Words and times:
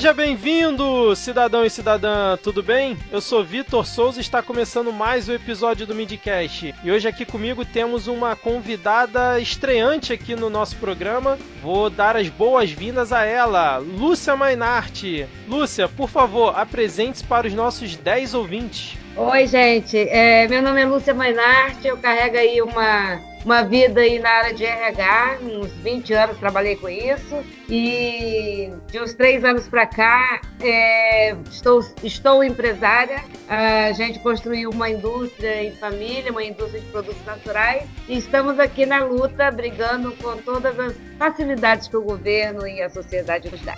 Seja 0.00 0.14
bem-vindo, 0.14 1.14
cidadão 1.14 1.62
e 1.62 1.68
cidadã, 1.68 2.34
tudo 2.42 2.62
bem? 2.62 2.96
Eu 3.12 3.20
sou 3.20 3.44
Vitor 3.44 3.84
Souza 3.84 4.16
e 4.16 4.22
está 4.22 4.42
começando 4.42 4.90
mais 4.90 5.28
um 5.28 5.34
episódio 5.34 5.86
do 5.86 5.94
Midcast. 5.94 6.74
E 6.82 6.90
hoje 6.90 7.06
aqui 7.06 7.26
comigo 7.26 7.66
temos 7.66 8.06
uma 8.06 8.34
convidada 8.34 9.38
estreante 9.38 10.10
aqui 10.10 10.34
no 10.34 10.48
nosso 10.48 10.76
programa. 10.76 11.38
Vou 11.60 11.90
dar 11.90 12.16
as 12.16 12.30
boas-vindas 12.30 13.12
a 13.12 13.26
ela, 13.26 13.76
Lúcia 13.76 14.34
Mainarte. 14.34 15.26
Lúcia, 15.46 15.86
por 15.86 16.08
favor, 16.08 16.58
apresente-se 16.58 17.24
para 17.24 17.46
os 17.46 17.52
nossos 17.52 17.94
10 17.94 18.32
ouvintes. 18.32 18.96
Oi, 19.14 19.46
gente. 19.46 19.98
É, 19.98 20.48
meu 20.48 20.62
nome 20.62 20.80
é 20.80 20.86
Lúcia 20.86 21.12
Mainarte, 21.12 21.86
eu 21.86 21.98
carrego 21.98 22.38
aí 22.38 22.62
uma 22.62 23.20
uma 23.44 23.62
vida 23.62 24.00
aí 24.00 24.18
na 24.18 24.30
área 24.30 24.54
de 24.54 24.64
RH, 24.64 25.38
uns 25.42 25.72
20 25.72 26.12
anos 26.12 26.38
trabalhei 26.38 26.76
com 26.76 26.88
isso 26.88 27.42
e 27.68 28.70
de 28.88 29.00
uns 29.00 29.14
três 29.14 29.44
anos 29.44 29.68
para 29.68 29.86
cá 29.86 30.40
é, 30.60 31.32
estou, 31.50 31.80
estou 32.02 32.44
empresária. 32.44 33.24
A 33.48 33.92
gente 33.92 34.18
construiu 34.20 34.70
uma 34.70 34.88
indústria 34.90 35.64
em 35.64 35.72
família, 35.72 36.30
uma 36.30 36.44
indústria 36.44 36.80
de 36.80 36.86
produtos 36.88 37.24
naturais 37.24 37.88
e 38.08 38.18
estamos 38.18 38.58
aqui 38.58 38.84
na 38.86 39.04
luta, 39.04 39.50
brigando 39.50 40.12
com 40.22 40.36
todas 40.38 40.78
as 40.78 40.94
facilidades 41.18 41.88
que 41.88 41.96
o 41.96 42.02
governo 42.02 42.66
e 42.66 42.82
a 42.82 42.90
sociedade 42.90 43.50
nos 43.50 43.60
dá. 43.62 43.76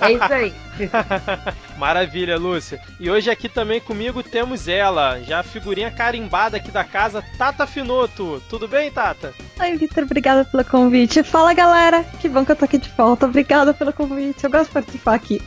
É 0.00 0.12
isso 0.12 0.32
aí. 0.32 0.52
Maravilha, 1.78 2.36
Lúcia. 2.36 2.80
E 2.98 3.10
hoje 3.10 3.30
aqui 3.30 3.48
também 3.48 3.80
comigo 3.80 4.22
temos 4.22 4.68
ela, 4.68 5.20
já 5.20 5.40
a 5.40 5.42
figurinha 5.42 5.90
carimbada 5.90 6.56
aqui 6.56 6.70
da 6.70 6.84
casa, 6.84 7.24
Tata 7.36 7.66
Finoto. 7.66 8.42
Tudo 8.48 8.66
bem? 8.66 8.77
Bem, 8.78 8.92
Tata? 8.92 9.34
Oi, 9.58 9.76
Vitor, 9.76 10.04
obrigada 10.04 10.44
pelo 10.44 10.64
convite. 10.64 11.24
Fala, 11.24 11.52
galera. 11.52 12.04
Que 12.20 12.28
bom 12.28 12.44
que 12.44 12.52
eu 12.52 12.56
tô 12.56 12.64
aqui 12.64 12.78
de 12.78 12.88
volta. 12.90 13.26
Obrigada 13.26 13.74
pelo 13.74 13.92
convite. 13.92 14.44
Eu 14.44 14.50
gosto 14.50 14.66
de 14.66 14.72
participar 14.72 15.14
aqui. 15.14 15.42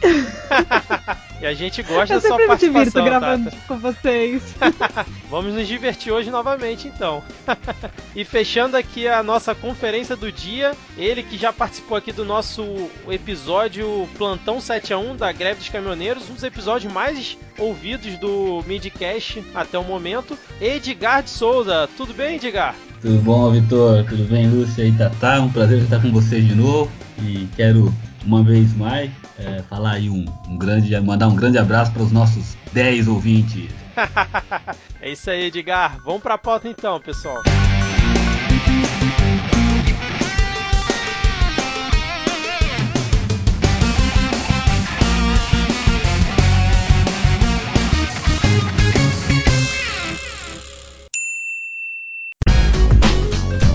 e 1.40 1.46
a 1.46 1.54
gente 1.54 1.82
gosta 1.82 2.16
eu 2.16 2.20
da 2.20 2.28
sua 2.28 2.38
participação, 2.46 2.68
Eu 2.68 2.73
me 2.73 2.86
divirto 2.86 3.04
gravando 3.04 3.50
Tata. 3.50 3.64
com 3.70 3.80
vocês. 3.80 4.44
Vamos 5.32 5.54
nos 5.54 5.66
divertir 5.66 6.12
hoje 6.12 6.30
novamente, 6.30 6.90
então. 6.90 7.23
e 8.14 8.26
fechando 8.26 8.76
aqui 8.76 9.08
a 9.08 9.23
nossa 9.23 9.56
conferência 9.56 10.18
do 10.18 10.30
dia, 10.30 10.73
ele 10.98 11.23
que 11.23 11.38
já 11.38 11.54
participou 11.54 11.98
aqui 11.98 12.12
do 12.12 12.26
nosso 12.26 12.90
episódio 13.08 14.10
Plantão 14.18 14.60
7 14.60 14.94
a 14.94 14.98
1 14.98 15.16
da 15.16 15.32
Greve 15.32 15.60
dos 15.60 15.70
Caminhoneiros, 15.70 16.30
um 16.30 16.34
dos 16.34 16.44
episódios 16.44 16.92
mais 16.92 17.38
ouvidos 17.58 18.18
do 18.18 18.62
Midcast 18.68 19.42
até 19.56 19.80
o 19.80 19.84
momento, 19.86 20.38
Edgar 20.60 21.23
de 21.23 21.30
Souza. 21.30 21.90
Tudo 21.95 22.14
bem, 22.14 22.36
Edgar? 22.36 22.76
Tudo 23.02 23.20
bom, 23.24 23.50
Vitor? 23.50 24.06
Tudo 24.06 24.30
bem, 24.30 24.48
Lúcia 24.48 24.86
e 24.86 24.92
Tatá? 24.92 25.42
Um 25.42 25.52
prazer 25.52 25.82
estar 25.82 26.00
com 26.00 26.12
vocês 26.12 26.48
de 26.48 26.54
novo. 26.54 26.92
E 27.18 27.48
quero, 27.56 27.92
uma 28.24 28.44
vez 28.44 28.76
mais, 28.78 29.10
é, 29.40 29.64
falar 29.64 29.94
aí 29.94 30.08
um, 30.08 30.24
um, 30.48 30.56
grande, 30.56 31.00
mandar 31.02 31.28
um 31.28 31.36
grande 31.36 31.58
abraço 31.58 31.92
para 31.92 32.04
os 32.04 32.12
nossos 32.12 32.56
10 32.74 33.08
ouvintes. 33.08 33.72
é 35.02 35.12
isso 35.12 35.32
aí, 35.32 35.46
Edgar. 35.46 35.98
Vamos 36.06 36.22
para 36.22 36.36
a 36.36 36.38
pauta 36.38 36.68
então, 36.68 37.00
pessoal. 37.02 37.42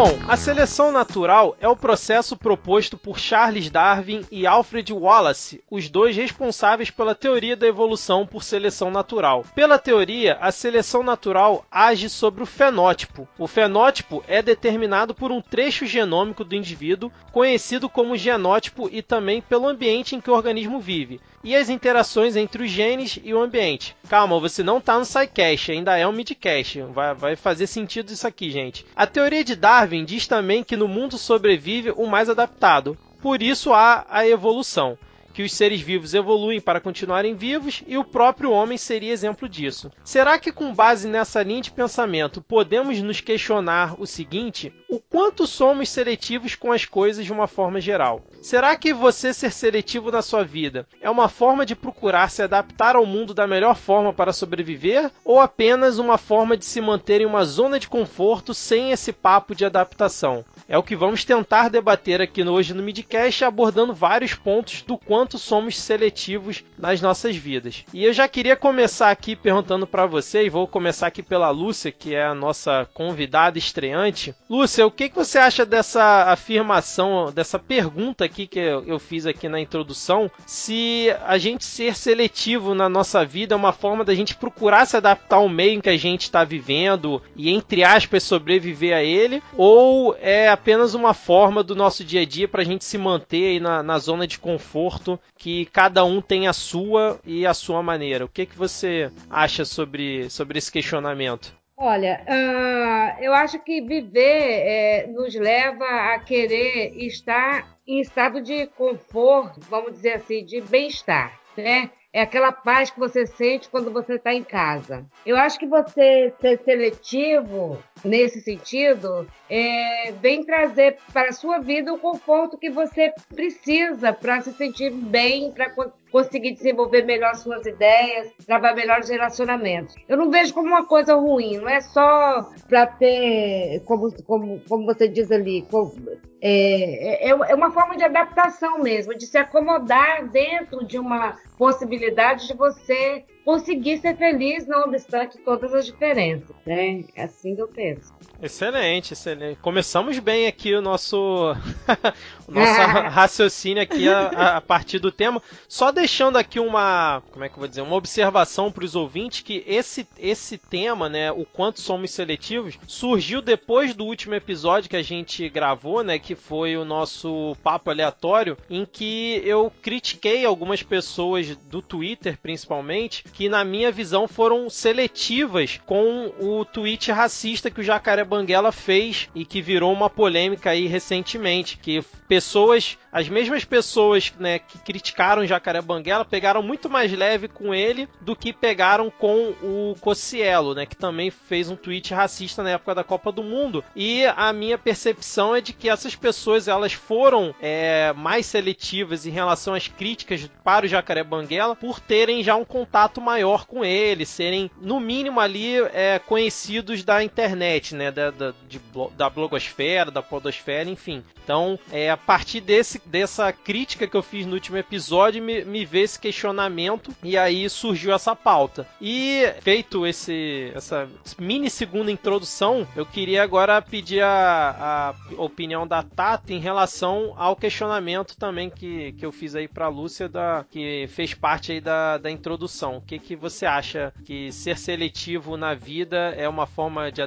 Bom, 0.00 0.16
a 0.28 0.36
seleção 0.36 0.92
natural 0.92 1.56
é 1.60 1.66
o 1.66 1.74
processo 1.74 2.36
proposto 2.36 2.96
por 2.96 3.18
Charles 3.18 3.68
Darwin 3.68 4.24
e 4.30 4.46
Alfred 4.46 4.92
Wallace, 4.92 5.60
os 5.68 5.88
dois 5.88 6.16
responsáveis 6.16 6.88
pela 6.88 7.16
teoria 7.16 7.56
da 7.56 7.66
evolução 7.66 8.24
por 8.24 8.44
seleção 8.44 8.92
natural. 8.92 9.44
Pela 9.56 9.76
teoria, 9.76 10.38
a 10.40 10.52
seleção 10.52 11.02
natural 11.02 11.66
age 11.68 12.08
sobre 12.08 12.44
o 12.44 12.46
fenótipo. 12.46 13.26
O 13.36 13.48
fenótipo 13.48 14.22
é 14.28 14.40
determinado 14.40 15.16
por 15.16 15.32
um 15.32 15.40
trecho 15.40 15.84
genômico 15.84 16.44
do 16.44 16.54
indivíduo, 16.54 17.10
conhecido 17.32 17.88
como 17.88 18.16
genótipo, 18.16 18.88
e 18.92 19.02
também 19.02 19.42
pelo 19.42 19.66
ambiente 19.66 20.14
em 20.14 20.20
que 20.20 20.30
o 20.30 20.34
organismo 20.34 20.78
vive 20.78 21.20
e 21.42 21.54
as 21.54 21.68
interações 21.68 22.36
entre 22.36 22.64
os 22.64 22.70
genes 22.70 23.18
e 23.22 23.32
o 23.32 23.40
ambiente. 23.40 23.96
Calma, 24.08 24.40
você 24.40 24.62
não 24.62 24.78
está 24.78 24.98
no 24.98 25.04
SciCast, 25.04 25.72
ainda 25.72 25.96
é 25.96 26.06
um 26.06 26.12
midcast. 26.12 26.80
Vai, 26.82 27.14
vai 27.14 27.36
fazer 27.36 27.66
sentido 27.66 28.12
isso 28.12 28.26
aqui, 28.26 28.50
gente. 28.50 28.84
A 28.94 29.06
teoria 29.06 29.44
de 29.44 29.56
Darwin 29.56 30.04
diz 30.04 30.26
também 30.26 30.64
que 30.64 30.76
no 30.76 30.88
mundo 30.88 31.16
sobrevive 31.16 31.92
o 31.96 32.06
mais 32.06 32.28
adaptado. 32.28 32.96
Por 33.20 33.42
isso 33.42 33.72
há 33.72 34.06
a 34.08 34.26
evolução 34.26 34.98
que 35.38 35.44
os 35.44 35.52
seres 35.52 35.80
vivos 35.80 36.14
evoluem 36.14 36.60
para 36.60 36.80
continuarem 36.80 37.36
vivos 37.36 37.84
e 37.86 37.96
o 37.96 38.02
próprio 38.02 38.50
homem 38.50 38.76
seria 38.76 39.12
exemplo 39.12 39.48
disso. 39.48 39.88
Será 40.02 40.36
que, 40.36 40.50
com 40.50 40.74
base 40.74 41.06
nessa 41.06 41.44
linha 41.44 41.62
de 41.62 41.70
pensamento, 41.70 42.42
podemos 42.42 43.00
nos 43.00 43.20
questionar 43.20 43.94
o 44.00 44.04
seguinte: 44.04 44.72
o 44.90 44.98
quanto 44.98 45.46
somos 45.46 45.90
seletivos 45.90 46.56
com 46.56 46.72
as 46.72 46.84
coisas 46.84 47.24
de 47.24 47.32
uma 47.32 47.46
forma 47.46 47.80
geral? 47.80 48.24
Será 48.42 48.74
que 48.74 48.92
você 48.92 49.32
ser 49.32 49.52
seletivo 49.52 50.10
na 50.10 50.22
sua 50.22 50.42
vida 50.42 50.88
é 51.00 51.08
uma 51.08 51.28
forma 51.28 51.66
de 51.66 51.76
procurar 51.76 52.30
se 52.30 52.42
adaptar 52.42 52.96
ao 52.96 53.06
mundo 53.06 53.34
da 53.34 53.46
melhor 53.46 53.76
forma 53.76 54.12
para 54.12 54.32
sobreviver 54.32 55.10
ou 55.24 55.40
apenas 55.40 55.98
uma 55.98 56.18
forma 56.18 56.56
de 56.56 56.64
se 56.64 56.80
manter 56.80 57.20
em 57.20 57.26
uma 57.26 57.44
zona 57.44 57.78
de 57.78 57.88
conforto 57.88 58.54
sem 58.54 58.90
esse 58.90 59.12
papo 59.12 59.54
de 59.54 59.64
adaptação? 59.64 60.44
É 60.68 60.78
o 60.78 60.82
que 60.82 60.96
vamos 60.96 61.24
tentar 61.24 61.68
debater 61.68 62.20
aqui 62.20 62.42
hoje 62.42 62.74
no 62.74 62.82
Midcast, 62.82 63.44
abordando 63.44 63.94
vários 63.94 64.34
pontos 64.34 64.82
do 64.82 64.96
quanto 64.96 65.27
somos 65.36 65.76
seletivos 65.76 66.64
nas 66.78 67.00
nossas 67.00 67.36
vidas. 67.36 67.84
E 67.92 68.04
eu 68.04 68.12
já 68.12 68.28
queria 68.28 68.56
começar 68.56 69.10
aqui 69.10 69.34
perguntando 69.34 69.86
para 69.86 70.06
vocês, 70.06 70.50
vou 70.50 70.66
começar 70.66 71.08
aqui 71.08 71.22
pela 71.22 71.50
Lúcia, 71.50 71.90
que 71.90 72.14
é 72.14 72.24
a 72.24 72.34
nossa 72.34 72.88
convidada 72.94 73.58
estreante. 73.58 74.34
Lúcia, 74.48 74.86
o 74.86 74.90
que, 74.90 75.08
que 75.08 75.16
você 75.16 75.38
acha 75.38 75.66
dessa 75.66 76.30
afirmação, 76.30 77.32
dessa 77.32 77.58
pergunta 77.58 78.24
aqui 78.24 78.46
que 78.46 78.60
eu 78.60 78.98
fiz 78.98 79.26
aqui 79.26 79.48
na 79.48 79.60
introdução? 79.60 80.30
Se 80.46 81.08
a 81.26 81.36
gente 81.36 81.64
ser 81.64 81.96
seletivo 81.96 82.74
na 82.74 82.88
nossa 82.88 83.24
vida 83.24 83.54
é 83.54 83.56
uma 83.56 83.72
forma 83.72 84.04
da 84.04 84.14
gente 84.14 84.36
procurar 84.36 84.86
se 84.86 84.96
adaptar 84.96 85.36
ao 85.36 85.48
meio 85.48 85.72
em 85.72 85.80
que 85.80 85.90
a 85.90 85.96
gente 85.96 86.22
está 86.22 86.44
vivendo 86.44 87.20
e, 87.36 87.50
entre 87.50 87.82
aspas, 87.82 88.22
sobreviver 88.22 88.94
a 88.96 89.02
ele, 89.02 89.42
ou 89.56 90.16
é 90.20 90.48
apenas 90.48 90.94
uma 90.94 91.14
forma 91.14 91.62
do 91.62 91.74
nosso 91.74 92.04
dia 92.04 92.22
a 92.22 92.24
dia 92.24 92.46
para 92.46 92.62
a 92.62 92.64
gente 92.64 92.84
se 92.84 92.96
manter 92.96 93.48
aí 93.48 93.60
na, 93.60 93.82
na 93.82 93.98
zona 93.98 94.26
de 94.26 94.38
conforto, 94.38 95.17
que 95.36 95.66
cada 95.66 96.04
um 96.04 96.20
tem 96.20 96.46
a 96.46 96.52
sua 96.52 97.20
e 97.24 97.46
a 97.46 97.54
sua 97.54 97.82
maneira. 97.82 98.24
O 98.24 98.28
que, 98.28 98.46
que 98.46 98.56
você 98.56 99.10
acha 99.30 99.64
sobre, 99.64 100.28
sobre 100.30 100.58
esse 100.58 100.70
questionamento? 100.70 101.56
Olha, 101.76 102.20
uh, 102.26 103.22
eu 103.22 103.32
acho 103.32 103.58
que 103.60 103.80
viver 103.80 104.18
é, 104.20 105.06
nos 105.06 105.32
leva 105.34 105.84
a 106.12 106.18
querer 106.18 106.96
estar 106.96 107.78
em 107.86 108.00
estado 108.00 108.42
de 108.42 108.66
conforto, 108.66 109.60
vamos 109.70 109.92
dizer 109.92 110.14
assim, 110.14 110.44
de 110.44 110.60
bem-estar, 110.60 111.40
né? 111.56 111.90
É 112.12 112.22
aquela 112.22 112.52
paz 112.52 112.90
que 112.90 112.98
você 112.98 113.26
sente 113.26 113.68
quando 113.68 113.92
você 113.92 114.14
está 114.14 114.32
em 114.32 114.42
casa. 114.42 115.04
Eu 115.26 115.36
acho 115.36 115.58
que 115.58 115.66
você 115.66 116.32
ser 116.40 116.58
seletivo 116.64 117.78
nesse 118.04 118.40
sentido 118.40 119.26
é, 119.48 120.12
vem 120.12 120.44
trazer 120.44 120.96
para 121.12 121.28
a 121.28 121.32
sua 121.32 121.58
vida 121.58 121.92
o 121.92 121.98
conforto 121.98 122.56
que 122.56 122.70
você 122.70 123.12
precisa 123.34 124.12
para 124.12 124.40
se 124.40 124.52
sentir 124.52 124.90
bem, 124.90 125.52
para 125.52 125.70
conseguir 126.10 126.52
desenvolver 126.52 127.02
melhor 127.02 127.34
suas 127.34 127.64
ideias, 127.66 128.32
travar 128.46 128.74
melhores 128.74 129.08
relacionamentos. 129.08 129.94
Eu 130.08 130.16
não 130.16 130.30
vejo 130.30 130.54
como 130.54 130.68
uma 130.68 130.84
coisa 130.84 131.14
ruim, 131.14 131.58
não 131.58 131.68
é 131.68 131.80
só 131.80 132.50
para 132.68 132.86
ter, 132.86 133.82
como, 133.84 134.12
como, 134.24 134.60
como 134.68 134.86
você 134.86 135.08
diz 135.08 135.30
ali, 135.30 135.66
como, 135.70 135.92
é, 136.40 137.28
é, 137.28 137.30
é 137.30 137.54
uma 137.54 137.70
forma 137.70 137.96
de 137.96 138.04
adaptação 138.04 138.78
mesmo, 138.78 139.14
de 139.14 139.26
se 139.26 139.38
acomodar 139.38 140.28
dentro 140.28 140.84
de 140.84 140.98
uma 140.98 141.36
possibilidade 141.56 142.46
de 142.46 142.54
você 142.54 143.24
conseguir 143.48 143.96
ser 143.96 144.14
feliz, 144.14 144.66
não 144.66 144.82
obstante 144.82 145.38
todas 145.38 145.72
as 145.72 145.86
diferenças. 145.86 146.54
Né? 146.66 147.04
É 147.14 147.22
assim 147.22 147.56
que 147.56 147.62
eu 147.62 147.68
penso. 147.68 148.12
Excelente, 148.42 149.14
excelente. 149.14 149.58
Começamos 149.60 150.18
bem 150.18 150.46
aqui 150.46 150.74
o 150.74 150.82
nosso, 150.82 151.16
o 152.46 152.52
nosso 152.52 152.80
raciocínio 153.08 153.82
aqui 153.82 154.06
a, 154.06 154.58
a, 154.58 154.60
partir 154.60 154.98
do 154.98 155.10
tema. 155.10 155.42
Só 155.66 155.90
deixando 155.90 156.36
aqui 156.36 156.60
uma, 156.60 157.22
como 157.32 157.42
é 157.42 157.48
que 157.48 157.54
eu 157.54 157.60
vou 157.60 157.66
dizer, 157.66 157.80
uma 157.80 157.96
observação 157.96 158.70
para 158.70 158.84
os 158.84 158.94
ouvintes 158.94 159.40
que 159.40 159.64
esse, 159.66 160.06
esse 160.18 160.58
tema, 160.58 161.08
né, 161.08 161.32
o 161.32 161.46
quanto 161.46 161.80
somos 161.80 162.10
seletivos, 162.10 162.78
surgiu 162.86 163.40
depois 163.40 163.94
do 163.94 164.04
último 164.04 164.34
episódio 164.34 164.90
que 164.90 164.96
a 164.96 165.02
gente 165.02 165.48
gravou, 165.48 166.04
né, 166.04 166.18
que 166.18 166.34
foi 166.34 166.76
o 166.76 166.84
nosso 166.84 167.56
papo 167.62 167.90
aleatório, 167.90 168.58
em 168.68 168.84
que 168.84 169.40
eu 169.42 169.72
critiquei 169.80 170.44
algumas 170.44 170.82
pessoas 170.82 171.56
do 171.56 171.80
Twitter, 171.80 172.38
principalmente, 172.42 173.24
que 173.38 173.48
na 173.48 173.62
minha 173.64 173.92
visão 173.92 174.26
foram 174.26 174.68
seletivas 174.68 175.78
com 175.86 176.32
o 176.40 176.64
tweet 176.64 177.12
racista 177.12 177.70
que 177.70 177.80
o 177.80 177.84
Jacaré 177.84 178.24
Banguela 178.24 178.72
fez 178.72 179.28
e 179.32 179.44
que 179.44 179.62
virou 179.62 179.92
uma 179.92 180.10
polêmica 180.10 180.70
aí 180.70 180.88
recentemente, 180.88 181.78
que 181.78 182.02
pessoas, 182.26 182.98
as 183.12 183.28
mesmas 183.28 183.64
pessoas 183.64 184.32
né, 184.40 184.58
que 184.58 184.76
criticaram 184.78 185.46
Jacaré 185.46 185.80
Banguela 185.80 186.24
pegaram 186.24 186.64
muito 186.64 186.90
mais 186.90 187.12
leve 187.12 187.46
com 187.46 187.72
ele 187.72 188.08
do 188.20 188.34
que 188.34 188.52
pegaram 188.52 189.08
com 189.08 189.54
o 189.62 189.94
Cocielo, 190.00 190.74
né, 190.74 190.84
que 190.84 190.96
também 190.96 191.30
fez 191.30 191.70
um 191.70 191.76
tweet 191.76 192.12
racista 192.12 192.64
na 192.64 192.70
época 192.70 192.96
da 192.96 193.04
Copa 193.04 193.30
do 193.30 193.44
Mundo. 193.44 193.84
E 193.94 194.26
a 194.26 194.52
minha 194.52 194.76
percepção 194.76 195.54
é 195.54 195.60
de 195.60 195.72
que 195.72 195.88
essas 195.88 196.16
pessoas 196.16 196.66
elas 196.66 196.92
foram 196.92 197.54
é, 197.62 198.12
mais 198.14 198.46
seletivas 198.46 199.26
em 199.26 199.30
relação 199.30 199.74
às 199.74 199.86
críticas 199.86 200.50
para 200.64 200.86
o 200.86 200.88
Jacaré 200.88 201.22
Banguela 201.22 201.76
por 201.76 202.00
terem 202.00 202.42
já 202.42 202.56
um 202.56 202.64
contato 202.64 203.27
maior 203.28 203.66
com 203.66 203.84
ele, 203.84 204.24
serem 204.24 204.70
no 204.80 204.98
mínimo 204.98 205.38
ali 205.38 205.76
é, 205.92 206.18
conhecidos 206.18 207.04
da 207.04 207.22
internet, 207.22 207.94
né, 207.94 208.10
da, 208.10 208.30
da, 208.30 208.54
de, 208.66 208.80
da 209.14 209.28
blogosfera, 209.28 210.10
da 210.10 210.22
podosfera, 210.22 210.88
enfim. 210.88 211.22
Então, 211.44 211.78
é, 211.90 212.10
a 212.10 212.16
partir 212.16 212.60
desse, 212.60 213.00
dessa 213.06 213.50
crítica 213.52 214.06
que 214.06 214.14
eu 214.14 214.22
fiz 214.22 214.44
no 214.44 214.52
último 214.52 214.76
episódio, 214.76 215.42
me, 215.42 215.64
me 215.64 215.84
veio 215.84 216.04
esse 216.04 216.18
questionamento 216.18 217.10
e 217.22 217.38
aí 217.38 217.68
surgiu 217.70 218.12
essa 218.12 218.36
pauta. 218.36 218.86
E 219.00 219.44
feito 219.62 220.06
esse, 220.06 220.70
essa 220.74 221.08
mini 221.38 221.70
segunda 221.70 222.10
introdução, 222.10 222.86
eu 222.94 223.06
queria 223.06 223.42
agora 223.42 223.80
pedir 223.80 224.22
a, 224.22 225.14
a 225.38 225.42
opinião 225.42 225.86
da 225.86 226.02
Tata 226.02 226.52
em 226.52 226.60
relação 226.60 227.32
ao 227.36 227.56
questionamento 227.56 228.36
também 228.36 228.68
que, 228.68 229.12
que 229.12 229.24
eu 229.24 229.32
fiz 229.32 229.54
aí 229.54 229.66
para 229.66 229.88
Lúcia, 229.88 230.28
da, 230.28 230.66
que 230.70 231.06
fez 231.08 231.32
parte 231.32 231.72
aí 231.72 231.80
da, 231.80 232.18
da 232.18 232.30
introdução. 232.30 233.02
Que, 233.08 233.18
que 233.18 233.34
você 233.34 233.64
acha 233.64 234.12
que 234.22 234.52
ser 234.52 234.76
seletivo 234.76 235.56
na 235.56 235.72
vida 235.72 236.34
é 236.36 236.46
uma 236.46 236.66
forma 236.66 237.10
de, 237.10 237.22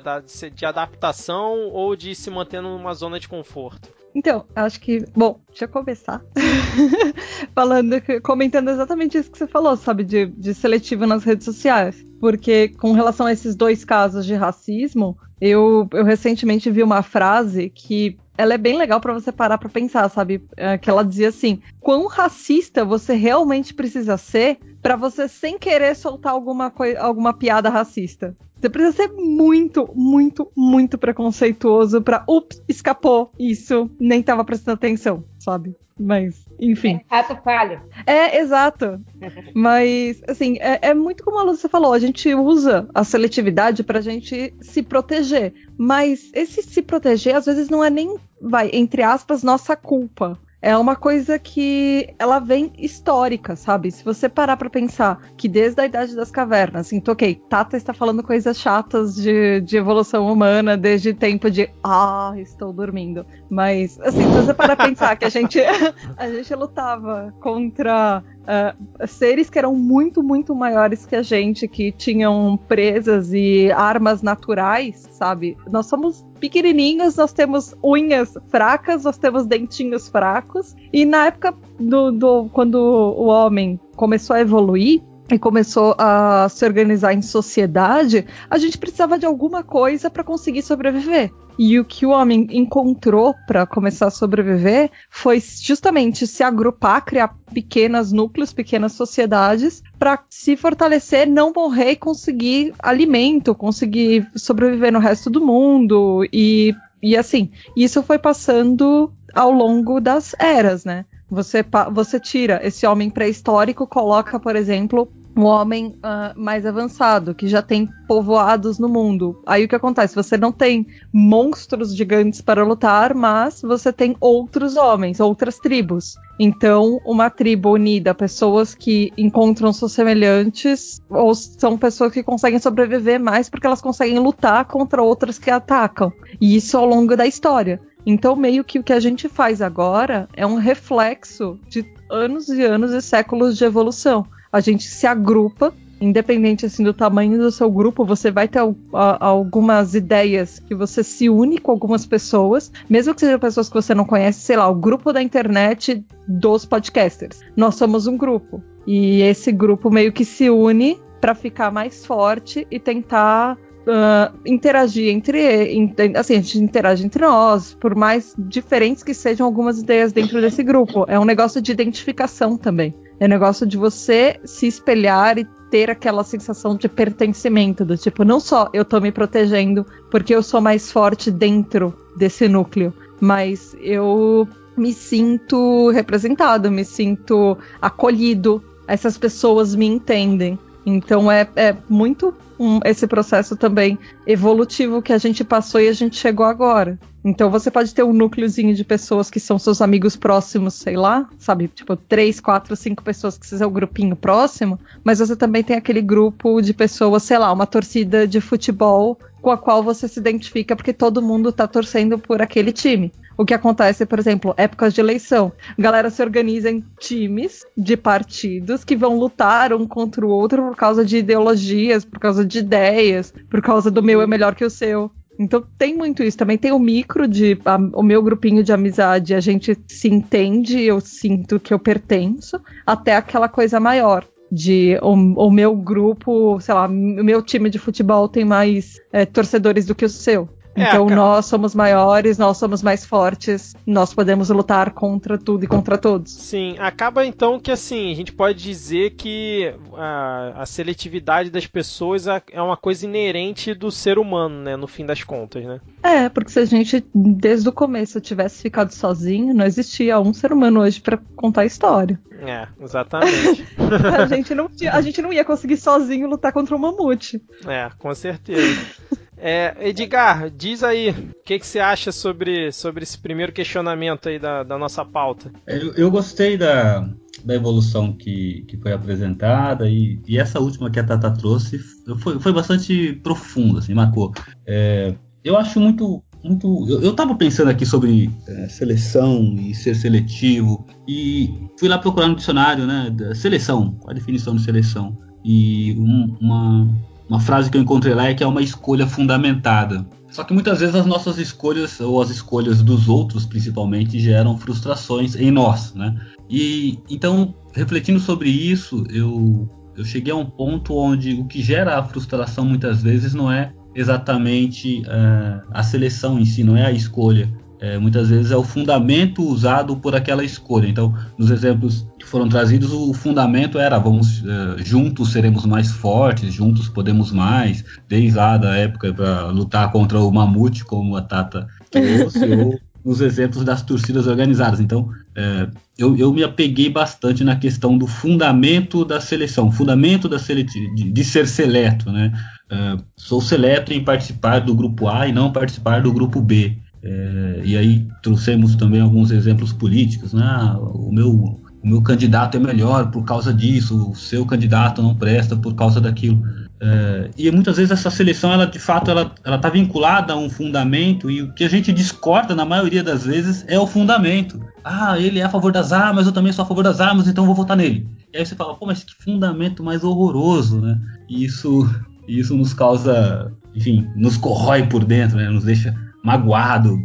de 0.53 0.63
adaptação 0.63 1.69
ou 1.69 1.95
de 1.95 2.13
se 2.13 2.29
manter 2.29 2.61
numa 2.61 2.93
zona 2.93 3.19
de 3.19 3.27
conforto? 3.27 3.89
Então, 4.13 4.45
acho 4.55 4.79
que. 4.79 5.03
Bom, 5.15 5.39
deixa 5.47 5.65
eu 5.65 5.69
começar. 5.69 6.21
Falando, 7.55 7.95
comentando 8.21 8.69
exatamente 8.69 9.17
isso 9.17 9.31
que 9.31 9.39
você 9.39 9.47
falou, 9.47 9.75
sabe? 9.75 10.03
De, 10.03 10.27
de 10.27 10.53
seletivo 10.53 11.07
nas 11.07 11.23
redes 11.23 11.45
sociais. 11.45 12.05
Porque, 12.19 12.69
com 12.79 12.91
relação 12.91 13.25
a 13.25 13.33
esses 13.33 13.55
dois 13.55 13.83
casos 13.83 14.23
de 14.23 14.35
racismo, 14.35 15.17
eu, 15.39 15.89
eu 15.93 16.05
recentemente 16.05 16.69
vi 16.69 16.83
uma 16.83 17.01
frase 17.01 17.71
que 17.71 18.19
ela 18.37 18.53
é 18.53 18.57
bem 18.57 18.77
legal 18.77 19.01
para 19.01 19.13
você 19.13 19.31
parar 19.31 19.57
para 19.57 19.69
pensar, 19.69 20.07
sabe? 20.09 20.43
É, 20.55 20.77
que 20.77 20.89
ela 20.89 21.03
dizia 21.03 21.29
assim: 21.29 21.59
quão 21.79 22.05
racista 22.05 22.85
você 22.85 23.15
realmente 23.15 23.73
precisa 23.73 24.17
ser 24.17 24.59
para 24.81 24.95
você 24.95 25.27
sem 25.27 25.57
querer 25.57 25.95
soltar 25.95 26.33
alguma, 26.33 26.73
alguma 26.99 27.33
piada 27.33 27.69
racista? 27.69 28.35
Você 28.59 28.69
precisa 28.69 28.95
ser 28.95 29.11
muito, 29.13 29.89
muito, 29.95 30.51
muito 30.55 30.97
preconceituoso 30.97 32.01
pra. 32.01 32.23
Ups, 32.27 32.61
escapou 32.67 33.31
isso, 33.39 33.89
nem 33.99 34.21
tava 34.21 34.45
prestando 34.45 34.75
atenção, 34.75 35.23
sabe? 35.39 35.75
Mas, 35.99 36.45
enfim. 36.59 37.01
É, 37.09 37.15
rato 37.15 37.43
falho. 37.43 37.81
É, 38.05 38.39
exato. 38.39 39.01
Mas, 39.53 40.21
assim, 40.27 40.57
é, 40.59 40.89
é, 40.89 40.93
muito 40.93 41.23
como 41.23 41.39
a 41.39 41.43
Lúcia 41.43 41.69
falou, 41.69 41.93
a 41.93 41.99
gente 41.99 42.33
usa 42.33 42.87
a 42.93 43.03
seletividade 43.03 43.83
pra 43.83 44.01
gente 44.01 44.53
se 44.61 44.81
proteger. 44.83 45.53
Mas 45.77 46.31
esse 46.33 46.61
se 46.61 46.81
proteger, 46.81 47.35
às 47.35 47.45
vezes, 47.45 47.69
não 47.69 47.83
é 47.83 47.89
nem, 47.89 48.15
vai, 48.39 48.69
entre 48.73 49.01
aspas, 49.01 49.43
nossa 49.43 49.75
culpa 49.75 50.39
é 50.61 50.77
uma 50.77 50.95
coisa 50.95 51.39
que 51.39 52.13
ela 52.19 52.39
vem 52.39 52.71
histórica, 52.77 53.55
sabe? 53.55 53.91
Se 53.91 54.03
você 54.03 54.29
parar 54.29 54.57
para 54.57 54.69
pensar 54.69 55.19
que 55.35 55.47
desde 55.47 55.81
a 55.81 55.85
Idade 55.85 56.15
das 56.15 56.29
Cavernas, 56.29 56.93
então, 56.93 57.13
ok, 57.13 57.41
Tata 57.49 57.75
está 57.75 57.93
falando 57.93 58.21
coisas 58.21 58.59
chatas 58.59 59.15
de, 59.15 59.61
de 59.61 59.77
evolução 59.77 60.31
humana 60.31 60.77
desde 60.77 61.13
tempo 61.13 61.49
de 61.49 61.69
ah, 61.83 62.33
estou 62.37 62.71
dormindo. 62.71 63.25
Mas, 63.49 63.99
assim, 64.01 64.21
se 64.21 64.29
você 64.29 64.53
parar 64.53 64.75
pra 64.75 64.87
pensar 64.87 65.15
que 65.15 65.25
a 65.25 65.29
gente, 65.29 65.59
a 66.15 66.29
gente 66.29 66.53
lutava 66.53 67.33
contra 67.39 68.23
uh, 68.41 69.07
seres 69.07 69.49
que 69.49 69.57
eram 69.57 69.75
muito, 69.75 70.23
muito 70.23 70.55
maiores 70.55 71.05
que 71.05 71.15
a 71.15 71.21
gente, 71.21 71.67
que 71.67 71.91
tinham 71.91 72.59
presas 72.67 73.33
e 73.33 73.71
armas 73.71 74.21
naturais, 74.21 75.07
sabe? 75.11 75.57
Nós 75.69 75.85
somos 75.87 76.25
pequenininhos, 76.39 77.15
nós 77.15 77.33
temos 77.33 77.75
unhas 77.83 78.37
fracas, 78.49 79.03
nós 79.03 79.17
temos 79.17 79.45
dentinhos 79.45 80.07
fracos. 80.07 80.75
E 80.91 81.05
na 81.05 81.27
época 81.27 81.53
do, 81.79 82.11
do 82.11 82.49
quando 82.51 82.75
o 82.75 83.25
homem 83.25 83.79
começou 83.95 84.35
a 84.35 84.41
evoluir, 84.41 85.01
e 85.35 85.39
começou 85.39 85.95
a 85.97 86.47
se 86.49 86.65
organizar 86.65 87.13
em 87.13 87.21
sociedade, 87.21 88.25
a 88.49 88.57
gente 88.57 88.77
precisava 88.77 89.17
de 89.17 89.25
alguma 89.25 89.63
coisa 89.63 90.09
para 90.09 90.23
conseguir 90.23 90.61
sobreviver. 90.61 91.31
E 91.57 91.79
o 91.79 91.85
que 91.85 92.05
o 92.05 92.09
homem 92.09 92.47
encontrou 92.51 93.35
para 93.45 93.67
começar 93.67 94.07
a 94.07 94.11
sobreviver 94.11 94.89
foi 95.09 95.39
justamente 95.39 96.25
se 96.25 96.43
agrupar, 96.43 97.05
criar 97.05 97.35
pequenos 97.53 98.11
núcleos, 98.11 98.53
pequenas 98.53 98.93
sociedades, 98.93 99.83
para 99.99 100.23
se 100.29 100.55
fortalecer, 100.55 101.27
não 101.27 101.53
morrer 101.53 101.91
e 101.91 101.95
conseguir 101.95 102.73
alimento, 102.79 103.53
conseguir 103.53 104.27
sobreviver 104.35 104.91
no 104.91 104.99
resto 104.99 105.29
do 105.29 105.45
mundo. 105.45 106.27
E, 106.31 106.73
e 107.01 107.15
assim, 107.15 107.51
isso 107.75 108.01
foi 108.01 108.17
passando 108.17 109.11
ao 109.33 109.51
longo 109.51 109.99
das 109.99 110.35
eras, 110.39 110.83
né? 110.85 111.05
Você, 111.29 111.63
você 111.93 112.19
tira 112.19 112.59
esse 112.61 112.85
homem 112.85 113.09
pré-histórico, 113.09 113.87
coloca, 113.87 114.37
por 114.37 114.55
exemplo, 114.55 115.09
um 115.35 115.43
homem 115.43 115.95
uh, 115.97 116.39
mais 116.39 116.65
avançado, 116.65 117.33
que 117.33 117.47
já 117.47 117.61
tem 117.61 117.89
povoados 118.07 118.77
no 118.77 118.89
mundo. 118.89 119.41
Aí 119.45 119.63
o 119.63 119.67
que 119.67 119.75
acontece? 119.75 120.15
Você 120.15 120.37
não 120.37 120.51
tem 120.51 120.85
monstros 121.13 121.95
gigantes 121.95 122.41
para 122.41 122.63
lutar, 122.63 123.13
mas 123.13 123.61
você 123.61 123.93
tem 123.93 124.15
outros 124.19 124.75
homens, 124.75 125.19
outras 125.19 125.57
tribos. 125.57 126.15
Então, 126.39 126.99
uma 127.05 127.29
tribo 127.29 127.71
unida, 127.71 128.13
pessoas 128.13 128.73
que 128.73 129.13
encontram 129.17 129.71
seus 129.71 129.93
semelhantes, 129.93 131.01
ou 131.09 131.33
são 131.35 131.77
pessoas 131.77 132.11
que 132.11 132.23
conseguem 132.23 132.59
sobreviver 132.59 133.19
mais 133.19 133.49
porque 133.49 133.67
elas 133.67 133.81
conseguem 133.81 134.19
lutar 134.19 134.65
contra 134.65 135.01
outras 135.01 135.37
que 135.37 135.51
atacam. 135.51 136.11
E 136.39 136.55
isso 136.55 136.77
ao 136.77 136.85
longo 136.85 137.15
da 137.15 137.27
história. 137.27 137.79
Então, 138.05 138.35
meio 138.35 138.63
que 138.63 138.79
o 138.79 138.83
que 138.83 138.93
a 138.93 138.99
gente 138.99 139.29
faz 139.29 139.61
agora 139.61 140.27
é 140.35 140.45
um 140.45 140.55
reflexo 140.55 141.59
de 141.69 141.85
anos 142.09 142.49
e 142.49 142.63
anos 142.63 142.91
e 142.91 143.01
séculos 143.01 143.57
de 143.57 143.63
evolução 143.63 144.25
a 144.51 144.59
gente 144.59 144.83
se 144.83 145.07
agrupa, 145.07 145.73
independente 145.99 146.65
assim 146.65 146.83
do 146.83 146.93
tamanho 146.93 147.37
do 147.37 147.51
seu 147.51 147.69
grupo, 147.69 148.03
você 148.03 148.31
vai 148.31 148.47
ter 148.47 148.59
algumas 148.91 149.93
ideias 149.93 150.59
que 150.59 150.73
você 150.73 151.03
se 151.03 151.29
une 151.29 151.59
com 151.59 151.71
algumas 151.71 152.05
pessoas, 152.05 152.71
mesmo 152.89 153.13
que 153.13 153.21
sejam 153.21 153.39
pessoas 153.39 153.69
que 153.69 153.75
você 153.75 153.93
não 153.93 154.05
conhece, 154.05 154.41
sei 154.41 154.57
lá, 154.57 154.67
o 154.67 154.75
grupo 154.75 155.13
da 155.13 155.21
internet 155.21 156.03
dos 156.27 156.65
podcasters. 156.65 157.41
Nós 157.55 157.75
somos 157.75 158.07
um 158.07 158.17
grupo 158.17 158.63
e 158.85 159.21
esse 159.21 159.51
grupo 159.51 159.91
meio 159.91 160.11
que 160.11 160.25
se 160.25 160.49
une 160.49 160.99
para 161.21 161.35
ficar 161.35 161.71
mais 161.71 162.03
forte 162.03 162.67
e 162.71 162.79
tentar 162.79 163.57
Uh, 163.81 164.37
interagir 164.45 165.09
entre 165.11 165.89
assim, 166.15 166.35
a 166.35 166.41
gente 166.41 166.59
interage 166.59 167.03
entre 167.03 167.25
nós, 167.25 167.75
por 167.79 167.95
mais 167.95 168.35
diferentes 168.37 169.01
que 169.01 169.13
sejam 169.13 169.45
algumas 169.45 169.79
ideias 169.79 170.11
dentro 170.11 170.39
desse 170.39 170.61
grupo. 170.61 171.03
É 171.07 171.19
um 171.19 171.25
negócio 171.25 171.59
de 171.59 171.71
identificação 171.71 172.57
também. 172.57 172.93
É 173.19 173.27
negócio 173.27 173.65
de 173.65 173.77
você 173.77 174.39
se 174.45 174.67
espelhar 174.67 175.37
e 175.37 175.47
ter 175.71 175.89
aquela 175.89 176.23
sensação 176.23 176.75
de 176.75 176.89
pertencimento, 176.89 177.85
do 177.85 177.97
tipo, 177.97 178.25
não 178.25 178.39
só 178.39 178.69
eu 178.73 178.83
tô 178.83 178.99
me 178.99 179.11
protegendo 179.11 179.85
porque 180.11 180.35
eu 180.35 180.43
sou 180.43 180.59
mais 180.59 180.91
forte 180.91 181.31
dentro 181.31 181.93
desse 182.15 182.47
núcleo, 182.47 182.93
mas 183.19 183.75
eu 183.79 184.47
me 184.75 184.93
sinto 184.93 185.89
representado, 185.91 186.69
me 186.69 186.83
sinto 186.83 187.57
acolhido, 187.81 188.61
essas 188.87 189.17
pessoas 189.17 189.73
me 189.73 189.85
entendem. 189.85 190.59
Então 190.85 191.31
é, 191.31 191.47
é 191.55 191.75
muito 191.87 192.33
um, 192.59 192.79
esse 192.85 193.07
processo 193.07 193.55
também 193.55 193.97
evolutivo 194.25 195.01
que 195.01 195.11
a 195.11 195.17
gente 195.17 195.43
passou 195.43 195.81
e 195.81 195.87
a 195.87 195.93
gente 195.93 196.15
chegou 196.15 196.45
agora. 196.45 196.99
Então 197.23 197.49
você 197.51 197.69
pode 197.69 197.93
ter 197.93 198.03
um 198.03 198.13
núcleozinho 198.13 198.73
de 198.73 198.83
pessoas 198.83 199.29
que 199.29 199.39
são 199.39 199.59
seus 199.59 199.81
amigos 199.81 200.15
próximos, 200.15 200.73
sei 200.73 200.95
lá, 200.95 201.29
sabe? 201.37 201.67
Tipo, 201.67 201.95
três, 201.95 202.39
quatro, 202.39 202.75
cinco 202.75 203.03
pessoas 203.03 203.37
que 203.37 203.61
é 203.61 203.65
o 203.65 203.69
grupinho 203.69 204.15
próximo, 204.15 204.79
mas 205.03 205.19
você 205.19 205.35
também 205.35 205.63
tem 205.63 205.75
aquele 205.75 206.01
grupo 206.01 206.61
de 206.61 206.73
pessoas, 206.73 207.23
sei 207.23 207.37
lá, 207.37 207.51
uma 207.51 207.67
torcida 207.67 208.27
de 208.27 208.41
futebol 208.41 209.17
com 209.41 209.51
a 209.51 209.57
qual 209.57 209.83
você 209.83 210.07
se 210.07 210.19
identifica 210.19 210.75
porque 210.75 210.93
todo 210.93 211.21
mundo 211.21 211.51
tá 211.51 211.67
torcendo 211.67 212.17
por 212.17 212.41
aquele 212.41 212.71
time. 212.71 213.11
O 213.41 213.45
que 213.45 213.55
acontece, 213.55 214.05
por 214.05 214.19
exemplo, 214.19 214.53
épocas 214.55 214.93
de 214.93 215.01
eleição. 215.01 215.51
Galera 215.75 216.11
se 216.11 216.21
organiza 216.21 216.69
em 216.69 216.85
times 216.99 217.65
de 217.75 217.97
partidos 217.97 218.83
que 218.83 218.95
vão 218.95 219.17
lutar 219.17 219.73
um 219.73 219.87
contra 219.87 220.23
o 220.23 220.29
outro 220.29 220.61
por 220.61 220.75
causa 220.75 221.03
de 221.03 221.17
ideologias, 221.17 222.05
por 222.05 222.19
causa 222.19 222.45
de 222.45 222.59
ideias, 222.59 223.33
por 223.49 223.59
causa 223.59 223.89
do 223.89 224.03
meu 224.03 224.21
é 224.21 224.27
melhor 224.27 224.53
que 224.53 224.63
o 224.63 224.69
seu. 224.69 225.09
Então 225.39 225.63
tem 225.75 225.97
muito 225.97 226.21
isso. 226.21 226.37
Também 226.37 226.55
tem 226.55 226.71
o 226.71 226.77
micro 226.77 227.27
de 227.27 227.59
a, 227.65 227.77
o 227.95 228.03
meu 228.03 228.21
grupinho 228.21 228.63
de 228.63 228.71
amizade, 228.71 229.33
a 229.33 229.39
gente 229.39 229.75
se 229.87 230.07
entende, 230.07 230.79
eu 230.79 231.01
sinto 231.01 231.59
que 231.59 231.73
eu 231.73 231.79
pertenço, 231.79 232.61
até 232.85 233.15
aquela 233.15 233.49
coisa 233.49 233.79
maior 233.79 234.23
de 234.51 234.99
o, 235.01 235.13
o, 235.47 235.49
meu 235.49 235.75
grupo, 235.75 236.59
sei 236.59 236.75
lá, 236.75 236.85
o 236.85 236.91
meu 236.91 237.41
time 237.41 237.71
de 237.71 237.79
futebol 237.79 238.29
tem 238.29 238.45
mais 238.45 238.99
é, 239.11 239.25
torcedores 239.25 239.87
do 239.87 239.95
que 239.95 240.05
o 240.05 240.09
seu. 240.09 240.47
É, 240.75 240.83
então 240.83 241.05
cara... 241.05 241.15
nós 241.15 241.45
somos 241.45 241.75
maiores, 241.75 242.37
nós 242.37 242.57
somos 242.57 242.81
mais 242.81 243.05
fortes, 243.05 243.75
nós 243.85 244.13
podemos 244.13 244.49
lutar 244.49 244.91
contra 244.91 245.37
tudo 245.37 245.65
e 245.65 245.67
contra 245.67 245.97
todos. 245.97 246.31
Sim, 246.31 246.75
acaba 246.79 247.25
então 247.25 247.59
que 247.59 247.71
assim, 247.71 248.11
a 248.11 248.15
gente 248.15 248.31
pode 248.31 248.61
dizer 248.61 249.11
que 249.11 249.73
a, 249.93 250.61
a 250.61 250.65
seletividade 250.65 251.49
das 251.49 251.67
pessoas 251.67 252.25
é 252.27 252.61
uma 252.61 252.77
coisa 252.77 253.05
inerente 253.05 253.73
do 253.73 253.91
ser 253.91 254.17
humano, 254.17 254.63
né, 254.63 254.75
no 254.75 254.87
fim 254.87 255.05
das 255.05 255.23
contas, 255.23 255.63
né? 255.65 255.79
É, 256.03 256.29
porque 256.29 256.51
se 256.51 256.59
a 256.59 256.65
gente 256.65 257.05
desde 257.13 257.67
o 257.67 257.73
começo 257.73 258.21
tivesse 258.21 258.61
ficado 258.61 258.91
sozinho, 258.91 259.53
não 259.53 259.65
existia 259.65 260.19
um 260.19 260.33
ser 260.33 260.53
humano 260.53 260.81
hoje 260.81 261.01
para 261.01 261.19
contar 261.35 261.61
a 261.61 261.65
história. 261.65 262.19
É, 262.41 262.67
exatamente. 262.81 263.65
a, 264.17 264.25
gente 264.25 264.55
não, 264.55 264.69
a 264.91 265.01
gente 265.01 265.21
não 265.21 265.31
ia 265.31 265.45
conseguir 265.45 265.77
sozinho 265.77 266.27
lutar 266.27 266.51
contra 266.51 266.75
um 266.75 266.79
mamute. 266.79 267.41
É, 267.67 267.89
com 267.99 268.13
certeza. 268.15 268.81
É, 269.43 269.89
Edgar, 269.89 270.51
diz 270.51 270.83
aí 270.83 271.09
o 271.09 271.43
que, 271.43 271.57
que 271.57 271.65
você 271.65 271.79
acha 271.79 272.11
sobre, 272.11 272.71
sobre 272.71 273.01
esse 273.01 273.17
primeiro 273.17 273.51
questionamento 273.51 274.29
aí 274.29 274.37
da, 274.37 274.61
da 274.61 274.77
nossa 274.77 275.03
pauta. 275.03 275.51
Eu, 275.65 275.93
eu 275.95 276.11
gostei 276.11 276.55
da, 276.55 277.09
da 277.43 277.55
evolução 277.55 278.13
que, 278.13 278.63
que 278.67 278.77
foi 278.77 278.93
apresentada 278.93 279.89
e, 279.89 280.21
e, 280.27 280.37
essa 280.37 280.59
última 280.59 280.91
que 280.91 280.99
a 280.99 281.03
Tata 281.03 281.31
trouxe 281.31 281.79
foi, 282.19 282.39
foi 282.39 282.53
bastante 282.53 283.13
profunda, 283.23 283.79
assim, 283.79 283.95
marcou. 283.95 284.31
É, 284.65 285.15
eu 285.43 285.57
acho 285.57 285.79
muito. 285.79 286.23
muito 286.43 286.85
eu, 286.87 287.01
eu 287.01 287.13
tava 287.13 287.33
pensando 287.33 287.71
aqui 287.71 287.85
sobre 287.85 288.29
é, 288.47 288.69
seleção 288.69 289.55
e 289.57 289.73
ser 289.73 289.95
seletivo 289.95 290.85
e 291.07 291.49
fui 291.79 291.89
lá 291.89 291.97
procurar 291.97 292.27
no 292.27 292.35
dicionário, 292.35 292.85
né? 292.85 293.11
Seleção, 293.33 293.95
qual 293.99 294.11
a 294.11 294.13
definição 294.13 294.55
de 294.55 294.61
seleção? 294.61 295.17
E 295.43 295.93
um, 295.97 296.37
uma, 296.39 296.87
uma 297.31 297.39
frase 297.39 297.71
que 297.71 297.77
eu 297.77 297.81
encontrei 297.81 298.13
lá 298.13 298.27
é 298.27 298.33
que 298.33 298.43
é 298.43 298.47
uma 298.47 298.61
escolha 298.61 299.07
fundamentada. 299.07 300.05
Só 300.29 300.43
que 300.43 300.53
muitas 300.53 300.81
vezes 300.81 300.95
as 300.95 301.05
nossas 301.05 301.37
escolhas, 301.37 301.97
ou 302.01 302.21
as 302.21 302.29
escolhas 302.29 302.81
dos 302.83 303.07
outros 303.07 303.45
principalmente, 303.45 304.19
geram 304.19 304.57
frustrações 304.57 305.33
em 305.37 305.49
nós, 305.49 305.93
né? 305.93 306.13
E 306.49 306.99
então, 307.09 307.55
refletindo 307.73 308.19
sobre 308.19 308.49
isso, 308.49 309.05
eu, 309.09 309.65
eu 309.95 310.03
cheguei 310.03 310.33
a 310.33 310.35
um 310.35 310.45
ponto 310.45 310.93
onde 310.93 311.35
o 311.35 311.45
que 311.45 311.61
gera 311.61 311.97
a 311.97 312.03
frustração 312.03 312.65
muitas 312.65 313.01
vezes 313.01 313.33
não 313.33 313.49
é 313.49 313.71
exatamente 313.95 315.01
uh, 315.03 315.65
a 315.71 315.83
seleção 315.83 316.37
em 316.37 316.43
si, 316.43 316.65
não 316.65 316.75
é 316.75 316.85
a 316.85 316.91
escolha, 316.91 317.49
é, 317.81 317.97
muitas 317.97 318.29
vezes 318.29 318.51
é 318.51 318.55
o 318.55 318.63
fundamento 318.63 319.43
usado 319.43 319.97
por 319.97 320.15
aquela 320.15 320.43
escolha. 320.43 320.87
Então, 320.87 321.13
nos 321.35 321.49
exemplos 321.49 322.07
que 322.19 322.25
foram 322.27 322.47
trazidos, 322.47 322.93
o 322.93 323.11
fundamento 323.11 323.79
era 323.79 323.97
vamos 323.97 324.43
é, 324.45 324.83
juntos 324.83 325.31
seremos 325.31 325.65
mais 325.65 325.91
fortes, 325.91 326.53
juntos 326.53 326.87
podemos 326.87 327.31
mais, 327.31 327.83
desde 328.07 328.37
lá 328.37 328.55
da 328.55 328.75
época 328.77 329.11
para 329.11 329.47
lutar 329.47 329.91
contra 329.91 330.19
o 330.19 330.31
mamute, 330.31 330.85
como 330.85 331.15
a 331.15 331.23
Tata 331.23 331.67
trouxe, 331.89 332.45
ou 332.53 332.79
nos 333.03 333.19
exemplos 333.19 333.65
das 333.65 333.81
torcidas 333.81 334.27
organizadas. 334.27 334.79
Então, 334.79 335.09
é, 335.35 335.67
eu, 335.97 336.15
eu, 336.15 336.31
me 336.31 336.43
apeguei 336.43 336.87
bastante 336.87 337.43
na 337.43 337.55
questão 337.55 337.97
do 337.97 338.05
fundamento 338.05 339.03
da 339.03 339.19
seleção, 339.19 339.71
fundamento 339.71 340.29
da 340.29 340.37
seleti 340.37 340.93
de, 340.93 341.11
de 341.11 341.23
ser 341.23 341.47
seleto, 341.47 342.11
né? 342.11 342.31
É, 342.69 342.97
sou 343.17 343.41
seleto 343.41 343.91
em 343.91 344.03
participar 344.03 344.59
do 344.59 344.75
grupo 344.75 345.07
A 345.07 345.27
e 345.27 345.31
não 345.31 345.51
participar 345.51 346.03
do 346.03 346.13
grupo 346.13 346.39
B. 346.39 346.77
É, 347.03 347.61
e 347.63 347.77
aí 347.77 348.07
trouxemos 348.21 348.75
também 348.75 349.01
alguns 349.01 349.31
exemplos 349.31 349.73
políticos, 349.73 350.33
né? 350.33 350.43
Ah, 350.43 350.77
o 350.79 351.11
meu 351.11 351.59
o 351.83 351.87
meu 351.87 352.01
candidato 352.01 352.57
é 352.57 352.59
melhor 352.59 353.09
por 353.09 353.25
causa 353.25 353.51
disso, 353.51 354.11
o 354.11 354.15
seu 354.15 354.45
candidato 354.45 355.01
não 355.01 355.15
presta 355.15 355.55
por 355.55 355.73
causa 355.73 355.99
daquilo. 355.99 356.43
É, 356.79 357.31
e 357.35 357.49
muitas 357.51 357.77
vezes 357.77 357.91
essa 357.91 358.11
seleção, 358.11 358.53
ela 358.53 358.67
de 358.67 358.77
fato, 358.77 359.09
ela 359.09 359.33
está 359.43 359.69
vinculada 359.69 360.33
a 360.33 360.37
um 360.37 360.49
fundamento 360.49 361.29
e 361.29 361.41
o 361.41 361.53
que 361.53 361.63
a 361.63 361.69
gente 361.69 361.91
discorda 361.91 362.53
na 362.53 362.65
maioria 362.65 363.03
das 363.03 363.25
vezes 363.25 363.65
é 363.67 363.79
o 363.79 363.87
fundamento. 363.87 364.59
Ah, 364.83 365.19
ele 365.19 365.39
é 365.39 365.43
a 365.43 365.49
favor 365.49 365.71
das 365.71 365.91
armas, 365.91 366.27
eu 366.27 366.31
também 366.31 366.53
sou 366.53 366.63
a 366.63 366.67
favor 366.67 366.83
das 366.83 367.01
armas, 367.01 367.27
então 367.27 367.45
vou 367.45 367.55
votar 367.55 367.75
nele. 367.75 368.07
E 368.31 368.37
aí 368.37 368.45
você 368.45 368.55
fala, 368.55 368.75
pô, 368.75 368.85
mas 368.85 369.03
que 369.03 369.15
fundamento 369.15 369.83
mais 369.83 370.03
horroroso, 370.03 370.79
né? 370.81 370.99
E 371.27 371.43
isso, 371.43 371.89
isso 372.27 372.55
nos 372.55 372.73
causa, 372.73 373.51
enfim, 373.75 374.07
nos 374.15 374.37
corrói 374.37 374.83
por 374.85 375.03
dentro, 375.03 375.37
né? 375.37 375.49
Nos 375.49 375.63
deixa 375.63 375.95
magoado, 376.23 376.99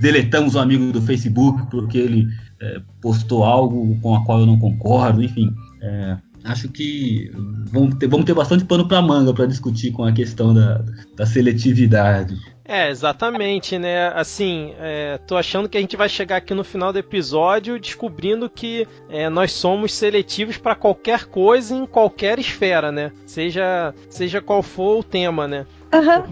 deletamos 0.00 0.54
um 0.54 0.60
amigo 0.60 0.92
do 0.92 1.02
Facebook 1.02 1.66
porque 1.70 1.98
ele 1.98 2.28
é, 2.60 2.80
postou 3.00 3.44
algo 3.44 3.98
com 4.00 4.14
a 4.14 4.24
qual 4.24 4.40
eu 4.40 4.46
não 4.46 4.58
concordo, 4.58 5.22
enfim. 5.22 5.52
É, 5.80 6.16
acho 6.44 6.68
que 6.68 7.30
vamos 7.70 7.94
ter, 7.96 8.06
vamos 8.06 8.26
ter 8.26 8.34
bastante 8.34 8.64
pano 8.64 8.86
para 8.86 9.00
manga 9.02 9.32
para 9.32 9.46
discutir 9.46 9.92
com 9.92 10.04
a 10.04 10.12
questão 10.12 10.54
da, 10.54 10.84
da 11.16 11.26
seletividade. 11.26 12.36
É, 12.64 12.88
exatamente, 12.88 13.76
né? 13.78 14.08
Assim, 14.14 14.74
é, 14.78 15.18
tô 15.26 15.36
achando 15.36 15.68
que 15.68 15.76
a 15.76 15.80
gente 15.80 15.96
vai 15.96 16.08
chegar 16.08 16.36
aqui 16.36 16.54
no 16.54 16.62
final 16.62 16.92
do 16.92 17.00
episódio 17.00 17.80
descobrindo 17.80 18.48
que 18.48 18.86
é, 19.08 19.28
nós 19.28 19.50
somos 19.50 19.92
seletivos 19.92 20.56
para 20.56 20.76
qualquer 20.76 21.24
coisa 21.24 21.74
em 21.74 21.84
qualquer 21.84 22.38
esfera, 22.38 22.92
né? 22.92 23.10
Seja, 23.26 23.92
seja 24.08 24.40
qual 24.40 24.62
for 24.62 25.00
o 25.00 25.02
tema, 25.02 25.48
né? 25.48 25.66
Uhum. 25.92 26.22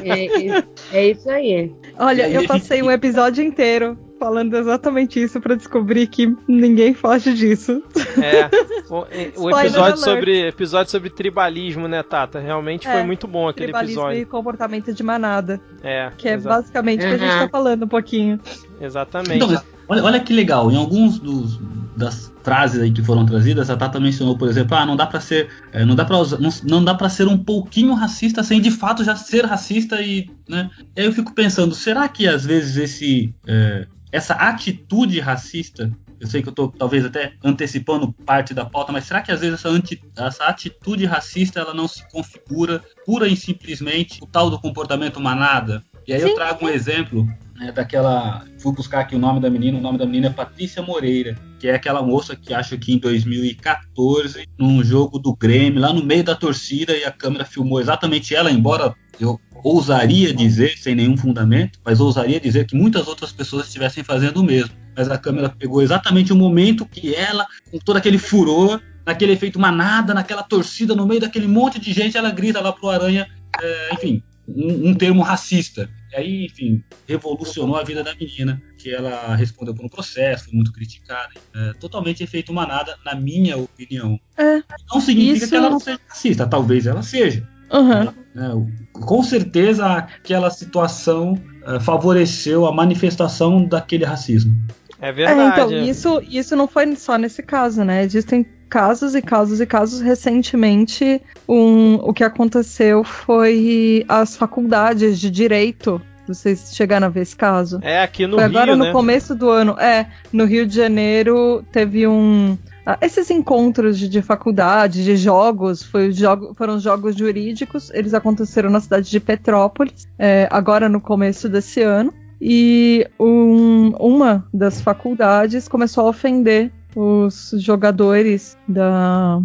é, 0.92 0.98
é, 0.98 1.10
isso 1.10 1.30
aí. 1.30 1.72
Olha, 1.98 2.28
eu 2.28 2.46
passei 2.46 2.82
um 2.82 2.90
episódio 2.90 3.44
inteiro 3.44 3.98
falando 4.18 4.54
exatamente 4.56 5.22
isso 5.22 5.40
para 5.40 5.54
descobrir 5.54 6.06
que 6.06 6.34
ninguém 6.46 6.92
foge 6.92 7.32
disso. 7.34 7.82
É. 8.22 8.50
O, 8.90 9.06
o 9.44 9.50
episódio 9.50 9.98
sobre 9.98 10.48
episódio 10.48 10.90
sobre 10.90 11.10
tribalismo, 11.10 11.88
né, 11.88 12.02
Tata? 12.02 12.38
Realmente 12.38 12.86
é, 12.86 12.92
foi 12.92 13.02
muito 13.02 13.26
bom 13.26 13.48
aquele 13.48 13.66
tribalismo 13.66 14.02
episódio. 14.02 14.22
e 14.22 14.26
comportamento 14.26 14.92
de 14.92 15.02
manada. 15.02 15.60
É. 15.82 16.10
Que 16.16 16.28
é 16.28 16.36
basicamente 16.36 17.04
o 17.04 17.04
uhum. 17.04 17.16
que 17.16 17.24
a 17.24 17.26
gente 17.28 17.38
tá 17.40 17.48
falando 17.48 17.84
um 17.84 17.88
pouquinho. 17.88 18.38
Exatamente. 18.80 19.44
Então, 19.44 19.62
olha, 19.90 20.04
olha 20.04 20.20
que 20.20 20.32
legal, 20.32 20.70
em 20.70 20.76
alguns 20.76 21.18
dos 21.18 21.58
das 21.96 22.32
frases 22.42 22.80
aí 22.80 22.90
que 22.90 23.02
foram 23.02 23.26
trazidas, 23.26 23.68
a 23.68 23.76
Tata 23.76 24.00
mencionou, 24.00 24.38
por 24.38 24.48
exemplo, 24.48 24.74
ah, 24.74 24.86
não 24.86 24.96
dá 24.96 25.06
para 25.06 25.20
ser, 25.20 25.50
é, 25.70 25.84
não 25.84 25.94
dá 25.94 26.04
para 26.04 26.16
não, 26.38 26.50
não 26.62 26.84
dá 26.84 26.94
para 26.94 27.10
ser 27.10 27.28
um 27.28 27.36
pouquinho 27.36 27.92
racista 27.92 28.42
sem 28.42 28.58
de 28.60 28.70
fato 28.70 29.04
já 29.04 29.14
ser 29.16 29.44
racista 29.44 30.00
e, 30.00 30.30
né? 30.48 30.70
Aí 30.96 31.04
eu 31.04 31.12
fico 31.12 31.34
pensando, 31.34 31.74
será 31.74 32.08
que 32.08 32.26
às 32.26 32.46
vezes 32.46 32.76
esse 32.76 33.34
é, 33.46 33.86
essa 34.10 34.34
atitude 34.34 35.20
racista, 35.20 35.92
eu 36.18 36.26
sei 36.26 36.42
que 36.42 36.48
eu 36.48 36.52
estou 36.52 36.68
talvez 36.68 37.04
até 37.04 37.34
antecipando 37.44 38.12
parte 38.12 38.54
da 38.54 38.64
pauta, 38.64 38.92
mas 38.92 39.04
será 39.04 39.20
que 39.20 39.30
às 39.30 39.40
vezes 39.40 39.58
essa, 39.58 39.68
anti, 39.68 40.00
essa 40.16 40.44
atitude 40.44 41.04
racista 41.04 41.60
ela 41.60 41.74
não 41.74 41.86
se 41.86 42.08
configura 42.10 42.82
pura 43.04 43.28
e 43.28 43.36
simplesmente 43.36 44.20
o 44.22 44.26
tal 44.26 44.48
do 44.48 44.58
comportamento 44.58 45.20
manada? 45.20 45.82
E 46.06 46.14
aí 46.14 46.20
Sim. 46.20 46.28
eu 46.28 46.34
trago 46.34 46.64
um 46.64 46.68
exemplo 46.68 47.28
né, 47.60 47.70
daquela. 47.70 48.44
Fui 48.58 48.72
buscar 48.72 49.00
aqui 49.00 49.14
o 49.14 49.18
nome 49.18 49.38
da 49.38 49.50
menina, 49.50 49.78
o 49.78 49.80
nome 49.80 49.98
da 49.98 50.06
menina 50.06 50.28
é 50.28 50.30
Patrícia 50.30 50.82
Moreira, 50.82 51.36
que 51.58 51.68
é 51.68 51.74
aquela 51.74 52.02
moça 52.02 52.34
que 52.34 52.54
acho 52.54 52.76
que 52.78 52.94
em 52.94 52.98
2014, 52.98 54.48
num 54.58 54.82
jogo 54.82 55.18
do 55.18 55.36
Grêmio, 55.36 55.80
lá 55.80 55.92
no 55.92 56.04
meio 56.04 56.24
da 56.24 56.34
torcida, 56.34 56.96
e 56.96 57.04
a 57.04 57.12
câmera 57.12 57.44
filmou 57.44 57.80
exatamente 57.80 58.34
ela, 58.34 58.50
embora 58.50 58.94
eu 59.20 59.38
ousaria 59.62 60.32
dizer, 60.32 60.78
sem 60.78 60.94
nenhum 60.94 61.16
fundamento, 61.16 61.78
mas 61.84 62.00
ousaria 62.00 62.40
dizer 62.40 62.66
que 62.66 62.74
muitas 62.74 63.06
outras 63.06 63.30
pessoas 63.30 63.66
estivessem 63.66 64.02
fazendo 64.02 64.38
o 64.38 64.42
mesmo. 64.42 64.74
Mas 64.96 65.10
a 65.10 65.18
câmera 65.18 65.50
pegou 65.50 65.82
exatamente 65.82 66.32
o 66.32 66.36
momento 66.36 66.86
que 66.86 67.14
ela, 67.14 67.46
com 67.70 67.78
todo 67.78 67.98
aquele 67.98 68.16
furor, 68.16 68.80
naquele 69.04 69.32
efeito 69.32 69.60
manada, 69.60 70.14
naquela 70.14 70.42
torcida, 70.42 70.94
no 70.94 71.06
meio 71.06 71.20
daquele 71.20 71.46
monte 71.46 71.78
de 71.78 71.92
gente, 71.92 72.16
ela 72.16 72.30
grita 72.30 72.60
lá 72.60 72.72
pro 72.72 72.88
Aranha, 72.88 73.28
é, 73.60 73.94
enfim, 73.94 74.22
um, 74.56 74.88
um 74.90 74.94
termo 74.94 75.22
racista. 75.22 75.88
E 76.12 76.16
aí, 76.16 76.46
enfim, 76.46 76.82
revolucionou 77.06 77.76
a 77.76 77.82
vida 77.84 78.02
da 78.02 78.14
menina, 78.14 78.60
que 78.78 78.92
ela 78.92 79.34
respondeu 79.36 79.74
por 79.74 79.84
um 79.84 79.88
processo, 79.88 80.44
foi 80.46 80.54
muito 80.54 80.72
criticada. 80.72 81.30
É, 81.54 81.72
totalmente 81.74 82.22
efeito 82.22 82.52
manada, 82.52 82.96
na 83.04 83.14
minha 83.14 83.56
opinião. 83.56 84.18
É, 84.36 84.62
Não 84.92 85.00
significa 85.00 85.38
Isso- 85.44 85.48
que 85.50 85.56
ela 85.56 85.70
não 85.70 85.78
seja 85.80 86.00
racista, 86.08 86.46
talvez 86.46 86.86
ela 86.86 87.02
seja. 87.02 87.46
aham. 87.70 88.12
né? 88.34 88.50
Com 88.92 89.22
certeza 89.22 89.86
aquela 89.86 90.50
situação 90.50 91.40
eh, 91.66 91.78
favoreceu 91.80 92.66
a 92.66 92.72
manifestação 92.72 93.64
daquele 93.64 94.04
racismo. 94.04 94.54
É 95.00 95.08
É, 95.08 95.12
verdade. 95.12 95.52
então, 95.74 95.84
isso, 95.84 96.22
isso 96.28 96.56
não 96.56 96.66
foi 96.68 96.94
só 96.96 97.16
nesse 97.16 97.42
caso, 97.42 97.84
né? 97.84 98.02
Existem 98.04 98.44
casos 98.70 99.14
e 99.14 99.20
casos 99.20 99.60
e 99.60 99.66
casos. 99.66 100.00
Recentemente, 100.00 101.20
um, 101.48 101.94
o 101.96 102.12
que 102.14 102.24
aconteceu 102.24 103.02
foi 103.04 104.04
as 104.08 104.36
faculdades 104.36 105.18
de 105.20 105.30
direito. 105.30 106.00
Vocês 106.26 106.70
chegaram 106.74 107.08
a 107.08 107.10
ver 107.10 107.22
esse 107.22 107.34
caso? 107.34 107.80
É, 107.82 108.02
aqui 108.02 108.24
no 108.26 108.36
foi 108.36 108.46
Rio, 108.46 108.50
agora 108.58 108.76
no 108.76 108.84
né? 108.84 108.92
começo 108.92 109.34
do 109.34 109.50
ano. 109.50 109.72
É, 109.80 110.06
no 110.32 110.44
Rio 110.44 110.64
de 110.66 110.76
Janeiro 110.76 111.64
teve 111.72 112.06
um. 112.06 112.56
ah, 112.86 112.96
Esses 113.02 113.30
encontros 113.30 113.98
de, 113.98 114.08
de 114.08 114.22
faculdade, 114.22 115.04
de 115.04 115.16
jogos, 115.16 115.82
foi 115.82 116.12
jogo, 116.12 116.54
foram 116.54 116.78
jogos 116.78 117.16
jurídicos, 117.16 117.90
eles 117.92 118.14
aconteceram 118.14 118.70
na 118.70 118.78
cidade 118.78 119.10
de 119.10 119.18
Petrópolis, 119.18 120.06
é, 120.16 120.46
agora 120.52 120.88
no 120.88 121.00
começo 121.00 121.48
desse 121.48 121.82
ano. 121.82 122.14
E 122.40 123.06
um- 123.18 123.90
uma 123.98 124.46
das 124.54 124.80
faculdades 124.80 125.66
começou 125.68 126.06
a 126.06 126.10
ofender 126.10 126.70
os 126.94 127.52
jogadores 127.58 128.56
da, 128.68 129.40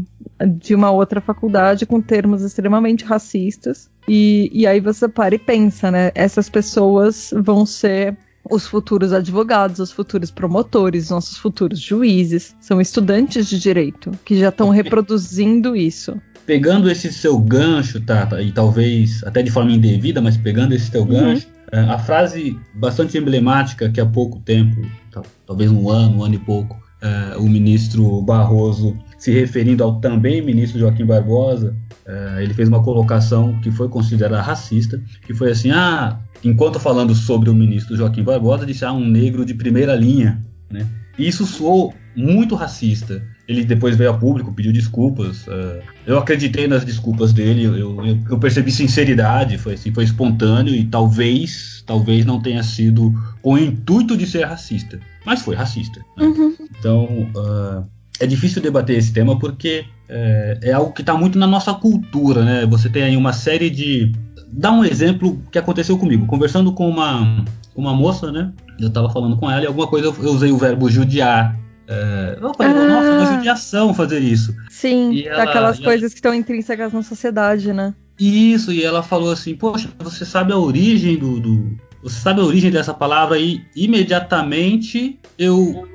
de 0.57 0.73
uma 0.75 0.91
outra 0.91 1.21
faculdade 1.21 1.85
com 1.85 2.01
termos 2.01 2.41
extremamente 2.41 3.05
racistas. 3.05 3.89
E, 4.07 4.49
e 4.53 4.67
aí 4.67 4.79
você 4.79 5.07
para 5.07 5.35
e 5.35 5.39
pensa, 5.39 5.89
né? 5.91 6.11
Essas 6.15 6.49
pessoas 6.49 7.33
vão 7.35 7.65
ser 7.65 8.17
os 8.49 8.67
futuros 8.67 9.11
advogados, 9.11 9.79
os 9.79 9.91
futuros 9.91 10.29
promotores, 10.29 11.09
nossos 11.09 11.37
futuros 11.37 11.79
juízes. 11.79 12.55
São 12.59 12.79
estudantes 12.79 13.47
de 13.47 13.59
direito 13.59 14.11
que 14.23 14.37
já 14.37 14.49
estão 14.49 14.69
reproduzindo 14.69 15.75
isso. 15.75 16.19
Pegando 16.45 16.89
esse 16.91 17.11
seu 17.11 17.39
gancho, 17.39 17.99
Tata, 17.99 18.39
e 18.41 18.51
talvez 18.51 19.23
até 19.23 19.41
de 19.41 19.49
forma 19.49 19.71
indevida, 19.71 20.21
mas 20.21 20.37
pegando 20.37 20.75
esse 20.75 20.91
teu 20.91 21.01
Uhum. 21.01 21.07
gancho, 21.07 21.47
eh, 21.71 21.79
a 21.79 21.97
frase 21.97 22.55
bastante 22.75 23.17
emblemática 23.17 23.89
que 23.89 23.99
há 23.99 24.05
pouco 24.05 24.39
tempo, 24.39 24.79
tal- 25.11 25.25
talvez 25.47 25.71
um 25.71 25.89
ano, 25.89 26.19
um 26.19 26.23
ano 26.23 26.35
e 26.35 26.39
pouco, 26.39 26.77
eh, 27.05 27.37
o 27.37 27.47
ministro 27.47 28.19
Barroso, 28.23 28.97
se 29.19 29.31
referindo 29.31 29.83
ao 29.83 29.99
também 29.99 30.41
ministro 30.41 30.79
Joaquim 30.79 31.05
Barbosa, 31.05 31.75
eh, 32.03 32.39
ele 32.41 32.53
fez 32.55 32.67
uma 32.67 32.81
colocação 32.81 33.59
que 33.61 33.69
foi 33.69 33.87
considerada 33.87 34.41
racista, 34.41 34.99
que 35.21 35.31
foi 35.31 35.51
assim, 35.51 35.69
ah, 35.69 36.19
enquanto 36.43 36.79
falando 36.79 37.13
sobre 37.13 37.47
o 37.47 37.53
ministro 37.53 37.95
Joaquim 37.95 38.23
Barbosa, 38.23 38.65
disse, 38.65 38.83
ah, 38.83 38.91
um 38.91 39.07
negro 39.07 39.45
de 39.45 39.53
primeira 39.53 39.95
linha, 39.95 40.43
né? 40.71 40.87
E 41.17 41.27
isso 41.27 41.45
soou 41.45 41.93
muito 42.15 42.55
racista. 42.55 43.21
Ele 43.47 43.63
depois 43.63 43.95
veio 43.95 44.09
a 44.09 44.13
público, 44.17 44.51
pediu 44.53 44.73
desculpas. 44.73 45.45
eh, 45.47 45.81
eu 46.07 46.17
acreditei 46.17 46.67
nas 46.67 46.83
desculpas 46.83 47.31
dele, 47.33 47.63
eu, 47.63 47.75
eu- 47.77 48.19
eu 48.29 48.39
percebi 48.39 48.71
sinceridade, 48.71 49.57
foi 49.57 49.73
assim, 49.75 49.93
foi 49.93 50.03
espontâneo 50.03 50.73
e 50.73 50.83
talvez, 50.85 51.83
talvez 51.85 52.25
não 52.25 52.39
tenha 52.41 52.63
sido 52.63 53.13
com 53.41 53.53
o 53.53 53.57
intuito 53.57 54.17
de 54.17 54.25
ser 54.25 54.45
racista, 54.45 54.99
mas 55.25 55.41
foi 55.41 55.55
racista. 55.55 55.99
né? 56.17 56.25
Então, 56.79 57.29
ah, 57.37 57.83
é 58.19 58.25
difícil 58.25 58.61
debater 58.61 58.97
esse 58.97 59.11
tema 59.13 59.37
porque 59.37 59.85
é, 60.09 60.59
é 60.63 60.71
algo 60.71 60.91
que 60.93 61.01
está 61.01 61.15
muito 61.15 61.37
na 61.37 61.45
nossa 61.47 61.73
cultura, 61.73 62.43
né? 62.43 62.65
Você 62.67 62.89
tem 62.89 63.03
aí 63.03 63.17
uma 63.17 63.33
série 63.33 63.69
de. 63.69 64.11
Dá 64.51 64.71
um 64.71 64.85
exemplo 64.85 65.41
que 65.51 65.57
aconteceu 65.59 65.97
comigo. 65.97 66.25
Conversando 66.27 66.71
com 66.71 66.87
uma, 66.89 67.43
uma 67.75 67.93
moça, 67.93 68.31
né? 68.31 68.51
Eu 68.79 68.87
estava 68.87 69.09
falando 69.09 69.35
com 69.37 69.49
ela 69.51 69.63
e 69.63 69.67
alguma 69.67 69.87
coisa 69.87 70.07
eu 70.07 70.31
usei 70.33 70.51
o 70.51 70.57
verbo 70.57 70.89
judiar. 70.89 71.59
É, 71.87 72.37
eu 72.41 72.53
falei, 72.53 72.71
Ah. 72.73 72.87
nossa, 72.87 73.07
é 73.07 73.17
uma 73.17 73.35
judiação 73.35 73.93
fazer 73.93 74.19
isso. 74.19 74.55
Sim, 74.69 75.21
ela- 75.25 75.43
aquelas 75.43 75.77
e 75.77 75.81
ela- 75.81 75.91
coisas 75.91 76.11
que 76.13 76.17
estão 76.19 76.33
intrínsecas 76.33 76.91
na 76.93 77.03
sociedade, 77.03 77.71
né? 77.73 77.93
Isso, 78.19 78.71
e 78.71 78.83
ela 78.83 79.03
falou 79.03 79.31
assim, 79.31 79.55
poxa, 79.55 79.89
você 79.99 80.25
sabe 80.25 80.51
a 80.53 80.57
origem 80.57 81.17
do. 81.17 81.39
do- 81.39 81.77
você 82.01 82.19
sabe 82.19 82.39
a 82.39 82.43
origem 82.43 82.69
dessa 82.71 82.93
palavra 82.93 83.37
e 83.39 83.61
imediatamente 83.75 85.19
eu, 85.37 85.87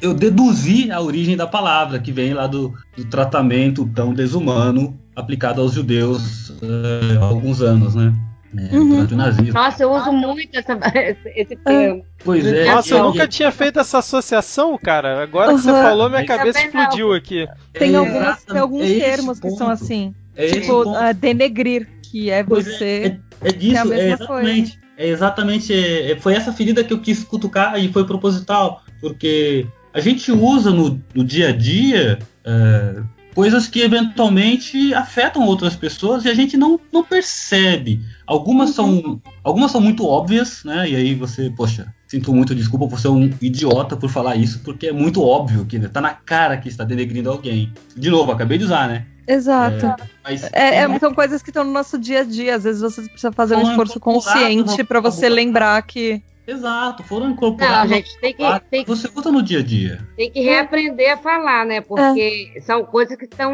eu 0.00 0.14
deduzi 0.14 0.90
a 0.90 1.00
origem 1.00 1.36
da 1.36 1.46
palavra, 1.46 1.98
que 1.98 2.10
vem 2.10 2.32
lá 2.34 2.46
do, 2.46 2.74
do 2.96 3.04
tratamento 3.04 3.88
tão 3.94 4.12
desumano 4.14 4.98
aplicado 5.14 5.60
aos 5.60 5.72
judeus 5.74 6.52
eh, 6.62 7.18
há 7.20 7.24
alguns 7.24 7.60
anos, 7.60 7.94
né? 7.94 8.12
É, 8.56 8.74
Uhum. 8.76 8.88
Durante 8.88 9.14
o 9.14 9.16
nazismo. 9.16 9.52
Nossa, 9.52 9.82
eu 9.82 9.92
uso 9.92 10.10
muito 10.12 10.56
essa- 10.58 10.78
esse, 10.94 11.28
esse 11.36 11.56
termo. 11.56 12.04
Pois 12.24 12.46
é. 12.46 12.64
Nossa, 12.72 12.94
eu 12.94 12.98
e- 12.98 13.02
nunca 13.02 13.28
tinha 13.28 13.50
feito 13.52 13.78
essa 13.78 13.98
associação, 13.98 14.78
cara. 14.78 15.22
Agora 15.22 15.54
que 15.54 15.60
você 15.60 15.70
Uhum. 15.70 15.82
falou, 15.82 16.08
minha 16.08 16.24
cabeça 16.24 16.58
não. 16.60 16.66
explodiu 16.66 17.12
aqui. 17.12 17.46
Tem, 17.74 17.92
é 17.92 17.96
algumas, 17.96 18.44
tem 18.44 18.58
alguns 18.58 18.84
é 18.90 18.98
termos 19.00 19.38
que 19.38 19.50
são 19.50 19.58
ponto. 19.68 19.70
assim. 19.72 20.14
É 20.34 20.46
tipo, 20.46 20.66
ponto. 20.84 20.94
ah, 20.96 21.12
denegrir, 21.12 21.86
que 22.10 22.30
é 22.30 22.42
Pois 22.42 22.64
você. 22.64 23.18
É, 23.42 23.48
é 23.48 23.52
disso, 23.52 23.92
é 23.92 24.00
é, 24.00 24.10
exatamente. 24.12 24.78
É 24.96 25.06
exatamente. 25.08 25.72
é- 25.74 26.12
é- 26.12 26.16
foi 26.16 26.34
essa 26.34 26.52
ferida 26.52 26.82
que 26.82 26.92
eu 26.92 27.00
quis 27.00 27.22
cutucar 27.24 27.78
e 27.78 27.92
foi 27.92 28.06
proposital. 28.06 28.82
Porque 29.00 29.66
a 29.92 30.00
gente 30.00 30.32
usa 30.32 30.70
no, 30.70 31.00
no 31.14 31.22
dia 31.22 31.50
a 31.50 31.52
dia 31.52 32.18
é, 32.44 32.94
coisas 33.38 33.68
que 33.68 33.82
eventualmente 33.82 34.92
afetam 34.92 35.46
outras 35.46 35.76
pessoas 35.76 36.24
e 36.24 36.28
a 36.28 36.34
gente 36.34 36.56
não, 36.56 36.80
não 36.92 37.04
percebe. 37.04 38.00
Algumas, 38.26 38.70
são, 38.70 39.22
algumas 39.44 39.70
são 39.70 39.80
muito 39.80 40.04
óbvias, 40.04 40.64
né? 40.64 40.90
E 40.90 40.96
aí 40.96 41.14
você, 41.14 41.48
poxa, 41.48 41.94
sinto 42.08 42.34
muito 42.34 42.52
desculpa 42.52 42.88
por 42.88 42.98
ser 42.98 43.06
um 43.06 43.32
idiota 43.40 43.96
por 43.96 44.10
falar 44.10 44.34
isso, 44.34 44.58
porque 44.64 44.88
é 44.88 44.92
muito 44.92 45.22
óbvio 45.22 45.64
que 45.66 45.78
né, 45.78 45.86
tá 45.86 46.00
na 46.00 46.10
cara 46.10 46.56
que 46.56 46.68
está 46.68 46.82
denegrindo 46.82 47.30
alguém. 47.30 47.72
De 47.96 48.10
novo, 48.10 48.32
acabei 48.32 48.58
de 48.58 48.64
usar, 48.64 48.88
né? 48.88 49.06
Exato. 49.24 50.02
Mas 50.24 50.42
É, 50.52 50.78
é, 50.78 50.98
são 50.98 51.14
coisas 51.14 51.40
que 51.40 51.50
estão 51.50 51.62
no 51.62 51.70
nosso 51.70 51.96
dia 51.96 52.22
a 52.22 52.24
dia. 52.24 52.56
Às 52.56 52.64
vezes 52.64 52.80
você 52.80 53.02
precisa 53.02 53.30
fazer 53.30 53.54
um 53.54 53.60
São 53.60 53.70
esforço 53.70 53.98
incorporadas 53.98 54.34
consciente 54.34 54.82
pra 54.82 54.98
você 54.98 55.28
lembrar 55.28 55.80
que. 55.82 56.20
Exato, 56.48 57.02
foram 57.04 57.26
Não, 57.26 57.32
incorporados. 57.34 57.90
gente, 57.94 58.18
tem 58.20 58.32
que, 58.34 58.42
Ah, 58.42 58.58
tem, 58.58 58.82
que- 58.82 58.88
Você 58.88 59.08
usa 59.14 59.30
no 59.30 59.42
dia 59.42 59.58
a 59.58 59.62
dia. 59.62 59.98
tem 60.16 60.30
que 60.30 60.40
reaprender 60.40 61.12
a 61.12 61.16
falar, 61.18 61.66
né? 61.66 61.82
Porque 61.82 62.54
são 62.62 62.84
coisas 62.86 63.16
que 63.18 63.26
estão 63.26 63.52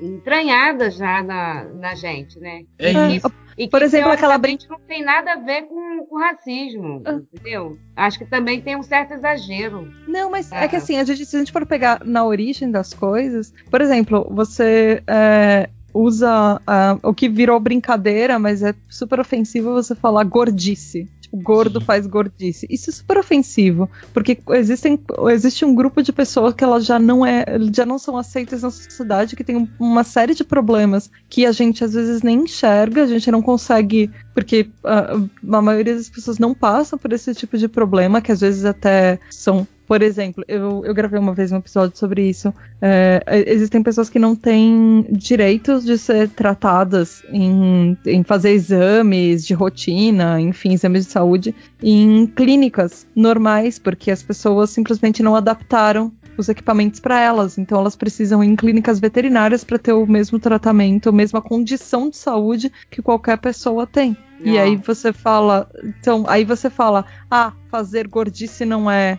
entranhadas 0.00 0.96
já 0.96 1.22
na, 1.22 1.64
na 1.64 1.94
gente, 1.94 2.38
né? 2.38 2.62
É 2.78 2.92
É, 2.92 3.10
isso. 3.16 3.30
E 3.56 3.68
Por 3.68 3.78
que, 3.80 3.86
exemplo, 3.86 4.10
aquela 4.10 4.36
brin- 4.36 4.56
teoricamente, 4.56 4.68
não 4.68 4.88
tem 4.88 5.04
nada 5.04 5.32
a 5.34 5.36
ver 5.36 5.62
com, 5.62 6.06
com 6.06 6.18
racismo, 6.18 7.02
Ah. 7.04 7.12
entendeu? 7.32 7.78
Acho 7.96 8.18
que 8.18 8.24
também 8.26 8.60
tem 8.60 8.76
um 8.76 8.82
certo 8.82 9.14
exagero. 9.14 9.92
Não, 10.08 10.28
mas 10.30 10.50
é 10.50 10.64
Ah. 10.64 10.68
que 10.68 10.74
assim, 10.76 10.96
a 10.98 11.04
gente, 11.04 11.24
se 11.24 11.36
a 11.36 11.38
gente 11.38 11.52
for 11.52 11.64
pegar 11.64 12.02
na 12.04 12.24
origem 12.24 12.70
das 12.70 12.92
coisas, 12.92 13.52
por 13.70 13.80
exemplo, 13.80 14.26
você 14.30 15.02
é, 15.06 15.68
usa 15.94 16.60
ah, 16.66 16.98
o 17.02 17.14
que 17.14 17.28
virou 17.28 17.58
brincadeira, 17.60 18.38
mas 18.38 18.62
é 18.62 18.74
super 18.88 19.20
ofensivo 19.20 19.72
você 19.72 19.94
falar 19.94 20.24
gordice. 20.24 21.08
Tipo, 21.20 21.36
gordo 21.38 21.78
Sim. 21.80 21.86
faz 21.86 22.06
gordice. 22.06 22.66
Isso 22.68 22.90
é 22.90 22.92
super 22.92 23.16
ofensivo, 23.18 23.88
porque 24.12 24.38
existem, 24.50 24.98
existe 25.30 25.64
um 25.64 25.74
grupo 25.74 26.02
de 26.02 26.12
pessoas 26.12 26.52
que 26.52 26.64
elas 26.64 26.84
já 26.84 26.98
não 26.98 27.24
é, 27.24 27.44
já 27.72 27.86
não 27.86 27.98
são 27.98 28.16
aceitas 28.18 28.62
na 28.62 28.70
sociedade, 28.70 29.36
que 29.36 29.44
tem 29.44 29.56
um- 29.56 29.68
uma 29.78 30.04
série 30.04 30.34
de 30.34 30.44
problemas 30.44 31.10
que 31.30 31.46
a 31.46 31.52
gente 31.52 31.84
às 31.84 31.94
vezes 31.94 32.22
nem 32.22 32.40
enxerga, 32.42 33.04
a 33.04 33.06
gente 33.06 33.30
não 33.30 33.40
consegue, 33.40 34.10
porque 34.34 34.68
ah, 34.84 35.16
a 35.52 35.62
maioria 35.62 35.94
das 35.94 36.08
pessoas 36.10 36.38
não 36.38 36.52
passam 36.54 36.98
por 36.98 37.12
esse 37.12 37.32
tipo 37.34 37.56
de 37.56 37.68
problema, 37.68 38.20
que 38.20 38.32
às 38.32 38.40
vezes 38.40 38.64
até 38.64 39.18
são 39.30 39.66
por 39.86 40.02
exemplo, 40.02 40.44
eu, 40.48 40.82
eu 40.84 40.94
gravei 40.94 41.18
uma 41.18 41.34
vez 41.34 41.52
um 41.52 41.56
episódio 41.58 41.96
sobre 41.96 42.28
isso. 42.28 42.52
É, 42.80 43.22
existem 43.46 43.82
pessoas 43.82 44.08
que 44.08 44.18
não 44.18 44.34
têm 44.34 45.06
direitos 45.10 45.84
de 45.84 45.98
ser 45.98 46.28
tratadas 46.30 47.22
em, 47.30 47.96
em 48.06 48.22
fazer 48.22 48.50
exames 48.50 49.46
de 49.46 49.54
rotina, 49.54 50.40
enfim, 50.40 50.72
exames 50.72 51.06
de 51.06 51.12
saúde, 51.12 51.54
em 51.82 52.26
clínicas 52.26 53.06
normais, 53.14 53.78
porque 53.78 54.10
as 54.10 54.22
pessoas 54.22 54.70
simplesmente 54.70 55.22
não 55.22 55.36
adaptaram 55.36 56.12
os 56.36 56.48
equipamentos 56.48 56.98
para 57.00 57.20
elas. 57.20 57.58
Então 57.58 57.78
elas 57.78 57.94
precisam 57.94 58.42
ir 58.42 58.48
em 58.48 58.56
clínicas 58.56 58.98
veterinárias 58.98 59.62
para 59.64 59.78
ter 59.78 59.92
o 59.92 60.06
mesmo 60.06 60.38
tratamento, 60.38 61.08
a 61.08 61.12
mesma 61.12 61.40
condição 61.40 62.10
de 62.10 62.16
saúde 62.16 62.72
que 62.90 63.00
qualquer 63.02 63.38
pessoa 63.38 63.86
tem. 63.86 64.16
E 64.42 64.58
Ah. 64.58 64.62
aí 64.62 64.76
você 64.76 65.12
fala, 65.12 65.68
então, 65.82 66.24
aí 66.26 66.44
você 66.44 66.68
fala, 66.68 67.04
ah, 67.30 67.52
fazer 67.70 68.08
gordice 68.08 68.64
não 68.64 68.90
é 68.90 69.18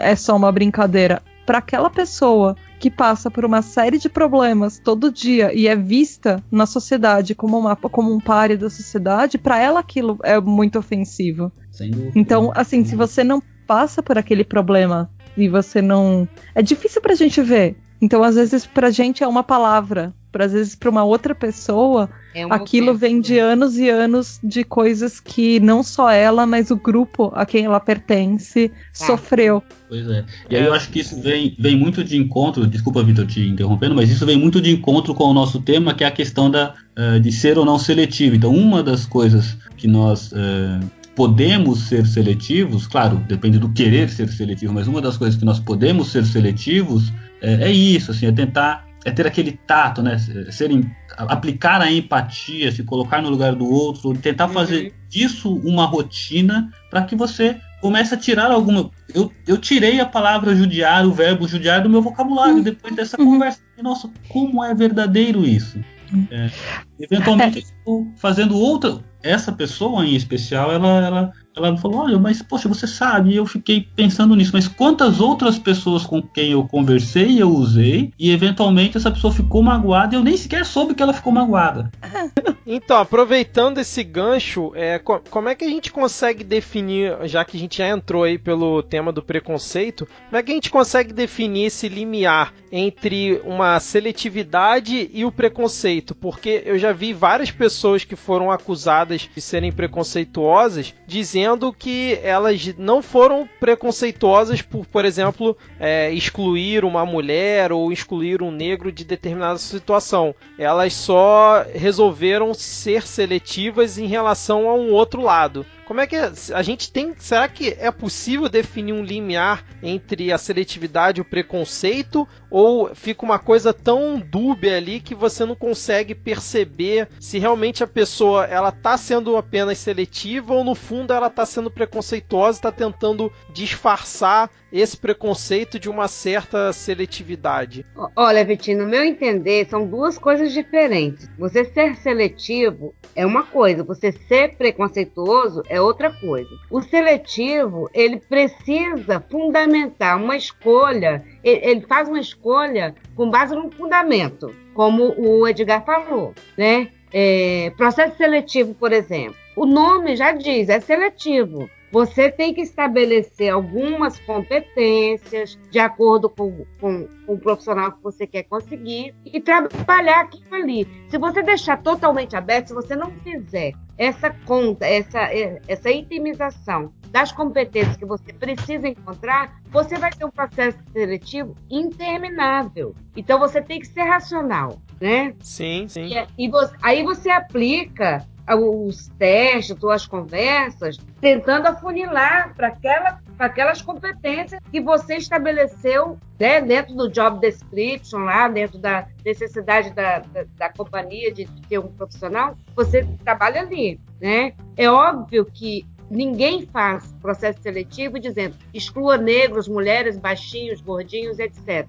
é 0.00 0.14
só 0.16 0.36
uma 0.36 0.52
brincadeira. 0.52 1.22
Para 1.44 1.58
aquela 1.58 1.88
pessoa 1.88 2.56
que 2.80 2.90
passa 2.90 3.30
por 3.30 3.44
uma 3.44 3.62
série 3.62 3.98
de 3.98 4.08
problemas 4.08 4.78
todo 4.78 5.12
dia 5.12 5.54
e 5.54 5.68
é 5.68 5.76
vista 5.76 6.42
na 6.50 6.66
sociedade 6.66 7.34
como, 7.34 7.58
uma, 7.58 7.76
como 7.76 8.12
um 8.12 8.20
páreo 8.20 8.58
da 8.58 8.68
sociedade, 8.68 9.38
para 9.38 9.58
ela 9.58 9.80
aquilo 9.80 10.18
é 10.24 10.40
muito 10.40 10.78
ofensivo. 10.78 11.52
Sem 11.70 11.90
dúvida. 11.90 12.12
Então, 12.16 12.52
assim, 12.54 12.84
se 12.84 12.96
você 12.96 13.22
não 13.22 13.40
passa 13.66 14.02
por 14.02 14.18
aquele 14.18 14.44
problema 14.44 15.10
e 15.36 15.48
você 15.48 15.82
não. 15.82 16.28
É 16.54 16.62
difícil 16.62 17.00
pra 17.00 17.14
gente 17.14 17.40
ver. 17.42 17.76
Então, 18.00 18.22
às 18.22 18.34
vezes, 18.34 18.66
pra 18.66 18.90
gente 18.90 19.22
é 19.22 19.26
uma 19.26 19.42
palavra. 19.42 20.14
Às 20.42 20.52
vezes 20.52 20.74
para 20.74 20.90
uma 20.90 21.04
outra 21.04 21.34
pessoa, 21.34 22.08
é 22.34 22.46
um 22.46 22.52
aquilo 22.52 22.94
vem 22.94 23.20
de 23.20 23.38
anos 23.38 23.76
e 23.76 23.88
anos 23.88 24.38
de 24.42 24.64
coisas 24.64 25.20
que 25.20 25.58
não 25.60 25.82
só 25.82 26.10
ela, 26.10 26.46
mas 26.46 26.70
o 26.70 26.76
grupo 26.76 27.32
a 27.34 27.46
quem 27.46 27.64
ela 27.64 27.80
pertence 27.80 28.68
tá. 28.68 28.74
sofreu. 28.92 29.62
Pois 29.88 30.08
é. 30.08 30.24
E 30.50 30.56
aí 30.56 30.64
eu 30.64 30.74
acho 30.74 30.90
que 30.90 31.00
isso 31.00 31.20
vem, 31.20 31.54
vem 31.58 31.76
muito 31.76 32.02
de 32.02 32.16
encontro, 32.16 32.66
desculpa, 32.66 33.02
Vitor, 33.02 33.26
te 33.26 33.40
interrompendo, 33.40 33.94
mas 33.94 34.10
isso 34.10 34.26
vem 34.26 34.36
muito 34.36 34.60
de 34.60 34.70
encontro 34.70 35.14
com 35.14 35.24
o 35.24 35.34
nosso 35.34 35.60
tema, 35.60 35.94
que 35.94 36.04
é 36.04 36.06
a 36.06 36.10
questão 36.10 36.50
da, 36.50 36.74
uh, 36.98 37.20
de 37.20 37.30
ser 37.32 37.58
ou 37.58 37.64
não 37.64 37.78
seletivo. 37.78 38.34
Então, 38.34 38.54
uma 38.54 38.82
das 38.82 39.06
coisas 39.06 39.56
que 39.76 39.86
nós 39.86 40.32
uh, 40.32 40.84
podemos 41.14 41.88
ser 41.88 42.06
seletivos, 42.06 42.86
claro, 42.86 43.16
depende 43.26 43.58
do 43.58 43.70
querer 43.70 44.10
ser 44.10 44.28
seletivo, 44.28 44.74
mas 44.74 44.86
uma 44.86 45.00
das 45.00 45.16
coisas 45.16 45.38
que 45.38 45.44
nós 45.44 45.58
podemos 45.58 46.08
ser 46.08 46.26
seletivos 46.26 47.10
é, 47.40 47.68
é 47.68 47.72
isso, 47.72 48.10
assim, 48.10 48.26
é 48.26 48.32
tentar 48.32 48.84
é 49.06 49.10
ter 49.12 49.24
aquele 49.24 49.52
tato, 49.52 50.02
né? 50.02 50.18
Serem, 50.50 50.90
aplicar 51.16 51.80
a 51.80 51.90
empatia, 51.90 52.72
se 52.72 52.82
colocar 52.82 53.22
no 53.22 53.30
lugar 53.30 53.54
do 53.54 53.64
outro, 53.64 54.12
tentar 54.18 54.48
fazer 54.48 54.86
uhum. 54.86 54.92
disso 55.08 55.54
uma 55.58 55.86
rotina 55.86 56.68
para 56.90 57.02
que 57.02 57.14
você 57.14 57.56
comece 57.80 58.14
a 58.14 58.18
tirar 58.18 58.50
alguma. 58.50 58.90
Eu, 59.14 59.30
eu 59.46 59.58
tirei 59.58 60.00
a 60.00 60.06
palavra 60.06 60.56
judiar, 60.56 61.06
o 61.06 61.12
verbo 61.12 61.46
judiar 61.46 61.84
do 61.84 61.88
meu 61.88 62.02
vocabulário 62.02 62.56
uhum. 62.56 62.62
depois 62.62 62.96
dessa 62.96 63.16
uhum. 63.20 63.34
conversa. 63.34 63.60
E, 63.78 63.82
nossa, 63.82 64.10
como 64.28 64.64
é 64.64 64.74
verdadeiro 64.74 65.46
isso? 65.46 65.78
Uhum. 66.12 66.26
É, 66.28 66.50
eventualmente, 66.98 67.60
estou 67.60 68.08
fazendo 68.16 68.58
outra. 68.58 68.98
Essa 69.22 69.52
pessoa 69.52 70.04
em 70.04 70.16
especial, 70.16 70.72
ela, 70.72 71.06
ela 71.06 71.32
ela 71.56 71.76
falou: 71.78 72.02
Olha, 72.02 72.18
mas 72.18 72.42
poxa, 72.42 72.68
você 72.68 72.86
sabe, 72.86 73.34
eu 73.34 73.46
fiquei 73.46 73.88
pensando 73.96 74.36
nisso, 74.36 74.50
mas 74.52 74.68
quantas 74.68 75.20
outras 75.20 75.58
pessoas 75.58 76.04
com 76.04 76.22
quem 76.22 76.52
eu 76.52 76.64
conversei 76.68 77.40
eu 77.40 77.48
usei 77.48 78.12
e 78.18 78.30
eventualmente 78.30 78.96
essa 78.96 79.10
pessoa 79.10 79.32
ficou 79.32 79.62
magoada 79.62 80.14
e 80.14 80.18
eu 80.18 80.22
nem 80.22 80.36
sequer 80.36 80.66
soube 80.66 80.94
que 80.94 81.02
ela 81.02 81.14
ficou 81.14 81.32
magoada. 81.32 81.90
Então, 82.68 82.96
aproveitando 82.96 83.78
esse 83.78 84.02
gancho, 84.02 84.72
é, 84.74 84.98
como 84.98 85.48
é 85.48 85.54
que 85.54 85.64
a 85.64 85.68
gente 85.68 85.92
consegue 85.92 86.42
definir, 86.42 87.16
já 87.22 87.44
que 87.44 87.56
a 87.56 87.60
gente 87.60 87.78
já 87.78 87.86
entrou 87.86 88.24
aí 88.24 88.36
pelo 88.38 88.82
tema 88.82 89.12
do 89.12 89.22
preconceito, 89.22 90.04
como 90.04 90.36
é 90.36 90.42
que 90.42 90.50
a 90.50 90.54
gente 90.54 90.68
consegue 90.68 91.12
definir 91.12 91.66
esse 91.66 91.88
limiar 91.88 92.52
entre 92.72 93.40
uma 93.44 93.78
seletividade 93.78 95.08
e 95.14 95.24
o 95.24 95.30
preconceito? 95.30 96.12
Porque 96.12 96.64
eu 96.66 96.76
já 96.76 96.92
vi 96.92 97.12
várias 97.12 97.52
pessoas 97.52 98.02
que 98.02 98.16
foram 98.16 98.50
acusadas 98.50 99.30
de 99.32 99.40
serem 99.40 99.70
preconceituosas 99.70 100.92
dizendo 101.06 101.45
dizendo 101.46 101.72
que 101.72 102.18
elas 102.24 102.74
não 102.76 103.00
foram 103.00 103.48
preconceituosas 103.60 104.62
por, 104.62 104.84
por 104.86 105.04
exemplo, 105.04 105.56
é, 105.78 106.10
excluir 106.12 106.84
uma 106.84 107.06
mulher 107.06 107.70
ou 107.70 107.92
excluir 107.92 108.42
um 108.42 108.50
negro 108.50 108.90
de 108.90 109.04
determinada 109.04 109.58
situação. 109.58 110.34
Elas 110.58 110.92
só 110.92 111.64
resolveram 111.72 112.52
ser 112.52 113.06
seletivas 113.06 113.96
em 113.96 114.06
relação 114.06 114.68
a 114.68 114.74
um 114.74 114.92
outro 114.92 115.22
lado. 115.22 115.64
Como 115.86 116.00
é 116.00 116.06
que 116.06 116.16
a 116.16 116.62
gente 116.62 116.90
tem. 116.90 117.14
Será 117.16 117.48
que 117.48 117.76
é 117.78 117.92
possível 117.92 118.48
definir 118.48 118.92
um 118.92 119.04
limiar 119.04 119.64
entre 119.80 120.32
a 120.32 120.38
seletividade 120.38 121.20
e 121.20 121.22
o 121.22 121.24
preconceito? 121.24 122.26
Ou 122.50 122.92
fica 122.92 123.24
uma 123.24 123.38
coisa 123.38 123.72
tão 123.72 124.18
dúbia 124.18 124.76
ali 124.76 125.00
que 125.00 125.14
você 125.14 125.44
não 125.44 125.54
consegue 125.54 126.12
perceber 126.12 127.08
se 127.20 127.38
realmente 127.38 127.84
a 127.84 127.86
pessoa 127.86 128.46
ela 128.46 128.72
tá 128.72 128.96
sendo 128.98 129.36
apenas 129.36 129.78
seletiva 129.78 130.54
ou 130.54 130.64
no 130.64 130.74
fundo 130.74 131.12
ela 131.12 131.30
tá 131.30 131.46
sendo 131.46 131.70
preconceituosa, 131.70 132.58
está 132.58 132.72
tentando 132.72 133.32
disfarçar 133.52 134.50
esse 134.72 134.96
preconceito 134.96 135.78
de 135.78 135.88
uma 135.88 136.08
certa 136.08 136.72
seletividade? 136.72 137.86
Olha, 138.14 138.44
Vitinho, 138.44 138.78
no 138.78 138.86
meu 138.86 139.04
entender, 139.04 139.66
são 139.68 139.86
duas 139.86 140.18
coisas 140.18 140.52
diferentes. 140.52 141.28
Você 141.38 141.64
ser 141.64 141.96
seletivo 141.96 142.94
é 143.14 143.24
uma 143.24 143.44
coisa, 143.44 143.84
você 143.84 144.12
ser 144.12 144.56
preconceituoso 144.56 145.62
é 145.68 145.75
outra 145.80 146.10
coisa. 146.10 146.50
O 146.70 146.80
seletivo, 146.80 147.88
ele 147.92 148.18
precisa 148.18 149.24
fundamentar 149.30 150.16
uma 150.16 150.36
escolha, 150.36 151.24
ele 151.42 151.80
faz 151.82 152.08
uma 152.08 152.20
escolha 152.20 152.94
com 153.14 153.30
base 153.30 153.54
num 153.54 153.70
fundamento, 153.70 154.54
como 154.74 155.14
o 155.18 155.46
Edgar 155.46 155.84
falou, 155.84 156.34
né? 156.56 156.88
É, 157.12 157.72
processo 157.76 158.16
seletivo, 158.16 158.74
por 158.74 158.92
exemplo. 158.92 159.36
O 159.56 159.64
nome 159.64 160.16
já 160.16 160.32
diz, 160.32 160.68
é 160.68 160.80
seletivo. 160.80 161.70
Você 161.92 162.30
tem 162.30 162.52
que 162.52 162.60
estabelecer 162.60 163.52
algumas 163.52 164.18
competências 164.20 165.58
de 165.70 165.78
acordo 165.78 166.28
com, 166.28 166.64
com, 166.80 167.06
com, 167.26 167.34
o 167.34 167.38
profissional 167.38 167.92
que 167.92 168.02
você 168.02 168.26
quer 168.26 168.42
conseguir 168.44 169.14
e 169.24 169.40
trabalhar 169.40 170.22
aquilo 170.22 170.54
ali. 170.54 170.86
Se 171.08 171.18
você 171.18 171.42
deixar 171.42 171.82
totalmente 171.82 172.34
aberto, 172.34 172.68
se 172.68 172.74
você 172.74 172.96
não 172.96 173.10
fizer 173.22 173.72
essa 173.96 174.30
conta, 174.44 174.84
essa, 174.84 175.30
essa 175.66 175.90
itemização 175.90 176.92
das 177.10 177.32
competências 177.32 177.96
que 177.96 178.04
você 178.04 178.32
precisa 178.32 178.88
encontrar, 178.88 179.58
você 179.70 179.96
vai 179.96 180.10
ter 180.10 180.24
um 180.24 180.30
processo 180.30 180.78
seletivo 180.92 181.56
interminável. 181.70 182.94
Então 183.16 183.38
você 183.38 183.62
tem 183.62 183.80
que 183.80 183.86
ser 183.86 184.02
racional, 184.02 184.78
né? 185.00 185.34
Sim, 185.40 185.86
sim. 185.88 186.10
E, 186.12 186.46
e 186.46 186.50
você, 186.50 186.74
aí 186.82 187.02
você 187.02 187.30
aplica 187.30 188.26
os 188.54 189.08
testes 189.18 189.82
ou 189.82 189.90
as 189.90 190.06
conversas, 190.06 190.98
tentando 191.20 191.66
afunilar 191.66 192.54
para 192.54 192.68
aquela, 192.68 193.20
aquelas 193.38 193.82
competências 193.82 194.60
que 194.70 194.80
você 194.80 195.16
estabeleceu 195.16 196.18
né, 196.38 196.60
dentro 196.60 196.94
do 196.94 197.10
job 197.10 197.40
description, 197.40 198.18
lá 198.18 198.48
dentro 198.48 198.78
da 198.78 199.06
necessidade 199.24 199.90
da, 199.92 200.20
da, 200.20 200.44
da 200.56 200.72
companhia 200.72 201.32
de, 201.32 201.44
de 201.44 201.62
ter 201.62 201.78
um 201.78 201.88
profissional, 201.88 202.56
você 202.74 203.04
trabalha 203.24 203.62
ali. 203.62 203.98
Né? 204.20 204.52
É 204.76 204.88
óbvio 204.88 205.44
que 205.44 205.84
Ninguém 206.10 206.66
faz 206.72 207.12
processo 207.20 207.60
seletivo 207.60 208.18
dizendo 208.18 208.54
exclua 208.72 209.16
negros, 209.16 209.68
mulheres, 209.68 210.16
baixinhos, 210.16 210.80
gordinhos, 210.80 211.38
etc. 211.38 211.86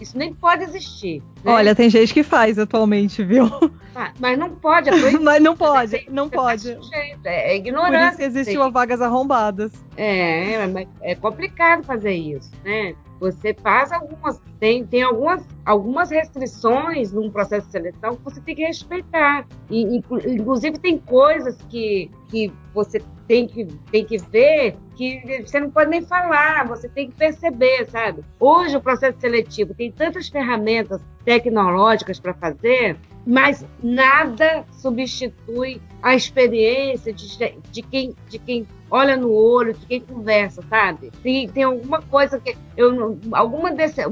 isso 0.00 0.16
nem 0.16 0.32
pode 0.32 0.64
existir. 0.64 1.22
Né? 1.44 1.52
Olha, 1.52 1.74
tem 1.74 1.90
gente 1.90 2.14
que 2.14 2.22
faz 2.22 2.58
atualmente, 2.58 3.22
viu? 3.22 3.46
Ah, 3.94 4.12
mas 4.18 4.38
não 4.38 4.50
pode. 4.50 4.88
É 4.88 5.10
mas 5.20 5.42
não 5.42 5.56
pode, 5.56 6.06
não 6.10 6.28
pode. 6.28 6.78
É, 7.24 7.52
é 7.52 7.56
ignorância. 7.56 8.30
Por 8.30 8.38
isso 8.38 8.70
vagas 8.72 9.00
arrombadas. 9.00 9.72
É, 9.96 10.54
é, 10.54 10.88
é 11.02 11.14
complicado 11.14 11.84
fazer 11.84 12.14
isso, 12.14 12.50
né? 12.64 12.94
Você 13.20 13.54
faz 13.54 13.92
algumas, 13.92 14.40
tem, 14.58 14.84
tem 14.84 15.02
algumas, 15.02 15.46
algumas 15.64 16.10
restrições 16.10 17.12
num 17.12 17.30
processo 17.30 17.66
de 17.66 17.72
seleção 17.72 18.16
que 18.16 18.24
você 18.24 18.40
tem 18.40 18.54
que 18.54 18.64
respeitar. 18.64 19.46
E, 19.70 19.96
inclusive 19.96 20.78
tem 20.78 20.98
coisas 20.98 21.56
que, 21.68 22.10
que 22.28 22.52
você 22.74 23.00
tem 23.28 23.46
que, 23.46 23.64
tem 23.90 24.04
que 24.04 24.18
ver 24.18 24.76
que 24.96 25.42
você 25.46 25.58
não 25.58 25.70
pode 25.70 25.90
nem 25.90 26.02
falar, 26.02 26.66
você 26.66 26.88
tem 26.88 27.10
que 27.10 27.16
perceber, 27.16 27.88
sabe? 27.88 28.22
Hoje 28.38 28.76
o 28.76 28.80
processo 28.80 29.18
seletivo 29.20 29.74
tem 29.74 29.90
tantas 29.90 30.28
ferramentas 30.28 31.00
tecnológicas 31.24 32.20
para 32.20 32.34
fazer, 32.34 32.98
mas 33.26 33.64
nada 33.82 34.64
substitui 34.72 35.80
a 36.02 36.14
experiência 36.14 37.12
de, 37.12 37.26
de, 37.70 37.82
quem, 37.82 38.14
de 38.28 38.38
quem 38.38 38.66
olha 38.90 39.16
no 39.16 39.32
olho, 39.32 39.72
de 39.72 39.86
quem 39.86 40.00
conversa, 40.00 40.62
sabe? 40.68 41.10
Tem, 41.22 41.48
tem 41.48 41.62
alguma 41.62 42.02
coisa 42.02 42.38
que 42.38 42.56
eu 42.76 43.18
alguma 43.32 43.72
desse, 43.72 44.02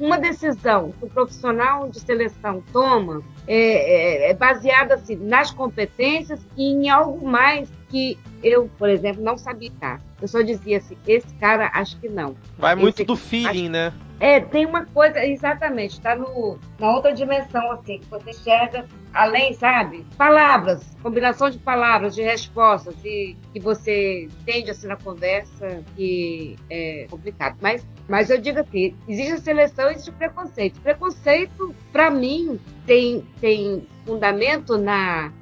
uma 0.00 0.18
decisão 0.18 0.92
que 0.98 1.04
o 1.04 1.08
profissional 1.08 1.88
de 1.88 2.00
seleção 2.00 2.62
toma 2.72 3.22
é, 3.46 4.26
é, 4.26 4.30
é 4.30 4.34
baseada 4.34 4.94
assim, 4.94 5.16
nas 5.16 5.50
competências 5.50 6.40
e 6.56 6.72
em 6.72 6.88
algo 6.88 7.26
mais 7.26 7.70
que 7.88 8.18
eu, 8.42 8.70
por 8.78 8.88
exemplo, 8.88 9.22
não 9.22 9.36
sabia. 9.36 9.68
Eu 10.20 10.28
só 10.28 10.40
dizia 10.42 10.78
assim, 10.78 10.96
esse 11.06 11.32
cara 11.34 11.70
acho 11.74 11.98
que 11.98 12.08
não. 12.08 12.36
Vai 12.56 12.74
muito 12.74 13.04
do 13.04 13.16
feeling, 13.16 13.64
acho... 13.64 13.70
né? 13.70 13.92
É, 14.20 14.40
tem 14.40 14.66
uma 14.66 14.84
coisa, 14.84 15.24
exatamente, 15.24 15.92
está 15.92 16.16
na 16.16 16.92
outra 16.92 17.12
dimensão, 17.12 17.70
assim, 17.70 18.00
que 18.00 18.06
você 18.06 18.30
enxerga 18.30 18.84
além, 19.14 19.52
sabe? 19.54 20.04
Palavras, 20.16 20.96
combinação 21.00 21.48
de 21.48 21.58
palavras, 21.58 22.16
de 22.16 22.22
respostas, 22.22 22.96
e 23.04 23.36
que 23.52 23.60
você 23.60 24.24
entende 24.40 24.72
assim 24.72 24.88
na 24.88 24.96
conversa, 24.96 25.84
que 25.94 26.56
é 26.68 27.06
complicado. 27.08 27.58
Mas, 27.60 27.86
mas 28.08 28.28
eu 28.28 28.40
digo 28.40 28.58
assim, 28.58 28.96
existe 29.06 29.32
a 29.34 29.38
seleção 29.38 29.88
e 29.88 29.92
existe 29.92 30.10
o 30.10 30.14
preconceito. 30.14 30.80
Preconceito, 30.80 31.74
para 31.92 32.10
mim, 32.10 32.58
tem, 32.86 33.24
tem 33.40 33.86
fundamento 34.04 34.76
na 34.76 35.32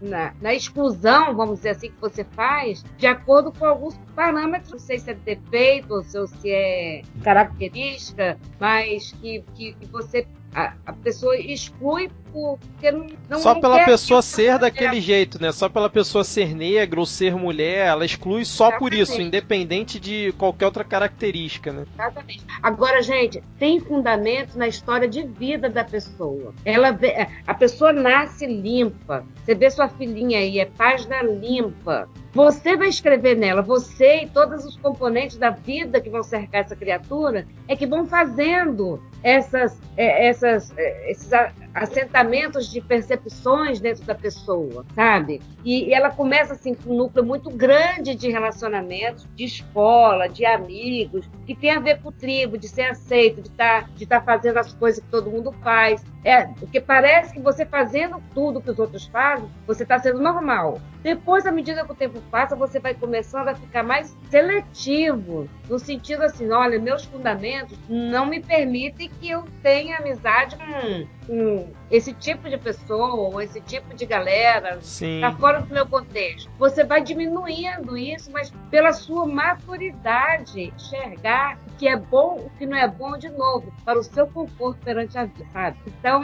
na, 0.00 0.34
na, 0.40 0.54
exclusão, 0.54 1.34
vamos 1.36 1.56
dizer 1.56 1.70
assim, 1.70 1.90
que 1.90 2.00
você 2.00 2.24
faz, 2.24 2.84
de 2.96 3.06
acordo 3.06 3.52
com 3.52 3.64
alguns 3.64 3.96
parâmetros, 4.14 4.72
não 4.72 4.78
sei 4.78 4.98
se 4.98 5.10
é 5.10 5.14
defeito 5.14 5.94
ou 5.94 6.02
se 6.02 6.50
é 6.50 7.02
característica, 7.22 8.38
mas 8.58 9.12
que, 9.12 9.44
que, 9.54 9.74
que 9.74 9.86
você 9.86 10.26
a, 10.54 10.74
a, 10.86 10.92
pessoa 10.92 11.36
exclui 11.36 12.10
não, 12.32 13.06
não 13.28 13.38
Só 13.38 13.54
pela 13.54 13.84
pessoa 13.84 14.22
ser 14.22 14.58
daquele 14.58 15.00
jeito, 15.00 15.40
né? 15.40 15.52
Só 15.52 15.68
pela 15.68 15.88
pessoa 15.88 16.24
ser 16.24 16.54
negra 16.54 17.00
ou 17.00 17.06
ser 17.06 17.34
mulher, 17.34 17.86
ela 17.86 18.04
exclui 18.04 18.44
só 18.44 18.78
por 18.78 18.92
isso, 18.92 19.12
Exatamente. 19.12 19.28
independente 19.28 20.00
de 20.00 20.32
qualquer 20.38 20.66
outra 20.66 20.84
característica, 20.84 21.72
né? 21.72 21.84
Exatamente. 21.94 22.44
Agora, 22.62 23.02
gente, 23.02 23.42
tem 23.58 23.80
fundamento 23.80 24.56
na 24.56 24.68
história 24.68 25.08
de 25.08 25.22
vida 25.22 25.68
da 25.68 25.84
pessoa. 25.84 26.54
Ela 26.64 26.90
vê- 26.90 27.28
a 27.46 27.54
pessoa 27.54 27.92
nasce 27.92 28.46
limpa. 28.46 29.24
Você 29.44 29.54
vê 29.54 29.70
sua 29.70 29.88
filhinha 29.88 30.38
aí, 30.38 30.58
é 30.58 30.66
página 30.66 31.22
limpa. 31.22 32.08
Você 32.32 32.76
vai 32.76 32.88
escrever 32.88 33.36
nela, 33.36 33.62
você 33.62 34.22
e 34.22 34.28
todos 34.28 34.64
os 34.64 34.76
componentes 34.76 35.38
da 35.38 35.50
vida 35.50 36.00
que 36.00 36.10
vão 36.10 36.22
cercar 36.22 36.60
essa 36.60 36.76
criatura 36.76 37.46
é 37.66 37.74
que 37.74 37.86
vão 37.86 38.06
fazendo 38.06 39.02
essas, 39.22 39.80
é, 39.96 40.28
essas, 40.28 40.72
é, 40.76 41.10
esses 41.10 41.30
assentamentos 41.74 42.70
de 42.70 42.80
percepções 42.80 43.80
dentro 43.80 44.04
da 44.04 44.14
pessoa, 44.14 44.84
sabe? 44.94 45.40
E, 45.64 45.92
ela 45.92 46.10
começa 46.10 46.54
assim 46.54 46.74
com 46.74 46.92
um 46.92 46.96
núcleo 46.96 47.24
muito 47.24 47.50
grande 47.50 48.14
de 48.14 48.30
relacionamentos, 48.30 49.26
de 49.34 49.44
escola, 49.44 50.28
de 50.28 50.44
amigos, 50.44 51.28
que 51.46 51.54
tem 51.54 51.70
a 51.70 51.80
ver 51.80 52.00
com 52.00 52.10
tribo, 52.12 52.58
de 52.58 52.68
ser 52.68 52.82
aceito, 52.82 53.42
de 53.42 53.48
estar 53.48 53.88
de 53.90 54.06
tá 54.06 54.20
fazendo 54.20 54.58
as 54.58 54.72
coisas 54.72 55.02
que 55.02 55.10
todo 55.10 55.30
mundo 55.30 55.52
faz. 55.62 56.04
É, 56.24 56.46
porque 56.46 56.80
parece 56.80 57.32
que 57.32 57.40
você 57.40 57.64
fazendo 57.64 58.22
tudo 58.34 58.60
que 58.60 58.70
os 58.70 58.78
outros 58.78 59.06
fazem, 59.06 59.48
você 59.66 59.82
está 59.82 59.98
sendo 59.98 60.20
normal. 60.20 60.80
Depois, 61.02 61.46
à 61.46 61.52
medida 61.52 61.84
que 61.84 61.92
o 61.92 61.94
tempo 61.94 62.20
passa, 62.30 62.56
você 62.56 62.80
vai 62.80 62.92
começando 62.92 63.48
a 63.48 63.54
ficar 63.54 63.82
mais 63.82 64.16
seletivo, 64.28 65.48
no 65.68 65.78
sentido 65.78 66.22
assim, 66.22 66.50
olha, 66.50 66.78
meus 66.78 67.04
fundamentos 67.04 67.78
não 67.88 68.26
me 68.26 68.40
permitem 68.40 69.08
que 69.08 69.30
eu 69.30 69.44
tenha 69.62 69.98
amizade 69.98 70.56
com, 70.56 71.06
com 71.28 71.74
esse 71.90 72.12
tipo 72.12 72.48
de 72.48 72.58
pessoa, 72.58 73.14
ou 73.14 73.40
esse 73.40 73.60
tipo 73.62 73.94
de 73.94 74.04
galera, 74.04 74.78
está 75.18 75.32
fora 75.32 75.60
do 75.62 75.72
meu 75.72 75.86
contexto. 75.86 76.50
Você 76.58 76.84
vai 76.84 77.02
diminuindo 77.02 77.96
isso, 77.96 78.30
mas 78.30 78.52
pela 78.70 78.92
sua 78.92 79.26
maturidade, 79.26 80.72
enxergar 80.76 81.58
o 81.66 81.78
que 81.78 81.88
é 81.88 81.96
bom, 81.96 82.36
o 82.46 82.50
que 82.58 82.66
não 82.66 82.76
é 82.76 82.88
bom 82.88 83.16
de 83.16 83.28
novo, 83.28 83.72
para 83.84 83.98
o 83.98 84.02
seu 84.02 84.26
conforto 84.26 84.78
perante 84.84 85.16
a 85.16 85.24
vida, 85.24 85.46
sabe? 85.52 85.78
Então, 85.86 86.22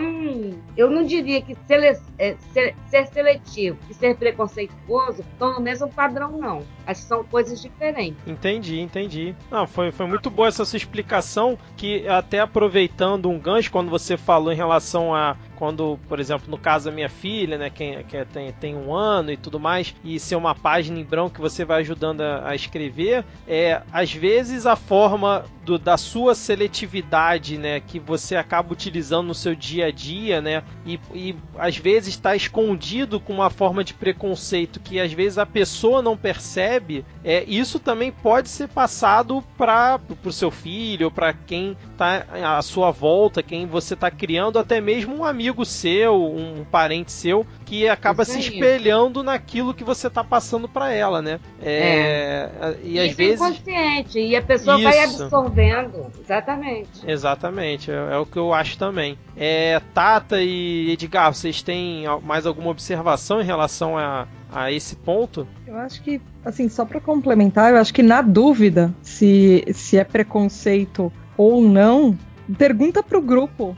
eu 0.77 0.91
não 0.91 1.05
diria 1.05 1.41
que 1.41 1.57
sele- 1.67 1.99
é, 2.19 2.37
ser, 2.53 2.75
ser 2.89 3.07
seletivo 3.07 3.79
e 3.89 3.95
ser 3.95 4.17
preconceituoso 4.17 5.21
estão 5.23 5.55
no 5.55 5.61
mesmo 5.61 5.89
padrão, 5.89 6.33
não. 6.33 6.63
Acho 6.87 7.03
que 7.03 7.07
são 7.09 7.25
coisas 7.25 7.61
diferentes. 7.63 8.17
Entendi, 8.27 8.81
entendi. 8.81 9.35
Não, 9.51 9.67
foi, 9.67 9.91
foi 9.93 10.07
muito 10.07 10.29
boa 10.31 10.49
essa 10.49 10.65
sua 10.65 10.77
explicação, 10.77 11.57
que 11.77 12.07
até 12.09 12.41
aproveitando 12.41 13.29
um 13.31 13.39
gancho, 13.39 13.71
quando 13.71 13.91
você 13.91 14.17
falou 14.17 14.53
em 14.53 14.57
relação 14.57 15.15
a 15.15 15.37
quando, 15.57 15.99
por 16.09 16.21
exemplo, 16.21 16.51
no 16.51 16.59
caso 16.59 16.87
da 16.87 16.93
minha 16.93 17.09
filha, 17.09 17.59
né, 17.59 17.71
que, 17.71 18.03
que 18.05 18.25
tem, 18.27 18.53
tem 18.53 18.75
um 18.77 18.95
ano 18.95 19.33
e 19.33 19.37
tudo 19.37 19.59
mais, 19.59 19.95
e 20.05 20.19
ser 20.19 20.37
uma 20.37 20.55
página 20.55 20.99
em 20.99 21.05
branco 21.05 21.35
que 21.35 21.41
você 21.41 21.65
vai 21.65 21.81
ajudando 21.81 22.21
a, 22.21 22.51
a 22.51 22.55
escrever, 22.55 23.25
é, 23.47 23.83
às 23.93 24.13
vezes 24.13 24.67
a 24.67 24.77
forma 24.77 25.45
do, 25.65 25.79
da 25.79 25.97
sua 25.97 26.35
seletividade, 26.35 27.57
né, 27.57 27.81
que 27.81 27.99
você 27.99 28.37
acaba 28.37 28.73
utilizando 28.73 29.29
no 29.29 29.35
seu 29.35 29.55
dia 29.55 29.87
a 29.87 29.91
dia, 29.91 30.41
né, 30.41 30.63
e, 30.85 31.01
e 31.15 31.37
às 31.59 31.77
vezes 31.77 32.11
está 32.11 32.37
escondido 32.37 33.19
com 33.19 33.33
uma 33.33 33.51
forma 33.51 33.83
de 33.83 33.95
preconceito 33.95 34.81
que 34.81 35.01
às 35.01 35.13
vezes 35.13 35.39
a 35.39 35.47
pessoa 35.47 36.03
não 36.03 36.17
percebe, 36.17 37.05
é, 37.25 37.45
isso 37.45 37.79
também 37.79 38.13
pode 38.13 38.49
ser 38.49 38.69
passado 38.69 39.43
para 39.57 40.01
o 40.25 40.33
seu 40.33 40.51
filho, 40.51 41.11
para 41.11 41.33
quem 41.33 41.77
está 41.93 42.27
à 42.59 42.63
sua 42.63 42.91
volta, 42.91 43.43
quem 43.43 43.67
você 43.67 43.95
está 43.95 44.11
criando, 44.11 44.59
até 44.59 44.81
mesmo 44.81 45.17
um 45.17 45.25
amigo 45.25 45.44
seu, 45.65 46.15
um 46.15 46.65
parente 46.65 47.13
seu, 47.13 47.47
que 47.65 47.89
acaba 47.89 48.25
se 48.25 48.39
espelhando 48.39 49.23
naquilo 49.23 49.75
que 49.75 49.85
você 49.85 50.07
está 50.07 50.23
passando 50.23 50.69
para 50.69 50.93
ela, 50.93 51.21
né? 51.21 51.41
É, 51.61 52.77
E 52.83 52.99
às 52.99 53.11
Isso 53.11 53.21
é 53.21 53.25
vezes. 53.25 53.41
inconsciente, 53.41 54.19
e 54.19 54.37
a 54.37 54.43
pessoa 54.43 54.79
vai 54.79 55.05
Isso. 55.05 55.23
absorvendo. 55.25 56.07
Exatamente. 56.21 56.89
Exatamente, 57.07 57.91
é, 57.91 57.95
é 58.13 58.17
o 58.17 58.27
que 58.27 58.39
eu 58.39 58.53
acho 58.53 58.79
também. 58.79 59.19
É, 59.37 59.81
Tata 59.93 60.41
e 60.41 60.91
Edgar, 60.93 61.33
vocês 61.35 61.63
têm 61.63 62.05
mais 62.23 62.47
alguma 62.47 62.71
observação 62.71 63.41
em 63.41 63.45
relação 63.45 63.99
a, 63.99 64.27
a 64.53 64.71
esse 64.71 64.97
ponto? 64.97 65.47
Eu 65.67 65.77
acho 65.77 66.03
que, 66.03 66.21
assim, 66.45 66.69
só 66.69 66.85
para 66.85 67.01
complementar, 67.01 67.73
eu 67.73 67.79
acho 67.79 67.93
que 67.93 68.03
na 68.03 68.23
dúvida 68.23 68.95
se, 69.03 69.65
se 69.73 69.99
é 69.99 70.05
preconceito 70.05 71.13
ou 71.37 71.61
não, 71.63 72.17
pergunta 72.57 73.03
pro 73.03 73.21
grupo 73.21 73.77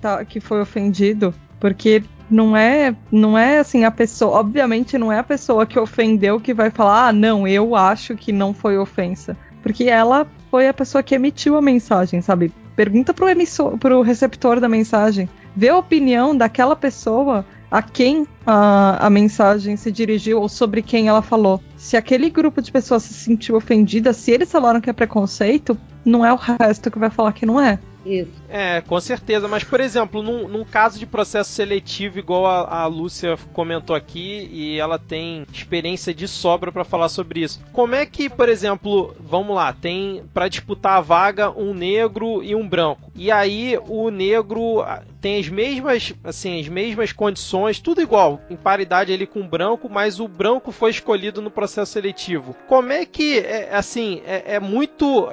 tá, 0.00 0.24
que 0.24 0.40
foi 0.40 0.60
ofendido, 0.60 1.34
porque 1.60 2.02
não 2.30 2.56
é, 2.56 2.94
não 3.10 3.36
é 3.36 3.58
assim 3.58 3.84
a 3.84 3.90
pessoa, 3.90 4.38
obviamente 4.38 4.98
não 4.98 5.12
é 5.12 5.18
a 5.18 5.24
pessoa 5.24 5.66
que 5.66 5.78
ofendeu 5.78 6.40
que 6.40 6.52
vai 6.52 6.70
falar, 6.70 7.08
ah, 7.08 7.12
não, 7.12 7.46
eu 7.46 7.74
acho 7.74 8.14
que 8.16 8.32
não 8.32 8.52
foi 8.52 8.76
ofensa, 8.76 9.36
porque 9.62 9.84
ela 9.84 10.26
foi 10.50 10.68
a 10.68 10.74
pessoa 10.74 11.02
que 11.02 11.14
emitiu 11.14 11.56
a 11.56 11.62
mensagem, 11.62 12.20
sabe? 12.20 12.52
Pergunta 12.76 13.12
pro 13.12 13.28
emissor, 13.28 13.76
pro 13.76 14.02
receptor 14.02 14.60
da 14.60 14.68
mensagem, 14.68 15.28
vê 15.56 15.68
a 15.68 15.76
opinião 15.76 16.36
daquela 16.36 16.76
pessoa 16.76 17.44
a 17.70 17.82
quem 17.82 18.26
a, 18.46 19.06
a 19.06 19.10
mensagem 19.10 19.76
se 19.76 19.92
dirigiu 19.92 20.40
ou 20.40 20.48
sobre 20.48 20.80
quem 20.80 21.08
ela 21.08 21.20
falou. 21.20 21.60
Se 21.76 21.96
aquele 21.96 22.30
grupo 22.30 22.62
de 22.62 22.72
pessoas 22.72 23.02
se 23.02 23.12
sentiu 23.12 23.56
ofendida, 23.56 24.12
se 24.12 24.30
eles 24.30 24.50
falaram 24.50 24.80
que 24.80 24.88
é 24.88 24.92
preconceito, 24.92 25.76
não 26.04 26.24
é 26.24 26.32
o 26.32 26.36
resto 26.36 26.90
que 26.90 26.98
vai 26.98 27.10
falar 27.10 27.32
que 27.32 27.44
não 27.44 27.60
é. 27.60 27.78
Isso. 28.08 28.32
É, 28.48 28.80
com 28.80 28.98
certeza. 29.00 29.46
Mas, 29.46 29.62
por 29.62 29.80
exemplo, 29.80 30.22
num, 30.22 30.48
num 30.48 30.64
caso 30.64 30.98
de 30.98 31.06
processo 31.06 31.50
seletivo, 31.52 32.18
igual 32.18 32.46
a, 32.46 32.82
a 32.82 32.86
Lúcia 32.86 33.36
comentou 33.52 33.94
aqui, 33.94 34.48
e 34.50 34.78
ela 34.78 34.98
tem 34.98 35.44
experiência 35.52 36.14
de 36.14 36.26
sobra 36.26 36.72
para 36.72 36.84
falar 36.84 37.10
sobre 37.10 37.40
isso. 37.40 37.60
Como 37.72 37.94
é 37.94 38.06
que, 38.06 38.30
por 38.30 38.48
exemplo, 38.48 39.14
vamos 39.20 39.54
lá, 39.54 39.72
tem 39.72 40.24
para 40.32 40.48
disputar 40.48 40.96
a 40.98 41.00
vaga 41.00 41.50
um 41.50 41.74
negro 41.74 42.42
e 42.42 42.54
um 42.54 42.66
branco. 42.66 43.12
E 43.14 43.30
aí 43.30 43.78
o 43.88 44.10
negro 44.10 44.80
ah, 44.80 45.02
tem 45.20 45.38
as 45.40 45.48
mesmas, 45.48 46.14
assim, 46.24 46.60
as 46.60 46.68
mesmas 46.68 47.12
condições, 47.12 47.80
tudo 47.80 48.00
igual, 48.00 48.40
em 48.48 48.56
paridade 48.56 49.12
ali 49.12 49.26
com 49.26 49.40
o 49.40 49.48
branco, 49.48 49.88
mas 49.88 50.20
o 50.20 50.28
branco 50.28 50.72
foi 50.72 50.90
escolhido 50.90 51.42
no 51.42 51.50
processo 51.50 51.92
seletivo. 51.92 52.56
Como 52.66 52.92
é 52.92 53.04
que, 53.04 53.38
é, 53.40 53.74
assim, 53.74 54.22
é, 54.24 54.54
é 54.54 54.60
muito. 54.60 55.28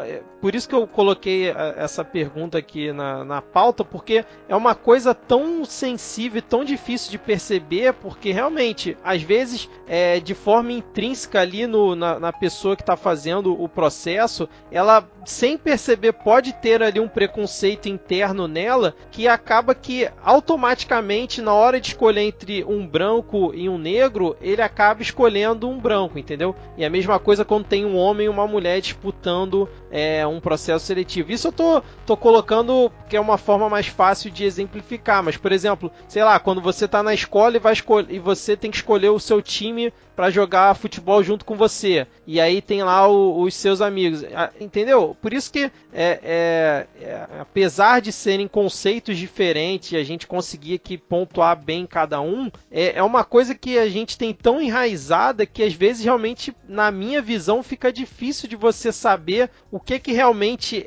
Por 0.45 0.53
isso 0.53 0.69
que 0.69 0.75
eu 0.75 0.86
coloquei 0.86 1.49
a- 1.49 1.73
essa 1.75 2.03
pergunta 2.05 2.60
aqui 2.60 2.91
na, 2.93 3.25
na 3.25 3.41
pauta, 3.41 3.84
porque 3.84 4.23
é 4.47 4.55
uma 4.55 4.75
coisa 4.75 5.12
tão 5.12 5.65
sensível 5.65 6.38
e 6.38 6.41
tão 6.43 6.63
difícil 6.63 7.10
de 7.10 7.17
perceber, 7.17 7.93
porque 7.93 8.31
realmente, 8.31 8.95
às 9.03 9.23
vezes, 9.23 9.67
é, 9.88 10.19
de 10.19 10.36
forma 10.36 10.71
intrínseca 10.71 11.41
ali 11.41 11.65
no, 11.65 11.95
na, 11.95 12.19
na 12.19 12.31
pessoa 12.31 12.75
que 12.75 12.84
está 12.84 12.95
fazendo 12.95 13.60
o 13.60 13.67
processo, 13.67 14.47
ela, 14.71 15.10
sem 15.25 15.58
perceber, 15.58 16.13
pode 16.13 16.53
ter 16.53 16.84
ali 16.84 16.99
um 16.99 17.08
preconceito 17.08 17.89
interno 17.89 18.47
nela 18.47 18.93
que 19.10 19.27
acaba 19.27 19.73
que 19.73 20.08
automaticamente, 20.23 21.41
na 21.41 21.55
hora 21.55 21.81
de 21.81 21.88
escolher 21.88 22.21
entre 22.21 22.63
um 22.63 22.86
branco 22.86 23.51
e 23.55 23.67
um 23.67 23.79
negro, 23.79 24.38
ele 24.39 24.62
acaba 24.62 25.01
escolhendo 25.01 25.67
um 25.67 25.79
branco, 25.79 26.19
entendeu? 26.19 26.55
E 26.77 26.86
a 26.86 26.89
mesma 26.89 27.17
coisa 27.17 27.43
quando 27.43 27.65
tem 27.65 27.84
um 27.84 27.97
homem 27.97 28.27
e 28.27 28.29
uma 28.29 28.45
mulher 28.45 28.79
disputando 28.79 29.67
é, 29.89 30.27
processo 30.41 30.86
seletivo. 30.86 31.32
Isso 31.32 31.48
eu 31.48 31.52
tô, 31.52 31.82
tô 32.06 32.17
colocando 32.17 32.91
que 33.10 33.15
é 33.15 33.19
uma 33.19 33.38
forma 33.38 33.69
mais 33.69 33.88
fácil 33.88 34.30
de 34.32 34.43
exemplificar, 34.43 35.24
mas 35.24 35.38
por 35.38 35.52
exemplo, 35.52 35.91
sei 36.08 36.24
lá, 36.24 36.39
quando 36.39 36.62
você 36.62 36.88
tá 36.88 37.02
na 37.04 37.13
escola 37.13 37.56
e, 37.58 37.60
vai 37.60 37.74
escol- 37.74 38.06
e 38.10 38.19
você 38.19 38.56
tem 38.58 38.71
que 38.71 38.78
escolher 38.78 39.10
o 39.10 39.19
seu 39.19 39.41
time 39.41 39.93
para 40.15 40.30
jogar 40.30 40.74
futebol 40.76 41.21
junto 41.21 41.43
com 41.43 41.56
você, 41.58 42.08
e 42.26 42.39
aí 42.39 42.62
tem 42.62 42.82
lá 42.84 43.06
o- 43.06 43.41
os 43.41 43.54
seus 43.54 43.82
amigos, 43.82 44.24
entendeu? 44.62 45.15
Por 45.21 45.34
isso 45.34 45.52
que 45.52 45.69
é, 45.91 46.19
é- 46.24 46.88
é, 47.02 47.28
apesar 47.41 48.00
de 48.00 48.13
serem 48.13 48.48
conceitos 48.48 49.17
diferentes 49.17 49.91
e 49.91 49.98
a 49.98 50.04
gente 50.06 50.26
conseguir 50.26 50.76
aqui 50.76 50.98
pontuar 50.98 51.62
bem 51.62 51.86
cada 51.86 52.21
um, 52.21 52.50
é, 52.71 52.98
é 52.98 53.04
uma 53.04 53.26
coisa 53.26 53.54
que 53.54 53.78
a 53.78 53.89
gente 53.89 54.17
tem 54.17 54.34
tão 54.34 54.62
enraizada 54.62 55.45
que 55.45 55.62
às 55.62 55.74
vezes 55.74 56.06
realmente, 56.06 56.56
na 56.67 56.89
minha 56.91 57.21
visão, 57.21 57.62
fica 57.62 57.91
difícil 57.91 58.48
de 58.48 58.56
você 58.56 58.93
saber 58.93 59.50
o 59.69 59.82
que 59.82 60.00
que 60.00 60.13
realmente 60.13 60.24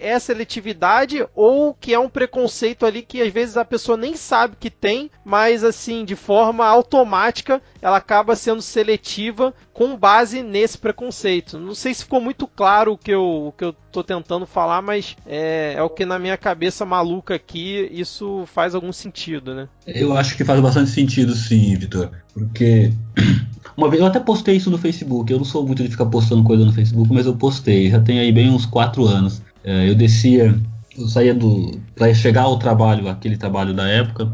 é 0.00 0.18
seletividade 0.18 1.26
ou 1.34 1.74
que 1.74 1.94
é 1.94 1.98
um 1.98 2.08
preconceito 2.08 2.84
ali 2.84 3.02
que 3.02 3.22
às 3.22 3.32
vezes 3.32 3.56
a 3.56 3.64
pessoa 3.64 3.96
nem 3.96 4.16
sabe 4.16 4.56
que 4.58 4.70
tem, 4.70 5.10
mas 5.24 5.62
assim, 5.64 6.04
de 6.04 6.16
forma 6.16 6.66
automática, 6.66 7.62
ela 7.80 7.96
acaba 7.96 8.34
sendo 8.34 8.62
seletiva 8.62 9.54
com 9.78 9.96
base 9.96 10.42
nesse 10.42 10.76
preconceito. 10.76 11.56
Não 11.56 11.72
sei 11.72 11.94
se 11.94 12.02
ficou 12.02 12.20
muito 12.20 12.48
claro 12.48 12.94
o 12.94 12.98
que 12.98 13.12
eu, 13.12 13.46
o 13.46 13.52
que 13.52 13.62
eu 13.62 13.72
tô 13.92 14.02
tentando 14.02 14.44
falar, 14.44 14.82
mas 14.82 15.16
é, 15.24 15.74
é 15.76 15.82
o 15.84 15.88
que 15.88 16.04
na 16.04 16.18
minha 16.18 16.36
cabeça 16.36 16.84
maluca 16.84 17.36
aqui 17.36 17.88
isso 17.92 18.42
faz 18.52 18.74
algum 18.74 18.92
sentido, 18.92 19.54
né? 19.54 19.68
Eu 19.86 20.16
acho 20.16 20.36
que 20.36 20.44
faz 20.44 20.60
bastante 20.60 20.90
sentido 20.90 21.32
sim, 21.32 21.76
Vitor. 21.76 22.10
Porque 22.34 22.92
uma 23.76 23.88
vez 23.88 24.02
eu 24.02 24.08
até 24.08 24.18
postei 24.18 24.56
isso 24.56 24.68
no 24.68 24.78
Facebook. 24.78 25.30
Eu 25.30 25.38
não 25.38 25.44
sou 25.44 25.64
muito 25.64 25.84
de 25.84 25.90
ficar 25.90 26.06
postando 26.06 26.42
coisa 26.42 26.64
no 26.64 26.72
Facebook, 26.72 27.14
mas 27.14 27.26
eu 27.26 27.36
postei. 27.36 27.88
Já 27.88 28.00
tem 28.00 28.18
aí 28.18 28.32
bem 28.32 28.50
uns 28.50 28.66
quatro 28.66 29.06
anos. 29.06 29.40
É, 29.62 29.88
eu 29.88 29.94
descia, 29.94 30.60
eu 30.98 31.06
saía 31.06 31.32
do. 31.32 31.80
para 31.94 32.12
chegar 32.12 32.42
ao 32.42 32.58
trabalho, 32.58 33.08
aquele 33.08 33.36
trabalho 33.36 33.72
da 33.72 33.86
época. 33.86 34.28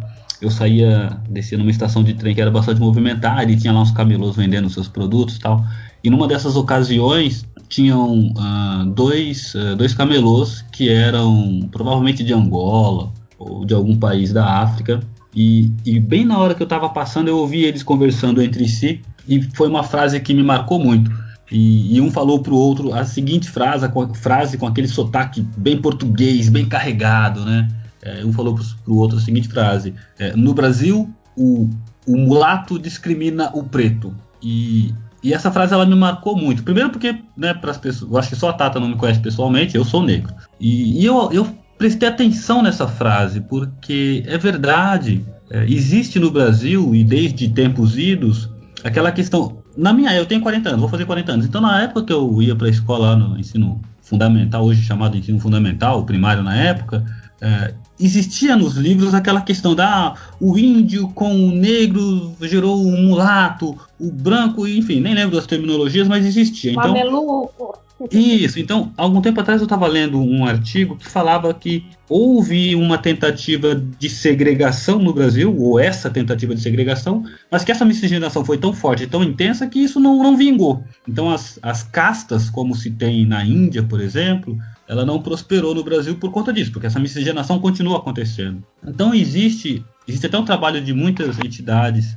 Eu 0.44 0.50
saía, 0.50 1.16
descia 1.28 1.58
numa 1.58 1.70
estação 1.70 2.02
de 2.02 2.14
trem 2.14 2.34
que 2.34 2.40
era 2.40 2.50
bastante 2.50 2.80
movimentada 2.80 3.50
e 3.50 3.56
tinha 3.56 3.72
lá 3.72 3.82
uns 3.82 3.90
camelôs 3.90 4.36
vendendo 4.36 4.68
seus 4.70 4.88
produtos 4.88 5.36
e 5.36 5.40
tal. 5.40 5.64
E 6.02 6.10
numa 6.10 6.28
dessas 6.28 6.56
ocasiões 6.56 7.46
tinham 7.68 8.28
uh, 8.28 8.84
dois, 8.94 9.54
uh, 9.54 9.74
dois 9.76 9.94
camelôs 9.94 10.64
que 10.72 10.88
eram 10.88 11.68
provavelmente 11.72 12.22
de 12.22 12.32
Angola 12.32 13.12
ou 13.38 13.64
de 13.64 13.74
algum 13.74 13.96
país 13.96 14.32
da 14.32 14.60
África. 14.60 15.00
E, 15.34 15.72
e 15.84 15.98
bem 15.98 16.24
na 16.24 16.38
hora 16.38 16.54
que 16.54 16.62
eu 16.62 16.66
estava 16.66 16.88
passando 16.88 17.28
eu 17.28 17.38
ouvi 17.38 17.64
eles 17.64 17.82
conversando 17.82 18.40
entre 18.42 18.68
si 18.68 19.00
e 19.28 19.42
foi 19.42 19.68
uma 19.68 19.82
frase 19.82 20.20
que 20.20 20.34
me 20.34 20.42
marcou 20.42 20.78
muito. 20.78 21.10
E, 21.50 21.96
e 21.96 22.00
um 22.00 22.10
falou 22.10 22.40
para 22.40 22.52
o 22.52 22.56
outro 22.56 22.92
a 22.94 23.04
seguinte 23.04 23.50
frase 23.50 23.88
com, 23.88 24.14
frase 24.14 24.56
com 24.56 24.66
aquele 24.66 24.88
sotaque 24.88 25.46
bem 25.56 25.80
português, 25.80 26.48
bem 26.48 26.66
carregado, 26.66 27.44
né? 27.44 27.68
É, 28.04 28.24
um 28.24 28.32
falou 28.32 28.54
para 28.54 28.64
o 28.86 28.96
outro 28.96 29.18
a 29.18 29.20
seguinte 29.20 29.48
frase: 29.48 29.94
é, 30.18 30.36
No 30.36 30.52
Brasil, 30.52 31.12
o, 31.36 31.68
o 32.06 32.16
mulato 32.16 32.78
discrimina 32.78 33.50
o 33.54 33.64
preto. 33.64 34.14
E, 34.42 34.92
e 35.22 35.32
essa 35.32 35.50
frase 35.50 35.72
ela 35.72 35.86
me 35.86 35.94
marcou 35.94 36.36
muito. 36.36 36.62
Primeiro 36.62 36.90
porque, 36.90 37.16
né, 37.36 37.54
para 37.54 37.70
as 37.70 37.78
pessoas, 37.78 38.10
eu 38.10 38.18
acho 38.18 38.28
que 38.28 38.36
só 38.36 38.50
a 38.50 38.52
Tata 38.52 38.78
não 38.78 38.88
me 38.88 38.96
conhece 38.96 39.20
pessoalmente, 39.20 39.74
eu 39.74 39.84
sou 39.84 40.02
negro. 40.02 40.34
E, 40.60 41.00
e 41.00 41.04
eu, 41.04 41.32
eu 41.32 41.46
prestei 41.78 42.08
atenção 42.08 42.62
nessa 42.62 42.86
frase 42.86 43.40
porque 43.40 44.22
é 44.26 44.36
verdade. 44.36 45.24
É, 45.50 45.64
existe 45.64 46.18
no 46.18 46.30
Brasil 46.30 46.94
e 46.94 47.04
desde 47.04 47.48
tempos 47.48 47.96
idos 47.96 48.50
aquela 48.82 49.10
questão. 49.12 49.62
Na 49.76 49.92
minha, 49.92 50.14
eu 50.14 50.26
tenho 50.26 50.40
40 50.40 50.68
anos, 50.68 50.80
vou 50.80 50.88
fazer 50.88 51.04
40 51.04 51.32
anos. 51.32 51.46
Então 51.46 51.60
na 51.60 51.82
época 51.82 52.04
que 52.04 52.12
eu 52.12 52.40
ia 52.40 52.54
para 52.54 52.66
a 52.66 52.70
escola 52.70 53.16
no 53.16 53.38
ensino 53.38 53.80
fundamental, 54.02 54.64
hoje 54.64 54.82
chamado 54.82 55.16
ensino 55.16 55.40
fundamental, 55.40 56.04
primário 56.04 56.42
na 56.42 56.54
época, 56.54 57.04
é, 57.40 57.74
existia 57.98 58.56
nos 58.56 58.74
livros 58.74 59.14
aquela 59.14 59.40
questão 59.40 59.74
da 59.74 60.08
ah, 60.08 60.14
o 60.40 60.58
índio 60.58 61.08
com 61.08 61.32
o 61.32 61.50
negro 61.50 62.34
gerou 62.40 62.84
um 62.84 63.02
mulato, 63.02 63.78
o 63.98 64.10
branco, 64.10 64.66
enfim, 64.66 65.00
nem 65.00 65.14
lembro 65.14 65.36
das 65.36 65.46
terminologias, 65.46 66.08
mas 66.08 66.26
existia. 66.26 66.72
Então, 66.72 66.88
Mameluco. 66.88 67.83
Isso, 68.10 68.58
então, 68.58 68.92
algum 68.96 69.20
tempo 69.20 69.40
atrás 69.40 69.60
eu 69.60 69.64
estava 69.64 69.86
lendo 69.86 70.20
um 70.20 70.44
artigo 70.44 70.96
que 70.96 71.08
falava 71.08 71.52
que 71.54 71.86
houve 72.08 72.74
uma 72.74 72.98
tentativa 72.98 73.74
de 73.74 74.08
segregação 74.08 74.98
no 74.98 75.14
Brasil, 75.14 75.54
ou 75.56 75.78
essa 75.78 76.10
tentativa 76.10 76.54
de 76.54 76.60
segregação, 76.60 77.24
mas 77.50 77.64
que 77.64 77.72
essa 77.72 77.84
miscigenação 77.84 78.44
foi 78.44 78.58
tão 78.58 78.72
forte, 78.72 79.06
tão 79.06 79.22
intensa, 79.22 79.66
que 79.66 79.78
isso 79.78 79.98
não, 79.98 80.22
não 80.22 80.36
vingou. 80.36 80.84
Então, 81.08 81.30
as, 81.30 81.58
as 81.62 81.82
castas, 81.82 82.50
como 82.50 82.74
se 82.74 82.90
tem 82.90 83.26
na 83.26 83.44
Índia, 83.44 83.82
por 83.82 84.00
exemplo, 84.00 84.58
ela 84.88 85.04
não 85.04 85.22
prosperou 85.22 85.74
no 85.74 85.82
Brasil 85.82 86.16
por 86.16 86.30
conta 86.30 86.52
disso, 86.52 86.72
porque 86.72 86.86
essa 86.86 87.00
miscigenação 87.00 87.58
continua 87.58 87.98
acontecendo. 87.98 88.62
Então 88.86 89.14
existe, 89.14 89.84
existe 90.06 90.26
até 90.26 90.38
um 90.38 90.44
trabalho 90.44 90.80
de 90.80 90.92
muitas 90.92 91.38
entidades 91.38 92.16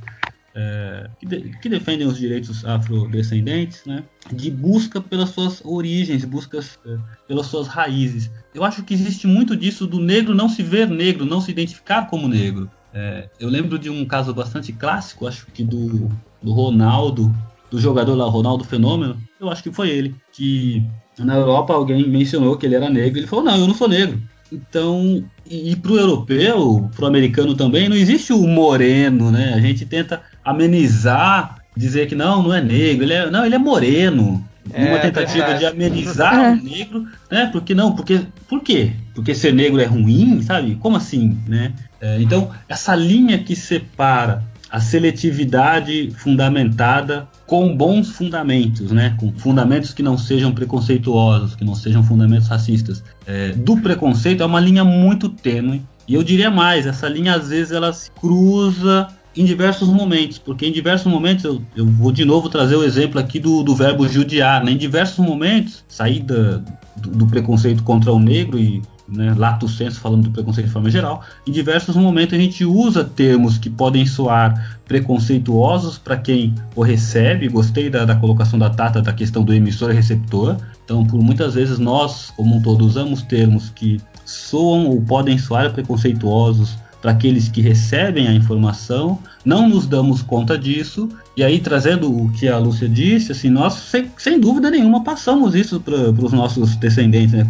é, 0.60 1.08
que, 1.20 1.26
de, 1.26 1.58
que, 1.60 1.68
defendem 1.68 2.04
os 2.04 2.18
direitos 2.18 2.64
afrodescendentes, 2.64 3.84
né, 3.86 4.02
de 4.32 4.50
busca 4.50 5.00
pelas 5.00 5.28
suas 5.28 5.64
origens, 5.64 6.24
busca 6.24 6.58
é, 6.58 6.98
pelas 7.28 7.46
suas 7.46 7.68
raízes. 7.68 8.28
Eu 8.52 8.64
acho 8.64 8.82
que 8.82 8.92
existe 8.92 9.28
muito 9.28 9.56
disso 9.56 9.86
do 9.86 10.00
negro 10.00 10.34
não 10.34 10.48
se 10.48 10.64
ver 10.64 10.88
negro, 10.88 11.24
não 11.24 11.40
se 11.40 11.52
identificar 11.52 12.08
como 12.08 12.26
negro. 12.26 12.68
É, 12.92 13.30
eu 13.38 13.48
lembro 13.48 13.78
de 13.78 13.88
um 13.88 14.04
caso 14.04 14.34
bastante 14.34 14.72
clássico, 14.72 15.28
acho 15.28 15.46
que 15.46 15.62
do, 15.62 16.10
do 16.42 16.52
Ronaldo, 16.52 17.32
do 17.70 17.78
jogador 17.78 18.16
lá, 18.16 18.24
Ronaldo 18.24 18.64
Fenômeno, 18.64 19.16
eu 19.38 19.48
acho 19.48 19.62
que 19.62 19.70
foi 19.70 19.90
ele, 19.90 20.16
que 20.32 20.84
na 21.16 21.36
Europa 21.36 21.72
alguém 21.72 22.08
mencionou 22.08 22.56
que 22.56 22.66
ele 22.66 22.74
era 22.74 22.90
negro, 22.90 23.20
ele 23.20 23.28
falou, 23.28 23.44
não, 23.44 23.56
eu 23.56 23.68
não 23.68 23.74
sou 23.74 23.88
negro. 23.88 24.20
Então, 24.52 25.24
e, 25.48 25.72
e 25.72 25.76
para 25.76 25.92
o 25.92 25.98
europeu, 25.98 26.90
para 26.94 27.04
o 27.04 27.08
americano 27.08 27.54
também, 27.54 27.88
não 27.88 27.96
existe 27.96 28.32
o 28.32 28.46
moreno, 28.46 29.30
né? 29.30 29.54
A 29.54 29.60
gente 29.60 29.84
tenta 29.84 30.22
amenizar, 30.44 31.56
dizer 31.76 32.08
que 32.08 32.14
não, 32.14 32.42
não 32.42 32.54
é 32.54 32.60
negro, 32.60 33.04
ele 33.04 33.12
é, 33.12 33.30
não, 33.30 33.44
ele 33.44 33.54
é 33.54 33.58
moreno. 33.58 34.44
É, 34.70 34.84
numa 34.84 34.98
tentativa 34.98 35.46
verdade. 35.46 35.60
de 35.60 35.66
amenizar 35.66 36.34
é. 36.44 36.52
o 36.52 36.56
negro, 36.56 37.06
né? 37.30 37.48
Porque 37.50 37.74
não, 37.74 37.94
porque 37.94 38.20
por 38.46 38.62
quê? 38.62 38.92
Porque 39.14 39.34
ser 39.34 39.54
negro 39.54 39.80
é 39.80 39.86
ruim, 39.86 40.42
sabe? 40.42 40.74
Como 40.74 40.96
assim, 40.96 41.38
né? 41.46 41.72
É, 42.00 42.20
então 42.20 42.50
essa 42.68 42.94
linha 42.94 43.38
que 43.38 43.56
separa 43.56 44.44
a 44.70 44.80
seletividade 44.80 46.10
fundamentada 46.10 47.26
com 47.46 47.74
bons 47.74 48.10
fundamentos, 48.10 48.90
né? 48.92 49.16
com 49.18 49.32
fundamentos 49.32 49.94
que 49.94 50.02
não 50.02 50.18
sejam 50.18 50.52
preconceituosos, 50.52 51.54
que 51.54 51.64
não 51.64 51.74
sejam 51.74 52.02
fundamentos 52.02 52.48
racistas. 52.48 53.02
É, 53.26 53.52
do 53.52 53.76
preconceito 53.78 54.42
é 54.42 54.46
uma 54.46 54.60
linha 54.60 54.84
muito 54.84 55.28
tênue, 55.28 55.82
e 56.06 56.14
eu 56.14 56.22
diria 56.22 56.50
mais, 56.50 56.86
essa 56.86 57.08
linha 57.08 57.34
às 57.34 57.48
vezes 57.48 57.72
ela 57.72 57.92
se 57.92 58.10
cruza 58.10 59.08
em 59.36 59.44
diversos 59.44 59.88
momentos, 59.88 60.38
porque 60.38 60.66
em 60.66 60.72
diversos 60.72 61.10
momentos, 61.10 61.44
eu, 61.44 61.62
eu 61.76 61.86
vou 61.86 62.10
de 62.10 62.24
novo 62.24 62.48
trazer 62.48 62.76
o 62.76 62.82
exemplo 62.82 63.20
aqui 63.20 63.38
do, 63.38 63.62
do 63.62 63.74
verbo 63.74 64.06
judiar, 64.08 64.64
né? 64.64 64.72
em 64.72 64.76
diversos 64.76 65.24
momentos, 65.24 65.84
sair 65.88 66.20
do, 66.20 66.62
do 66.96 67.26
preconceito 67.26 67.82
contra 67.82 68.12
o 68.12 68.18
negro 68.18 68.58
e 68.58 68.82
né, 69.08 69.34
lato 69.36 69.66
senso, 69.66 70.00
falando 70.00 70.24
do 70.24 70.30
preconceito 70.30 70.66
de 70.66 70.72
forma 70.72 70.90
geral, 70.90 71.22
em 71.46 71.50
diversos 71.50 71.96
momentos 71.96 72.38
a 72.38 72.40
gente 72.40 72.64
usa 72.64 73.02
termos 73.02 73.56
que 73.56 73.70
podem 73.70 74.06
soar 74.06 74.78
preconceituosos 74.86 75.98
para 75.98 76.16
quem 76.16 76.54
o 76.76 76.82
recebe. 76.82 77.48
Gostei 77.48 77.88
da, 77.88 78.04
da, 78.04 78.16
colocação 78.16 78.58
da 78.58 78.70
Tata 78.70 79.00
da 79.00 79.12
questão 79.12 79.42
do 79.42 79.54
emissor 79.54 79.90
e 79.90 79.94
receptor. 79.94 80.56
Então, 80.84 81.06
por 81.06 81.22
muitas 81.22 81.54
vezes 81.54 81.78
nós, 81.78 82.32
como 82.36 82.56
um 82.56 82.62
todo, 82.62 82.84
usamos 82.84 83.22
termos 83.22 83.70
que 83.70 84.00
soam 84.24 84.86
ou 84.86 85.00
podem 85.00 85.38
soar 85.38 85.72
preconceituosos 85.72 86.76
para 87.00 87.12
aqueles 87.12 87.48
que 87.48 87.60
recebem 87.60 88.26
a 88.26 88.34
informação, 88.34 89.18
não 89.44 89.68
nos 89.68 89.86
damos 89.86 90.20
conta 90.20 90.58
disso, 90.58 91.08
e 91.38 91.44
aí 91.44 91.60
trazendo 91.60 92.10
o 92.12 92.32
que 92.32 92.48
a 92.48 92.58
Lúcia 92.58 92.88
disse, 92.88 93.30
assim, 93.30 93.48
nós 93.48 93.74
sem, 93.74 94.10
sem 94.16 94.40
dúvida 94.40 94.72
nenhuma 94.72 95.04
passamos 95.04 95.54
isso 95.54 95.78
para 95.78 95.94
os 95.94 96.32
nossos 96.32 96.74
descendentes, 96.74 97.32
né? 97.32 97.46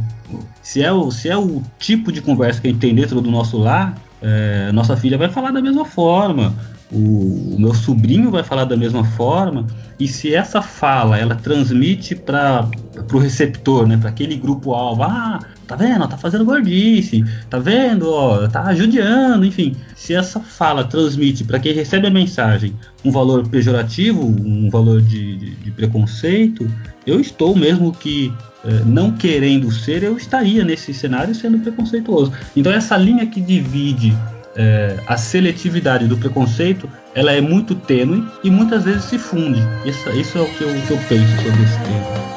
Se 0.61 0.83
é, 0.83 0.93
o, 0.93 1.11
se 1.11 1.31
é 1.31 1.37
o 1.39 1.63
tipo 1.79 2.13
de 2.13 2.21
conversa 2.21 2.61
que 2.61 2.69
a 2.69 2.71
gente 2.71 2.81
tem 2.81 2.95
dentro 2.95 3.19
do 3.23 3.31
nosso 3.31 3.57
lar, 3.57 3.97
é, 4.21 4.71
nossa 4.73 4.95
filha 4.95 5.17
vai 5.17 5.31
falar 5.31 5.53
da 5.53 5.63
mesma 5.63 5.87
forma, 5.87 6.55
o, 6.93 7.57
meu 7.59 7.75
sobrinho 7.75 8.31
vai 8.31 8.43
falar 8.43 8.65
da 8.65 8.77
mesma 8.77 9.05
forma, 9.05 9.67
e 9.99 10.09
se 10.09 10.35
essa 10.35 10.63
fala 10.63 11.19
ela 11.19 11.35
transmite 11.35 12.15
para 12.15 12.69
o 13.13 13.19
receptor, 13.19 13.87
né, 13.87 13.97
para 13.97 14.09
aquele 14.09 14.37
grupo 14.37 14.73
alvo, 14.73 15.03
ah, 15.03 15.41
tá 15.67 15.77
vendo, 15.77 16.09
tá 16.09 16.17
fazendo 16.17 16.45
gordice, 16.45 17.25
tá 17.51 17.59
vendo, 17.59 18.11
ó, 18.11 18.49
tá 18.49 18.75
judiando, 18.75 19.45
enfim, 19.45 19.77
se 19.95 20.15
essa 20.15 20.41
fala 20.41 20.85
transmite 20.85 21.45
para 21.45 21.59
quem 21.59 21.75
recebe 21.75 22.07
a 22.07 22.11
mensagem 22.11 22.75
um 23.05 23.11
valor 23.11 23.47
pejorativo, 23.49 24.25
um 24.25 24.71
valor 24.71 25.03
de, 25.03 25.37
de, 25.37 25.51
de 25.57 25.71
preconceito, 25.71 26.71
eu 27.07 27.21
estou 27.21 27.55
mesmo 27.55 27.93
que 27.93 28.33
é, 28.65 28.85
não 28.85 29.13
querendo 29.13 29.71
ser, 29.71 30.03
eu 30.03 30.17
estaria 30.17 30.65
nesse 30.65 30.93
cenário 30.93 31.35
sendo 31.35 31.59
preconceituoso. 31.59 32.33
Então 32.57 32.73
essa 32.73 32.97
linha 32.97 33.27
que 33.27 33.41
divide 33.41 34.17
é, 34.57 34.97
a 35.07 35.17
seletividade 35.17 36.07
do 36.07 36.17
preconceito 36.17 36.91
ela 37.15 37.33
é 37.33 37.41
muito 37.41 37.75
tênue 37.75 38.27
e 38.45 38.51
muitas 38.51 38.85
vezes 38.85 39.05
se 39.05 39.19
funde. 39.19 39.61
Isso, 39.85 40.09
isso 40.11 40.39
é 40.39 40.41
o 40.41 40.47
que 40.47 40.63
eu, 40.63 40.69
que 40.87 40.91
eu 40.91 40.99
penso 41.09 41.37
sobre 41.43 41.63
esse 41.63 41.79
tema. 41.81 42.29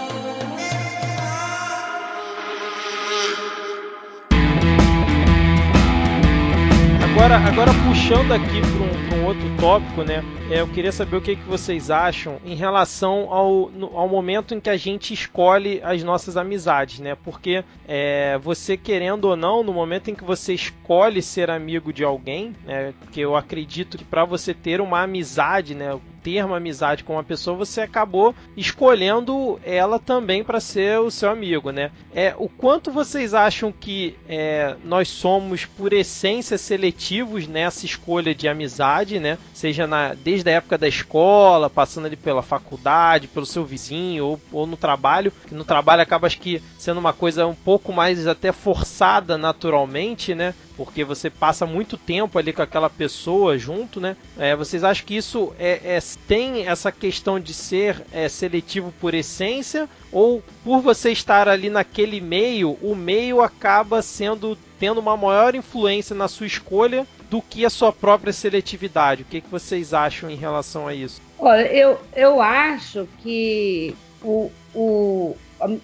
Agora, 7.04 7.38
agora 7.38 7.74
puxando 8.01 8.31
aqui 8.31 8.59
para 8.61 9.15
um, 9.15 9.21
um, 9.21 9.25
outro 9.25 9.57
tópico, 9.59 10.01
né? 10.01 10.23
É, 10.49 10.59
eu 10.59 10.67
queria 10.67 10.91
saber 10.91 11.17
o 11.17 11.21
que, 11.21 11.35
que 11.35 11.43
vocês 11.43 11.91
acham 11.91 12.39
em 12.43 12.55
relação 12.55 13.31
ao, 13.31 13.69
no, 13.69 13.95
ao 13.95 14.09
momento 14.09 14.55
em 14.55 14.59
que 14.59 14.71
a 14.71 14.75
gente 14.75 15.13
escolhe 15.13 15.79
as 15.83 16.01
nossas 16.01 16.35
amizades, 16.35 16.99
né? 16.99 17.15
Porque 17.15 17.63
é, 17.87 18.39
você 18.39 18.75
querendo 18.75 19.25
ou 19.25 19.35
não, 19.35 19.63
no 19.63 19.71
momento 19.71 20.09
em 20.09 20.15
que 20.15 20.23
você 20.23 20.51
escolhe 20.53 21.21
ser 21.21 21.51
amigo 21.51 21.93
de 21.93 22.03
alguém, 22.03 22.55
né? 22.65 22.91
Que 23.11 23.21
eu 23.21 23.35
acredito 23.35 23.99
que 23.99 24.03
para 24.03 24.25
você 24.25 24.51
ter 24.51 24.81
uma 24.81 25.03
amizade, 25.03 25.75
né? 25.75 25.99
Ter 26.23 26.43
uma 26.45 26.57
amizade 26.57 27.03
com 27.03 27.13
uma 27.13 27.23
pessoa, 27.23 27.57
você 27.57 27.81
acabou 27.81 28.36
escolhendo 28.55 29.60
ela 29.63 29.99
também 29.99 30.43
para 30.43 30.60
ser 30.60 30.99
o 30.99 31.12
seu 31.12 31.29
amigo, 31.29 31.71
né? 31.71 31.91
É 32.13 32.36
o 32.38 32.47
quanto 32.47 32.91
vocês 32.91 33.34
acham 33.34 33.71
que 33.71 34.15
é, 34.27 34.75
nós 34.84 35.07
somos 35.07 35.65
por 35.65 35.93
essência 35.93 36.57
seletivos 36.57 37.47
nessa 37.47 37.86
escolha 37.86 38.34
de 38.34 38.47
amizade, 38.47 39.19
né? 39.19 39.38
Seja 39.53 39.88
na, 39.88 40.13
desde 40.13 40.49
a 40.49 40.53
época 40.53 40.77
da 40.77 40.88
escola, 40.88 41.69
passando 41.69 42.05
ali 42.05 42.15
pela 42.15 42.41
faculdade, 42.41 43.28
pelo 43.28 43.45
seu 43.45 43.65
vizinho 43.65 44.26
ou, 44.26 44.41
ou 44.51 44.67
no 44.67 44.78
trabalho. 44.78 45.32
Que 45.47 45.55
no 45.55 45.63
trabalho 45.63 46.01
acaba 46.01 46.28
acho 46.28 46.39
que 46.39 46.61
sendo 46.78 46.99
uma 46.99 47.13
coisa 47.13 47.45
um 47.47 47.55
pouco 47.55 47.91
mais 47.91 48.28
até 48.28 48.51
forçada 48.51 49.38
naturalmente, 49.38 50.36
né? 50.36 50.53
porque 50.84 51.03
você 51.03 51.30
passa 51.30 51.65
muito 51.65 51.95
tempo 51.95 52.39
ali 52.39 52.51
com 52.51 52.61
aquela 52.61 52.89
pessoa 52.89 53.55
junto, 53.55 54.01
né? 54.01 54.17
É, 54.36 54.55
vocês 54.55 54.84
acham 54.84 55.05
que 55.05 55.15
isso 55.15 55.53
é, 55.59 55.80
é 55.95 55.99
tem 56.16 56.68
essa 56.68 56.91
questão 56.91 57.39
de 57.39 57.53
ser 57.53 58.03
é, 58.12 58.28
seletivo 58.30 58.93
por 58.99 59.14
essência 59.14 59.89
ou 60.12 60.43
por 60.64 60.82
você 60.82 61.12
estar 61.12 61.47
ali 61.47 61.70
naquele 61.70 62.22
meio, 62.22 62.78
o 62.82 62.95
meio 62.95 63.41
acaba 63.41 64.01
sendo 64.01 64.57
tendo 64.80 64.99
uma 64.99 65.16
maior 65.16 65.53
influência 65.53 66.16
na 66.16 66.28
sua 66.28 66.47
escolha 66.47 67.05
do 67.30 67.39
que 67.39 67.64
a 67.64 67.70
sua 67.70 67.93
própria 67.93 68.34
seletividade. 68.34 69.22
O 69.22 69.26
que, 69.26 69.39
que 69.39 69.49
vocês 69.49 69.93
acham 69.93 70.28
em 70.28 70.36
relação 70.36 70.88
a 70.88 70.93
isso? 70.93 71.22
Olha, 71.38 71.72
eu, 71.72 71.99
eu 72.16 72.41
acho 72.41 73.07
que 73.20 73.95
o, 74.24 74.51
o, 74.74 75.38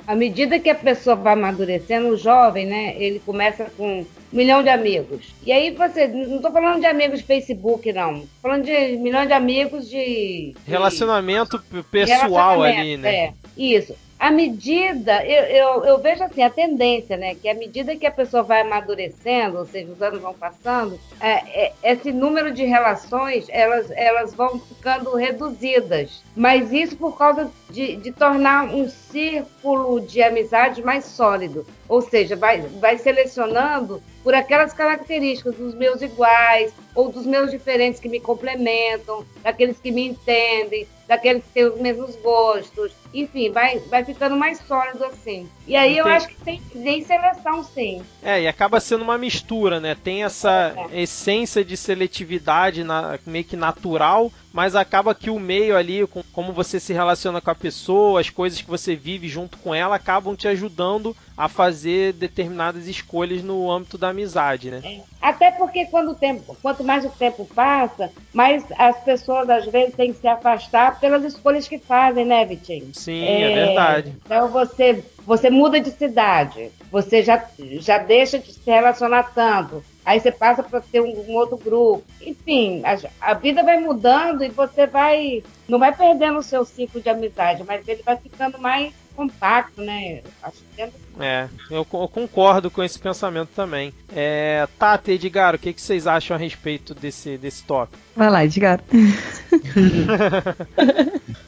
à 0.08 0.16
medida 0.16 0.60
que 0.60 0.70
a 0.70 0.76
pessoa 0.76 1.16
vai 1.16 1.34
amadurecendo, 1.34 2.10
o 2.10 2.18
jovem, 2.18 2.66
né, 2.66 2.96
ele 2.98 3.20
começa 3.20 3.66
com 3.78 4.00
um 4.00 4.06
milhão 4.32 4.64
de 4.64 4.70
amigos. 4.70 5.34
E 5.46 5.52
aí 5.52 5.72
você, 5.72 6.08
não 6.08 6.38
estou 6.38 6.52
falando 6.52 6.80
de 6.80 6.86
amigos 6.86 7.20
de 7.20 7.26
Facebook, 7.26 7.92
não. 7.94 8.22
Tô 8.22 8.28
falando 8.42 8.66
de 8.66 8.98
milhão 8.98 9.26
de 9.26 9.34
amigos 9.34 9.90
de. 9.90 10.54
Relacionamento 10.66 11.62
de, 11.72 11.84
pessoal 11.84 12.60
relacionamento, 12.60 12.80
ali, 12.80 12.98
né? 12.98 13.16
É, 13.16 13.34
isso 13.58 13.96
à 14.20 14.32
medida, 14.32 15.24
eu, 15.26 15.44
eu, 15.44 15.86
eu, 15.86 15.98
vejo 16.00 16.24
assim, 16.24 16.42
a 16.42 16.50
tendência, 16.50 17.16
né? 17.16 17.36
Que 17.36 17.48
à 17.48 17.54
medida 17.54 17.96
que 17.96 18.06
a 18.06 18.12
pessoa 18.12 18.42
vai 18.42 18.62
amadurecendo, 18.62 19.60
ou 19.60 19.66
seja, 19.66 19.92
os 19.92 20.02
anos 20.02 20.22
vão 20.22 20.34
passando, 20.34 21.00
é, 21.20 21.68
é, 21.68 21.74
esse 21.84 22.12
número 22.12 22.52
de 22.52 22.66
relações, 22.66 23.46
elas, 23.50 23.92
elas 23.92 24.34
vão 24.34 24.60
ficando 24.60 25.16
reduzidas. 25.16 26.24
Mas 26.36 26.74
isso 26.74 26.98
por 26.98 27.16
causa 27.16 27.52
de, 27.70 27.96
de 27.98 28.12
tornar 28.12 28.66
um 28.74 28.90
círculo 28.90 30.02
de 30.02 30.24
amizade 30.24 30.84
mais 30.84 31.06
sólido. 31.06 31.66
Ou 31.88 32.02
seja, 32.02 32.36
vai, 32.36 32.62
vai 32.62 32.98
selecionando 32.98 34.02
por 34.24 34.34
aquelas 34.34 34.74
características 34.74 35.56
dos 35.56 35.76
meus 35.76 36.02
iguais, 36.02 36.74
ou 36.96 37.10
dos 37.12 37.26
meus 37.26 37.52
diferentes 37.52 38.00
que 38.00 38.10
me 38.10 38.20
complementam, 38.20 39.24
daqueles 39.44 39.80
que 39.80 39.92
me 39.92 40.08
entendem, 40.08 40.88
daqueles 41.08 41.44
que 41.44 41.50
têm 41.52 41.66
os 41.66 41.80
mesmos 41.80 42.16
gostos. 42.18 42.92
Enfim, 43.14 43.52
vai, 43.52 43.80
vai 43.80 44.04
ficando 44.04 44.36
mais 44.36 44.60
sólido 44.68 45.06
assim. 45.06 45.50
E 45.66 45.76
aí 45.76 45.94
Entendi. 45.94 46.10
eu 46.10 46.14
acho 46.14 46.28
que 46.28 46.36
tem, 46.36 46.62
tem 46.62 47.04
seleção, 47.04 47.64
sim. 47.64 48.02
É, 48.22 48.42
e 48.42 48.48
acaba 48.48 48.80
sendo 48.80 49.04
uma 49.04 49.18
mistura, 49.18 49.80
né? 49.80 49.96
Tem 49.96 50.24
essa 50.24 50.76
é. 50.92 51.02
essência 51.02 51.64
de 51.64 51.78
seletividade 51.78 52.84
na, 52.84 53.18
meio 53.26 53.46
que 53.46 53.56
natural, 53.56 54.32
mas 54.58 54.76
acaba 54.76 55.14
que 55.14 55.30
o 55.30 55.40
meio 55.40 55.78
ali, 55.78 56.08
com, 56.08 56.24
como 56.34 56.52
você 56.52 56.80
se 56.80 56.92
relaciona 56.92 57.40
com 57.40 57.52
a 57.52 57.54
pessoa, 57.54 58.20
as 58.20 58.32
coisas 58.32 58.60
que 58.60 58.68
você 58.68 58.96
vive 58.96 59.28
junto 59.28 59.56
com 59.60 59.76
ela, 59.76 59.96
acabam 59.96 60.36
te 60.36 60.48
ajudando 60.48 61.16
a 61.38 61.48
fazer 61.48 62.14
determinadas 62.14 62.88
escolhas 62.88 63.44
no 63.44 63.70
âmbito 63.70 64.00
da 64.00 64.10
amizade, 64.10 64.72
né? 64.72 65.04
Até 65.22 65.52
porque 65.52 65.86
quando 65.86 66.10
o 66.10 66.16
tempo, 66.16 66.58
quanto 66.60 66.84
mais 66.84 67.06
o 67.06 67.10
tempo 67.10 67.48
passa, 67.54 68.10
mais 68.34 68.66
as 68.80 69.00
pessoas 69.04 69.48
às 69.48 69.68
vezes 69.68 69.94
têm 69.94 70.12
que 70.12 70.20
se 70.20 70.28
afastar 70.28 71.00
pelas 71.00 71.24
escolhas 71.24 71.68
que 71.68 71.78
fazem, 71.78 72.26
né, 72.26 72.44
Vitinho? 72.44 72.90
Sim, 72.94 73.24
é, 73.24 73.42
é 73.44 73.66
verdade. 73.66 74.16
Então 74.26 74.48
você, 74.48 75.06
você 75.28 75.50
muda 75.50 75.78
de 75.78 75.92
cidade, 75.92 76.72
você 76.90 77.22
já, 77.22 77.46
já 77.60 77.98
deixa 77.98 78.40
de 78.40 78.54
se 78.54 78.62
relacionar 78.66 79.34
tanto 79.36 79.84
aí 80.08 80.22
você 80.22 80.32
passa 80.32 80.64
para 80.64 80.80
ter 80.80 81.02
um, 81.02 81.26
um, 81.28 81.36
outro 81.36 81.58
grupo. 81.58 82.02
Enfim, 82.22 82.82
a, 82.86 83.32
a, 83.32 83.34
vida 83.34 83.62
vai 83.62 83.78
mudando 83.78 84.42
e 84.42 84.48
você 84.48 84.88
vai. 84.88 85.44
Não 85.68 85.78
vai 85.78 85.94
perdendo 85.94 86.40
o 86.40 86.44
seu 86.44 86.64
ciclo 86.64 87.02
de 87.02 87.10
amizade, 87.10 87.66
mas 87.66 87.86
ele 87.86 88.02
vai 88.04 88.16
ficando 88.16 88.58
mais 88.58 88.94
compacto, 89.18 89.82
né? 89.82 90.22
Acho 90.44 90.58
que 90.76 90.84
é, 91.20 91.50
eu, 91.72 91.78
eu, 91.92 92.08
concordo 92.08 92.70
com 92.70 92.84
esse 92.84 93.00
pensamento 93.00 93.50
também. 93.56 93.92
É, 94.16 94.68
Tata 94.78 95.12
e 95.12 95.16
Edgar, 95.16 95.56
o 95.56 95.58
que, 95.58 95.74
que 95.74 95.82
vocês 95.82 96.06
acham 96.06 96.36
a 96.36 96.40
respeito 96.40 96.94
desse, 96.94 97.36
desse 97.36 97.64
tópico? 97.64 97.98
Vai 98.16 98.30
lá, 98.30 98.46
Edgar. 98.46 98.80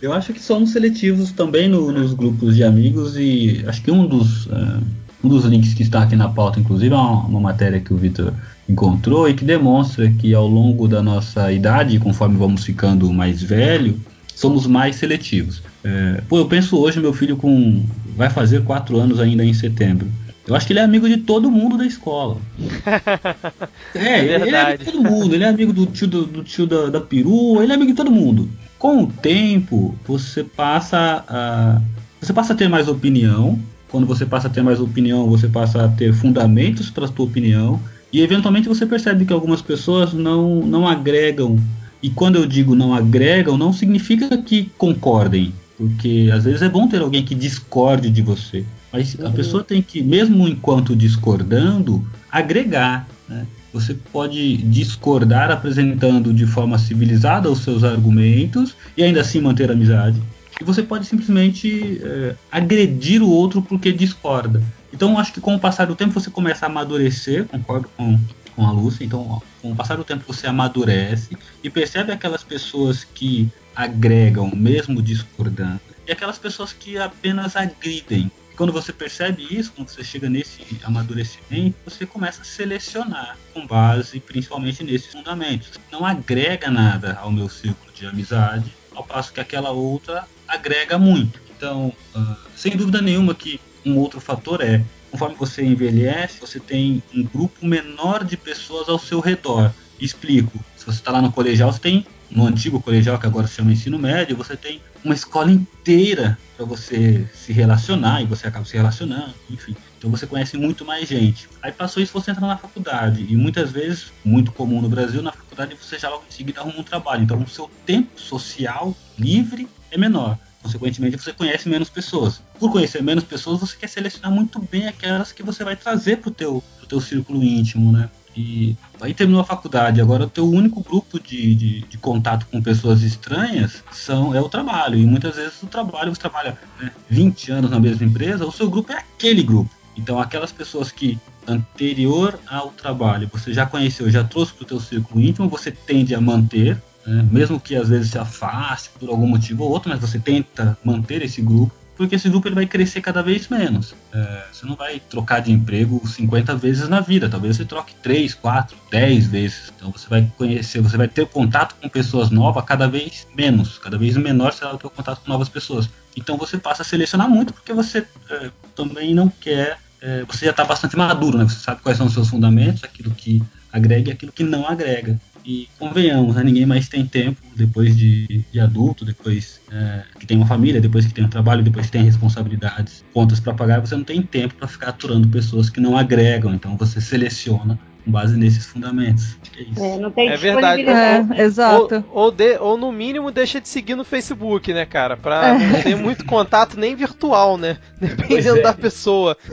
eu 0.01 0.11
acho 0.11 0.33
que 0.33 0.41
somos 0.41 0.71
seletivos 0.71 1.31
também 1.31 1.69
no, 1.69 1.91
nos 1.91 2.15
grupos 2.15 2.55
de 2.55 2.63
amigos 2.63 3.15
e 3.15 3.63
acho 3.67 3.83
que 3.83 3.91
um 3.91 4.07
dos. 4.07 4.47
Uh 4.47 4.99
um 5.23 5.27
dos 5.27 5.43
links 5.43 5.73
que 5.73 5.83
está 5.83 6.03
aqui 6.03 6.15
na 6.15 6.29
pauta, 6.29 6.61
inclusive, 6.61 6.93
é 6.93 6.97
uma, 6.97 7.25
uma 7.25 7.41
matéria 7.41 7.79
que 7.79 7.93
o 7.93 7.97
Vitor 7.97 8.33
encontrou 8.69 9.27
e 9.27 9.33
que 9.33 9.43
demonstra 9.43 10.09
que 10.09 10.33
ao 10.33 10.47
longo 10.47 10.87
da 10.87 11.03
nossa 11.03 11.51
idade, 11.51 11.99
conforme 11.99 12.37
vamos 12.37 12.63
ficando 12.63 13.11
mais 13.11 13.41
velho, 13.43 13.99
somos 14.33 14.65
mais 14.65 14.95
seletivos. 14.95 15.61
É, 15.83 16.21
pô, 16.27 16.37
eu 16.37 16.45
penso 16.45 16.77
hoje, 16.77 16.99
meu 16.99 17.13
filho 17.13 17.37
com 17.37 17.85
vai 18.15 18.29
fazer 18.29 18.63
quatro 18.63 18.99
anos 18.99 19.19
ainda 19.19 19.43
em 19.43 19.53
setembro. 19.53 20.07
Eu 20.45 20.55
acho 20.55 20.65
que 20.65 20.73
ele 20.73 20.79
é 20.79 20.83
amigo 20.83 21.07
de 21.07 21.17
todo 21.17 21.51
mundo 21.51 21.77
da 21.77 21.85
escola. 21.85 22.37
é, 23.93 24.19
é 24.19 24.35
ele 24.35 24.55
é 24.55 24.61
amigo 24.61 24.77
de 24.83 24.91
todo 24.91 25.03
mundo. 25.03 25.35
Ele 25.35 25.43
é 25.43 25.47
amigo 25.47 25.71
do 25.71 25.85
tio, 25.85 26.07
do, 26.07 26.25
do 26.25 26.43
tio 26.43 26.65
da, 26.65 26.89
da 26.89 26.99
perua, 26.99 27.63
ele 27.63 27.71
é 27.71 27.75
amigo 27.75 27.91
de 27.91 27.97
todo 27.97 28.11
mundo. 28.11 28.49
Com 28.77 29.03
o 29.03 29.07
tempo, 29.07 29.95
você 30.07 30.43
passa 30.43 31.23
a, 31.27 31.81
você 32.19 32.33
passa 32.33 32.53
a 32.53 32.55
ter 32.55 32.67
mais 32.67 32.87
opinião, 32.87 33.59
quando 33.89 34.07
você 34.07 34.25
passa 34.25 34.47
a 34.47 34.49
ter 34.49 34.61
mais 34.61 34.79
opinião, 34.79 35.29
você 35.29 35.47
passa 35.47 35.85
a 35.85 35.87
ter 35.87 36.13
fundamentos 36.13 36.89
para 36.89 37.05
a 37.05 37.07
sua 37.07 37.25
opinião 37.25 37.79
e 38.11 38.21
eventualmente 38.21 38.67
você 38.67 38.85
percebe 38.85 39.25
que 39.25 39.33
algumas 39.33 39.61
pessoas 39.61 40.13
não, 40.13 40.61
não 40.61 40.87
agregam. 40.87 41.59
E 42.01 42.09
quando 42.09 42.37
eu 42.37 42.45
digo 42.45 42.75
não 42.75 42.93
agregam, 42.93 43.57
não 43.57 43.71
significa 43.71 44.37
que 44.37 44.71
concordem, 44.77 45.53
porque 45.79 46.29
às 46.33 46.43
vezes 46.43 46.61
é 46.61 46.67
bom 46.67 46.89
ter 46.89 47.01
alguém 47.01 47.23
que 47.23 47.33
discorde 47.33 48.09
de 48.09 48.21
você. 48.21 48.65
Mas 48.91 49.15
uhum. 49.15 49.27
a 49.27 49.31
pessoa 49.31 49.63
tem 49.63 49.81
que, 49.81 50.03
mesmo 50.03 50.45
enquanto 50.45 50.93
discordando, 50.93 52.05
agregar. 52.29 53.07
Né? 53.29 53.47
Você 53.71 53.93
pode 53.93 54.57
discordar 54.57 55.49
apresentando 55.49 56.33
de 56.33 56.45
forma 56.45 56.77
civilizada 56.77 57.49
os 57.49 57.59
seus 57.59 57.85
argumentos 57.85 58.75
e 58.97 59.03
ainda 59.03 59.21
assim 59.21 59.39
manter 59.39 59.69
a 59.69 59.73
amizade 59.73 60.21
e 60.59 60.63
você 60.63 60.83
pode 60.83 61.05
simplesmente 61.05 62.01
é, 62.03 62.35
agredir 62.51 63.23
o 63.23 63.29
outro 63.29 63.61
porque 63.61 63.91
discorda. 63.91 64.61
Então, 64.91 65.17
acho 65.17 65.31
que 65.33 65.39
com 65.39 65.55
o 65.55 65.59
passar 65.59 65.85
do 65.85 65.95
tempo 65.95 66.19
você 66.19 66.29
começa 66.29 66.65
a 66.65 66.69
amadurecer, 66.69 67.45
concordo 67.45 67.89
com, 67.95 68.19
com 68.55 68.65
a 68.65 68.71
Lúcia. 68.71 69.05
Então, 69.05 69.25
ó, 69.29 69.39
com 69.61 69.71
o 69.71 69.75
passar 69.75 69.95
do 69.95 70.03
tempo 70.03 70.23
você 70.27 70.47
amadurece 70.47 71.37
e 71.63 71.69
percebe 71.69 72.11
aquelas 72.11 72.43
pessoas 72.43 73.03
que 73.03 73.47
agregam, 73.79 74.51
mesmo 74.53 75.01
discordando, 75.01 75.79
e 76.05 76.11
aquelas 76.11 76.37
pessoas 76.37 76.73
que 76.73 76.97
apenas 76.97 77.55
agridem. 77.55 78.29
Quando 78.57 78.73
você 78.73 78.91
percebe 78.91 79.47
isso, 79.49 79.71
quando 79.71 79.87
você 79.87 80.03
chega 80.03 80.29
nesse 80.29 80.59
amadurecimento, 80.83 81.77
você 81.85 82.05
começa 82.05 82.41
a 82.41 82.45
selecionar 82.45 83.37
com 83.53 83.65
base 83.65 84.19
principalmente 84.19 84.83
nesses 84.83 85.13
fundamentos. 85.13 85.79
Não 85.89 86.05
agrega 86.05 86.69
nada 86.69 87.17
ao 87.21 87.31
meu 87.31 87.47
círculo 87.47 87.89
de 87.93 88.05
amizade, 88.05 88.75
ao 88.93 89.01
passo 89.01 89.31
que 89.31 89.39
aquela 89.39 89.71
outra 89.71 90.27
agrega 90.45 90.99
muito. 90.99 91.39
Então, 91.55 91.93
uh, 92.13 92.35
sem 92.57 92.75
dúvida 92.75 93.01
nenhuma 93.01 93.33
que 93.33 93.61
um 93.85 93.97
outro 93.97 94.19
fator 94.19 94.61
é, 94.61 94.83
conforme 95.09 95.35
você 95.35 95.63
envelhece, 95.63 96.41
você 96.41 96.59
tem 96.59 97.01
um 97.15 97.23
grupo 97.23 97.65
menor 97.65 98.25
de 98.25 98.35
pessoas 98.35 98.89
ao 98.89 98.99
seu 98.99 99.21
redor. 99.21 99.71
Explico. 100.01 100.59
Se 100.75 100.85
você 100.85 100.99
está 100.99 101.13
lá 101.13 101.21
no 101.21 101.31
colegial, 101.31 101.71
você 101.71 101.79
tem 101.79 102.05
no 102.29 102.45
antigo 102.45 102.79
colegial 102.79 103.17
que 103.19 103.25
agora 103.25 103.47
se 103.47 103.55
chama 103.55 103.71
ensino 103.71 103.97
médio, 103.97 104.35
você 104.35 104.55
tem 104.55 104.81
uma 105.03 105.13
escola 105.13 105.51
inteira 105.51 106.37
para 106.55 106.65
você 106.65 107.27
se 107.33 107.51
relacionar 107.51 108.21
e 108.21 108.25
você 108.25 108.47
acaba 108.47 108.65
se 108.65 108.75
relacionando, 108.75 109.33
enfim. 109.49 109.75
Então 109.97 110.09
você 110.09 110.27
conhece 110.27 110.57
muito 110.57 110.85
mais 110.85 111.07
gente. 111.07 111.49
Aí 111.61 111.71
passou 111.71 112.01
isso, 112.01 112.13
você 112.13 112.31
entra 112.31 112.45
na 112.45 112.57
faculdade 112.57 113.25
e 113.29 113.35
muitas 113.35 113.71
vezes, 113.71 114.11
muito 114.23 114.51
comum 114.51 114.81
no 114.81 114.89
Brasil, 114.89 115.21
na 115.21 115.31
faculdade 115.31 115.75
você 115.75 115.97
já 115.97 116.09
logo 116.09 116.23
em 116.29 116.31
seguida 116.31 116.61
arruma 116.61 116.79
um 116.79 116.83
trabalho. 116.83 117.23
Então 117.23 117.41
o 117.41 117.47
seu 117.47 117.69
tempo 117.85 118.19
social 118.19 118.95
livre 119.17 119.67
é 119.91 119.97
menor. 119.97 120.37
Consequentemente, 120.61 121.17
você 121.17 121.31
conhece 121.31 121.69
menos 121.69 121.89
pessoas. 121.89 122.41
Por 122.59 122.69
conhecer 122.69 123.01
menos 123.01 123.23
pessoas, 123.23 123.61
você 123.61 123.77
quer 123.77 123.87
selecionar 123.87 124.29
muito 124.29 124.59
bem 124.59 124.87
aquelas 124.87 125.31
que 125.31 125.41
você 125.41 125.63
vai 125.63 125.77
trazer 125.77 126.17
para 126.17 126.29
o 126.29 126.33
teu, 126.33 126.63
teu 126.89 126.99
círculo 126.99 127.41
íntimo, 127.41 127.93
né? 127.93 128.09
E 128.35 128.75
aí 129.01 129.13
terminou 129.13 129.41
a 129.41 129.45
faculdade, 129.45 129.99
agora 129.99 130.23
o 130.23 130.29
teu 130.29 130.49
único 130.49 130.81
grupo 130.81 131.19
de, 131.19 131.55
de, 131.55 131.81
de, 131.81 131.97
contato 131.97 132.45
com 132.51 132.61
pessoas 132.61 133.01
estranhas 133.01 133.83
são, 133.91 134.33
é 134.33 134.39
o 134.39 134.47
trabalho. 134.47 134.97
E 134.97 135.05
muitas 135.05 135.35
vezes 135.35 135.61
o 135.63 135.67
trabalho, 135.67 136.13
você 136.13 136.21
trabalha 136.21 136.57
né, 136.79 136.91
20 137.09 137.51
anos 137.51 137.71
na 137.71 137.79
mesma 137.79 138.05
empresa, 138.05 138.45
o 138.45 138.51
seu 138.51 138.69
grupo 138.69 138.91
é 138.91 138.97
aquele 138.97 139.43
grupo. 139.43 139.69
Então 139.97 140.19
aquelas 140.19 140.51
pessoas 140.51 140.91
que 140.91 141.19
anterior 141.47 142.39
ao 142.47 142.69
trabalho 142.69 143.29
você 143.31 143.53
já 143.53 143.65
conheceu, 143.65 144.09
já 144.09 144.23
trouxe 144.23 144.53
para 144.53 144.63
o 144.63 144.67
teu 144.67 144.79
círculo 144.79 145.21
íntimo, 145.21 145.49
você 145.49 145.71
tende 145.71 146.13
a 146.13 146.21
manter, 146.21 146.81
né? 147.05 147.27
mesmo 147.29 147.59
que 147.59 147.75
às 147.75 147.89
vezes 147.89 148.11
se 148.11 148.17
afaste 148.17 148.91
por 148.97 149.09
algum 149.09 149.27
motivo 149.27 149.63
ou 149.63 149.71
outro, 149.71 149.89
mas 149.89 149.99
você 149.99 150.19
tenta 150.19 150.77
manter 150.83 151.21
esse 151.21 151.41
grupo, 151.41 151.73
porque 151.99 152.15
esse 152.15 152.29
grupo 152.29 152.47
ele 152.47 152.55
vai 152.55 152.65
crescer 152.65 153.01
cada 153.01 153.21
vez 153.21 153.49
menos. 153.49 153.93
É, 154.13 154.45
você 154.49 154.65
não 154.65 154.73
vai 154.73 155.01
trocar 155.01 155.41
de 155.41 155.51
emprego 155.51 156.01
50 156.07 156.55
vezes 156.55 156.87
na 156.87 157.01
vida, 157.01 157.27
talvez 157.27 157.57
você 157.57 157.65
troque 157.65 157.93
3, 158.01 158.35
4, 158.35 158.77
10 158.89 159.27
vezes. 159.27 159.73
Então 159.75 159.91
você 159.91 160.07
vai 160.07 160.31
conhecer, 160.37 160.79
você 160.79 160.95
vai 160.95 161.09
ter 161.09 161.27
contato 161.27 161.75
com 161.75 161.89
pessoas 161.89 162.29
novas 162.29 162.63
cada 162.63 162.87
vez 162.87 163.27
menos, 163.35 163.77
cada 163.77 163.97
vez 163.97 164.15
menor 164.15 164.53
será 164.53 164.73
o 164.73 164.77
teu 164.77 164.89
contato 164.89 165.19
com 165.19 165.29
novas 165.29 165.49
pessoas. 165.49 165.89
Então 166.15 166.37
você 166.37 166.57
passa 166.57 166.83
a 166.83 166.85
selecionar 166.85 167.29
muito 167.29 167.53
porque 167.53 167.73
você 167.73 168.05
é, 168.29 168.49
também 168.73 169.13
não 169.13 169.27
quer, 169.27 169.77
é, 170.01 170.23
você 170.23 170.45
já 170.45 170.51
está 170.51 170.63
bastante 170.63 170.95
maduro, 170.95 171.37
né? 171.37 171.43
Você 171.43 171.59
sabe 171.59 171.81
quais 171.81 171.97
são 171.97 172.07
os 172.07 172.13
seus 172.13 172.29
fundamentos, 172.29 172.81
aquilo 172.81 173.11
que 173.11 173.43
agrega 173.73 174.11
e 174.11 174.13
aquilo 174.13 174.31
que 174.31 174.45
não 174.45 174.65
agrega. 174.65 175.19
E 175.49 175.67
convenhamos, 175.79 176.35
né, 176.35 176.43
ninguém 176.43 176.63
mais 176.63 176.87
tem 176.87 177.03
tempo 177.03 177.41
depois 177.55 177.97
de, 177.97 178.45
de 178.51 178.59
adulto, 178.59 179.03
depois 179.03 179.59
é, 179.71 180.03
que 180.19 180.27
tem 180.27 180.37
uma 180.37 180.45
família, 180.45 180.79
depois 180.79 181.07
que 181.07 181.11
tem 181.11 181.25
um 181.25 181.27
trabalho, 181.27 181.63
depois 181.63 181.87
que 181.87 181.91
tem 181.91 182.03
responsabilidades, 182.03 183.03
contas 183.11 183.39
para 183.39 183.55
pagar, 183.55 183.79
você 183.79 183.95
não 183.95 184.03
tem 184.03 184.21
tempo 184.21 184.53
para 184.53 184.67
ficar 184.67 184.89
aturando 184.89 185.27
pessoas 185.27 185.67
que 185.67 185.79
não 185.79 185.97
agregam. 185.97 186.53
Então 186.53 186.77
você 186.77 187.01
seleciona 187.01 187.79
com 188.05 188.11
base 188.11 188.37
nesses 188.37 188.67
fundamentos. 188.67 189.39
É, 189.57 189.61
isso. 189.63 189.83
É, 189.83 189.97
não 189.97 190.11
tem 190.11 190.29
é 190.29 190.37
verdade. 190.37 190.83
É, 190.87 191.41
exato. 191.41 192.05
Ou, 192.11 192.25
ou, 192.25 192.31
de, 192.31 192.57
ou, 192.59 192.77
no 192.77 192.91
mínimo 192.91 193.31
deixa 193.31 193.59
de 193.59 193.67
seguir 193.67 193.95
no 193.95 194.03
Facebook, 194.03 194.71
né, 194.71 194.85
cara? 194.85 195.17
Pra 195.17 195.47
é. 195.47 195.57
não 195.57 195.81
ter 195.81 195.95
muito 195.95 196.25
contato 196.25 196.79
nem 196.79 196.95
virtual, 196.95 197.57
né? 197.57 197.77
Dependendo 197.99 198.61
da 198.61 198.73
pessoa. 198.73 199.35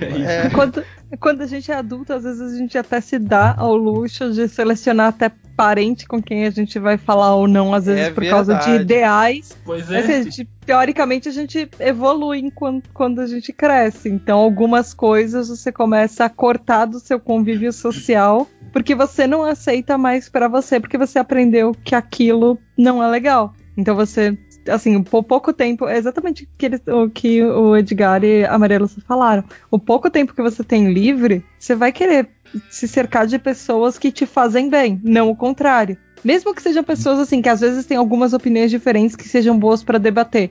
É 0.00 0.50
quando, 0.50 0.84
quando 1.16 1.42
a 1.42 1.46
gente 1.46 1.70
é 1.70 1.74
adulto, 1.74 2.12
às 2.12 2.24
vezes 2.24 2.52
a 2.52 2.56
gente 2.56 2.76
até 2.76 3.00
se 3.00 3.18
dá 3.18 3.54
ao 3.56 3.76
luxo 3.76 4.30
de 4.32 4.48
selecionar 4.48 5.08
até 5.08 5.30
parente 5.56 6.06
com 6.06 6.22
quem 6.22 6.46
a 6.46 6.50
gente 6.50 6.78
vai 6.78 6.96
falar 6.96 7.34
ou 7.34 7.48
não, 7.48 7.74
às 7.74 7.86
vezes 7.86 8.08
é 8.08 8.10
por 8.10 8.22
verdade. 8.22 8.46
causa 8.46 8.54
de 8.54 8.82
ideais. 8.82 9.56
Pois 9.64 9.90
é. 9.90 9.98
Assim, 9.98 10.12
a 10.12 10.22
gente, 10.22 10.48
teoricamente 10.64 11.28
a 11.28 11.32
gente 11.32 11.68
evolui 11.80 12.38
enquanto, 12.38 12.90
quando 12.92 13.20
a 13.20 13.26
gente 13.26 13.52
cresce. 13.52 14.08
Então, 14.08 14.38
algumas 14.38 14.94
coisas 14.94 15.48
você 15.48 15.72
começa 15.72 16.24
a 16.24 16.28
cortar 16.28 16.84
do 16.84 17.00
seu 17.00 17.18
convívio 17.18 17.72
social 17.72 18.46
porque 18.72 18.94
você 18.94 19.26
não 19.26 19.42
aceita 19.42 19.96
mais 19.96 20.28
para 20.28 20.46
você, 20.46 20.78
porque 20.78 20.98
você 20.98 21.18
aprendeu 21.18 21.74
que 21.82 21.94
aquilo 21.94 22.58
não 22.76 23.02
é 23.02 23.08
legal. 23.08 23.54
Então 23.76 23.94
você 23.94 24.36
assim, 24.68 25.02
por 25.02 25.24
pouco 25.24 25.52
tempo, 25.52 25.86
é 25.86 25.96
exatamente 25.96 26.48
o 26.86 27.10
que, 27.10 27.42
o 27.44 27.76
Edgar 27.76 28.22
e 28.24 28.44
a 28.44 28.58
Maria 28.58 28.78
Lúcia 28.78 29.02
falaram. 29.06 29.44
O 29.70 29.78
pouco 29.78 30.10
tempo 30.10 30.34
que 30.34 30.42
você 30.42 30.62
tem 30.64 30.92
livre, 30.92 31.44
você 31.58 31.74
vai 31.74 31.92
querer 31.92 32.28
se 32.70 32.88
cercar 32.88 33.26
de 33.26 33.38
pessoas 33.38 33.98
que 33.98 34.10
te 34.10 34.26
fazem 34.26 34.68
bem, 34.68 35.00
não 35.02 35.28
o 35.30 35.36
contrário. 35.36 35.96
Mesmo 36.24 36.54
que 36.54 36.62
sejam 36.62 36.82
pessoas 36.82 37.18
assim 37.18 37.40
que 37.40 37.48
às 37.48 37.60
vezes 37.60 37.86
têm 37.86 37.96
algumas 37.96 38.32
opiniões 38.32 38.70
diferentes 38.70 39.14
que 39.14 39.28
sejam 39.28 39.58
boas 39.58 39.84
para 39.84 39.98
debater, 39.98 40.50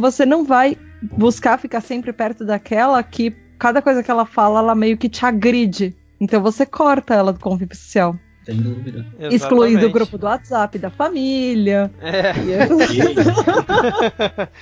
você 0.00 0.24
não 0.24 0.44
vai 0.44 0.76
buscar 1.02 1.58
ficar 1.58 1.80
sempre 1.80 2.12
perto 2.12 2.44
daquela 2.44 3.02
que 3.02 3.34
cada 3.58 3.82
coisa 3.82 4.02
que 4.02 4.10
ela 4.10 4.24
fala, 4.24 4.60
ela 4.60 4.74
meio 4.74 4.96
que 4.96 5.08
te 5.08 5.24
agride. 5.26 5.96
Então 6.20 6.40
você 6.40 6.64
corta 6.64 7.14
ela 7.14 7.32
do 7.32 7.40
convívio 7.40 7.76
social. 7.76 8.16
Sem 8.48 8.56
dúvida. 8.62 9.04
Excluindo 9.30 9.86
o 9.86 9.90
grupo 9.90 10.16
do 10.16 10.24
WhatsApp 10.24 10.78
da 10.78 10.88
família. 10.88 11.90
É. 12.00 12.32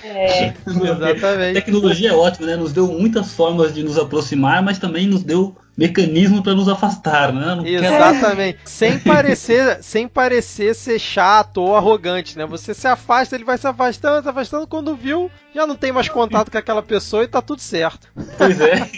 é. 0.03 0.55
Exatamente. 0.66 1.59
A 1.59 1.62
tecnologia 1.62 2.11
é 2.11 2.12
ótima, 2.12 2.49
né? 2.49 2.57
Nos 2.57 2.72
deu 2.72 2.89
muitas 2.89 3.32
formas 3.32 3.72
de 3.72 3.84
nos 3.84 3.97
aproximar, 3.97 4.61
mas 4.61 4.80
também 4.80 5.07
nos 5.07 5.22
deu 5.22 5.57
mecanismo 5.77 6.43
para 6.43 6.55
nos 6.55 6.68
afastar, 6.68 7.33
né? 7.33 7.59
Exatamente. 7.68 8.59
sem 8.64 8.99
parecer, 8.99 9.83
sem 9.83 10.09
parecer 10.09 10.74
ser 10.74 10.99
chato 10.99 11.59
ou 11.59 11.77
arrogante, 11.77 12.39
né? 12.39 12.47
Você 12.47 12.72
se 12.72 12.89
afasta, 12.89 13.35
ele 13.35 13.45
vai 13.45 13.59
se 13.59 13.66
afastando, 13.66 14.22
se 14.22 14.29
afastando, 14.29 14.66
quando 14.66 14.97
viu, 14.97 15.31
já 15.55 15.66
não 15.66 15.77
tem 15.77 15.93
mais 15.93 16.09
contato 16.09 16.51
com 16.51 16.59
aquela 16.59 16.83
pessoa 16.83 17.24
e 17.24 17.29
tá 17.29 17.43
tudo 17.43 17.61
certo. 17.61 18.09
Pois 18.39 18.61
é. 18.61 18.91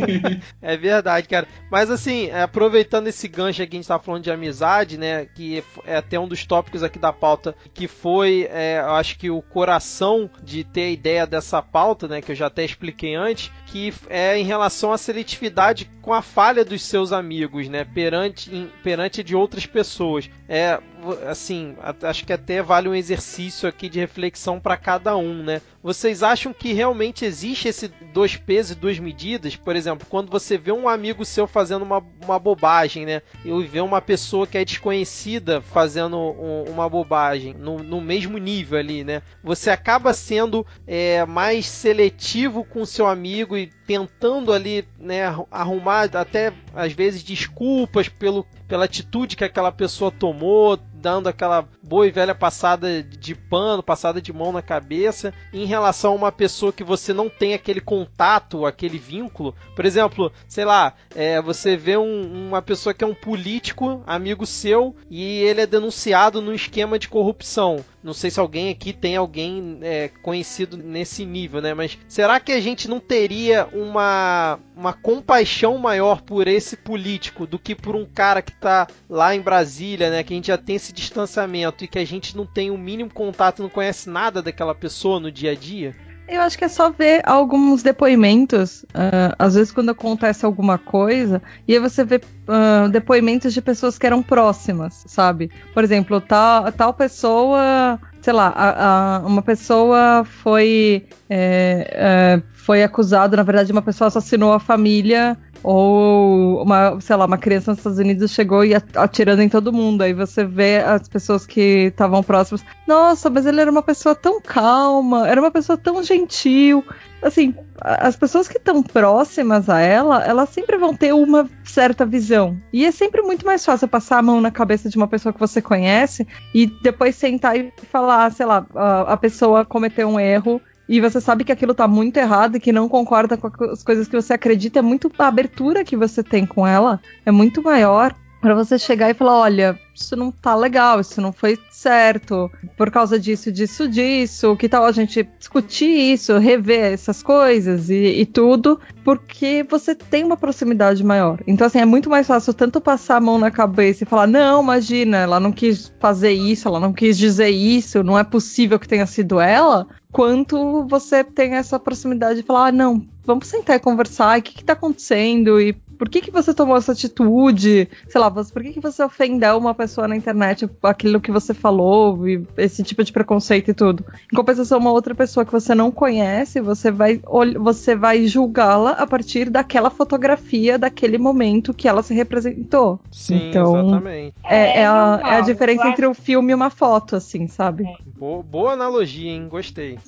é 0.62 0.76
verdade, 0.76 1.28
cara. 1.28 1.46
Mas 1.70 1.90
assim, 1.90 2.30
aproveitando 2.30 3.08
esse 3.08 3.28
gancho 3.28 3.62
aqui, 3.62 3.76
a 3.76 3.78
gente 3.78 3.88
tá 3.88 3.98
falando 3.98 4.24
de 4.24 4.30
amizade, 4.30 4.96
né? 4.96 5.26
Que 5.26 5.62
é 5.84 5.96
até 5.96 6.18
um 6.18 6.28
dos 6.28 6.46
tópicos 6.46 6.82
aqui 6.82 6.98
da 6.98 7.12
pauta, 7.12 7.54
que 7.74 7.86
foi, 7.86 8.48
é, 8.50 8.80
eu 8.80 8.92
acho 8.92 9.18
que 9.18 9.30
o 9.30 9.42
coração 9.42 10.30
de 10.42 10.64
ter 10.64 10.82
a 10.82 10.90
ideia 10.90 11.26
dessa 11.26 11.60
pauta, 11.60 12.08
né? 12.08 12.22
Que 12.22 12.32
eu 12.32 12.36
já 12.36 12.46
até 12.46 12.64
expliquei 12.64 13.14
antes, 13.14 13.50
que 13.72 13.90
é 14.10 14.38
em 14.38 14.44
relação 14.44 14.92
à 14.92 14.98
seletividade 14.98 15.90
com 16.02 16.12
a 16.12 16.20
falha 16.20 16.62
dos 16.62 16.82
seus 16.82 17.10
amigos, 17.10 17.68
né, 17.68 17.86
perante, 17.86 18.54
em, 18.54 18.70
perante 18.84 19.22
de 19.22 19.34
outras 19.34 19.64
pessoas. 19.64 20.28
É, 20.46 20.78
assim, 21.28 21.76
acho 22.02 22.24
que 22.24 22.32
até 22.32 22.62
vale 22.62 22.88
um 22.88 22.94
exercício 22.94 23.68
aqui 23.68 23.88
de 23.88 23.98
reflexão 23.98 24.60
para 24.60 24.76
cada 24.76 25.16
um, 25.16 25.42
né? 25.42 25.60
Vocês 25.82 26.22
acham 26.22 26.52
que 26.52 26.72
realmente 26.72 27.24
existe 27.24 27.68
esse 27.68 27.88
dois 28.12 28.36
pesos 28.36 28.72
e 28.72 28.78
duas 28.78 28.98
medidas? 28.98 29.56
Por 29.56 29.74
exemplo, 29.74 30.06
quando 30.08 30.30
você 30.30 30.56
vê 30.56 30.70
um 30.70 30.88
amigo 30.88 31.24
seu 31.24 31.46
fazendo 31.46 31.82
uma, 31.82 32.02
uma 32.22 32.38
bobagem, 32.38 33.04
né? 33.04 33.22
E 33.44 33.62
vê 33.64 33.80
uma 33.80 34.00
pessoa 34.00 34.46
que 34.46 34.56
é 34.56 34.64
desconhecida 34.64 35.60
fazendo 35.60 36.16
um, 36.16 36.64
uma 36.68 36.88
bobagem 36.88 37.54
no, 37.54 37.78
no 37.78 38.00
mesmo 38.00 38.38
nível 38.38 38.78
ali, 38.78 39.02
né? 39.02 39.22
Você 39.42 39.70
acaba 39.70 40.14
sendo 40.14 40.64
é, 40.86 41.24
mais 41.26 41.66
seletivo 41.66 42.64
com 42.64 42.84
seu 42.86 43.06
amigo 43.06 43.56
e 43.56 43.70
tentando 43.86 44.52
ali, 44.52 44.86
né, 44.98 45.24
arrumar 45.50 46.08
até 46.16 46.52
às 46.74 46.92
vezes 46.92 47.22
desculpas 47.22 48.08
pelo, 48.08 48.46
pela 48.66 48.84
atitude 48.84 49.36
que 49.36 49.44
aquela 49.44 49.70
pessoa 49.70 50.10
tomou, 50.10 50.78
dando 51.02 51.28
aquela 51.28 51.68
boa 51.82 52.06
e 52.06 52.10
velha 52.12 52.34
passada 52.34 53.02
de 53.02 53.34
pano, 53.34 53.82
passada 53.82 54.22
de 54.22 54.32
mão 54.32 54.52
na 54.52 54.62
cabeça, 54.62 55.34
em 55.52 55.66
relação 55.66 56.12
a 56.12 56.16
uma 56.16 56.32
pessoa 56.32 56.72
que 56.72 56.84
você 56.84 57.12
não 57.12 57.28
tem 57.28 57.52
aquele 57.52 57.80
contato, 57.80 58.64
aquele 58.64 58.98
vínculo. 58.98 59.54
Por 59.74 59.84
exemplo, 59.84 60.32
sei 60.46 60.64
lá, 60.64 60.94
é, 61.14 61.42
você 61.42 61.76
vê 61.76 61.96
um, 61.96 62.48
uma 62.48 62.62
pessoa 62.62 62.94
que 62.94 63.02
é 63.02 63.06
um 63.06 63.14
político, 63.14 64.02
amigo 64.06 64.46
seu, 64.46 64.94
e 65.10 65.40
ele 65.40 65.60
é 65.60 65.66
denunciado 65.66 66.40
num 66.40 66.52
esquema 66.52 66.98
de 66.98 67.08
corrupção. 67.08 67.84
Não 68.02 68.12
sei 68.12 68.30
se 68.30 68.40
alguém 68.40 68.68
aqui 68.68 68.92
tem 68.92 69.16
alguém 69.16 69.78
é, 69.80 70.08
conhecido 70.08 70.76
nesse 70.76 71.24
nível, 71.24 71.60
né? 71.60 71.72
Mas 71.72 71.96
será 72.08 72.40
que 72.40 72.50
a 72.50 72.60
gente 72.60 72.88
não 72.88 72.98
teria 72.98 73.68
uma, 73.72 74.58
uma 74.76 74.92
compaixão 74.92 75.78
maior 75.78 76.20
por 76.20 76.48
esse 76.48 76.76
político 76.76 77.46
do 77.46 77.60
que 77.60 77.76
por 77.76 77.94
um 77.94 78.04
cara 78.04 78.42
que 78.42 78.52
tá 78.52 78.88
lá 79.08 79.34
em 79.36 79.40
Brasília, 79.40 80.10
né? 80.10 80.24
Que 80.24 80.34
a 80.34 80.36
gente 80.36 80.48
já 80.48 80.58
tem 80.58 80.76
esse 80.76 80.91
esse 80.92 80.94
distanciamento 80.94 81.82
e 81.82 81.88
que 81.88 81.98
a 81.98 82.04
gente 82.04 82.36
não 82.36 82.46
tem 82.46 82.70
o 82.70 82.78
mínimo 82.78 83.10
contato, 83.10 83.62
não 83.62 83.70
conhece 83.70 84.08
nada 84.08 84.42
daquela 84.42 84.74
pessoa 84.74 85.18
no 85.18 85.32
dia 85.32 85.52
a 85.52 85.54
dia? 85.54 85.96
Eu 86.28 86.40
acho 86.40 86.56
que 86.56 86.64
é 86.64 86.68
só 86.68 86.88
ver 86.88 87.20
alguns 87.24 87.82
depoimentos. 87.82 88.84
Uh, 88.84 89.34
às 89.38 89.54
vezes, 89.54 89.72
quando 89.72 89.90
acontece 89.90 90.46
alguma 90.46 90.78
coisa, 90.78 91.42
e 91.66 91.74
aí 91.74 91.80
você 91.80 92.04
vê 92.04 92.16
uh, 92.16 92.88
depoimentos 92.88 93.52
de 93.52 93.60
pessoas 93.60 93.98
que 93.98 94.06
eram 94.06 94.22
próximas, 94.22 95.04
sabe? 95.08 95.50
Por 95.74 95.82
exemplo, 95.82 96.20
tal, 96.20 96.70
tal 96.72 96.94
pessoa, 96.94 97.98
sei 98.20 98.32
lá, 98.32 98.48
a, 98.54 99.16
a, 99.16 99.18
uma 99.26 99.42
pessoa 99.42 100.24
foi, 100.24 101.06
é, 101.28 101.90
é, 101.92 102.42
foi 102.52 102.82
acusada, 102.82 103.36
na 103.36 103.42
verdade, 103.42 103.72
uma 103.72 103.82
pessoa 103.82 104.08
assassinou 104.08 104.52
a 104.52 104.60
família 104.60 105.36
ou 105.62 106.62
uma, 106.62 107.00
sei 107.00 107.16
lá, 107.16 107.24
uma 107.24 107.38
criança 107.38 107.70
nos 107.70 107.78
Estados 107.78 107.98
Unidos 107.98 108.30
chegou 108.32 108.64
e 108.64 108.74
atirando 108.74 109.42
em 109.42 109.48
todo 109.48 109.72
mundo. 109.72 110.02
Aí 110.02 110.12
você 110.12 110.44
vê 110.44 110.78
as 110.78 111.08
pessoas 111.08 111.46
que 111.46 111.88
estavam 111.88 112.22
próximas. 112.22 112.64
Nossa, 112.86 113.30
mas 113.30 113.46
ele 113.46 113.60
era 113.60 113.70
uma 113.70 113.82
pessoa 113.82 114.14
tão 114.14 114.40
calma, 114.40 115.28
era 115.28 115.40
uma 115.40 115.50
pessoa 115.50 115.76
tão 115.76 116.02
gentil. 116.02 116.84
Assim, 117.22 117.54
as 117.80 118.16
pessoas 118.16 118.48
que 118.48 118.58
estão 118.58 118.82
próximas 118.82 119.68
a 119.68 119.78
ela, 119.78 120.24
elas 120.24 120.48
sempre 120.48 120.76
vão 120.76 120.94
ter 120.94 121.14
uma 121.14 121.48
certa 121.64 122.04
visão. 122.04 122.56
E 122.72 122.84
é 122.84 122.90
sempre 122.90 123.22
muito 123.22 123.46
mais 123.46 123.64
fácil 123.64 123.86
passar 123.86 124.18
a 124.18 124.22
mão 124.22 124.40
na 124.40 124.50
cabeça 124.50 124.88
de 124.88 124.96
uma 124.96 125.06
pessoa 125.06 125.32
que 125.32 125.38
você 125.38 125.62
conhece 125.62 126.26
e 126.52 126.66
depois 126.66 127.14
sentar 127.14 127.56
e 127.56 127.72
falar, 127.92 128.32
sei 128.32 128.46
lá, 128.46 128.66
a, 128.74 129.12
a 129.12 129.16
pessoa 129.16 129.64
cometeu 129.64 130.08
um 130.08 130.18
erro 130.18 130.60
e 130.92 131.00
você 131.00 131.22
sabe 131.22 131.42
que 131.42 131.50
aquilo 131.50 131.74
tá 131.74 131.88
muito 131.88 132.18
errado 132.18 132.56
e 132.56 132.60
que 132.60 132.70
não 132.70 132.86
concorda 132.86 133.38
com 133.38 133.48
as 133.64 133.82
coisas 133.82 134.06
que 134.06 134.14
você 134.14 134.34
acredita, 134.34 134.80
é 134.80 134.82
muito 134.82 135.10
a 135.18 135.26
abertura 135.26 135.84
que 135.84 135.96
você 135.96 136.22
tem 136.22 136.44
com 136.44 136.66
ela 136.66 137.00
é 137.24 137.30
muito 137.30 137.62
maior 137.62 138.14
para 138.42 138.54
você 138.56 138.76
chegar 138.76 139.08
e 139.08 139.14
falar, 139.14 139.38
olha, 139.38 139.78
isso 139.94 140.16
não 140.16 140.32
tá 140.32 140.52
legal, 140.56 140.98
isso 140.98 141.20
não 141.20 141.32
foi 141.32 141.56
certo, 141.70 142.50
por 142.76 142.90
causa 142.90 143.18
disso, 143.18 143.52
disso, 143.52 143.88
disso, 143.88 144.56
que 144.56 144.68
tal 144.68 144.84
a 144.84 144.90
gente 144.90 145.22
discutir 145.38 146.12
isso, 146.12 146.36
rever 146.38 146.92
essas 146.92 147.22
coisas 147.22 147.88
e, 147.88 148.20
e, 148.20 148.26
tudo, 148.26 148.80
porque 149.04 149.64
você 149.70 149.94
tem 149.94 150.24
uma 150.24 150.36
proximidade 150.36 151.04
maior. 151.04 151.40
Então, 151.46 151.68
assim, 151.68 151.78
é 151.78 151.84
muito 151.84 152.10
mais 152.10 152.26
fácil 152.26 152.52
tanto 152.52 152.80
passar 152.80 153.18
a 153.18 153.20
mão 153.20 153.38
na 153.38 153.50
cabeça 153.50 154.02
e 154.02 154.06
falar, 154.06 154.26
não, 154.26 154.60
imagina, 154.60 155.18
ela 155.18 155.38
não 155.38 155.52
quis 155.52 155.92
fazer 156.00 156.32
isso, 156.32 156.66
ela 156.66 156.80
não 156.80 156.92
quis 156.92 157.16
dizer 157.16 157.50
isso, 157.50 158.02
não 158.02 158.18
é 158.18 158.24
possível 158.24 158.76
que 158.76 158.88
tenha 158.88 159.06
sido 159.06 159.40
ela, 159.40 159.86
quanto 160.12 160.86
você 160.86 161.24
tem 161.24 161.54
essa 161.54 161.80
proximidade 161.80 162.40
de 162.40 162.46
falar, 162.46 162.66
ah, 162.66 162.72
não, 162.72 163.04
vamos 163.24 163.48
sentar 163.48 163.76
e 163.76 163.80
conversar, 163.80 164.38
o 164.38 164.42
que, 164.42 164.52
que 164.52 164.64
tá 164.64 164.74
acontecendo? 164.74 165.58
E 165.60 165.74
por 166.02 166.08
que, 166.08 166.20
que 166.20 166.32
você 166.32 166.52
tomou 166.52 166.76
essa 166.76 166.90
atitude? 166.90 167.88
Sei 168.08 168.20
lá, 168.20 168.28
por 168.28 168.60
que, 168.60 168.72
que 168.72 168.80
você 168.80 169.04
ofendeu 169.04 169.56
uma 169.56 169.72
pessoa 169.72 170.08
na 170.08 170.16
internet, 170.16 170.68
aquilo 170.82 171.20
que 171.20 171.30
você 171.30 171.54
falou, 171.54 172.26
e 172.26 172.44
esse 172.56 172.82
tipo 172.82 173.04
de 173.04 173.12
preconceito 173.12 173.70
e 173.70 173.74
tudo. 173.74 174.04
Em 174.32 174.34
compensação, 174.34 174.80
uma 174.80 174.90
outra 174.90 175.14
pessoa 175.14 175.46
que 175.46 175.52
você 175.52 175.76
não 175.76 175.92
conhece, 175.92 176.60
você 176.60 176.90
vai, 176.90 177.20
você 177.56 177.94
vai 177.94 178.26
julgá-la 178.26 178.90
a 178.94 179.06
partir 179.06 179.48
daquela 179.48 179.90
fotografia, 179.90 180.76
daquele 180.76 181.18
momento 181.18 181.72
que 181.72 181.86
ela 181.86 182.02
se 182.02 182.12
representou. 182.12 182.98
Sim, 183.12 183.50
então, 183.50 183.86
exatamente. 183.86 184.34
É, 184.42 184.80
é, 184.80 184.86
a, 184.88 185.20
é 185.24 185.36
a 185.36 185.40
diferença 185.40 185.86
entre 185.86 186.04
um 186.04 186.14
filme 186.14 186.50
e 186.50 186.54
uma 186.56 186.70
foto, 186.70 187.14
assim, 187.14 187.46
sabe? 187.46 187.84
Boa, 188.18 188.42
boa 188.42 188.72
analogia, 188.72 189.30
hein? 189.30 189.46
Gostei. 189.48 190.00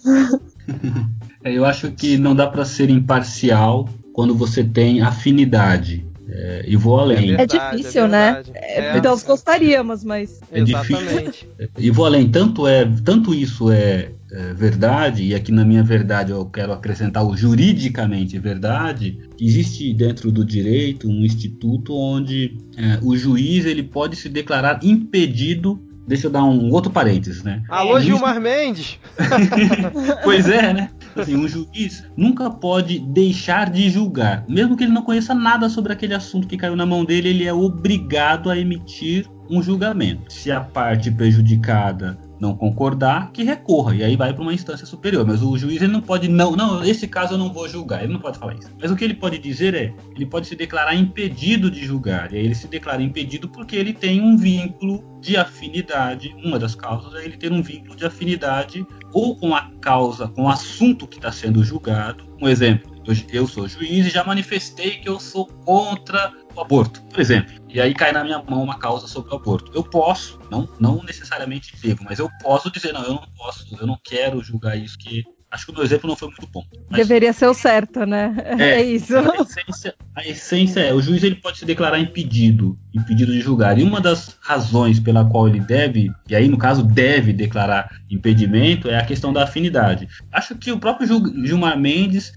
É, 1.46 1.52
eu 1.52 1.66
acho 1.66 1.90
que 1.92 2.16
não 2.16 2.34
dá 2.34 2.46
para 2.46 2.64
ser 2.64 2.88
imparcial 2.88 3.86
quando 4.14 4.34
você 4.34 4.64
tem 4.64 5.02
afinidade. 5.02 6.06
É, 6.26 6.64
e 6.66 6.74
vou 6.74 6.98
além. 6.98 7.32
É, 7.32 7.36
verdade, 7.36 7.56
é 7.56 7.76
difícil, 7.76 8.04
é 8.04 8.08
né? 8.08 8.42
É, 8.54 9.00
nós 9.02 9.22
gostaríamos, 9.22 10.02
mas. 10.02 10.40
É 10.50 10.62
difícil. 10.62 11.48
E 11.78 11.90
vou 11.90 12.06
além. 12.06 12.30
Tanto, 12.30 12.66
é, 12.66 12.88
tanto 13.04 13.34
isso 13.34 13.70
é, 13.70 14.12
é, 14.32 14.54
verdade, 14.54 15.22
e 15.22 15.34
aqui 15.34 15.52
na 15.52 15.64
minha 15.64 15.82
verdade 15.82 16.32
eu 16.32 16.46
quero 16.46 16.72
acrescentar 16.72 17.26
o 17.26 17.36
juridicamente 17.36 18.38
verdade, 18.38 19.18
existe 19.38 19.92
dentro 19.92 20.32
do 20.32 20.44
direito 20.44 21.08
um 21.08 21.24
instituto 21.24 21.94
onde 21.94 22.56
é, 22.76 22.98
o 23.02 23.16
juiz 23.16 23.66
ele 23.66 23.82
pode 23.82 24.16
se 24.16 24.28
declarar 24.28 24.80
impedido 24.82 25.80
Deixa 26.06 26.26
eu 26.26 26.30
dar 26.30 26.44
um 26.44 26.70
outro 26.70 26.92
parênteses, 26.92 27.42
né? 27.42 27.62
Alô, 27.66 27.98
Gilmar 27.98 28.38
Mendes! 28.38 28.98
pois 30.22 30.46
é, 30.48 30.72
né? 30.74 30.90
Assim, 31.16 31.36
um 31.36 31.48
juiz 31.48 32.04
nunca 32.16 32.50
pode 32.50 32.98
deixar 32.98 33.70
de 33.70 33.88
julgar. 33.90 34.44
Mesmo 34.48 34.76
que 34.76 34.84
ele 34.84 34.92
não 34.92 35.02
conheça 35.02 35.34
nada 35.34 35.68
sobre 35.68 35.92
aquele 35.92 36.14
assunto 36.14 36.46
que 36.46 36.56
caiu 36.56 36.76
na 36.76 36.86
mão 36.86 37.04
dele, 37.04 37.28
ele 37.28 37.44
é 37.44 37.52
obrigado 37.52 38.50
a 38.50 38.58
emitir 38.58 39.28
um 39.48 39.62
julgamento. 39.62 40.32
Se 40.32 40.50
a 40.50 40.60
parte 40.60 41.10
prejudicada 41.10 42.18
não 42.44 42.54
concordar, 42.54 43.32
que 43.32 43.42
recorra. 43.42 43.96
E 43.96 44.04
aí 44.04 44.16
vai 44.16 44.32
para 44.32 44.42
uma 44.42 44.52
instância 44.52 44.86
superior. 44.86 45.26
Mas 45.26 45.42
o 45.42 45.56
juiz 45.56 45.80
ele 45.80 45.92
não 45.92 46.00
pode, 46.00 46.28
não, 46.28 46.54
não, 46.54 46.84
esse 46.84 47.08
caso 47.08 47.34
eu 47.34 47.38
não 47.38 47.52
vou 47.52 47.68
julgar. 47.68 48.04
Ele 48.04 48.12
não 48.12 48.20
pode 48.20 48.38
falar 48.38 48.54
isso. 48.54 48.70
Mas 48.80 48.90
o 48.90 48.96
que 48.96 49.04
ele 49.04 49.14
pode 49.14 49.38
dizer 49.38 49.74
é, 49.74 49.92
ele 50.14 50.26
pode 50.26 50.46
se 50.46 50.54
declarar 50.54 50.94
impedido 50.94 51.70
de 51.70 51.84
julgar. 51.84 52.32
E 52.32 52.36
aí 52.36 52.44
ele 52.44 52.54
se 52.54 52.68
declara 52.68 53.02
impedido 53.02 53.48
porque 53.48 53.74
ele 53.74 53.92
tem 53.92 54.20
um 54.20 54.36
vínculo 54.36 55.02
de 55.20 55.36
afinidade. 55.36 56.34
Uma 56.44 56.58
das 56.58 56.74
causas 56.74 57.14
é 57.14 57.24
ele 57.24 57.36
ter 57.36 57.50
um 57.50 57.62
vínculo 57.62 57.96
de 57.96 58.04
afinidade 58.04 58.86
ou 59.12 59.36
com 59.36 59.54
a 59.54 59.70
causa, 59.80 60.28
com 60.28 60.42
o 60.42 60.48
assunto 60.48 61.06
que 61.06 61.16
está 61.16 61.32
sendo 61.32 61.64
julgado. 61.64 62.24
Um 62.40 62.48
exemplo, 62.48 62.93
eu 63.32 63.46
sou 63.46 63.68
juiz 63.68 64.06
e 64.06 64.10
já 64.10 64.24
manifestei 64.24 64.98
que 64.98 65.08
eu 65.08 65.20
sou 65.20 65.46
contra 65.46 66.32
o 66.54 66.60
aborto, 66.60 67.02
por 67.02 67.20
exemplo. 67.20 67.54
E 67.68 67.80
aí 67.80 67.92
cai 67.92 68.12
na 68.12 68.24
minha 68.24 68.42
mão 68.42 68.62
uma 68.62 68.78
causa 68.78 69.06
sobre 69.06 69.32
o 69.32 69.36
aborto. 69.36 69.70
Eu 69.74 69.82
posso, 69.82 70.38
não, 70.50 70.68
não 70.78 71.02
necessariamente 71.02 71.76
devo, 71.76 72.04
mas 72.04 72.18
eu 72.18 72.30
posso 72.40 72.70
dizer, 72.70 72.92
não, 72.92 73.02
eu 73.02 73.14
não 73.14 73.26
posso, 73.36 73.66
eu 73.78 73.86
não 73.86 73.98
quero 74.02 74.42
julgar 74.42 74.76
isso, 74.76 74.96
que 74.96 75.24
Acho 75.54 75.66
que 75.66 75.70
o 75.70 75.74
meu 75.76 75.84
exemplo 75.84 76.08
não 76.08 76.16
foi 76.16 76.26
muito 76.26 76.48
bom. 76.52 76.64
Deveria 76.90 77.32
ser 77.32 77.46
o 77.46 77.54
certo, 77.54 78.04
né? 78.04 78.34
É, 78.58 78.70
é 78.82 78.82
isso. 78.82 79.16
A 79.16 79.40
essência, 79.40 79.94
a 80.16 80.26
essência, 80.26 80.80
é, 80.80 80.92
o 80.92 81.00
juiz 81.00 81.22
ele 81.22 81.36
pode 81.36 81.58
se 81.58 81.64
declarar 81.64 82.00
impedido, 82.00 82.76
impedido 82.92 83.30
de 83.30 83.40
julgar. 83.40 83.78
E 83.78 83.84
uma 83.84 84.00
das 84.00 84.36
razões 84.40 84.98
pela 84.98 85.24
qual 85.24 85.46
ele 85.46 85.60
deve, 85.60 86.10
e 86.28 86.34
aí 86.34 86.48
no 86.48 86.58
caso 86.58 86.82
deve 86.82 87.32
declarar 87.32 87.88
impedimento, 88.10 88.88
é 88.88 88.98
a 88.98 89.04
questão 89.04 89.32
da 89.32 89.44
afinidade. 89.44 90.08
Acho 90.32 90.56
que 90.56 90.72
o 90.72 90.78
próprio 90.78 91.06
Gilmar 91.46 91.78
Mendes 91.78 92.32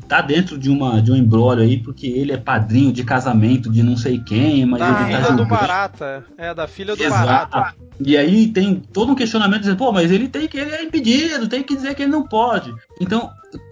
está 0.00 0.20
é, 0.20 0.22
dentro 0.22 0.56
de 0.56 0.70
uma 0.70 1.02
de 1.02 1.12
um 1.12 1.16
embrólio 1.16 1.62
aí, 1.62 1.76
porque 1.76 2.06
ele 2.06 2.32
é 2.32 2.38
padrinho 2.38 2.90
de 2.90 3.04
casamento 3.04 3.70
de 3.70 3.82
não 3.82 3.98
sei 3.98 4.18
quem, 4.18 4.64
mas 4.64 4.80
da 4.80 4.86
ele 4.86 4.94
tá 4.94 5.04
filha 5.04 5.22
tá 5.26 5.34
do 5.34 5.44
Barata, 5.44 6.24
é 6.38 6.54
da 6.54 6.66
filha 6.66 6.96
do 6.96 7.02
Exato. 7.02 7.50
Barata. 7.52 7.74
E 8.04 8.16
aí 8.16 8.48
tem 8.48 8.74
todo 8.74 9.12
um 9.12 9.14
questionamento 9.14 9.60
dizendo, 9.60 9.76
pô, 9.76 9.92
mas 9.92 10.10
ele 10.10 10.28
tem 10.28 10.48
que 10.48 10.58
ele 10.58 10.70
é 10.70 10.82
impedido, 10.82 11.48
tem 11.48 11.62
que 11.62 11.76
dizer 11.76 11.94
que 11.94 12.02
ele 12.02 12.10
não 12.10 12.26
pode. 12.26 12.72
Então, 13.00 13.30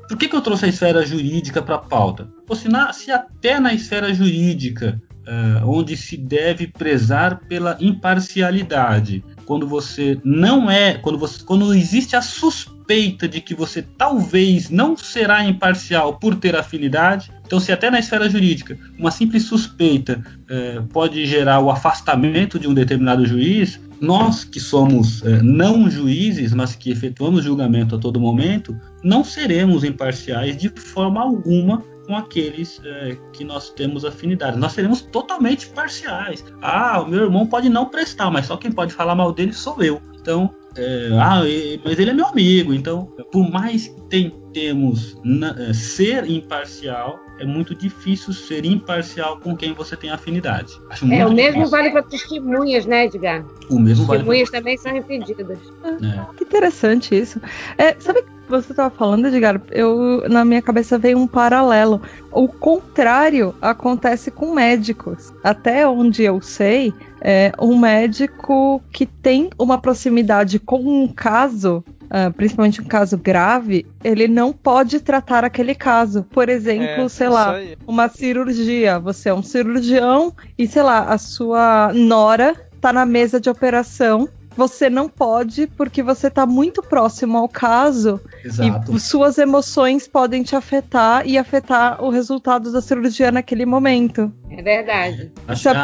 por 0.09 0.17
que, 0.17 0.29
que 0.29 0.37
eu 0.37 0.41
trouxe 0.41 0.67
a 0.67 0.69
esfera 0.69 1.07
jurídica 1.07 1.63
para 1.63 1.77
a 1.77 1.79
pauta? 1.79 2.29
Pô, 2.47 2.55
se, 2.55 2.69
na, 2.69 2.93
se, 2.93 3.11
até 3.11 3.59
na 3.59 3.73
esfera 3.73 4.13
jurídica, 4.13 5.01
uh, 5.27 5.69
onde 5.69 5.97
se 5.97 6.17
deve 6.17 6.67
prezar 6.67 7.41
pela 7.49 7.77
imparcialidade, 7.81 9.25
quando 9.45 9.67
você 9.67 10.19
não 10.25 10.71
é, 10.71 10.95
quando, 10.95 11.19
você, 11.19 11.43
quando 11.45 11.75
existe 11.75 12.17
a 12.17 12.23
suspeita 12.23 13.29
de 13.29 13.41
que 13.41 13.55
você 13.55 13.83
talvez 13.83 14.71
não 14.71 14.97
será 14.97 15.45
imparcial 15.45 16.19
por 16.19 16.37
ter 16.37 16.57
afinidade, 16.57 17.31
então 17.47 17.59
se 17.59 17.73
até 17.73 17.91
na 17.91 17.99
esfera 17.99 18.29
jurídica 18.29 18.79
uma 18.99 19.11
simples 19.11 19.45
suspeita 19.45 20.23
uh, 20.43 20.83
pode 20.89 21.27
gerar 21.27 21.61
o 21.61 21.71
afastamento 21.71 22.59
de 22.59 22.69
um 22.69 22.75
determinado 22.75 23.27
juiz, 23.27 23.81
nós 24.01 24.45
que 24.45 24.59
somos 24.59 25.23
é, 25.23 25.43
não 25.43 25.91
juízes, 25.91 26.55
mas 26.55 26.75
que 26.75 26.91
efetuamos 26.91 27.45
julgamento 27.45 27.95
a 27.95 27.99
todo 27.99 28.19
momento, 28.19 28.75
não 29.05 29.23
seremos 29.23 29.85
imparciais 29.85 30.57
de 30.57 30.71
forma 30.71 31.21
alguma 31.21 31.85
com 32.07 32.17
aqueles 32.17 32.81
é, 32.85 33.17
que 33.33 33.45
nós 33.45 33.71
temos 33.71 34.05
afinidade. 34.05 34.59
Nós 34.59 34.73
seremos 34.73 35.03
totalmente 35.03 35.69
parciais. 35.69 36.45
Ah, 36.61 37.01
o 37.01 37.09
meu 37.09 37.25
irmão 37.25 37.47
pode 37.47 37.69
não 37.69 37.87
prestar, 37.87 38.31
mas 38.31 38.47
só 38.47 38.57
quem 38.57 38.73
pode 38.73 38.93
falar 38.93 39.15
mal 39.15 39.33
dele 39.33 39.53
sou 39.53 39.83
eu. 39.83 40.01
Então, 40.21 40.55
é, 40.77 41.09
ah, 41.21 41.43
mas 41.85 41.99
ele 41.99 42.11
é 42.11 42.15
meu 42.15 42.27
amigo. 42.27 42.73
Então, 42.73 43.07
por 43.33 43.51
mais 43.51 43.89
que 43.89 44.01
tentemos 44.03 45.17
é, 45.59 45.73
ser 45.73 46.29
imparcial, 46.29 47.19
é 47.39 47.45
muito 47.45 47.75
difícil 47.75 48.33
ser 48.33 48.65
imparcial 48.65 49.39
com 49.39 49.57
quem 49.57 49.73
você 49.73 49.97
tem 49.97 50.11
afinidade. 50.11 50.73
Acho 50.91 51.05
é, 51.07 51.27
o 51.27 51.33
mesmo 51.33 51.53
difícil. 51.53 51.71
vale 51.71 51.91
para 51.91 52.03
testemunhas, 52.03 52.87
né, 52.87 53.07
Edgar? 53.07 53.45
O 53.69 53.79
mesmo 53.79 54.07
testemunhas 54.07 54.51
vale 54.51 54.63
também 54.63 54.77
são 54.77 54.97
impedidas. 54.97 55.59
É. 55.85 56.37
Que 56.37 56.45
interessante 56.45 57.19
isso. 57.19 57.41
É, 57.77 57.97
sabe 57.99 58.23
que 58.23 58.40
você 58.51 58.73
estava 58.73 58.91
falando, 58.91 59.27
Edgar? 59.27 59.61
Eu, 59.71 60.29
na 60.29 60.45
minha 60.45 60.61
cabeça 60.61 60.99
veio 60.99 61.19
um 61.19 61.27
paralelo. 61.27 62.03
O 62.33 62.49
contrário 62.49 63.55
acontece 63.61 64.31
com 64.31 64.55
médicos. 64.55 65.33
Até 65.43 65.87
onde 65.87 66.23
eu 66.23 66.41
sei, 66.41 66.93
é, 67.21 67.53
um 67.59 67.79
médico 67.79 68.83
que 68.93 69.07
tem 69.07 69.51
uma 69.59 69.79
proximidade 69.79 70.59
com 70.59 70.81
um 70.81 71.09
caso 71.09 71.85
uh, 72.11 72.33
principalmente 72.33 72.81
um 72.81 72.85
caso 72.85 73.17
grave, 73.17 73.87
ele 74.03 74.27
não 74.27 74.53
pode 74.53 75.01
tratar 75.01 75.45
aquele 75.45 75.75
caso. 75.75 76.25
Por 76.25 76.49
exemplo, 76.49 77.05
é, 77.05 77.09
sei 77.09 77.29
lá, 77.29 77.53
aí. 77.53 77.77
uma 77.87 78.09
cirurgia. 78.09 78.99
Você 78.99 79.29
é 79.29 79.35
um 79.35 79.43
cirurgião 79.43 80.35
e, 80.59 80.67
sei 80.67 80.83
lá, 80.83 81.05
a 81.05 81.17
sua 81.17 81.93
nora 81.95 82.55
tá 82.81 82.93
na 82.93 83.07
mesa 83.07 83.41
de 83.41 83.49
operação 83.49 84.29
você 84.57 84.91
não 84.91 85.09
pode 85.09 85.67
porque 85.69 86.03
você 86.03 86.27
está 86.27 86.45
muito 86.45 86.83
próximo 86.83 87.39
ao 87.39 87.49
caso 87.49 88.21
Exato. 88.45 88.95
e 88.95 89.01
suas 89.01 89.39
emoções 89.39 90.09
podem 90.09 90.43
te 90.43 90.57
afetar 90.57 91.27
e 91.27 91.39
afetar 91.39 92.03
o 92.03 92.11
resultado 92.11 92.73
da 92.73 92.81
cirurgia 92.81 93.31
naquele 93.31 93.65
momento. 93.65 94.33
É 94.51 94.63
verdade. 94.63 95.33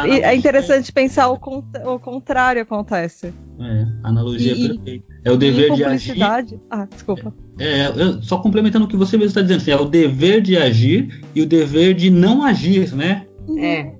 É, 0.09 0.19
é 0.19 0.35
interessante 0.35 0.91
pensar 0.91 1.29
o, 1.29 1.35
o 1.35 1.99
contrário 1.99 2.61
acontece. 2.61 3.33
É, 3.59 3.87
analogia 4.03 4.53
e, 4.53 4.67
perfeita. 4.67 5.05
É 5.23 5.31
o 5.31 5.37
dever 5.37 5.73
de 5.73 5.83
agir. 5.83 6.21
Ah, 6.69 6.85
desculpa. 6.85 7.33
É, 7.59 7.85
é, 7.85 7.91
só 8.21 8.37
complementando 8.37 8.85
o 8.85 8.87
que 8.87 8.97
você 8.97 9.17
mesmo 9.17 9.29
está 9.29 9.41
dizendo, 9.41 9.61
assim, 9.61 9.71
é 9.71 9.77
o 9.77 9.85
dever 9.85 10.41
de 10.41 10.57
agir 10.57 11.23
e 11.33 11.41
o 11.41 11.45
dever 11.45 11.93
de 11.93 12.09
não 12.09 12.43
agir, 12.43 12.93
né? 12.93 13.25
É. 13.57 13.91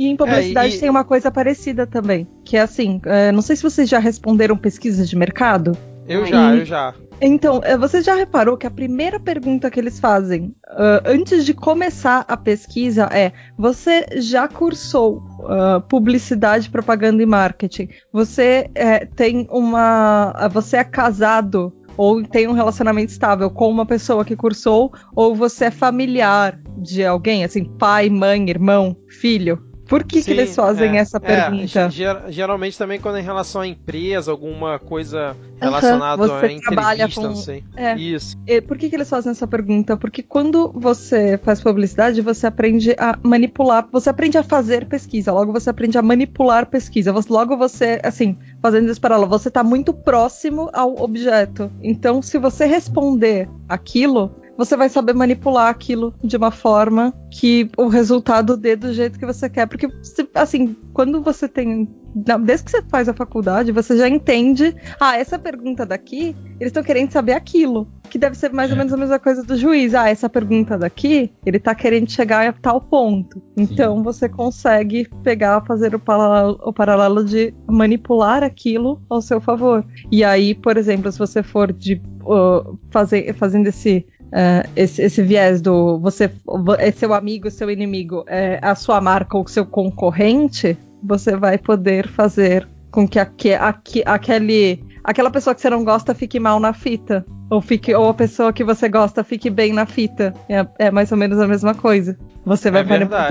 E 0.00 0.08
em 0.08 0.16
publicidade 0.16 0.72
é, 0.72 0.76
e... 0.78 0.80
tem 0.80 0.88
uma 0.88 1.04
coisa 1.04 1.30
parecida 1.30 1.86
também, 1.86 2.26
que 2.42 2.56
é 2.56 2.62
assim, 2.62 3.02
é, 3.04 3.30
não 3.30 3.42
sei 3.42 3.54
se 3.54 3.62
vocês 3.62 3.86
já 3.86 3.98
responderam 3.98 4.56
pesquisas 4.56 5.06
de 5.06 5.14
mercado. 5.14 5.76
Eu 6.08 6.24
já, 6.24 6.54
e... 6.54 6.60
eu 6.60 6.64
já. 6.64 6.94
Então, 7.20 7.60
é, 7.62 7.76
você 7.76 8.00
já 8.00 8.14
reparou 8.14 8.56
que 8.56 8.66
a 8.66 8.70
primeira 8.70 9.20
pergunta 9.20 9.70
que 9.70 9.78
eles 9.78 10.00
fazem 10.00 10.54
uh, 10.70 11.04
antes 11.04 11.44
de 11.44 11.52
começar 11.52 12.24
a 12.26 12.34
pesquisa 12.34 13.10
é: 13.12 13.30
você 13.58 14.06
já 14.16 14.48
cursou 14.48 15.18
uh, 15.40 15.82
publicidade, 15.86 16.70
propaganda 16.70 17.22
e 17.22 17.26
marketing? 17.26 17.90
Você 18.10 18.70
é, 18.74 19.04
tem 19.04 19.46
uma. 19.50 20.48
Você 20.50 20.78
é 20.78 20.84
casado 20.84 21.74
ou 21.94 22.22
tem 22.22 22.48
um 22.48 22.52
relacionamento 22.52 23.12
estável 23.12 23.50
com 23.50 23.68
uma 23.68 23.84
pessoa 23.84 24.24
que 24.24 24.34
cursou, 24.34 24.90
ou 25.14 25.34
você 25.34 25.66
é 25.66 25.70
familiar 25.70 26.58
de 26.78 27.04
alguém, 27.04 27.44
assim, 27.44 27.64
pai, 27.64 28.08
mãe, 28.08 28.48
irmão, 28.48 28.96
filho. 29.06 29.68
Por 29.90 30.04
que, 30.04 30.22
Sim, 30.22 30.26
que 30.26 30.30
eles 30.30 30.54
fazem 30.54 30.96
é, 30.96 31.00
essa 31.00 31.16
é, 31.16 31.20
pergunta? 31.20 31.80
É, 31.80 32.30
geralmente 32.30 32.78
também 32.78 33.00
quando 33.00 33.16
é 33.16 33.20
em 33.20 33.24
relação 33.24 33.60
à 33.60 33.66
empresa, 33.66 34.30
alguma 34.30 34.78
coisa 34.78 35.36
relacionada 35.60 36.22
uhum, 36.22 36.34
a 36.36 36.52
entrevista, 36.52 37.20
com... 37.20 37.26
não 37.26 37.34
sei. 37.34 37.64
É. 37.74 37.96
Isso. 37.96 38.38
E 38.46 38.60
por 38.60 38.78
que, 38.78 38.88
que 38.88 38.94
eles 38.94 39.10
fazem 39.10 39.32
essa 39.32 39.48
pergunta? 39.48 39.96
Porque 39.96 40.22
quando 40.22 40.70
você 40.72 41.36
faz 41.42 41.60
publicidade, 41.60 42.20
você 42.20 42.46
aprende 42.46 42.94
a 42.96 43.18
manipular, 43.20 43.88
você 43.90 44.10
aprende 44.10 44.38
a 44.38 44.44
fazer 44.44 44.86
pesquisa, 44.86 45.32
logo 45.32 45.52
você 45.52 45.70
aprende 45.70 45.98
a 45.98 46.02
manipular 46.02 46.66
pesquisa. 46.66 47.12
Logo 47.28 47.56
você, 47.56 48.00
assim, 48.04 48.38
fazendo 48.62 48.90
isso 48.90 49.00
para 49.00 49.16
lá, 49.16 49.26
você 49.26 49.48
está 49.48 49.62
muito 49.62 49.92
próximo 49.92 50.70
ao 50.72 51.00
objeto. 51.02 51.70
Então, 51.82 52.20
se 52.22 52.38
você 52.38 52.66
responder 52.66 53.48
aquilo, 53.68 54.34
você 54.56 54.76
vai 54.76 54.90
saber 54.90 55.14
manipular 55.14 55.68
aquilo 55.68 56.14
de 56.22 56.36
uma 56.36 56.50
forma 56.50 57.14
que 57.30 57.70
o 57.78 57.88
resultado 57.88 58.56
dê 58.58 58.76
do 58.76 58.92
jeito 58.92 59.18
que 59.18 59.24
você 59.24 59.48
quer. 59.48 59.66
Porque, 59.66 59.88
assim, 60.34 60.76
quando 60.92 61.22
você 61.22 61.48
tem. 61.48 61.88
Desde 62.14 62.64
que 62.64 62.70
você 62.70 62.82
faz 62.82 63.08
a 63.08 63.14
faculdade, 63.14 63.72
você 63.72 63.96
já 63.96 64.08
entende. 64.08 64.74
Ah, 64.98 65.16
essa 65.16 65.38
pergunta 65.38 65.86
daqui, 65.86 66.36
eles 66.58 66.70
estão 66.70 66.82
querendo 66.82 67.12
saber 67.12 67.32
aquilo. 67.32 67.88
Que 68.08 68.18
deve 68.18 68.36
ser 68.36 68.52
mais 68.52 68.70
é. 68.70 68.72
ou 68.72 68.78
menos 68.78 68.92
a 68.92 68.96
mesma 68.96 69.18
coisa 69.18 69.42
do 69.42 69.56
juiz. 69.56 69.94
Ah, 69.94 70.08
essa 70.08 70.28
pergunta 70.28 70.76
daqui, 70.76 71.30
ele 71.46 71.58
tá 71.58 71.74
querendo 71.74 72.10
chegar 72.10 72.48
a 72.48 72.52
tal 72.52 72.80
ponto. 72.80 73.40
Então 73.56 73.98
Sim. 73.98 74.02
você 74.02 74.28
consegue 74.28 75.08
pegar, 75.22 75.64
fazer 75.64 75.94
o 75.94 75.98
paralelo, 75.98 76.60
o 76.64 76.72
paralelo 76.72 77.24
de 77.24 77.54
manipular 77.68 78.42
aquilo 78.42 79.00
ao 79.08 79.22
seu 79.22 79.40
favor. 79.40 79.84
E 80.10 80.24
aí, 80.24 80.54
por 80.54 80.76
exemplo, 80.76 81.10
se 81.12 81.18
você 81.18 81.42
for 81.42 81.72
de 81.72 82.02
uh, 82.22 82.78
fazer, 82.90 83.32
fazendo 83.34 83.68
esse 83.68 84.06
Uh, 84.30 84.62
esse, 84.76 85.02
esse, 85.02 85.22
viés 85.22 85.60
do 85.60 85.98
você 85.98 86.30
é 86.78 86.92
seu 86.92 87.12
amigo, 87.12 87.50
seu 87.50 87.68
inimigo, 87.68 88.24
é 88.28 88.60
a 88.62 88.76
sua 88.76 89.00
marca 89.00 89.36
ou 89.36 89.44
seu 89.48 89.66
concorrente, 89.66 90.78
você 91.02 91.36
vai 91.36 91.58
poder 91.58 92.08
fazer 92.08 92.66
com 92.90 93.06
que, 93.06 93.18
aque, 93.18 93.54
aque, 93.54 94.02
aquele, 94.04 94.84
aquela 95.04 95.30
pessoa 95.30 95.54
que 95.54 95.60
você 95.60 95.70
não 95.70 95.84
gosta 95.84 96.14
fique 96.14 96.40
mal 96.40 96.58
na 96.58 96.72
fita. 96.72 97.24
Ou, 97.50 97.60
fique, 97.60 97.92
ou 97.92 98.08
a 98.08 98.14
pessoa 98.14 98.52
que 98.52 98.62
você 98.62 98.88
gosta 98.88 99.24
fique 99.24 99.50
bem 99.50 99.72
na 99.72 99.84
fita. 99.84 100.32
É, 100.48 100.86
é 100.86 100.90
mais 100.90 101.10
ou 101.10 101.18
menos 101.18 101.40
a 101.40 101.48
mesma 101.48 101.74
coisa. 101.74 102.16
Você 102.44 102.70
vai 102.70 102.82
é 102.82 102.84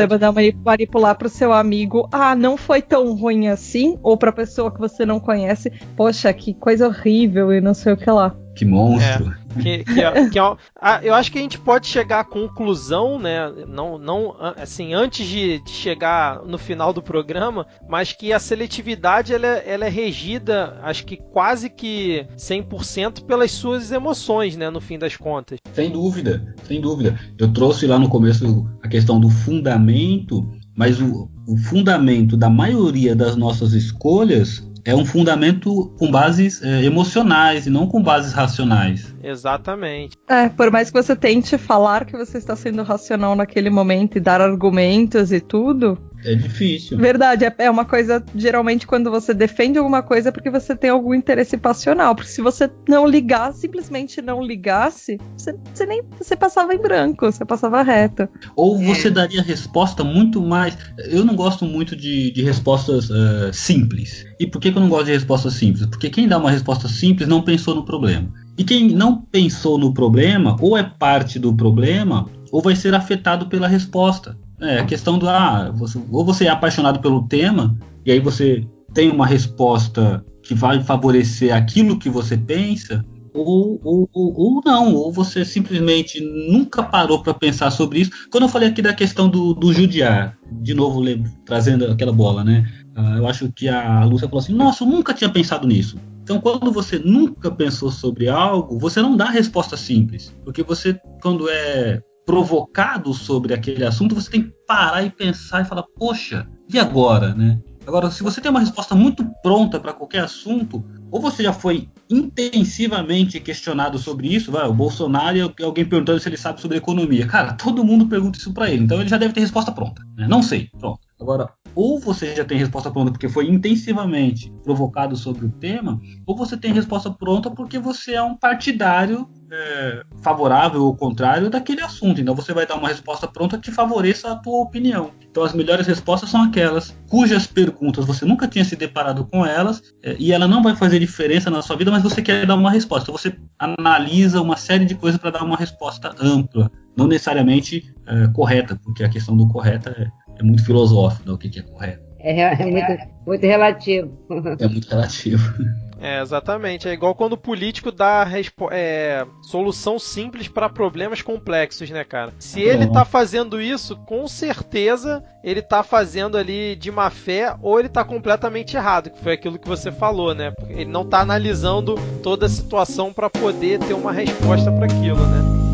mandar 0.07 0.33
manipular 0.63 1.17
pro 1.17 1.29
seu 1.29 1.53
amigo, 1.53 2.07
ah, 2.11 2.35
não 2.35 2.57
foi 2.57 2.81
tão 2.81 3.15
ruim 3.15 3.47
assim, 3.47 3.97
ou 4.03 4.17
pra 4.17 4.31
pessoa 4.31 4.71
que 4.71 4.79
você 4.79 5.05
não 5.05 5.19
conhece, 5.19 5.71
poxa, 5.95 6.31
que 6.33 6.53
coisa 6.53 6.87
horrível 6.87 7.53
e 7.53 7.61
não 7.61 7.73
sei 7.73 7.93
o 7.93 7.97
que 7.97 8.09
lá. 8.09 8.35
Que 8.55 8.65
monstro. 8.65 9.33
É, 9.57 9.61
que, 9.61 9.83
que, 9.83 10.01
é, 10.01 10.29
que 10.29 10.39
é, 10.39 10.55
ah, 10.79 10.99
eu 11.03 11.13
acho 11.13 11.31
que 11.31 11.39
a 11.39 11.41
gente 11.41 11.59
pode 11.59 11.87
chegar 11.87 12.19
à 12.21 12.23
conclusão, 12.23 13.19
né? 13.19 13.51
Não, 13.67 13.97
não 13.97 14.35
assim, 14.57 14.93
antes 14.93 15.27
de, 15.27 15.59
de 15.63 15.71
chegar 15.71 16.43
no 16.45 16.57
final 16.57 16.93
do 16.93 17.01
programa, 17.01 17.65
mas 17.87 18.13
que 18.13 18.31
a 18.31 18.39
seletividade 18.39 19.33
ela, 19.33 19.47
ela 19.47 19.85
é 19.85 19.89
regida, 19.89 20.79
acho 20.83 21.05
que 21.05 21.17
quase 21.17 21.69
que 21.69 22.25
100% 22.37 23.25
pelas 23.25 23.51
suas 23.51 23.91
emoções, 23.91 24.55
né? 24.55 24.69
No 24.69 24.81
fim 24.81 24.97
das 24.97 25.15
contas. 25.15 25.59
Sem 25.73 25.91
dúvida, 25.91 26.55
sem 26.63 26.81
dúvida. 26.81 27.19
Eu 27.37 27.51
trouxe 27.51 27.87
lá 27.87 27.97
no 27.97 28.09
começo 28.09 28.67
a 28.81 28.87
questão 28.87 29.19
do 29.19 29.29
fundamento, 29.29 30.47
mas 30.75 31.01
o, 31.01 31.29
o 31.47 31.57
fundamento 31.57 32.37
da 32.37 32.49
maioria 32.49 33.15
das 33.15 33.35
nossas 33.35 33.73
escolhas 33.73 34.68
é 34.89 34.95
um 34.95 35.05
fundamento 35.05 35.93
com 35.97 36.09
bases 36.09 36.61
é, 36.63 36.83
emocionais 36.83 37.67
e 37.67 37.69
não 37.69 37.87
com 37.87 38.01
bases 38.01 38.33
racionais. 38.33 39.13
Exatamente. 39.23 40.17
É, 40.27 40.49
por 40.49 40.71
mais 40.71 40.89
que 40.89 41.01
você 41.01 41.15
tente 41.15 41.57
falar 41.57 42.05
que 42.05 42.17
você 42.17 42.37
está 42.37 42.55
sendo 42.55 42.81
racional 42.81 43.35
naquele 43.35 43.69
momento 43.69 44.17
e 44.17 44.21
dar 44.21 44.41
argumentos 44.41 45.31
e 45.31 45.39
tudo, 45.39 45.97
é 46.23 46.35
difícil. 46.35 46.97
Verdade, 46.97 47.45
é, 47.45 47.53
é 47.59 47.69
uma 47.69 47.85
coisa, 47.85 48.23
geralmente, 48.35 48.85
quando 48.85 49.09
você 49.09 49.33
defende 49.33 49.77
alguma 49.77 50.03
coisa 50.03 50.29
é 50.29 50.31
porque 50.31 50.49
você 50.49 50.75
tem 50.75 50.89
algum 50.89 51.13
interesse 51.13 51.57
passional. 51.57 52.15
Porque 52.15 52.29
se 52.29 52.41
você 52.41 52.69
não 52.87 53.07
ligasse, 53.07 53.61
simplesmente 53.61 54.21
não 54.21 54.43
ligasse, 54.43 55.17
você, 55.37 55.55
você 55.73 55.85
nem 55.85 56.01
você 56.17 56.35
passava 56.35 56.73
em 56.73 56.81
branco, 56.81 57.31
você 57.31 57.45
passava 57.45 57.81
reto. 57.81 58.27
Ou 58.55 58.77
você 58.77 59.09
daria 59.09 59.41
resposta 59.41 60.03
muito 60.03 60.41
mais. 60.41 60.77
Eu 60.97 61.23
não 61.23 61.35
gosto 61.35 61.65
muito 61.65 61.95
de, 61.95 62.31
de 62.31 62.43
respostas 62.43 63.09
uh, 63.09 63.53
simples. 63.53 64.25
E 64.39 64.47
por 64.47 64.59
que, 64.59 64.71
que 64.71 64.77
eu 64.77 64.81
não 64.81 64.89
gosto 64.89 65.05
de 65.05 65.13
respostas 65.13 65.53
simples? 65.53 65.85
Porque 65.85 66.09
quem 66.09 66.27
dá 66.27 66.37
uma 66.37 66.51
resposta 66.51 66.87
simples 66.87 67.27
não 67.27 67.41
pensou 67.41 67.75
no 67.75 67.85
problema. 67.85 68.29
E 68.57 68.63
quem 68.63 68.89
não 68.89 69.21
pensou 69.21 69.77
no 69.77 69.93
problema, 69.93 70.57
ou 70.59 70.77
é 70.77 70.83
parte 70.83 71.39
do 71.39 71.53
problema, 71.55 72.27
ou 72.51 72.61
vai 72.61 72.75
ser 72.75 72.93
afetado 72.93 73.47
pela 73.47 73.67
resposta. 73.67 74.37
É, 74.61 74.79
a 74.79 74.85
questão 74.85 75.17
do 75.17 75.27
ah, 75.29 75.71
você, 75.75 75.99
ou 76.11 76.25
você 76.25 76.45
é 76.45 76.49
apaixonado 76.49 76.99
pelo 76.99 77.27
tema, 77.27 77.77
e 78.05 78.11
aí 78.11 78.19
você 78.19 78.67
tem 78.93 79.09
uma 79.09 79.25
resposta 79.25 80.23
que 80.43 80.53
vai 80.53 80.81
favorecer 80.81 81.55
aquilo 81.55 81.99
que 81.99 82.09
você 82.09 82.35
pensa, 82.37 83.05
ou, 83.33 83.79
ou, 83.83 84.09
ou, 84.11 84.33
ou 84.35 84.61
não, 84.65 84.93
ou 84.95 85.11
você 85.11 85.45
simplesmente 85.45 86.19
nunca 86.19 86.83
parou 86.83 87.21
para 87.21 87.33
pensar 87.33 87.71
sobre 87.71 88.01
isso. 88.01 88.11
Quando 88.31 88.43
eu 88.43 88.49
falei 88.49 88.69
aqui 88.69 88.81
da 88.81 88.93
questão 88.93 89.29
do, 89.29 89.53
do 89.53 89.71
judiar, 89.71 90.37
de 90.61 90.73
novo 90.73 91.01
trazendo 91.45 91.85
aquela 91.85 92.11
bola, 92.11 92.43
né? 92.43 92.67
Uh, 92.97 93.17
eu 93.17 93.27
acho 93.27 93.51
que 93.51 93.69
a 93.69 94.03
Lúcia 94.03 94.27
falou 94.27 94.41
assim: 94.41 94.53
Nossa, 94.53 94.83
eu 94.83 94.87
nunca 94.87 95.13
tinha 95.13 95.29
pensado 95.29 95.67
nisso. 95.67 95.97
Então, 96.23 96.39
quando 96.39 96.71
você 96.71 96.99
nunca 96.99 97.49
pensou 97.49 97.89
sobre 97.91 98.29
algo, 98.29 98.77
você 98.77 99.01
não 99.01 99.17
dá 99.17 99.25
resposta 99.25 99.75
simples, 99.75 100.35
porque 100.43 100.61
você, 100.61 100.99
quando 101.21 101.49
é 101.49 102.01
provocado 102.29 103.11
sobre 103.11 103.55
aquele 103.55 103.83
assunto, 103.83 104.13
você 104.13 104.29
tem 104.29 104.43
que 104.43 104.53
parar 104.67 105.01
e 105.01 105.09
pensar 105.09 105.63
e 105.63 105.65
falar, 105.65 105.81
poxa, 105.97 106.47
e 106.71 106.77
agora, 106.77 107.33
né? 107.33 107.59
Agora, 107.87 108.11
se 108.11 108.21
você 108.21 108.39
tem 108.39 108.51
uma 108.51 108.59
resposta 108.59 108.93
muito 108.93 109.25
pronta 109.41 109.79
para 109.79 109.93
qualquer 109.93 110.25
assunto, 110.25 110.85
ou 111.09 111.19
você 111.19 111.41
já 111.41 111.51
foi 111.51 111.89
intensivamente 112.07 113.39
questionado 113.39 113.97
sobre 113.97 114.27
isso, 114.27 114.51
vai, 114.51 114.67
o 114.67 114.73
Bolsonaro 114.73 115.37
e 115.37 115.63
alguém 115.63 115.83
perguntando 115.83 116.19
se 116.19 116.29
ele 116.29 116.37
sabe 116.37 116.61
sobre 116.61 116.77
economia. 116.77 117.25
Cara, 117.25 117.53
todo 117.53 117.83
mundo 117.83 118.05
pergunta 118.05 118.37
isso 118.37 118.53
para 118.53 118.69
ele, 118.69 118.83
então 118.83 118.99
ele 118.99 119.09
já 119.09 119.17
deve 119.17 119.33
ter 119.33 119.39
resposta 119.39 119.71
pronta. 119.71 120.03
Né? 120.15 120.27
Não 120.27 120.43
sei, 120.43 120.69
pronto. 120.79 120.99
Agora, 121.19 121.49
ou 121.75 121.99
você 121.99 122.35
já 122.35 122.45
tem 122.45 122.57
resposta 122.57 122.91
pronta 122.91 123.11
porque 123.11 123.29
foi 123.29 123.47
intensivamente 123.47 124.51
provocado 124.63 125.15
sobre 125.15 125.45
o 125.45 125.49
tema, 125.49 125.99
ou 126.25 126.35
você 126.35 126.57
tem 126.57 126.73
resposta 126.73 127.09
pronta 127.11 127.49
porque 127.49 127.79
você 127.79 128.13
é 128.13 128.21
um 128.21 128.35
partidário 128.35 129.27
é, 129.51 130.03
favorável 130.21 130.83
ou 130.83 130.95
contrário 130.95 131.49
daquele 131.49 131.81
assunto. 131.81 132.21
Então 132.21 132.35
você 132.35 132.53
vai 132.53 132.65
dar 132.65 132.75
uma 132.75 132.87
resposta 132.87 133.27
pronta 133.27 133.57
que 133.57 133.71
favoreça 133.71 134.31
a 134.31 134.35
tua 134.35 134.61
opinião. 134.61 135.11
Então 135.29 135.43
as 135.43 135.53
melhores 135.53 135.87
respostas 135.87 136.29
são 136.29 136.43
aquelas 136.43 136.95
cujas 137.09 137.47
perguntas 137.47 138.05
você 138.05 138.25
nunca 138.25 138.47
tinha 138.47 138.63
se 138.63 138.75
deparado 138.75 139.25
com 139.25 139.45
elas 139.45 139.81
é, 140.03 140.15
e 140.19 140.31
ela 140.31 140.47
não 140.47 140.61
vai 140.61 140.75
fazer 140.75 140.99
diferença 140.99 141.49
na 141.49 141.61
sua 141.61 141.75
vida, 141.75 141.91
mas 141.91 142.03
você 142.03 142.21
quer 142.21 142.45
dar 142.45 142.55
uma 142.55 142.71
resposta. 142.71 143.03
Então 143.09 143.17
você 143.17 143.35
analisa 143.57 144.41
uma 144.41 144.57
série 144.57 144.85
de 144.85 144.95
coisas 144.95 145.19
para 145.19 145.31
dar 145.31 145.43
uma 145.43 145.57
resposta 145.57 146.13
ampla, 146.19 146.71
não 146.95 147.07
necessariamente 147.07 147.93
é, 148.05 148.27
correta, 148.27 148.79
porque 148.83 149.03
a 149.03 149.09
questão 149.09 149.35
do 149.35 149.47
correta 149.47 150.11
é 150.39 150.41
é 150.41 150.43
muito 150.43 150.65
filosófico, 150.65 151.27
né, 151.27 151.33
o 151.33 151.37
que, 151.37 151.49
que 151.49 151.59
é 151.59 151.63
correto. 151.63 152.09
É, 152.19 152.41
é 152.41 152.65
muito, 152.65 152.97
muito 153.25 153.45
relativo. 153.45 154.11
É 154.59 154.67
muito 154.67 154.89
relativo. 154.89 155.41
É, 156.01 156.21
exatamente. 156.21 156.87
É 156.87 156.93
igual 156.93 157.13
quando 157.13 157.33
o 157.33 157.37
político 157.37 157.91
dá 157.91 158.25
é, 158.71 159.25
solução 159.41 159.99
simples 159.99 160.47
para 160.47 160.69
problemas 160.69 161.21
complexos, 161.21 161.89
né, 161.89 162.05
cara? 162.05 162.31
Se 162.39 162.61
ele 162.61 162.87
tá 162.87 163.03
fazendo 163.03 163.61
isso, 163.61 163.97
com 163.97 164.25
certeza 164.25 165.21
ele 165.43 165.61
tá 165.61 165.83
fazendo 165.83 166.37
ali 166.37 166.77
de 166.77 166.89
má 166.89 167.09
fé 167.09 167.53
ou 167.61 167.77
ele 167.77 167.89
tá 167.89 168.05
completamente 168.05 168.77
errado, 168.77 169.09
que 169.09 169.21
foi 169.21 169.33
aquilo 169.33 169.59
que 169.59 169.67
você 169.67 169.91
falou, 169.91 170.33
né? 170.33 170.53
Ele 170.69 170.89
não 170.89 171.03
tá 171.03 171.19
analisando 171.19 171.95
toda 172.23 172.45
a 172.45 172.49
situação 172.49 173.11
para 173.11 173.29
poder 173.29 173.79
ter 173.79 173.93
uma 173.93 174.13
resposta 174.13 174.71
para 174.71 174.85
aquilo, 174.85 175.19
né? 175.27 175.68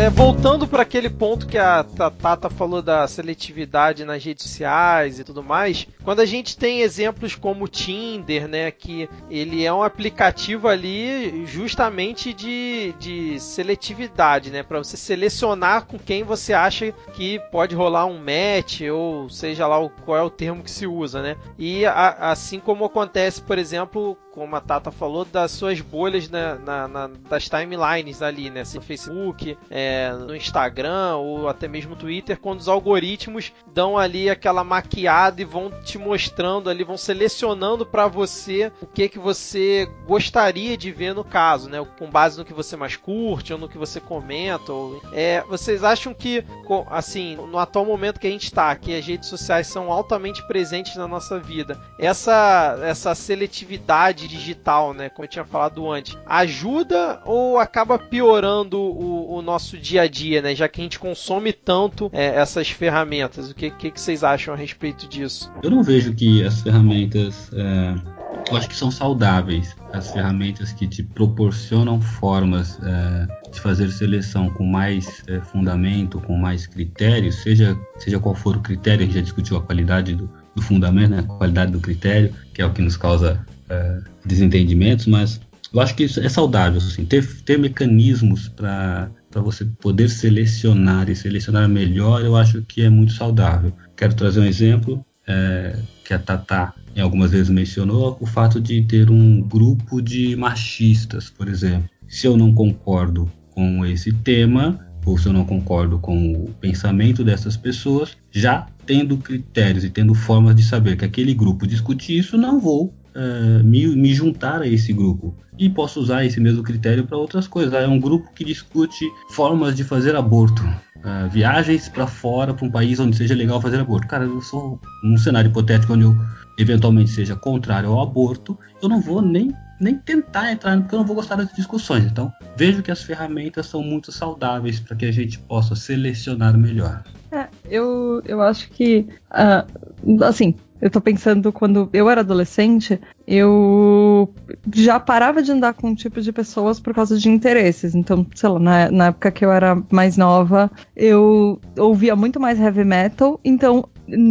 É, 0.00 0.08
voltando 0.08 0.66
para 0.66 0.80
aquele 0.80 1.10
ponto 1.10 1.46
que 1.46 1.58
a 1.58 1.84
Tata 1.84 2.48
falou 2.48 2.80
da 2.80 3.06
seletividade 3.06 4.02
nas 4.02 4.24
redes 4.24 4.44
sociais 4.44 5.18
e 5.18 5.24
tudo 5.24 5.42
mais, 5.42 5.86
quando 6.02 6.20
a 6.20 6.24
gente 6.24 6.56
tem 6.56 6.80
exemplos 6.80 7.34
como 7.34 7.66
o 7.66 7.68
Tinder, 7.68 8.48
né, 8.48 8.70
que 8.70 9.10
ele 9.28 9.62
é 9.62 9.70
um 9.70 9.82
aplicativo 9.82 10.68
ali 10.68 11.44
justamente 11.44 12.32
de, 12.32 12.94
de 12.98 13.38
seletividade, 13.38 14.50
né, 14.50 14.62
para 14.62 14.78
você 14.78 14.96
selecionar 14.96 15.84
com 15.84 15.98
quem 15.98 16.22
você 16.22 16.54
acha 16.54 16.92
que 17.12 17.38
pode 17.52 17.74
rolar 17.74 18.06
um 18.06 18.16
match 18.16 18.80
ou 18.90 19.28
seja 19.28 19.66
lá 19.66 19.86
qual 20.06 20.16
é 20.16 20.22
o 20.22 20.30
termo 20.30 20.62
que 20.62 20.70
se 20.70 20.86
usa, 20.86 21.20
né? 21.20 21.36
E 21.58 21.84
a, 21.84 22.30
assim 22.30 22.58
como 22.58 22.86
acontece, 22.86 23.42
por 23.42 23.58
exemplo, 23.58 24.16
como 24.32 24.54
a 24.56 24.60
Tata 24.60 24.90
falou, 24.90 25.24
das 25.24 25.50
suas 25.50 25.80
bolhas 25.80 26.28
na, 26.28 26.54
na, 26.56 26.88
na 26.88 27.10
das 27.28 27.48
timelines 27.48 28.22
ali, 28.22 28.50
né? 28.50 28.62
No 28.74 28.80
Facebook, 28.80 29.56
é, 29.68 30.12
no 30.12 30.34
Instagram 30.34 31.16
ou 31.16 31.48
até 31.48 31.66
mesmo 31.66 31.90
no 31.90 31.96
Twitter, 31.96 32.38
quando 32.38 32.60
os 32.60 32.68
algoritmos 32.68 33.52
dão 33.72 33.98
ali 33.98 34.30
aquela 34.30 34.62
maquiada 34.62 35.42
e 35.42 35.44
vão 35.44 35.70
te 35.82 35.98
mostrando 35.98 36.70
ali, 36.70 36.84
vão 36.84 36.96
selecionando 36.96 37.84
para 37.84 38.06
você 38.06 38.72
o 38.80 38.86
que 38.86 39.08
que 39.08 39.18
você 39.18 39.88
gostaria 40.06 40.76
de 40.76 40.90
ver 40.92 41.14
no 41.14 41.24
caso, 41.24 41.68
né? 41.68 41.84
Com 41.98 42.08
base 42.08 42.38
no 42.38 42.44
que 42.44 42.54
você 42.54 42.76
mais 42.76 42.96
curte 42.96 43.52
ou 43.52 43.58
no 43.58 43.68
que 43.68 43.78
você 43.78 44.00
comenta. 44.00 44.72
Ou, 44.72 45.02
é, 45.12 45.42
vocês 45.48 45.82
acham 45.82 46.14
que, 46.14 46.44
assim, 46.90 47.36
no 47.36 47.58
atual 47.58 47.84
momento 47.84 48.20
que 48.20 48.26
a 48.26 48.30
gente 48.30 48.44
está, 48.44 48.74
que 48.76 48.94
as 48.94 49.04
redes 49.04 49.28
sociais 49.28 49.66
são 49.66 49.90
altamente 49.90 50.46
presentes 50.46 50.96
na 50.96 51.08
nossa 51.08 51.38
vida, 51.38 51.80
essa, 51.98 52.78
essa 52.82 53.14
seletividade 53.14 54.19
digital, 54.28 54.92
né? 54.94 55.08
Como 55.08 55.24
eu 55.24 55.28
tinha 55.28 55.44
falado 55.44 55.90
antes, 55.90 56.16
ajuda 56.26 57.20
ou 57.24 57.58
acaba 57.58 57.98
piorando 57.98 58.78
o, 58.78 59.36
o 59.36 59.42
nosso 59.42 59.76
dia 59.76 60.02
a 60.02 60.08
dia, 60.08 60.42
né? 60.42 60.54
Já 60.54 60.68
que 60.68 60.80
a 60.80 60.84
gente 60.84 60.98
consome 60.98 61.52
tanto 61.52 62.10
é, 62.12 62.36
essas 62.36 62.70
ferramentas. 62.70 63.50
O 63.50 63.54
que, 63.54 63.70
que, 63.70 63.90
que, 63.90 64.00
vocês 64.00 64.24
acham 64.24 64.54
a 64.54 64.56
respeito 64.56 65.08
disso? 65.08 65.52
Eu 65.62 65.70
não 65.70 65.82
vejo 65.82 66.14
que 66.14 66.44
as 66.44 66.60
ferramentas. 66.60 67.50
É, 67.52 68.20
eu 68.50 68.56
acho 68.56 68.68
que 68.68 68.76
são 68.76 68.90
saudáveis. 68.90 69.76
As 69.92 70.10
ferramentas 70.12 70.72
que 70.72 70.86
te 70.86 71.02
proporcionam 71.02 72.00
formas 72.00 72.78
é, 72.82 73.50
de 73.50 73.60
fazer 73.60 73.90
seleção 73.90 74.48
com 74.50 74.64
mais 74.64 75.22
é, 75.26 75.40
fundamento, 75.40 76.20
com 76.20 76.36
mais 76.36 76.66
critérios, 76.66 77.36
seja, 77.36 77.76
seja 77.98 78.18
qual 78.18 78.34
for 78.34 78.56
o 78.56 78.60
critério, 78.60 79.02
a 79.02 79.04
gente 79.06 79.14
já 79.14 79.20
discutiu 79.20 79.56
a 79.56 79.62
qualidade 79.62 80.14
do, 80.14 80.30
do 80.54 80.62
fundamento, 80.62 81.10
né, 81.10 81.18
a 81.20 81.22
qualidade 81.22 81.72
do 81.72 81.80
critério, 81.80 82.32
que 82.54 82.62
é 82.62 82.66
o 82.66 82.72
que 82.72 82.82
nos 82.82 82.96
causa 82.96 83.44
é, 83.70 83.98
desentendimentos, 84.24 85.06
mas 85.06 85.40
eu 85.72 85.80
acho 85.80 85.94
que 85.94 86.04
isso 86.04 86.20
é 86.20 86.28
saudável, 86.28 86.78
assim, 86.78 87.04
ter, 87.04 87.24
ter 87.44 87.58
mecanismos 87.58 88.48
para 88.48 89.08
você 89.36 89.64
poder 89.64 90.08
selecionar 90.08 91.08
e 91.08 91.14
selecionar 91.14 91.68
melhor, 91.68 92.22
eu 92.22 92.36
acho 92.36 92.62
que 92.62 92.82
é 92.82 92.90
muito 92.90 93.12
saudável. 93.12 93.72
Quero 93.96 94.14
trazer 94.14 94.40
um 94.40 94.44
exemplo 94.44 95.04
é, 95.26 95.76
que 96.04 96.12
a 96.12 96.18
Tata 96.18 96.74
algumas 97.00 97.30
vezes 97.30 97.48
mencionou, 97.48 98.16
o 98.20 98.26
fato 98.26 98.60
de 98.60 98.82
ter 98.82 99.10
um 99.10 99.40
grupo 99.40 100.02
de 100.02 100.36
machistas, 100.36 101.30
por 101.30 101.48
exemplo. 101.48 101.88
se 102.08 102.26
eu 102.26 102.36
não 102.36 102.52
concordo 102.52 103.30
com 103.52 103.86
esse 103.86 104.12
tema, 104.12 104.84
ou 105.06 105.16
se 105.16 105.26
eu 105.26 105.32
não 105.32 105.44
concordo 105.44 105.98
com 105.98 106.32
o 106.32 106.52
pensamento 106.60 107.22
dessas 107.24 107.56
pessoas, 107.56 108.16
já 108.30 108.66
tendo 108.84 109.16
critérios 109.16 109.84
e 109.84 109.90
tendo 109.90 110.14
formas 110.14 110.54
de 110.56 110.62
saber 110.62 110.96
que 110.96 111.04
aquele 111.04 111.32
grupo 111.32 111.66
discute 111.66 112.16
isso, 112.16 112.36
não 112.36 112.60
vou 112.60 112.92
uh, 113.14 113.64
me, 113.64 113.86
me, 113.88 114.14
juntar 114.14 114.62
a 114.62 114.66
esse 114.66 114.92
grupo. 114.92 115.34
E 115.58 115.68
posso 115.68 116.00
usar 116.00 116.24
esse 116.24 116.40
mesmo 116.40 116.62
critério 116.62 117.06
para 117.06 117.16
outras 117.16 117.46
coisas. 117.46 117.72
é 117.74 117.86
um 117.86 118.00
grupo 118.00 118.30
que 118.34 118.44
discute 118.44 119.04
formas 119.30 119.76
de 119.76 119.84
fazer 119.84 120.16
aborto. 120.16 120.62
Uh, 120.98 121.28
viagens 121.30 121.88
para 121.88 122.06
fora, 122.06 122.52
para 122.52 122.66
um 122.66 122.70
país 122.70 123.00
onde 123.00 123.16
seja 123.16 123.34
legal 123.34 123.60
fazer 123.60 123.80
aborto. 123.80 124.06
Cara, 124.06 124.24
eu 124.24 124.40
sou 124.42 124.80
um 125.04 125.16
cenário 125.16 125.50
hipotético 125.50 125.94
onde 125.94 126.04
eu 126.04 126.14
eventualmente 126.58 127.10
seja 127.10 127.34
contrário 127.34 127.90
ao 127.90 128.02
aborto, 128.02 128.58
eu 128.82 128.88
não 128.88 129.00
vou 129.00 129.22
nem 129.22 129.52
nem 129.80 129.96
tentar 129.96 130.52
entrar, 130.52 130.78
porque 130.78 130.94
eu 130.94 130.98
não 130.98 131.06
vou 131.06 131.16
gostar 131.16 131.36
das 131.36 131.50
discussões. 131.54 132.04
Então, 132.04 132.30
vejo 132.54 132.82
que 132.82 132.90
as 132.90 133.02
ferramentas 133.02 133.66
são 133.66 133.82
muito 133.82 134.12
saudáveis 134.12 134.78
para 134.78 134.94
que 134.94 135.06
a 135.06 135.10
gente 135.10 135.38
possa 135.38 135.74
selecionar 135.74 136.56
melhor. 136.58 137.02
É, 137.32 137.48
eu, 137.64 138.20
eu 138.26 138.42
acho 138.42 138.68
que, 138.70 139.08
uh, 139.30 140.22
assim, 140.22 140.54
eu 140.80 140.90
tô 140.90 141.00
pensando 141.00 141.52
quando 141.52 141.88
eu 141.92 142.08
era 142.08 142.20
adolescente, 142.20 143.00
eu 143.26 144.32
já 144.74 144.98
parava 144.98 145.42
de 145.42 145.52
andar 145.52 145.74
com 145.74 145.88
um 145.88 145.94
tipo 145.94 146.20
de 146.20 146.32
pessoas 146.32 146.80
por 146.80 146.94
causa 146.94 147.18
de 147.18 147.28
interesses. 147.28 147.94
Então, 147.94 148.26
sei 148.34 148.48
lá, 148.48 148.58
na, 148.58 148.90
na 148.90 149.06
época 149.06 149.30
que 149.30 149.44
eu 149.44 149.52
era 149.52 149.80
mais 149.90 150.16
nova, 150.16 150.70
eu 150.96 151.60
ouvia 151.78 152.16
muito 152.16 152.40
mais 152.40 152.58
heavy 152.58 152.84
metal. 152.84 153.38
Então, 153.44 153.88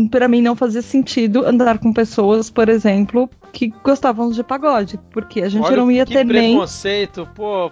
para 0.10 0.28
mim 0.28 0.42
não 0.42 0.56
fazia 0.56 0.82
sentido 0.82 1.46
andar 1.46 1.80
com 1.80 1.94
pessoas, 1.94 2.50
por 2.50 2.70
exemplo, 2.70 3.30
que 3.52 3.74
gostavam 3.84 4.30
de 4.32 4.44
pagode, 4.44 5.00
porque 5.12 5.42
a 5.42 5.50
gente 5.50 5.66
Olha 5.66 5.78
não 5.78 5.92
ia 5.92 6.06
que 6.06 6.14
ter 6.14 6.26
nem 6.26 6.54
preconceito, 6.54 7.28
pô, 7.36 7.72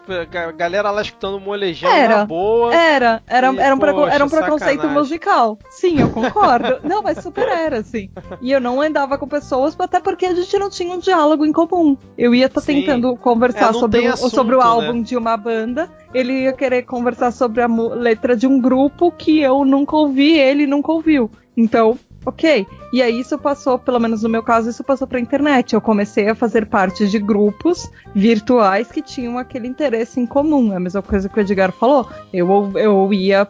galera 0.55 0.91
lá 0.91 1.01
escutando 1.01 1.39
molejão 1.39 1.91
era, 1.91 2.17
na 2.17 2.25
boa. 2.25 2.73
Era, 2.73 3.21
era, 3.27 3.53
e, 3.53 3.57
era 3.59 3.75
um, 3.75 3.79
poxa, 3.79 4.13
era 4.13 4.25
um 4.25 4.29
preconceito 4.29 4.87
musical. 4.87 5.57
Sim, 5.69 5.99
eu 5.99 6.09
concordo. 6.09 6.79
não, 6.87 7.01
mas 7.01 7.19
super 7.19 7.47
era, 7.47 7.79
assim. 7.79 8.09
E 8.41 8.51
eu 8.51 8.59
não 8.59 8.81
andava 8.81 9.17
com 9.17 9.27
pessoas, 9.27 9.75
até 9.79 9.99
porque 9.99 10.25
a 10.25 10.33
gente 10.33 10.57
não 10.57 10.69
tinha 10.69 10.93
um 10.93 10.99
diálogo 10.99 11.45
em 11.45 11.51
comum. 11.51 11.97
Eu 12.17 12.33
ia 12.33 12.47
estar 12.47 12.61
tá 12.61 12.67
tentando 12.67 13.15
conversar 13.15 13.69
É, 13.69 13.73
sobre, 13.73 13.99
tem 13.99 14.09
o, 14.09 14.13
assunto, 14.13 14.35
sobre 14.35 14.55
o 14.55 14.59
né? 14.59 14.65
álbum 14.65 15.01
de 15.01 15.15
uma 15.15 15.37
banda, 15.37 15.89
ele 16.13 16.43
ia 16.43 16.53
querer 16.53 16.83
conversar 16.83 17.31
sobre 17.31 17.61
a 17.61 17.67
letra 17.67 18.35
de 18.35 18.47
um 18.47 18.59
grupo 18.59 19.11
que 19.11 19.39
eu 19.39 19.63
nunca 19.65 19.95
ouvi, 19.95 20.37
ele 20.37 20.65
nunca 20.65 20.91
ouviu. 20.91 21.29
Então, 21.57 21.97
ok. 22.23 22.67
E 22.93 23.01
aí 23.01 23.19
isso 23.19 23.37
passou, 23.37 23.79
pelo 23.79 23.99
menos 23.99 24.21
no 24.21 24.29
meu 24.29 24.43
caso, 24.43 24.69
isso 24.69 24.83
passou 24.83 25.07
pra 25.07 25.19
internet. 25.19 25.73
Eu 25.73 25.81
comecei 25.81 26.29
a 26.29 26.35
fazer 26.35 26.67
parte 26.67 27.07
de 27.07 27.17
grupos 27.17 27.89
virtuais 28.13 28.91
que 28.91 29.01
tinham 29.01 29.39
aquele 29.39 29.67
interesse 29.67 30.19
em 30.19 30.25
comum. 30.27 30.71
É 30.71 30.75
a 30.75 30.79
mesma 30.79 31.01
coisa 31.01 31.27
que 31.27 31.39
o 31.39 31.41
Edgar 31.41 31.71
falou. 31.71 32.07
Eu, 32.31 32.71
eu 32.75 33.11
ia 33.11 33.47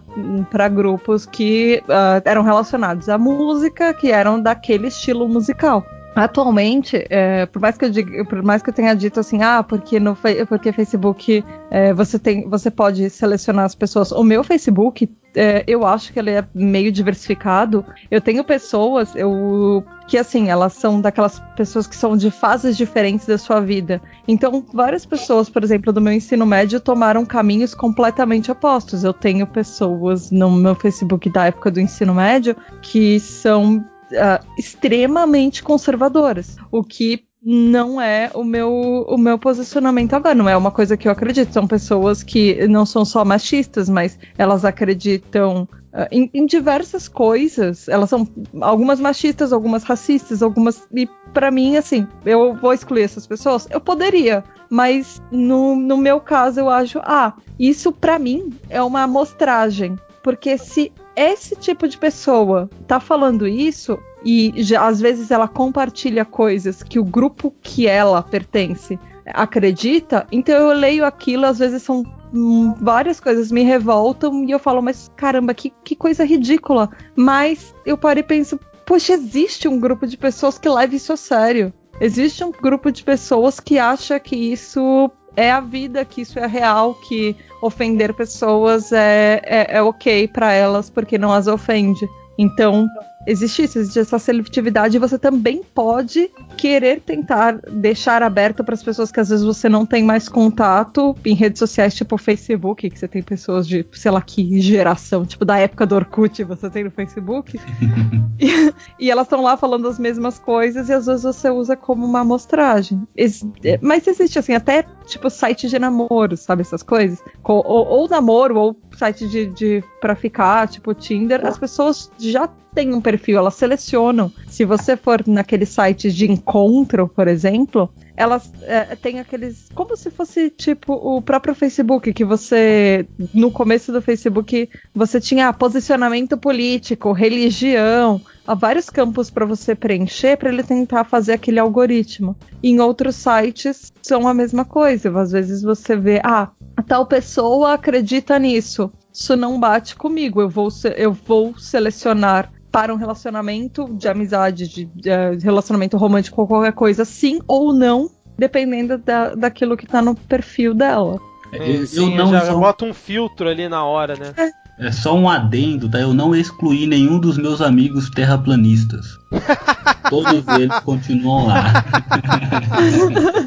para 0.49 0.69
grupos 0.69 1.25
que 1.25 1.83
ah, 1.89 2.21
eram 2.23 2.43
relacionados 2.43 3.09
à 3.09 3.17
música, 3.17 3.93
que 3.93 4.11
eram 4.11 4.41
daquele 4.41 4.87
estilo 4.87 5.27
musical. 5.27 5.85
Atualmente, 6.18 7.05
é, 7.11 7.45
por, 7.45 7.61
mais 7.61 7.78
que 7.78 7.86
eu 7.86 7.91
diga, 7.91 8.26
por 8.26 8.41
mais 8.41 8.63
que 8.63 8.72
eu 8.72 8.74
tenha 8.74 8.95
dito 8.95 9.20
assim, 9.20 9.43
ah, 9.43 9.61
porque 9.61 9.99
no 9.99 10.18
porque 10.49 10.74
Facebook 10.74 11.45
é, 11.70 11.93
você 11.93 12.18
tem, 12.18 12.49
você 12.49 12.72
pode 12.72 13.07
selecionar 13.11 13.65
as 13.65 13.76
pessoas. 13.76 14.11
O 14.11 14.24
meu 14.24 14.43
Facebook, 14.43 15.07
é, 15.36 15.63
eu 15.68 15.86
acho 15.86 16.11
que 16.11 16.18
ele 16.18 16.32
é 16.32 16.43
meio 16.55 16.91
diversificado. 16.91 17.86
Eu 18.09 18.20
tenho 18.20 18.43
pessoas, 18.43 19.15
eu 19.15 19.86
que 20.07 20.18
assim, 20.18 20.49
elas 20.49 20.74
são 20.74 20.99
daquelas 20.99 21.39
pessoas 21.55 21.86
que 21.86 21.95
são 21.95 22.18
de 22.18 22.32
fases 22.32 22.76
diferentes 22.76 23.28
da 23.28 23.38
sua 23.38 23.59
vida. 23.59 24.01
Então, 24.28 24.65
várias 24.74 25.05
pessoas, 25.05 25.51
por 25.51 25.63
exemplo, 25.63 25.93
do 25.93 26.01
meu 26.01 26.13
ensino 26.13 26.47
médio 26.47 26.80
tomaram 26.80 27.28
caminhos 27.28 27.76
completamente 27.76 28.49
opostos. 28.49 29.03
Eu 29.03 29.13
tenho 29.13 29.45
pessoas 29.45 30.32
no 30.32 30.49
meu 30.49 30.74
Facebook 30.74 31.30
da 31.30 31.45
época 31.45 31.70
do 31.70 31.80
ensino 31.80 32.15
médio 32.15 32.55
que 32.82 33.20
são 33.20 33.86
Uh, 34.11 34.45
extremamente 34.57 35.61
conservadoras, 35.61 36.55
o 36.71 36.81
que 36.81 37.27
não 37.49 38.01
é 38.01 38.29
o 38.33 38.43
meu, 38.43 39.05
o 39.07 39.17
meu 39.17 39.37
posicionamento 39.37 40.13
agora, 40.13 40.35
não 40.35 40.49
é 40.49 40.57
uma 40.57 40.71
coisa 40.71 40.97
que 40.97 41.07
eu 41.07 41.11
acredito. 41.11 41.53
São 41.53 41.67
pessoas 41.67 42.23
que 42.23 42.67
não 42.67 42.85
são 42.85 43.05
só 43.05 43.23
machistas, 43.23 43.87
mas 43.87 44.19
elas 44.37 44.65
acreditam 44.65 45.67
uh, 45.93 46.07
em, 46.11 46.29
em, 46.33 46.45
diversas 46.45 47.07
coisas. 47.07 47.87
Elas 47.87 48.09
são 48.09 48.27
algumas 48.59 48.99
machistas, 48.99 49.53
algumas 49.53 49.83
racistas, 49.83 50.41
algumas. 50.41 50.87
E 50.93 51.07
para 51.33 51.51
mim, 51.51 51.77
assim, 51.77 52.05
eu 52.25 52.53
vou 52.55 52.73
excluir 52.73 53.03
essas 53.03 53.25
pessoas? 53.25 53.67
Eu 53.69 53.79
poderia, 53.79 54.43
mas 54.69 55.21
no, 55.31 55.75
no 55.75 55.95
meu 55.95 56.19
caso 56.19 56.59
eu 56.59 56.69
acho, 56.69 56.99
ah, 57.03 57.33
isso 57.57 57.91
para 57.91 58.19
mim 58.19 58.51
é 58.69 58.81
uma 58.81 59.03
amostragem. 59.03 59.95
Porque 60.21 60.57
se 60.57 60.91
esse 61.18 61.55
tipo 61.55 61.88
de 61.88 61.97
pessoa 61.97 62.70
tá 62.88 62.99
falando 62.99 63.47
isso 63.47 63.97
e 64.24 64.53
já, 64.57 64.86
às 64.86 65.01
vezes 65.01 65.32
ela 65.32 65.47
compartilha 65.47 66.24
coisas 66.24 66.84
que 66.84 66.99
o 66.99 67.03
grupo 67.03 67.53
que 67.61 67.88
ela 67.88 68.22
pertence 68.22 68.99
acredita, 69.26 70.28
então 70.32 70.55
eu 70.55 70.78
leio 70.78 71.03
aquilo, 71.03 71.45
às 71.45 71.57
vezes 71.57 71.82
são 71.82 72.03
hum, 72.34 72.74
várias 72.80 73.20
coisas 73.20 73.51
me 73.51 73.63
revoltam 73.63 74.43
e 74.43 74.51
eu 74.51 74.59
falo, 74.59 74.82
mas 74.82 75.11
caramba, 75.15 75.53
que, 75.53 75.74
que 75.84 75.95
coisa 75.95 76.24
ridícula. 76.24 76.89
Mas 77.15 77.74
eu 77.86 77.97
paro 77.97 78.20
e 78.20 78.24
penso, 78.24 78.59
poxa, 78.86 79.13
existe 79.13 79.68
um 79.68 79.80
grupo 79.80 80.05
de 80.05 80.18
pessoas 80.18 80.57
que 80.57 80.70
leva 80.70 80.95
isso 80.95 81.11
a 81.11 81.18
sério. 81.18 81.74
Existe 81.99 82.43
um 82.43 82.51
grupo 82.51 82.91
de 82.91 83.03
pessoas 83.03 83.59
que 83.59 83.80
acha 83.80 84.20
que 84.20 84.36
isso 84.36 85.11
é 85.38 85.51
a 85.51 85.61
vida, 85.61 86.03
que 86.03 86.21
isso 86.21 86.39
é 86.39 86.47
real, 86.47 86.95
que 86.95 87.35
ofender 87.61 88.11
pessoas 88.13 88.91
é, 88.91 89.39
é, 89.45 89.77
é 89.77 89.81
ok 89.81 90.27
para 90.27 90.51
elas 90.51 90.89
porque 90.89 91.17
não 91.17 91.31
as 91.31 91.45
ofende. 91.45 92.05
Então, 92.39 92.88
existe 93.28 93.63
isso, 93.63 93.78
existe 93.78 93.99
essa 93.99 94.17
seletividade 94.17 94.95
e 94.95 94.99
você 94.99 95.19
também 95.19 95.61
pode 95.75 96.32
querer 96.55 97.01
tentar 97.01 97.59
deixar 97.69 98.23
aberto 98.23 98.63
para 98.63 98.73
as 98.73 98.82
pessoas 98.82 99.11
que 99.11 99.19
às 99.19 99.30
vezes 99.30 99.45
você 99.45 99.67
não 99.67 99.86
tem 99.86 100.03
mais 100.03 100.30
contato 100.30 101.13
em 101.25 101.36
redes 101.36 101.59
sociais, 101.59 101.93
tipo 101.93 102.15
o 102.15 102.17
Facebook, 102.17 102.89
que 102.89 102.97
você 102.97 103.07
tem 103.07 103.21
pessoas 103.21 103.67
de, 103.67 103.86
sei 103.91 104.11
lá 104.11 104.21
que 104.21 104.61
geração, 104.61 105.25
tipo 105.25 105.43
da 105.43 105.57
época 105.57 105.86
do 105.86 105.95
Orkut, 105.95 106.43
você 106.45 106.69
tem 106.69 106.86
no 106.86 106.91
Facebook. 106.91 107.59
e, 108.39 108.73
e, 108.97 109.11
elas 109.11 109.25
estão 109.25 109.43
lá 109.43 109.57
falando 109.57 109.88
as 109.88 109.99
mesmas 109.99 110.39
coisas 110.39 110.88
e 110.88 110.93
às 110.93 111.05
vezes 111.05 111.23
você 111.23 111.49
usa 111.49 111.75
como 111.75 112.05
uma 112.05 112.21
amostragem. 112.21 113.05
Ex 113.15 113.45
mas 113.82 114.07
existe 114.07 114.39
assim, 114.39 114.53
até 114.53 114.86
tipo 115.05 115.30
site 115.30 115.67
de 115.67 115.78
namoro, 115.78 116.38
sabe 116.38 116.61
essas 116.61 116.82
coisas? 116.82 117.21
Ou, 117.43 117.63
ou 117.65 118.07
namoro, 118.07 118.57
ou 118.57 118.80
site 118.95 119.28
de, 119.28 119.47
de 119.47 119.84
pra 119.99 120.15
ficar, 120.15 120.67
tipo 120.67 120.93
Tinder, 120.93 121.45
as 121.45 121.57
pessoas 121.57 122.09
já 122.17 122.47
têm 122.78 122.93
um 122.93 123.01
perfil, 123.01 123.39
elas 123.39 123.55
selecionam. 123.55 124.32
Se 124.47 124.63
você 124.63 124.95
for 124.95 125.23
naqueles 125.25 125.69
sites 125.69 126.15
de 126.15 126.32
encontro, 126.32 127.07
por 127.07 127.28
exemplo, 127.28 127.91
elas 128.15 128.51
é, 128.61 128.95
têm 128.95 129.19
aqueles. 129.19 129.67
Como 129.73 129.97
se 129.97 130.11
fosse 130.11 130.51
tipo 130.51 130.93
o 130.93 131.19
próprio 131.19 131.55
Facebook, 131.55 132.13
que 132.13 132.23
você. 132.23 133.07
No 133.34 133.49
começo 133.49 133.91
do 133.91 133.99
Facebook, 133.99 134.69
você 134.93 135.19
tinha 135.19 135.51
posicionamento 135.51 136.38
político, 136.38 137.11
religião, 137.13 138.21
há 138.45 138.53
vários 138.53 138.91
campos 138.91 139.32
para 139.32 139.43
você 139.43 139.73
preencher 139.73 140.38
para 140.38 140.49
ele 140.49 140.61
tentar 140.61 141.03
fazer 141.03 141.34
aquele 141.34 141.59
algoritmo. 141.59 142.36
Em 142.61 142.80
outros 142.80 143.15
sites 143.15 143.91
são 144.03 144.28
a 144.28 144.36
mesma 144.36 144.65
coisa. 144.65 145.09
Às 145.19 145.32
vezes 145.32 145.63
você 145.63 145.95
vê, 145.95 146.21
ah, 146.23 146.51
tal 146.88 147.07
pessoa 147.07 147.73
acredita 147.73 148.38
nisso. 148.38 148.91
Isso 149.11 149.36
não 149.36 149.59
bate 149.59 149.95
comigo. 149.95 150.41
Eu 150.41 150.49
vou, 150.49 150.69
eu 150.95 151.11
vou 151.11 151.57
selecionar 151.57 152.51
para 152.72 152.93
um 152.93 152.97
relacionamento 152.97 153.93
de 153.93 154.07
amizade, 154.07 154.68
de, 154.68 154.86
de 154.86 155.43
relacionamento 155.43 155.97
romântico 155.97 156.41
ou 156.41 156.47
qualquer 156.47 156.74
coisa, 156.74 157.05
sim 157.05 157.39
ou 157.47 157.74
não, 157.74 158.09
dependendo 158.38 158.97
da, 158.97 159.34
daquilo 159.36 159.78
que 159.78 159.88
tá 159.88 160.01
no 160.01 160.15
perfil 160.15 160.74
dela. 160.74 161.20
É, 161.51 161.86
sim, 161.86 162.11
eu 162.11 162.26
não 162.26 162.32
já 162.32 162.45
só... 162.45 162.59
bota 162.59 162.86
um 162.86 162.93
filtro 162.93 163.47
ali 163.47 163.70
na 163.70 163.84
hora, 163.84 164.15
né? 164.15 164.34
É. 164.78 164.88
é 164.88 164.91
só 164.91 165.15
um 165.15 165.30
adendo, 165.30 165.89
tá? 165.89 165.99
Eu 165.99 166.13
não 166.13 166.36
excluí 166.36 166.86
nenhum 166.86 167.20
dos 167.20 167.38
meus 167.38 167.61
amigos 167.61 168.09
terraplanistas. 168.09 169.18
Todos 170.09 170.45
eles 170.59 170.80
continuam 170.82 171.47
lá. 171.47 171.74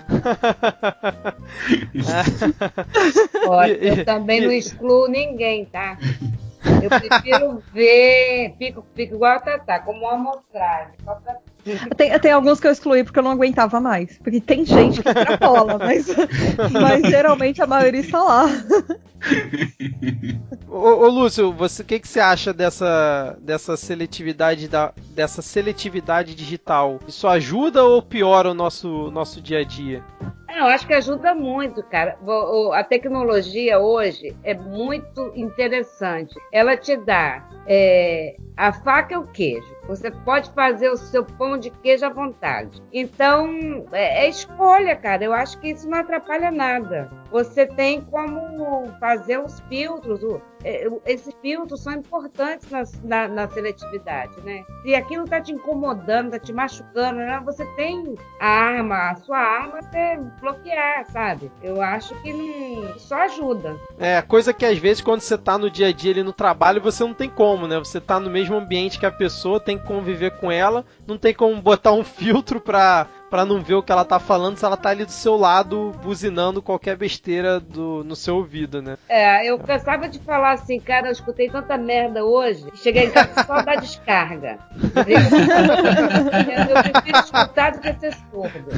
Olha, 3.47 3.73
eu 3.73 4.05
também 4.05 4.41
não 4.41 4.53
excluo 4.53 5.09
ninguém, 5.09 5.65
tá? 5.67 5.99
Eu 6.83 6.91
prefiro 6.91 7.63
ver, 7.73 8.55
fico, 8.59 8.85
fico 8.95 9.15
igual 9.15 9.37
a 9.37 9.41
Tatá, 9.41 9.81
como 9.81 10.01
uma 10.01 10.15
amostragem. 10.15 10.95
Pra... 11.05 11.39
Tem, 11.97 12.19
tem 12.19 12.33
alguns 12.33 12.61
que 12.61 12.67
eu 12.67 12.73
excluí 12.73 13.05
porque 13.05 13.19
eu 13.19 13.23
não 13.23 13.33
aguentava 13.33 13.81
mais. 13.81 14.19
Porque 14.19 14.41
tem 14.41 14.65
gente 14.65 15.03
que 15.03 15.09
extrapola, 15.09 15.77
mas, 15.79 16.07
mas 16.73 17.03
geralmente 17.03 17.63
a 17.63 17.67
maioria 17.67 18.01
está 18.01 18.23
lá. 18.23 18.47
ô, 20.69 20.79
ô 20.79 21.09
Lúcio, 21.09 21.53
você 21.53 21.83
o 21.83 21.85
que, 21.85 22.01
que 22.01 22.09
você 22.09 22.21
acha 22.21 22.53
dessa, 22.53 23.37
dessa 23.41 23.77
seletividade 23.77 24.69
da, 24.69 24.93
dessa 25.15 25.43
seletividade 25.43 26.35
digital? 26.35 26.99
Isso 27.07 27.27
ajuda 27.27 27.85
ou 27.85 28.03
piora 28.03 28.51
o 28.51 28.55
nosso, 28.55 29.11
nosso 29.11 29.41
dia 29.41 29.59
a 29.61 29.65
dia? 29.65 30.05
É, 30.49 30.59
Não, 30.59 30.67
acho 30.67 30.87
que 30.87 30.95
ajuda 30.95 31.35
muito, 31.35 31.83
cara. 31.85 32.19
A 32.73 32.85
tecnologia 32.85 33.79
hoje 33.79 34.37
é 34.43 34.55
muito 34.55 35.33
interessante. 35.35 36.35
Ela 36.53 36.77
te 36.77 36.97
dá 36.97 37.49
é, 37.67 38.37
a 38.57 38.73
faca 38.73 39.15
e 39.15 39.17
o 39.17 39.27
queijo. 39.27 39.80
Você 39.91 40.09
pode 40.09 40.49
fazer 40.53 40.89
o 40.89 40.97
seu 40.97 41.25
pão 41.25 41.59
de 41.59 41.69
queijo 41.69 42.07
à 42.07 42.09
vontade. 42.09 42.81
Então, 42.93 43.85
é, 43.91 44.25
é 44.25 44.29
escolha, 44.29 44.95
cara. 44.95 45.25
Eu 45.25 45.33
acho 45.33 45.59
que 45.59 45.71
isso 45.71 45.91
não 45.91 45.99
atrapalha 45.99 46.49
nada. 46.49 47.11
Você 47.31 47.67
tem 47.67 48.01
como 48.01 48.89
fazer 48.99 49.39
os 49.39 49.61
filtros. 49.69 50.21
É, 50.65 50.87
esses 51.07 51.33
filtros 51.41 51.83
são 51.83 51.95
importantes 51.95 52.69
na, 52.71 52.83
na, 53.03 53.29
na 53.29 53.49
seletividade, 53.49 54.41
né? 54.43 54.65
Se 54.83 54.95
aquilo 54.95 55.25
está 55.25 55.41
te 55.41 55.53
incomodando, 55.53 56.27
está 56.27 56.39
te 56.39 56.53
machucando, 56.53 57.19
né? 57.19 57.41
você 57.45 57.65
tem 57.77 58.15
a 58.39 58.47
arma, 58.47 59.11
a 59.11 59.15
sua 59.17 59.39
arma 59.39 59.81
é 59.95 60.19
bloquear, 60.41 61.07
sabe? 61.11 61.51
Eu 61.63 61.81
acho 61.81 62.15
que 62.23 62.95
só 62.99 63.23
ajuda. 63.23 63.77
É, 63.99 64.21
coisa 64.23 64.53
que 64.53 64.65
às 64.67 64.79
vezes 64.79 65.03
quando 65.03 65.21
você 65.21 65.35
está 65.35 65.57
no 65.57 65.71
dia 65.71 65.89
a 65.89 65.93
dia 65.93 66.13
ali 66.13 66.23
no 66.23 66.33
trabalho, 66.33 66.83
você 66.83 67.03
não 67.03 67.15
tem 67.15 67.29
como, 67.29 67.67
né? 67.67 67.79
Você 67.79 67.99
está 67.99 68.21
no 68.21 68.31
mesmo 68.31 68.57
ambiente 68.57 68.99
que 68.99 69.07
a 69.07 69.11
pessoa, 69.11 69.61
tem 69.61 69.79
que 69.79 69.87
conviver 69.87 70.33
com 70.39 70.51
ela, 70.51 70.85
não 71.07 71.17
tem 71.17 71.35
como 71.35 71.61
botar 71.61 71.93
um 71.93 72.05
filtro 72.05 72.61
para 72.61 73.07
para 73.31 73.45
não 73.45 73.63
ver 73.63 73.75
o 73.75 73.83
que 73.83 73.93
ela 73.93 74.05
tá 74.05 74.19
falando 74.19 74.57
se 74.57 74.65
ela 74.65 74.77
tá 74.77 74.91
ali 74.91 75.05
do 75.05 75.13
seu 75.13 75.37
lado 75.37 75.93
buzinando 76.03 76.61
qualquer 76.61 76.97
besteira 76.97 77.61
do, 77.61 78.03
no 78.05 78.17
seu 78.17 78.37
ouvido, 78.37 78.83
né? 78.83 78.99
É, 79.09 79.49
eu 79.49 79.59
cansava 79.59 80.09
de 80.09 80.19
falar 80.19 80.53
assim, 80.53 80.81
cara, 80.81 81.07
eu 81.07 81.13
escutei 81.13 81.49
tanta 81.49 81.79
merda 81.79 82.25
hoje, 82.25 82.67
cheguei 82.75 83.05
em 83.05 83.11
casa 83.11 83.45
só 83.47 83.63
da 83.63 83.77
descarga. 83.77 84.59
eu 84.97 86.83
prefiro 86.83 87.19
escutar 87.19 87.73
do 87.73 87.79
que 87.79 87.93
ser 88.01 88.15
surdo. 88.31 88.71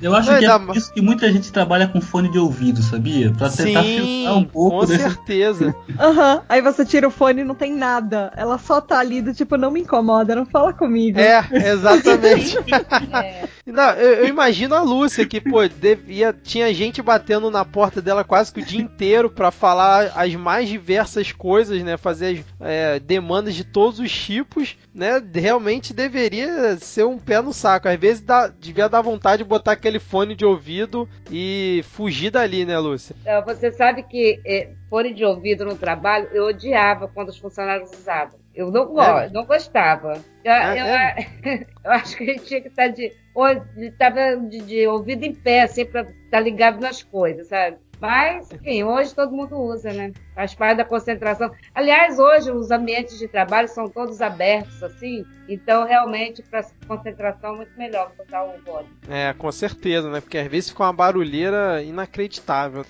Eu 0.00 0.14
acho 0.14 0.38
que 0.38 0.44
é 0.44 0.58
por 0.58 0.76
isso 0.76 0.92
que 0.92 1.00
muita 1.00 1.30
gente 1.32 1.52
trabalha 1.52 1.88
com 1.88 2.00
fone 2.00 2.30
de 2.30 2.38
ouvido, 2.38 2.80
sabia? 2.82 3.32
Pra 3.32 3.48
tentar 3.50 3.82
Sim, 3.82 3.96
filtrar 3.96 4.38
um 4.38 4.44
pouco. 4.44 4.80
Com 4.80 4.86
desse... 4.86 5.02
certeza. 5.02 5.74
Aham, 5.98 6.36
uhum. 6.36 6.42
aí 6.48 6.60
você 6.62 6.84
tira 6.84 7.08
o 7.08 7.10
fone 7.10 7.40
e 7.40 7.44
não 7.44 7.54
tem 7.54 7.74
nada. 7.74 8.32
Ela 8.36 8.58
só 8.58 8.80
tá 8.80 8.98
ali 9.00 9.20
do 9.20 9.34
tipo, 9.34 9.56
não 9.56 9.70
me 9.70 9.80
incomoda, 9.80 10.36
não 10.36 10.46
fala 10.46 10.72
comigo. 10.72 11.18
É, 11.18 11.44
exatamente. 11.72 12.56
É. 13.24 13.48
Não, 13.66 13.90
eu, 13.92 14.22
eu, 14.22 14.28
imagino 14.28 14.74
a 14.74 14.82
Lúcia 14.82 15.26
que, 15.26 15.40
pô, 15.40 15.66
devia, 15.66 16.32
tinha 16.32 16.72
gente 16.72 17.02
batendo 17.02 17.50
na 17.50 17.64
porta 17.64 18.00
dela 18.00 18.22
quase 18.22 18.52
que 18.52 18.60
o 18.60 18.64
dia 18.64 18.80
inteiro 18.80 19.28
para 19.28 19.50
falar 19.50 20.12
as 20.14 20.34
mais 20.36 20.68
diversas 20.68 21.32
coisas, 21.32 21.82
né? 21.82 21.96
Fazer 21.96 22.38
as 22.38 22.44
é, 22.60 23.00
demandas 23.00 23.54
de 23.54 23.64
todos 23.64 23.98
os 23.98 24.12
tipos, 24.12 24.76
né? 24.94 25.20
Realmente 25.34 25.92
deveria 25.92 26.76
ser 26.76 27.04
um 27.04 27.18
pé 27.18 27.42
no 27.42 27.52
saco. 27.52 27.88
Às 27.88 27.98
vezes 27.98 28.22
dá, 28.22 28.46
devia 28.46 28.88
dar 28.88 29.02
vontade 29.02 29.42
de 29.42 29.48
botar 29.48 29.72
aquele 29.72 29.98
fone 29.98 30.36
de 30.36 30.44
ouvido 30.44 31.08
e 31.30 31.84
fugir 31.90 32.30
dali, 32.30 32.64
né, 32.64 32.78
Lúcia? 32.78 33.16
É, 33.24 33.42
você 33.42 33.72
sabe 33.72 34.04
que 34.04 34.40
é, 34.46 34.70
fone 34.88 35.12
de 35.12 35.24
ouvido 35.24 35.64
no 35.64 35.76
trabalho 35.76 36.28
eu 36.32 36.46
odiava 36.46 37.08
quando 37.08 37.30
os 37.30 37.38
funcionários 37.38 37.90
usavam. 37.92 38.45
Eu 38.56 38.70
não, 38.70 39.00
é. 39.00 39.28
não 39.28 39.44
gostava. 39.44 40.14
Eu, 40.42 40.52
ah, 40.52 40.76
eu, 40.76 40.86
é. 40.86 41.26
eu, 41.84 41.92
acho 41.92 42.16
que 42.16 42.24
a 42.24 42.26
gente 42.32 42.44
tinha 42.46 42.60
que 42.62 42.68
estar 42.68 42.88
de, 42.88 43.12
tava 43.98 44.36
de, 44.48 44.62
de 44.62 44.86
ouvido 44.88 45.24
em 45.24 45.34
pé, 45.34 45.62
assim, 45.62 45.84
para 45.84 46.00
estar 46.00 46.14
tá 46.30 46.40
ligado 46.40 46.80
nas 46.80 47.02
coisas, 47.02 47.48
sabe? 47.48 47.76
Mas, 48.00 48.50
enfim, 48.52 48.82
hoje 48.82 49.14
todo 49.14 49.32
mundo 49.32 49.56
usa, 49.58 49.92
né? 49.92 50.12
Faz 50.34 50.54
parte 50.54 50.78
da 50.78 50.84
concentração. 50.84 51.50
Aliás, 51.74 52.18
hoje 52.18 52.50
os 52.50 52.70
ambientes 52.70 53.18
de 53.18 53.26
trabalho 53.26 53.68
são 53.68 53.88
todos 53.88 54.20
abertos, 54.20 54.82
assim, 54.82 55.24
então 55.48 55.86
realmente 55.86 56.42
para 56.42 56.64
concentração 56.86 57.54
é 57.54 57.56
muito 57.56 57.76
melhor 57.76 58.12
botar 58.16 58.44
o 58.44 58.58
fone. 58.60 58.88
É, 59.08 59.32
com 59.32 59.50
certeza, 59.50 60.10
né? 60.10 60.20
Porque 60.20 60.36
às 60.38 60.46
vezes 60.46 60.70
fica 60.70 60.82
uma 60.82 60.92
barulheira 60.92 61.82
inacreditável. 61.82 62.84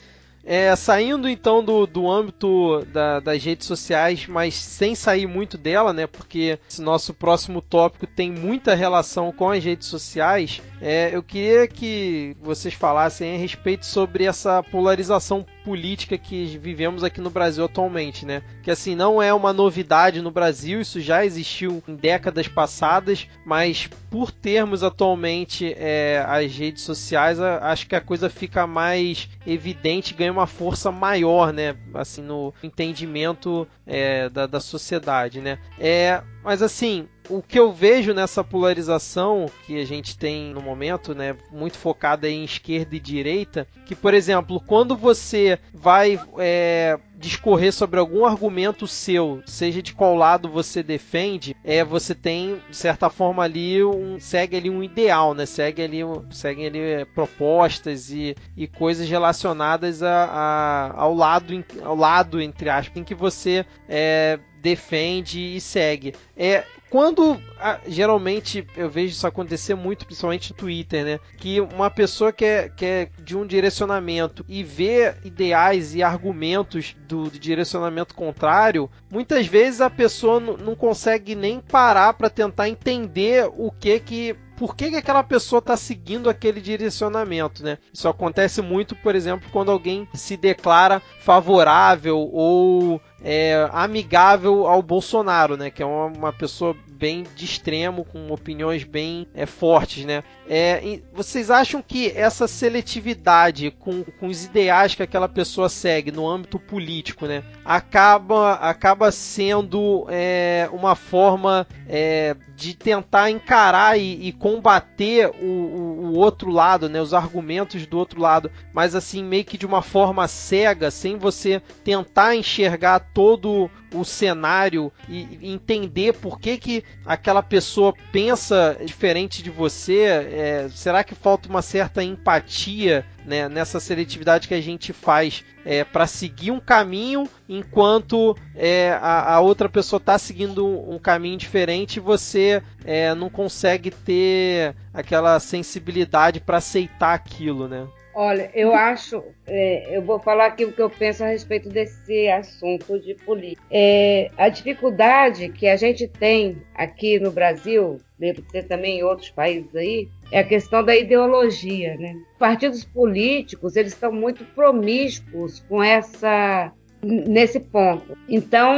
É, 0.49 0.75
saindo 0.77 1.29
então 1.29 1.63
do, 1.63 1.87
do 1.89 2.09
âmbito 2.09 2.85
da, 2.93 3.19
das 3.19 3.43
redes 3.43 3.67
sociais, 3.67 4.29
mas 4.29 4.55
sem 4.55 4.95
sair 4.95 5.27
muito 5.27 5.59
dela, 5.59 5.93
né? 5.93 6.07
Porque 6.07 6.57
esse 6.69 6.81
nosso 6.81 7.13
próximo 7.13 7.61
tópico 7.61 8.07
tem 8.07 8.31
muita 8.31 8.77
relação 8.77 9.33
com 9.33 9.51
as 9.51 9.65
redes 9.65 9.89
sociais. 9.89 10.63
É, 10.81 11.11
eu 11.13 11.21
queria 11.21 11.67
que 11.67 12.37
vocês 12.41 12.73
falassem 12.75 13.35
a 13.35 13.39
respeito 13.39 13.85
sobre 13.85 14.25
essa 14.25 14.63
polarização 14.63 15.45
política 15.67 16.17
que 16.17 16.57
vivemos 16.59 17.03
aqui 17.03 17.21
no 17.21 17.29
Brasil 17.29 17.65
atualmente, 17.65 18.25
né? 18.25 18.41
Que 18.63 18.71
assim 18.71 18.95
não 18.95 19.21
é 19.21 19.35
uma 19.35 19.53
novidade 19.53 20.23
no 20.23 20.31
Brasil, 20.31 20.81
isso 20.81 21.01
já 21.01 21.25
existiu 21.27 21.83
em 21.89 21.97
décadas 21.97 22.47
passadas, 22.47 23.27
mas 23.45 23.91
por 24.09 24.31
termos 24.31 24.85
atualmente 24.85 25.75
é, 25.77 26.25
as 26.25 26.57
redes 26.57 26.85
sociais, 26.85 27.41
acho 27.41 27.89
que 27.89 27.97
a 27.97 28.01
coisa 28.01 28.31
fica 28.31 28.65
mais 28.65 29.29
evidente, 29.45 30.15
ganha 30.15 30.31
uma 30.31 30.47
força 30.47 30.93
maior, 30.93 31.53
né? 31.53 31.75
Assim 31.95 32.23
no 32.23 32.55
entendimento 32.63 33.67
é, 33.85 34.29
da, 34.29 34.47
da 34.47 34.61
sociedade, 34.61 35.41
né? 35.41 35.59
É, 35.81 36.23
mas 36.47 36.63
assim, 36.63 37.09
o 37.29 37.43
que 37.43 37.59
eu 37.59 37.73
vejo 37.73 38.15
nessa 38.15 38.45
polarização 38.45 39.47
que 39.67 39.81
a 39.81 39.85
gente 39.85 40.17
tem 40.17 40.55
no 40.55 40.63
momento, 40.63 41.13
né, 41.13 41.35
muito 41.51 41.77
focada 41.77 42.29
em 42.31 42.45
esquerda 42.45 42.95
e 42.95 43.01
direita, 43.01 43.67
que 43.85 43.97
por 43.97 44.15
exemplo, 44.15 44.61
quando 44.61 44.97
você 44.97 45.59
vai 45.75 46.21
é, 46.39 47.01
discorrer 47.17 47.73
sobre 47.73 47.99
algum 47.99 48.25
argumento 48.25 48.87
seu, 48.87 49.43
seja 49.45 49.83
de 49.83 49.93
qual 49.93 50.15
lado 50.15 50.49
você 50.49 50.85
defende, 50.85 51.57
é 51.65 51.83
você 51.83 52.15
tem 52.15 52.61
de 52.71 52.77
certa 52.77 53.11
forma 53.11 53.43
ali 53.43 53.83
um 53.83 54.21
segue 54.21 54.57
ali 54.57 54.71
um 54.71 54.85
ideal, 54.85 55.35
né? 55.35 55.47
Segue 55.47 55.83
ali 55.83 55.99
segue 56.31 56.65
ali 56.65 56.79
é, 56.79 57.05
propostas 57.05 58.13
e, 58.13 58.37
e 58.57 58.69
coisas 58.69 59.09
relacionadas 59.09 60.01
a, 60.01 60.25
a, 60.25 61.01
ao 61.01 61.13
lado 61.13 61.65
ao 61.83 61.97
lado 61.97 62.41
entre 62.41 62.69
aspas 62.69 62.99
em 62.99 63.05
que 63.05 63.17
você 63.17 63.67
é, 63.89 64.39
defende 64.67 65.39
e 65.39 65.61
segue. 65.61 66.13
É 66.37 66.65
quando 66.91 67.41
geralmente 67.87 68.67
eu 68.77 68.89
vejo 68.89 69.13
isso 69.13 69.27
acontecer 69.27 69.75
muito, 69.75 70.07
principalmente 70.07 70.51
no 70.51 70.57
Twitter, 70.57 71.05
né? 71.05 71.21
Que 71.37 71.61
uma 71.61 71.91
pessoa 71.91 72.33
que 72.33 72.45
é, 72.45 72.69
que 72.69 72.85
é 72.85 73.09
de 73.23 73.37
um 73.37 73.47
direcionamento 73.47 74.45
e 74.49 74.63
vê 74.65 75.15
ideais 75.25 75.95
e 75.95 76.03
argumentos 76.03 76.97
do, 77.07 77.25
do 77.25 77.39
direcionamento 77.39 78.15
contrário, 78.15 78.91
muitas 79.11 79.47
vezes 79.47 79.81
a 79.81 79.91
pessoa 79.91 80.41
não 80.41 80.75
consegue 80.75 81.35
nem 81.35 81.61
parar 81.61 82.15
para 82.15 82.31
tentar 82.31 82.69
entender 82.69 83.49
o 83.57 83.71
que 83.71 84.01
que 84.01 84.37
por 84.57 84.75
que, 84.75 84.89
que 84.89 84.97
aquela 84.97 85.23
pessoa 85.23 85.59
está 85.59 85.77
seguindo 85.77 86.31
aquele 86.31 86.63
direcionamento, 86.63 87.63
né? 87.63 87.77
Isso 87.93 88.09
acontece 88.09 88.63
muito, 88.63 88.97
por 88.97 89.15
exemplo, 89.15 89.49
quando 89.53 89.71
alguém 89.71 90.09
se 90.15 90.35
declara 90.35 91.03
favorável 91.21 92.19
ou 92.19 93.01
é, 93.29 93.69
amigável 93.73 94.69
ao 94.69 94.81
Bolsonaro, 94.81 95.57
né? 95.57 95.69
Que 95.69 95.83
é 95.83 95.87
uma, 95.87 96.07
uma 96.07 96.33
pessoa 96.33 96.77
bem 96.97 97.25
de 97.35 97.45
extremo, 97.45 98.05
com 98.05 98.33
opiniões 98.33 98.85
bem 98.85 99.27
é, 99.35 99.45
fortes, 99.45 100.05
né? 100.05 100.23
É, 100.49 101.01
vocês 101.13 101.51
acham 101.51 101.83
que 101.83 102.13
essa 102.13 102.47
seletividade 102.47 103.73
com, 103.73 104.05
com 104.05 104.29
os 104.29 104.45
ideais 104.45 104.95
que 104.95 105.03
aquela 105.03 105.29
pessoa 105.29 105.69
segue 105.69 106.13
no 106.13 106.29
âmbito 106.29 106.57
político, 106.59 107.27
né? 107.27 107.43
Acaba, 107.65 108.55
acaba 108.55 109.11
sendo 109.11 110.07
é, 110.09 110.69
uma 110.73 110.95
forma 110.95 111.67
é, 111.89 112.37
de 112.55 112.75
tentar 112.75 113.31
encarar 113.31 113.99
e, 113.99 114.29
e 114.29 114.33
combater 114.33 115.31
o, 115.43 115.45
o, 115.45 116.07
o, 116.07 116.15
outro 116.15 116.51
lado, 116.51 116.89
né? 116.89 117.01
Os 117.03 117.13
argumentos 117.13 117.87
do 117.87 117.99
outro 117.99 118.21
lado, 118.21 118.51
mas 118.73 118.95
assim, 118.95 119.23
meio 119.23 119.45
que 119.45 119.59
de 119.59 119.67
uma 119.67 119.83
forma 119.83 120.29
cega, 120.29 120.91
sem 120.91 121.19
você 121.19 121.61
tentar 121.85 122.37
enxergar 122.37 123.01
todo 123.17 123.71
o 123.95 124.05
cenário 124.05 124.93
e 125.09 125.51
entender 125.51 126.13
por 126.13 126.39
que, 126.39 126.59
que 126.59 126.85
aquela 127.03 127.43
pessoa 127.43 127.95
pensa 128.13 128.77
diferente 128.85 129.43
de 129.43 129.49
você? 129.49 130.01
É, 130.03 130.69
será 130.69 131.03
que 131.03 131.15
falta 131.15 131.49
uma 131.49 131.63
certa 131.63 132.05
empatia 132.05 133.07
né, 133.25 133.49
nessa 133.49 133.81
seletividade 133.81 134.47
que 134.47 134.53
a 134.53 134.61
gente 134.61 134.93
faz 134.93 135.43
é, 135.65 135.83
para 135.83 136.07
seguir 136.07 136.51
um 136.51 136.61
caminho 136.61 137.27
enquanto 137.49 138.37
é, 138.55 138.91
a, 139.01 139.37
a, 139.37 139.41
outra 139.41 139.67
pessoa 139.67 139.97
está 139.97 140.19
seguindo 140.19 140.67
um, 140.67 140.99
caminho 140.99 141.39
diferente 141.39 141.97
e 141.97 142.01
você 142.01 142.63
é, 142.85 143.15
não 143.15 143.31
consegue 143.31 143.91
ter 143.91 144.77
aquela 144.93 145.41
sensibilidade 145.41 146.39
para 146.39 146.59
aceitar 146.59 147.15
aquilo, 147.15 147.67
né? 147.67 147.87
Olha, 148.19 148.51
eu 148.55 148.75
acho, 148.75 149.23
é, 149.47 149.95
eu 149.95 150.01
vou 150.01 150.19
falar 150.19 150.47
aqui 150.47 150.65
o 150.65 150.73
que 150.73 150.81
eu 150.81 150.89
penso 150.89 151.23
a 151.23 151.27
respeito 151.27 151.69
desse 151.69 152.29
assunto 152.31 152.99
de 152.99 153.15
política. 153.15 153.63
É, 153.71 154.31
a 154.39 154.49
dificuldade 154.49 155.51
que 155.51 155.69
a 155.69 155.77
gente 155.77 156.09
tem 156.09 156.57
aqui 156.75 157.21
no 157.21 157.31
Brasil, 157.31 158.01
deve 158.19 158.41
ter 158.41 158.63
também 158.63 159.01
em 159.01 159.03
outros 159.03 159.29
países 159.29 159.77
aí, 159.77 160.09
é 160.33 160.39
a 160.39 160.45
questão 160.45 160.83
da 160.83 160.97
ideologia, 160.97 161.95
né? 161.99 162.17
Partidos 162.39 162.87
políticos, 162.87 163.77
eles 163.77 163.93
estão 163.93 164.11
muito 164.11 164.47
promíscuos 164.47 165.61
com 165.69 165.83
essa 165.83 166.73
nesse 167.03 167.61
ponto. 167.61 168.17
Então, 168.27 168.75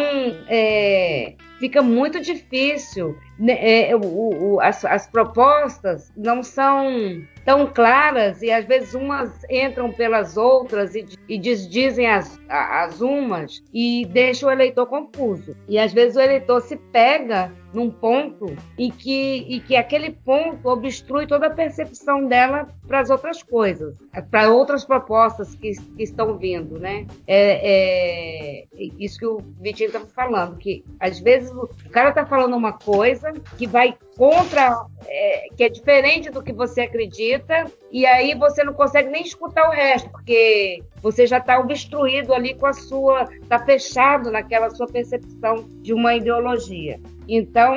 é, 0.49 1.35
fica 1.59 1.83
muito 1.83 2.21
difícil. 2.21 3.17
Né, 3.39 3.91
é, 3.91 3.97
o, 3.97 4.01
o, 4.01 4.61
as, 4.61 4.85
as 4.85 5.07
propostas 5.07 6.13
não 6.17 6.43
são 6.43 7.23
tão 7.45 7.67
claras 7.67 8.43
e 8.43 8.51
às 8.51 8.67
vezes 8.67 8.95
umas 8.95 9.43
entram 9.49 9.93
pelas 9.93 10.37
outras 10.37 10.95
e, 10.95 11.07
e 11.29 11.39
desdizem 11.39 12.07
as, 12.07 12.39
as 12.49 13.01
umas 13.01 13.63
e 13.73 14.07
deixa 14.07 14.47
o 14.47 14.51
eleitor 14.51 14.87
confuso. 14.87 15.57
E 15.69 15.79
às 15.79 15.93
vezes 15.93 16.17
o 16.17 16.21
eleitor 16.21 16.61
se 16.61 16.77
pega 16.77 17.53
num 17.73 17.91
ponto 17.91 18.47
e 18.79 18.91
que, 18.91 19.47
e 19.49 19.61
que 19.61 19.77
aquele 19.77 20.11
ponto 20.11 20.69
obstrui 20.69 21.27
toda 21.27 21.47
a 21.47 21.51
percepção 21.51 22.27
dela 22.27 22.69
para 22.87 23.01
as 23.01 23.11
outras 23.11 23.43
coisas, 23.43 23.95
para 24.31 24.51
outras 24.51 24.85
propostas 24.85 25.55
que, 25.55 25.73
que, 25.97 26.03
estão 26.03 26.37
vindo, 26.39 26.79
né? 26.79 27.07
É, 27.27 28.65
é 28.65 28.67
isso 28.99 29.19
que 29.19 29.27
o 29.27 29.39
Vitinho 29.61 29.89
estava 29.89 30.07
falando, 30.07 30.57
que 30.57 30.85
às 30.99 31.21
vezes 31.21 31.48
o 31.51 31.91
cara 31.91 32.11
está 32.11 32.25
falando 32.25 32.57
uma 32.57 32.73
coisa 32.73 33.33
que 33.57 33.67
vai 33.67 33.97
contra, 34.17 34.85
é, 35.07 35.49
que 35.57 35.65
é 35.65 35.69
diferente 35.69 36.31
do 36.31 36.43
que 36.43 36.53
você 36.53 36.83
acredita, 36.83 37.67
e 37.91 38.05
aí 38.05 38.35
você 38.35 38.65
não 38.65 38.73
consegue 38.73 39.09
nem 39.09 39.23
escutar 39.23 39.69
o 39.69 39.73
resto, 39.73 40.11
porque 40.11 40.83
você 41.03 41.27
já 41.27 41.39
está 41.39 41.59
obstruído 41.59 42.35
ali 42.35 42.55
com 42.55 42.67
a 42.67 42.73
sua, 42.73 43.29
está 43.41 43.59
fechado 43.59 44.31
naquela 44.31 44.71
sua 44.71 44.87
percepção 44.87 45.65
de 45.81 45.93
uma 45.95 46.15
ideologia. 46.15 47.01
Então, 47.29 47.75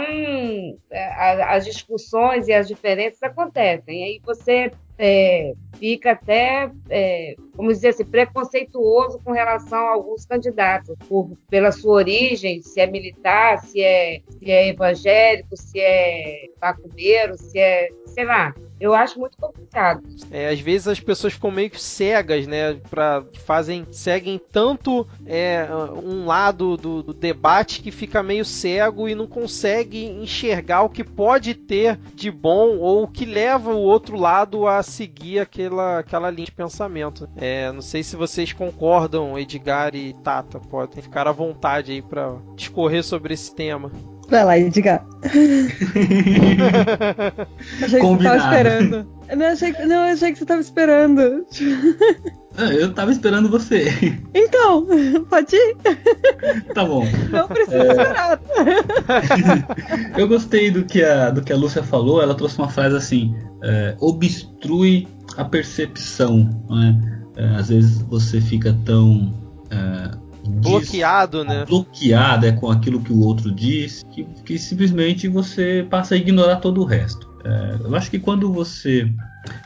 é, 0.89 1.43
as 1.43 1.65
discussões 1.65 2.47
e 2.47 2.53
as 2.53 2.67
diferenças 2.67 3.21
acontecem. 3.21 4.03
Aí 4.03 4.21
você 4.23 4.71
é, 4.97 5.53
fica 5.77 6.11
até, 6.11 6.71
é, 6.89 7.35
vamos 7.55 7.75
dizer 7.75 7.89
assim, 7.89 8.05
preconceituoso 8.05 9.19
com 9.23 9.31
relação 9.31 9.79
a 9.79 9.91
alguns 9.91 10.25
candidatos, 10.25 10.95
por, 11.07 11.31
pela 11.49 11.71
sua 11.71 11.93
origem, 11.93 12.61
se 12.61 12.79
é 12.79 12.87
militar, 12.87 13.59
se 13.59 13.81
é, 13.81 14.21
se 14.29 14.51
é 14.51 14.69
evangélico, 14.69 15.55
se 15.55 15.79
é 15.79 16.45
macumbeiro, 16.61 17.37
se 17.37 17.57
é, 17.59 17.89
sei 18.07 18.25
lá, 18.25 18.53
eu 18.81 18.95
acho 18.95 19.19
muito 19.19 19.37
complicado. 19.37 20.01
É, 20.31 20.49
às 20.49 20.59
vezes 20.59 20.87
as 20.87 20.99
pessoas 20.99 21.33
ficam 21.33 21.51
meio 21.51 21.69
que 21.69 21.79
cegas, 21.79 22.47
né? 22.47 22.73
Pra, 22.89 23.23
fazem, 23.45 23.85
seguem 23.91 24.41
tanto 24.51 25.07
é, 25.23 25.67
um 26.03 26.25
lado 26.25 26.75
do, 26.77 27.03
do, 27.03 27.13
debate 27.13 27.79
que 27.79 27.91
fica 27.91 28.23
meio 28.23 28.43
cego 28.43 29.07
e 29.07 29.13
não 29.13 29.27
consegue 29.27 30.03
enxergar 30.05 30.81
o 30.81 30.89
que 30.89 31.03
pode 31.03 31.53
ter 31.53 31.95
de 32.15 32.31
bom 32.31 32.79
ou 32.79 33.03
o 33.03 33.07
que 33.07 33.23
leva 33.23 33.71
o 33.71 33.81
outro 33.81 34.17
lado 34.17 34.65
a 34.65 34.81
seguir 34.81 35.37
aquela, 35.37 35.99
aquela 35.99 36.31
linha 36.31 36.45
de 36.45 36.51
pensamento. 36.51 37.29
É, 37.41 37.71
não 37.71 37.81
sei 37.81 38.03
se 38.03 38.15
vocês 38.15 38.53
concordam, 38.53 39.37
Edgar 39.37 39.95
e 39.95 40.13
Tata. 40.13 40.59
Podem 40.59 41.01
ficar 41.01 41.27
à 41.27 41.31
vontade 41.31 41.91
aí 41.91 41.99
para 41.99 42.35
discorrer 42.55 43.03
sobre 43.03 43.33
esse 43.33 43.55
tema. 43.55 43.91
Vai 44.29 44.45
lá, 44.45 44.59
Edgar. 44.59 45.03
achei 47.83 47.99
que 47.99 48.05
você 48.05 48.23
tava 48.23 48.37
esperando. 48.37 49.07
Não, 49.35 49.45
achei, 49.47 49.71
não, 49.87 50.03
achei 50.03 50.31
que 50.31 50.37
você 50.37 50.45
tava 50.45 50.61
esperando. 50.61 51.45
Ah, 52.57 52.71
eu 52.71 52.93
tava 52.93 53.11
esperando 53.11 53.49
você. 53.49 53.87
Então, 54.35 54.85
pode 55.29 55.55
ir? 55.55 55.75
Tá 56.75 56.85
bom. 56.85 57.03
Não 57.31 57.47
precisa 57.47 57.77
é... 57.77 57.87
esperar. 57.87 58.41
eu 60.15 60.27
gostei 60.27 60.69
do 60.69 60.85
que, 60.85 61.03
a, 61.03 61.31
do 61.31 61.41
que 61.41 61.51
a 61.51 61.57
Lúcia 61.57 61.81
falou. 61.81 62.21
Ela 62.21 62.35
trouxe 62.35 62.57
uma 62.59 62.69
frase 62.69 62.95
assim: 62.95 63.35
é, 63.63 63.95
obstrui 63.99 65.07
a 65.37 65.43
percepção. 65.43 66.47
Né? 66.69 67.20
É, 67.35 67.45
às 67.55 67.69
vezes 67.69 68.01
você 68.01 68.41
fica 68.41 68.75
tão 68.85 69.33
é, 69.69 70.11
bloqueado, 70.61 71.43
né? 71.43 71.65
Bloqueado 71.65 72.45
é 72.45 72.51
com 72.51 72.69
aquilo 72.69 73.01
que 73.01 73.13
o 73.13 73.19
outro 73.19 73.51
diz, 73.51 74.03
que, 74.11 74.23
que 74.45 74.57
simplesmente 74.57 75.27
você 75.27 75.85
passa 75.89 76.15
a 76.15 76.17
ignorar 76.17 76.57
todo 76.57 76.81
o 76.81 76.85
resto. 76.85 77.29
É, 77.43 77.77
eu 77.83 77.95
acho 77.95 78.09
que 78.09 78.19
quando 78.19 78.51
você. 78.51 79.11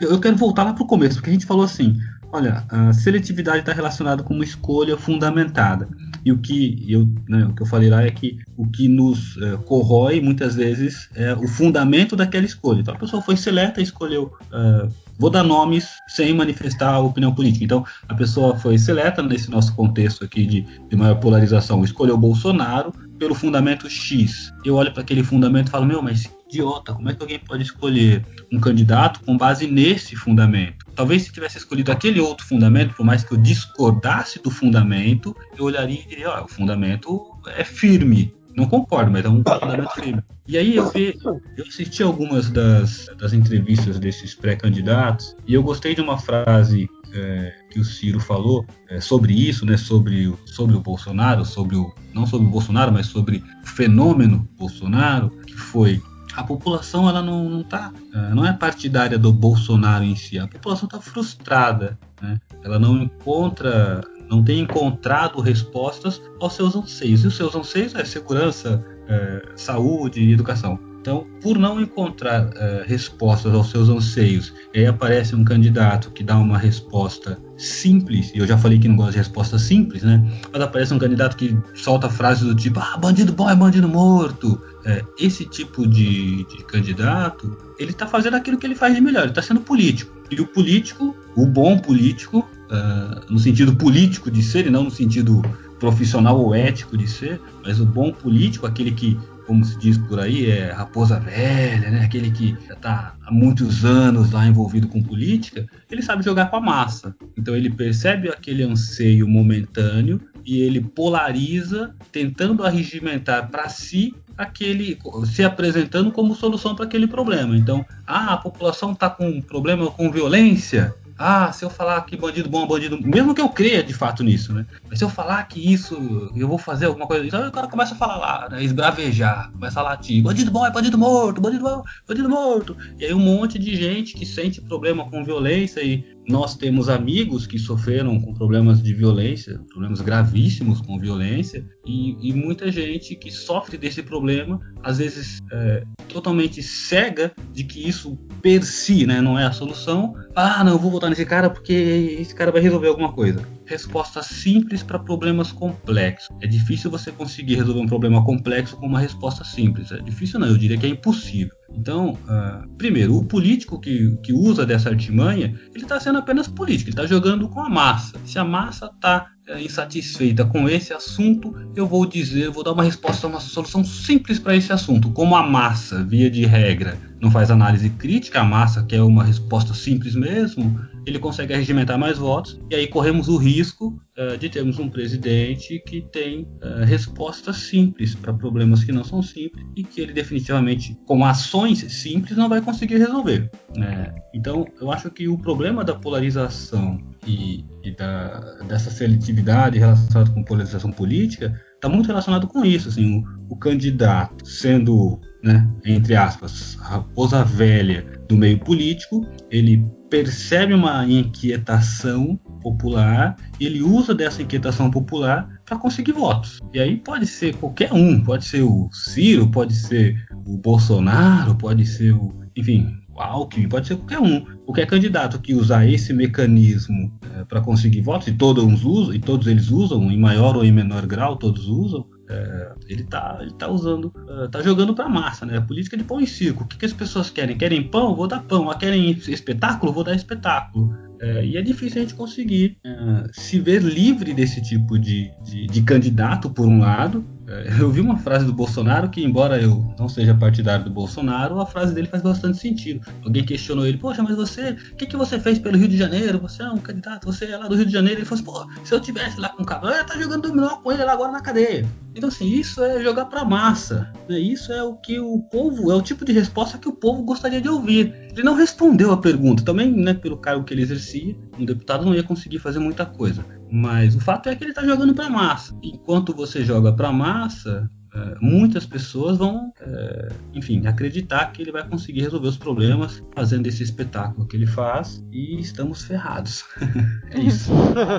Eu, 0.00 0.12
eu 0.12 0.20
quero 0.20 0.36
voltar 0.36 0.64
lá 0.64 0.72
para 0.72 0.82
o 0.82 0.86
começo, 0.86 1.16
porque 1.16 1.30
a 1.30 1.32
gente 1.32 1.46
falou 1.46 1.64
assim: 1.64 1.98
olha, 2.32 2.64
a 2.68 2.92
seletividade 2.92 3.60
está 3.60 3.72
relacionada 3.72 4.22
com 4.22 4.34
uma 4.34 4.44
escolha 4.44 4.96
fundamentada. 4.96 5.88
E 6.24 6.32
o 6.32 6.38
que 6.38 6.84
eu, 6.88 7.08
né, 7.28 7.44
o 7.44 7.54
que 7.54 7.62
eu 7.62 7.66
falei 7.66 7.88
lá 7.88 8.02
é 8.02 8.10
que 8.10 8.38
o 8.56 8.66
que 8.66 8.88
nos 8.88 9.36
é, 9.40 9.56
corrói 9.58 10.20
muitas 10.20 10.56
vezes 10.56 11.08
é 11.14 11.32
o 11.34 11.46
fundamento 11.46 12.16
daquela 12.16 12.44
escolha. 12.44 12.80
Então 12.80 12.94
a 12.94 12.98
pessoa 12.98 13.22
foi 13.22 13.36
seleta, 13.36 13.80
escolheu 13.80 14.32
é, 14.52 14.88
Vou 15.18 15.30
dar 15.30 15.42
nomes 15.42 15.88
sem 16.08 16.34
manifestar 16.34 16.98
opinião 16.98 17.34
política. 17.34 17.64
Então, 17.64 17.84
a 18.08 18.14
pessoa 18.14 18.56
foi 18.58 18.76
seleta 18.78 19.22
nesse 19.22 19.50
nosso 19.50 19.74
contexto 19.74 20.24
aqui 20.24 20.44
de, 20.44 20.66
de 20.88 20.96
maior 20.96 21.16
polarização, 21.16 21.82
escolheu 21.84 22.16
Bolsonaro 22.18 22.92
pelo 23.18 23.34
fundamento 23.34 23.88
X. 23.88 24.52
Eu 24.64 24.74
olho 24.74 24.92
para 24.92 25.02
aquele 25.02 25.22
fundamento 25.22 25.68
e 25.68 25.70
falo: 25.70 25.86
Meu, 25.86 26.02
mas 26.02 26.30
idiota, 26.48 26.94
como 26.94 27.08
é 27.08 27.14
que 27.14 27.22
alguém 27.22 27.38
pode 27.38 27.62
escolher 27.62 28.24
um 28.52 28.60
candidato 28.60 29.20
com 29.20 29.36
base 29.36 29.66
nesse 29.66 30.14
fundamento? 30.14 30.86
Talvez 30.94 31.22
se 31.22 31.32
tivesse 31.32 31.58
escolhido 31.58 31.90
aquele 31.90 32.20
outro 32.20 32.46
fundamento, 32.46 32.94
por 32.94 33.04
mais 33.04 33.24
que 33.24 33.32
eu 33.32 33.38
discordasse 33.38 34.40
do 34.42 34.50
fundamento, 34.50 35.34
eu 35.56 35.64
olharia 35.64 36.00
e 36.00 36.06
diria: 36.06 36.30
Ó, 36.30 36.44
o 36.44 36.48
fundamento 36.48 37.20
é 37.56 37.64
firme. 37.64 38.34
Não 38.56 38.66
concordo, 38.66 39.10
mas 39.10 39.24
é 39.24 39.28
um 39.28 39.42
fundamento 39.44 39.90
firme. 39.90 40.22
E 40.48 40.56
aí 40.56 40.76
eu, 40.76 40.90
vi, 40.90 41.18
eu 41.56 41.64
assisti 41.66 42.02
algumas 42.02 42.48
das, 42.48 43.06
das 43.18 43.32
entrevistas 43.32 43.98
desses 43.98 44.34
pré-candidatos 44.34 45.36
e 45.46 45.52
eu 45.52 45.62
gostei 45.62 45.94
de 45.94 46.00
uma 46.00 46.16
frase 46.16 46.88
é, 47.12 47.54
que 47.70 47.78
o 47.78 47.84
Ciro 47.84 48.18
falou 48.18 48.64
é, 48.88 49.00
sobre 49.00 49.34
isso, 49.34 49.66
né, 49.66 49.76
sobre, 49.76 50.32
sobre 50.46 50.76
o 50.76 50.80
Bolsonaro, 50.80 51.44
sobre 51.44 51.76
o, 51.76 51.92
não 52.14 52.26
sobre 52.26 52.46
o 52.46 52.50
Bolsonaro, 52.50 52.92
mas 52.92 53.06
sobre 53.06 53.44
o 53.62 53.66
fenômeno 53.66 54.48
Bolsonaro, 54.56 55.30
que 55.46 55.54
foi 55.54 56.00
a 56.34 56.44
população 56.44 57.08
ela 57.08 57.22
não, 57.22 57.48
não, 57.48 57.62
tá, 57.62 57.92
é, 58.14 58.34
não 58.34 58.46
é 58.46 58.52
partidária 58.52 59.18
do 59.18 59.32
Bolsonaro 59.32 60.04
em 60.04 60.16
si, 60.16 60.38
a 60.38 60.46
população 60.46 60.86
está 60.86 61.00
frustrada, 61.00 61.98
né? 62.20 62.38
ela 62.62 62.78
não 62.78 63.02
encontra 63.02 64.02
não 64.28 64.42
tem 64.42 64.60
encontrado 64.60 65.40
respostas 65.40 66.20
aos 66.40 66.54
seus 66.54 66.74
anseios. 66.74 67.24
E 67.24 67.26
os 67.26 67.36
seus 67.36 67.54
anseios 67.54 67.94
é 67.94 68.04
segurança, 68.04 68.84
é, 69.08 69.42
saúde 69.54 70.20
e 70.20 70.32
educação. 70.32 70.78
Então, 71.06 71.24
por 71.40 71.56
não 71.56 71.80
encontrar 71.80 72.50
é, 72.56 72.82
respostas 72.84 73.54
aos 73.54 73.70
seus 73.70 73.88
anseios, 73.88 74.52
aí 74.74 74.86
aparece 74.86 75.36
um 75.36 75.44
candidato 75.44 76.10
que 76.10 76.24
dá 76.24 76.36
uma 76.36 76.58
resposta 76.58 77.40
simples, 77.56 78.32
e 78.34 78.38
eu 78.38 78.46
já 78.46 78.58
falei 78.58 78.76
que 78.76 78.88
não 78.88 78.96
gosto 78.96 79.12
de 79.12 79.18
resposta 79.18 79.56
simples, 79.56 80.02
né? 80.02 80.28
Mas 80.52 80.60
aparece 80.60 80.92
um 80.92 80.98
candidato 80.98 81.36
que 81.36 81.56
solta 81.74 82.10
frases 82.10 82.42
do 82.42 82.56
tipo: 82.56 82.80
ah, 82.80 82.96
bandido 82.96 83.32
bom 83.32 83.48
é 83.48 83.54
bandido 83.54 83.88
morto. 83.88 84.60
É, 84.84 85.04
esse 85.16 85.44
tipo 85.44 85.86
de, 85.86 86.44
de 86.44 86.64
candidato, 86.64 87.56
ele 87.78 87.92
está 87.92 88.08
fazendo 88.08 88.34
aquilo 88.34 88.58
que 88.58 88.66
ele 88.66 88.74
faz 88.74 88.92
de 88.92 89.00
melhor, 89.00 89.22
ele 89.22 89.30
está 89.30 89.42
sendo 89.42 89.60
político. 89.60 90.12
E 90.28 90.40
o 90.40 90.46
político, 90.48 91.14
o 91.36 91.46
bom 91.46 91.78
político, 91.78 92.44
uh, 92.70 93.32
no 93.32 93.38
sentido 93.38 93.74
político 93.76 94.30
de 94.30 94.42
ser 94.42 94.66
e 94.66 94.70
não 94.70 94.84
no 94.84 94.90
sentido 94.90 95.42
profissional 95.78 96.40
ou 96.40 96.54
ético 96.54 96.96
de 96.96 97.06
ser, 97.06 97.40
mas 97.62 97.80
o 97.80 97.86
bom 97.86 98.12
político, 98.12 98.66
aquele 98.66 98.92
que, 98.92 99.18
como 99.46 99.64
se 99.64 99.78
diz 99.78 99.98
por 99.98 100.18
aí, 100.18 100.50
é 100.50 100.72
raposa 100.72 101.18
velha, 101.20 101.90
né? 101.90 102.04
aquele 102.04 102.30
que 102.30 102.56
já 102.66 102.74
está 102.74 103.14
há 103.24 103.30
muitos 103.30 103.84
anos 103.84 104.30
lá 104.30 104.46
envolvido 104.46 104.88
com 104.88 105.02
política, 105.02 105.66
ele 105.90 106.02
sabe 106.02 106.24
jogar 106.24 106.46
com 106.46 106.56
a 106.56 106.60
massa. 106.60 107.14
Então 107.36 107.54
ele 107.54 107.70
percebe 107.70 108.28
aquele 108.28 108.62
anseio 108.62 109.28
momentâneo 109.28 110.20
e 110.44 110.60
ele 110.60 110.80
polariza, 110.80 111.94
tentando 112.12 112.64
arregimentar 112.64 113.50
para 113.50 113.68
si 113.68 114.14
aquele 114.38 114.98
se 115.24 115.42
apresentando 115.42 116.12
como 116.12 116.34
solução 116.34 116.74
para 116.74 116.84
aquele 116.84 117.06
problema. 117.06 117.56
Então, 117.56 117.84
ah, 118.06 118.34
a 118.34 118.36
população 118.36 118.92
está 118.92 119.08
com 119.08 119.28
um 119.28 119.40
problema 119.40 119.90
com 119.90 120.10
violência, 120.10 120.94
ah, 121.18 121.50
se 121.52 121.64
eu 121.64 121.70
falar 121.70 122.02
que 122.02 122.16
bandido 122.16 122.48
bom 122.48 122.64
é 122.64 122.66
bandido, 122.66 123.00
mesmo 123.00 123.34
que 123.34 123.40
eu 123.40 123.48
creia 123.48 123.82
de 123.82 123.94
fato 123.94 124.22
nisso, 124.22 124.52
né? 124.52 124.66
Mas 124.88 124.98
se 124.98 125.04
eu 125.04 125.08
falar 125.08 125.42
que 125.44 125.72
isso, 125.72 126.30
eu 126.36 126.46
vou 126.46 126.58
fazer 126.58 126.86
alguma 126.86 127.06
coisa, 127.06 127.24
então 127.24 127.46
o 127.46 127.52
cara 127.52 127.68
começa 127.68 127.94
a 127.94 127.96
falar 127.96 128.16
lá, 128.16 128.48
né? 128.50 128.62
esbravejar, 128.62 129.50
começa 129.52 129.80
a 129.80 129.82
latir, 129.82 130.22
bandido 130.22 130.50
bom 130.50 130.66
é 130.66 130.70
bandido 130.70 130.98
morto, 130.98 131.40
bandido 131.40 131.64
bom, 131.64 131.82
bandido 132.06 132.28
morto. 132.28 132.76
E 132.98 133.04
aí 133.04 133.14
um 133.14 133.18
monte 133.18 133.58
de 133.58 133.74
gente 133.76 134.14
que 134.14 134.26
sente 134.26 134.60
problema 134.60 135.08
com 135.08 135.24
violência 135.24 135.80
e 135.80 136.15
nós 136.28 136.56
temos 136.56 136.88
amigos 136.88 137.46
que 137.46 137.58
sofreram 137.58 138.20
com 138.20 138.34
problemas 138.34 138.82
de 138.82 138.92
violência, 138.92 139.60
problemas 139.70 140.00
gravíssimos 140.00 140.80
com 140.80 140.98
violência, 140.98 141.66
e, 141.84 142.16
e 142.28 142.32
muita 142.32 142.70
gente 142.70 143.14
que 143.14 143.30
sofre 143.30 143.78
desse 143.78 144.02
problema, 144.02 144.60
às 144.82 144.98
vezes 144.98 145.38
é, 145.52 145.84
totalmente 146.08 146.62
cega 146.62 147.32
de 147.52 147.64
que 147.64 147.86
isso 147.86 148.16
per 148.42 148.64
si 148.64 149.06
né, 149.06 149.20
não 149.20 149.38
é 149.38 149.44
a 149.44 149.52
solução. 149.52 150.14
Ah, 150.34 150.64
não, 150.64 150.72
eu 150.72 150.78
vou 150.78 150.90
votar 150.90 151.10
nesse 151.10 151.24
cara 151.24 151.48
porque 151.48 151.72
esse 152.20 152.34
cara 152.34 152.50
vai 152.50 152.60
resolver 152.60 152.88
alguma 152.88 153.12
coisa 153.12 153.56
resposta 153.66 154.22
simples 154.22 154.82
para 154.82 154.98
problemas 154.98 155.52
complexos. 155.52 156.34
É 156.40 156.46
difícil 156.46 156.90
você 156.90 157.10
conseguir 157.10 157.56
resolver 157.56 157.80
um 157.80 157.86
problema 157.86 158.24
complexo 158.24 158.76
com 158.76 158.86
uma 158.86 159.00
resposta 159.00 159.44
simples. 159.44 159.90
É 159.90 159.98
difícil 159.98 160.38
não, 160.38 160.46
eu 160.46 160.56
diria 160.56 160.78
que 160.78 160.86
é 160.86 160.88
impossível. 160.88 161.54
Então, 161.70 162.12
uh, 162.12 162.68
primeiro, 162.76 163.16
o 163.16 163.24
político 163.24 163.80
que, 163.80 164.16
que 164.22 164.32
usa 164.32 164.64
dessa 164.64 164.88
artimanha, 164.88 165.58
ele 165.74 165.84
está 165.84 165.98
sendo 165.98 166.18
apenas 166.18 166.46
político, 166.46 166.90
ele 166.90 166.96
está 166.96 167.06
jogando 167.06 167.48
com 167.48 167.60
a 167.60 167.68
massa. 167.68 168.16
Se 168.24 168.38
a 168.38 168.44
massa 168.44 168.86
está 168.86 169.28
é, 169.48 169.60
insatisfeita 169.62 170.44
com 170.44 170.68
esse 170.68 170.92
assunto, 170.92 171.54
eu 171.74 171.86
vou 171.86 172.06
dizer, 172.06 172.50
vou 172.50 172.64
dar 172.64 172.72
uma 172.72 172.82
resposta, 172.82 173.26
uma 173.26 173.40
solução 173.40 173.84
simples 173.84 174.38
para 174.38 174.56
esse 174.56 174.72
assunto. 174.72 175.10
Como 175.10 175.36
a 175.36 175.46
massa, 175.46 176.02
via 176.04 176.30
de 176.30 176.44
regra, 176.44 176.98
não 177.20 177.30
faz 177.30 177.50
análise 177.50 177.90
crítica, 177.90 178.40
a 178.40 178.44
massa 178.44 178.82
quer 178.82 179.02
uma 179.02 179.24
resposta 179.24 179.74
simples 179.74 180.14
mesmo, 180.14 180.80
ele 181.06 181.20
consegue 181.20 181.54
regimentar 181.54 181.96
mais 181.96 182.18
votos, 182.18 182.60
e 182.68 182.74
aí 182.74 182.88
corremos 182.88 183.28
o 183.28 183.36
risco 183.36 183.96
uh, 184.18 184.36
de 184.36 184.48
termos 184.48 184.78
um 184.80 184.88
presidente 184.88 185.80
que 185.86 186.02
tem 186.02 186.42
uh, 186.42 186.84
respostas 186.84 187.56
simples 187.58 188.14
para 188.16 188.34
problemas 188.34 188.82
que 188.82 188.90
não 188.90 189.04
são 189.04 189.22
simples 189.22 189.64
e 189.76 189.84
que 189.84 190.00
ele 190.00 190.12
definitivamente, 190.12 190.98
com 191.06 191.24
ações 191.24 191.78
simples, 191.92 192.36
não 192.36 192.48
vai 192.48 192.60
conseguir 192.60 192.98
resolver. 192.98 193.48
Né? 193.76 194.12
Então, 194.34 194.66
eu 194.80 194.90
acho 194.90 195.08
que 195.10 195.28
o 195.28 195.38
problema 195.38 195.84
da 195.84 195.94
polarização 195.94 197.00
e, 197.24 197.64
e 197.84 197.92
da, 197.92 198.40
dessa 198.68 198.90
seletividade 198.90 199.78
relacionada 199.78 200.30
com 200.30 200.42
polarização 200.42 200.90
política 200.90 201.60
está 201.74 201.88
muito 201.88 202.06
relacionado 202.06 202.48
com 202.48 202.64
isso. 202.64 202.88
Assim, 202.88 203.18
o, 203.18 203.54
o 203.54 203.56
candidato 203.56 204.44
sendo, 204.44 205.20
né, 205.42 205.68
entre 205.84 206.16
aspas, 206.16 206.76
a 206.80 206.88
raposa 206.88 207.44
velha 207.44 208.04
do 208.28 208.36
meio 208.36 208.58
político, 208.58 209.24
ele 209.50 209.84
percebe 210.08 210.74
uma 210.74 211.06
inquietação 211.06 212.38
popular 212.62 213.36
e 213.58 213.66
ele 213.66 213.82
usa 213.82 214.14
dessa 214.14 214.42
inquietação 214.42 214.90
popular 214.90 215.48
para 215.64 215.78
conseguir 215.78 216.12
votos. 216.12 216.60
E 216.72 216.80
aí 216.80 216.96
pode 216.96 217.26
ser 217.26 217.54
qualquer 217.56 217.92
um, 217.92 218.22
pode 218.22 218.44
ser 218.44 218.62
o 218.62 218.88
Ciro, 218.92 219.48
pode 219.48 219.74
ser 219.74 220.16
o 220.46 220.56
Bolsonaro, 220.56 221.54
pode 221.56 221.84
ser 221.84 222.12
o, 222.12 222.34
enfim, 222.56 222.96
Alckmin, 223.16 223.68
pode 223.68 223.86
ser 223.86 223.96
qualquer 223.96 224.20
um. 224.20 224.44
Qualquer 224.64 224.86
candidato 224.86 225.40
que 225.40 225.54
usar 225.54 225.86
esse 225.88 226.12
mecanismo 226.12 227.12
é, 227.36 227.44
para 227.44 227.60
conseguir 227.60 228.00
votos, 228.00 228.28
e 228.28 228.32
todos 228.32 228.84
usam, 228.84 229.14
e 229.14 229.18
todos 229.18 229.46
eles 229.46 229.70
usam, 229.70 230.10
em 230.10 230.18
maior 230.18 230.56
ou 230.56 230.64
em 230.64 230.72
menor 230.72 231.06
grau, 231.06 231.36
todos 231.36 231.66
usam, 231.66 232.06
é, 232.28 232.72
ele 232.88 233.02
está 233.02 233.38
ele 233.40 233.52
tá 233.52 233.68
usando, 233.68 234.06
uh, 234.06 234.48
tá 234.50 234.60
jogando 234.62 234.94
para 234.94 235.08
massa, 235.08 235.46
né? 235.46 235.60
Política 235.60 235.96
de 235.96 236.04
pão 236.04 236.20
e 236.20 236.26
circo. 236.26 236.64
O 236.64 236.66
que, 236.66 236.76
que 236.76 236.86
as 236.86 236.92
pessoas 236.92 237.30
querem? 237.30 237.56
Querem 237.56 237.82
pão? 237.88 238.14
Vou 238.14 238.26
dar 238.26 238.42
pão. 238.42 238.70
Ah, 238.70 238.74
querem 238.74 239.10
espetáculo? 239.10 239.92
Vou 239.92 240.04
dar 240.04 240.14
espetáculo. 240.14 240.94
É, 241.20 241.46
e 241.46 241.56
é 241.56 241.62
difícil 241.62 241.98
a 241.98 242.02
gente 242.02 242.14
conseguir 242.14 242.76
uh, 242.84 243.28
se 243.32 243.58
ver 243.58 243.82
livre 243.82 244.34
desse 244.34 244.60
tipo 244.60 244.98
de, 244.98 245.30
de, 245.42 245.66
de 245.66 245.82
candidato, 245.82 246.50
por 246.50 246.66
um 246.66 246.80
lado, 246.80 247.24
é, 247.48 247.80
eu 247.80 247.90
vi 247.90 248.00
uma 248.00 248.18
frase 248.18 248.44
do 248.44 248.52
Bolsonaro 248.52 249.08
que, 249.08 249.24
embora 249.24 249.60
eu 249.60 249.94
não 249.98 250.08
seja 250.08 250.34
partidário 250.34 250.84
do 250.84 250.90
Bolsonaro, 250.90 251.60
a 251.60 251.66
frase 251.66 251.94
dele 251.94 252.08
faz 252.08 252.22
bastante 252.22 252.58
sentido. 252.58 253.06
Alguém 253.24 253.44
questionou 253.44 253.86
ele, 253.86 253.98
poxa, 253.98 254.22
mas 254.22 254.36
você, 254.36 254.70
o 254.92 254.96
que, 254.96 255.06
que 255.06 255.16
você 255.16 255.38
fez 255.38 255.58
pelo 255.58 255.78
Rio 255.78 255.88
de 255.88 255.96
Janeiro? 255.96 256.40
Você 256.40 256.62
é 256.62 256.68
um 256.68 256.78
candidato, 256.78 257.24
você 257.24 257.46
é 257.46 257.56
lá 257.56 257.68
do 257.68 257.76
Rio 257.76 257.86
de 257.86 257.92
Janeiro. 257.92 258.20
Ele 258.20 258.26
falou 258.26 258.62
assim, 258.62 258.74
pô, 258.74 258.84
se 258.84 258.92
eu 258.92 259.00
tivesse 259.00 259.40
lá 259.40 259.48
com 259.50 259.62
o 259.62 259.66
cabelo, 259.66 259.92
eu 259.92 259.96
ia 259.96 260.02
estar 260.02 260.14
tá 260.14 260.20
jogando 260.20 260.42
dominó 260.42 260.76
com 260.76 260.92
ele 260.92 261.04
lá 261.04 261.12
agora 261.12 261.32
na 261.32 261.40
cadeia. 261.40 261.86
Então, 262.16 262.30
assim, 262.30 262.46
isso 262.48 262.82
é 262.82 263.02
jogar 263.02 263.26
pra 263.26 263.44
massa. 263.44 264.10
Né? 264.26 264.38
Isso 264.40 264.72
é 264.72 264.82
o 264.82 264.94
que 264.94 265.20
o 265.20 265.38
povo, 265.50 265.92
é 265.92 265.94
o 265.94 266.00
tipo 266.00 266.24
de 266.24 266.32
resposta 266.32 266.78
que 266.78 266.88
o 266.88 266.92
povo 266.92 267.22
gostaria 267.22 267.60
de 267.60 267.68
ouvir. 267.68 268.14
Ele 268.32 268.42
não 268.42 268.54
respondeu 268.54 269.12
a 269.12 269.18
pergunta. 269.18 269.62
Também, 269.62 269.92
né, 269.92 270.14
pelo 270.14 270.38
cargo 270.38 270.64
que 270.64 270.72
ele 270.72 270.82
exercia, 270.82 271.36
um 271.58 271.64
deputado 271.66 272.06
não 272.06 272.14
ia 272.14 272.22
conseguir 272.22 272.58
fazer 272.58 272.78
muita 272.78 273.04
coisa. 273.04 273.44
Mas 273.70 274.16
o 274.16 274.20
fato 274.20 274.48
é 274.48 274.56
que 274.56 274.64
ele 274.64 274.70
está 274.70 274.82
jogando 274.82 275.14
para 275.14 275.28
massa. 275.28 275.76
Enquanto 275.82 276.34
você 276.34 276.64
joga 276.64 276.90
para 276.90 277.12
massa, 277.12 277.90
é, 278.14 278.36
muitas 278.40 278.86
pessoas 278.86 279.36
vão, 279.36 279.70
é, 279.78 280.28
enfim, 280.54 280.86
acreditar 280.86 281.52
que 281.52 281.60
ele 281.60 281.70
vai 281.70 281.86
conseguir 281.86 282.22
resolver 282.22 282.48
os 282.48 282.56
problemas 282.56 283.22
fazendo 283.34 283.66
esse 283.66 283.82
espetáculo 283.82 284.46
que 284.46 284.56
ele 284.56 284.66
faz 284.66 285.22
e 285.30 285.60
estamos 285.60 286.02
ferrados. 286.02 286.64
é 287.30 287.40
isso. 287.40 287.70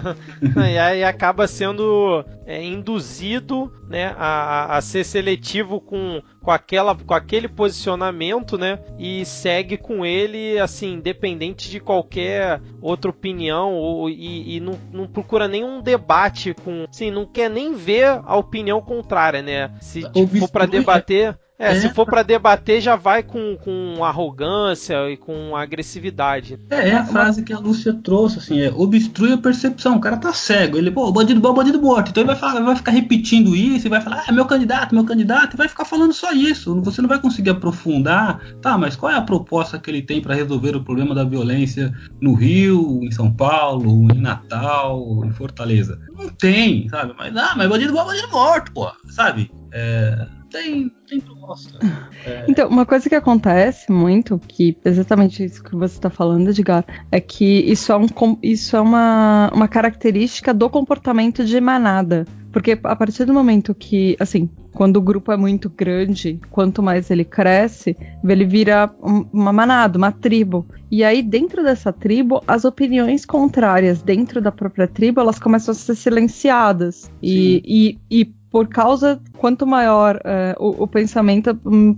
e 0.55 0.77
aí 0.77 1.03
acaba 1.03 1.47
sendo 1.47 2.23
é, 2.47 2.63
induzido 2.63 3.69
né, 3.89 4.15
a, 4.17 4.77
a 4.77 4.81
ser 4.81 5.03
seletivo 5.03 5.81
com, 5.81 6.21
com, 6.41 6.49
aquela, 6.49 6.95
com 6.95 7.13
aquele 7.13 7.49
posicionamento 7.49 8.57
né, 8.57 8.79
e 8.97 9.25
segue 9.25 9.75
com 9.77 10.05
ele, 10.05 10.57
assim, 10.57 10.93
independente 10.93 11.69
de 11.69 11.81
qualquer 11.81 12.61
outra 12.81 13.11
opinião 13.11 13.73
ou, 13.73 14.09
e, 14.09 14.55
e 14.55 14.59
não, 14.61 14.79
não 14.93 15.07
procura 15.07 15.45
nenhum 15.45 15.81
debate 15.81 16.53
com. 16.53 16.85
Assim, 16.89 17.11
não 17.11 17.25
quer 17.25 17.49
nem 17.49 17.73
ver 17.75 18.21
a 18.23 18.37
opinião 18.37 18.81
contrária, 18.81 19.41
né? 19.41 19.75
Se 19.81 20.09
tipo, 20.09 20.37
for 20.37 20.49
para 20.49 20.65
debater. 20.65 21.37
É, 21.59 21.71
é, 21.71 21.79
se 21.79 21.89
for 21.89 22.05
para 22.05 22.21
debater, 22.21 22.79
já 22.79 22.95
vai 22.95 23.23
com, 23.23 23.57
com 23.57 24.03
arrogância 24.03 25.09
e 25.09 25.17
com 25.17 25.55
agressividade. 25.55 26.59
É, 26.69 26.89
é 26.89 26.95
a 26.95 27.05
frase 27.05 27.41
que 27.41 27.51
a 27.51 27.57
Lúcia 27.57 27.93
trouxe, 27.93 28.37
assim, 28.37 28.61
é 28.61 28.71
obstrui 28.71 29.33
a 29.33 29.37
percepção. 29.37 29.97
O 29.97 29.99
cara 29.99 30.17
tá 30.17 30.31
cego. 30.31 30.77
Ele, 30.77 30.91
pô, 30.91 31.11
bandido 31.11 31.41
bom, 31.41 31.53
bandido 31.53 31.81
morto. 31.81 32.09
Então 32.09 32.21
ele 32.21 32.27
vai, 32.27 32.35
falar, 32.35 32.61
vai 32.61 32.75
ficar 32.75 32.91
repetindo 32.91 33.55
isso 33.55 33.87
e 33.87 33.89
vai 33.89 34.01
falar, 34.01 34.25
ah, 34.27 34.31
meu 34.31 34.45
candidato, 34.45 34.93
meu 34.93 35.03
candidato, 35.03 35.55
e 35.55 35.57
vai 35.57 35.67
ficar 35.67 35.85
falando 35.85 36.13
só 36.13 36.31
isso. 36.31 36.79
Você 36.81 37.01
não 37.01 37.09
vai 37.09 37.19
conseguir 37.19 37.49
aprofundar. 37.49 38.39
Tá, 38.61 38.77
mas 38.77 38.95
qual 38.95 39.11
é 39.11 39.15
a 39.15 39.21
proposta 39.21 39.79
que 39.79 39.89
ele 39.89 40.03
tem 40.03 40.21
para 40.21 40.35
resolver 40.35 40.75
o 40.75 40.83
problema 40.83 41.15
da 41.15 41.23
violência 41.23 41.91
no 42.21 42.33
Rio, 42.33 42.99
em 43.01 43.11
São 43.11 43.33
Paulo, 43.33 44.11
em 44.13 44.21
Natal, 44.21 45.25
em 45.25 45.31
Fortaleza? 45.31 45.99
Não 46.15 46.29
tem, 46.29 46.87
sabe? 46.89 47.13
Mas, 47.17 47.35
ah, 47.35 47.53
mas 47.57 47.67
bandido 47.67 47.93
bom, 47.93 48.05
bandido 48.05 48.29
morto, 48.29 48.71
pô, 48.71 48.91
sabe? 49.09 49.49
É, 49.71 50.27
tem, 50.57 50.91
tem 51.07 51.19
proposta. 51.19 51.79
É... 52.25 52.45
Então, 52.49 52.69
uma 52.69 52.85
coisa 52.85 53.07
que 53.07 53.15
acontece 53.15 53.91
muito, 53.91 54.39
que 54.47 54.77
exatamente 54.83 55.43
isso 55.43 55.63
que 55.63 55.75
você 55.75 55.95
está 55.95 56.09
falando, 56.09 56.49
Edgar, 56.49 56.85
é 57.11 57.19
que 57.19 57.59
isso 57.59 57.91
é, 57.91 57.97
um, 57.97 58.07
isso 58.41 58.75
é 58.75 58.81
uma, 58.81 59.51
uma 59.53 59.67
característica 59.67 60.53
do 60.53 60.69
comportamento 60.69 61.45
de 61.45 61.59
manada. 61.59 62.25
Porque 62.51 62.79
a 62.83 62.95
partir 62.95 63.25
do 63.25 63.33
momento 63.33 63.75
que, 63.75 64.15
assim, 64.19 64.49
quando 64.73 64.97
o 64.97 65.01
grupo 65.01 65.31
é 65.31 65.37
muito 65.37 65.69
grande, 65.69 66.39
quanto 66.49 66.81
mais 66.81 67.11
ele 67.11 67.25
cresce, 67.25 67.95
ele 68.23 68.45
vira 68.45 68.89
uma 69.33 69.51
manada, 69.51 69.97
uma 69.97 70.11
tribo. 70.11 70.67
E 70.89 71.03
aí, 71.03 71.21
dentro 71.21 71.63
dessa 71.63 71.91
tribo, 71.91 72.41
as 72.47 72.63
opiniões 72.63 73.25
contrárias 73.25 74.01
dentro 74.01 74.41
da 74.41 74.51
própria 74.51 74.87
tribo, 74.87 75.19
elas 75.19 75.39
começam 75.39 75.71
a 75.71 75.75
ser 75.75 75.95
silenciadas. 75.95 77.11
E, 77.21 77.61
e, 77.65 78.21
e, 78.21 78.25
por 78.57 78.67
causa, 78.67 79.21
quanto 79.37 79.67
maior 79.67 80.19
é, 80.25 80.55
o, 80.57 80.85
o, 80.85 80.87
pensamento, 80.87 81.55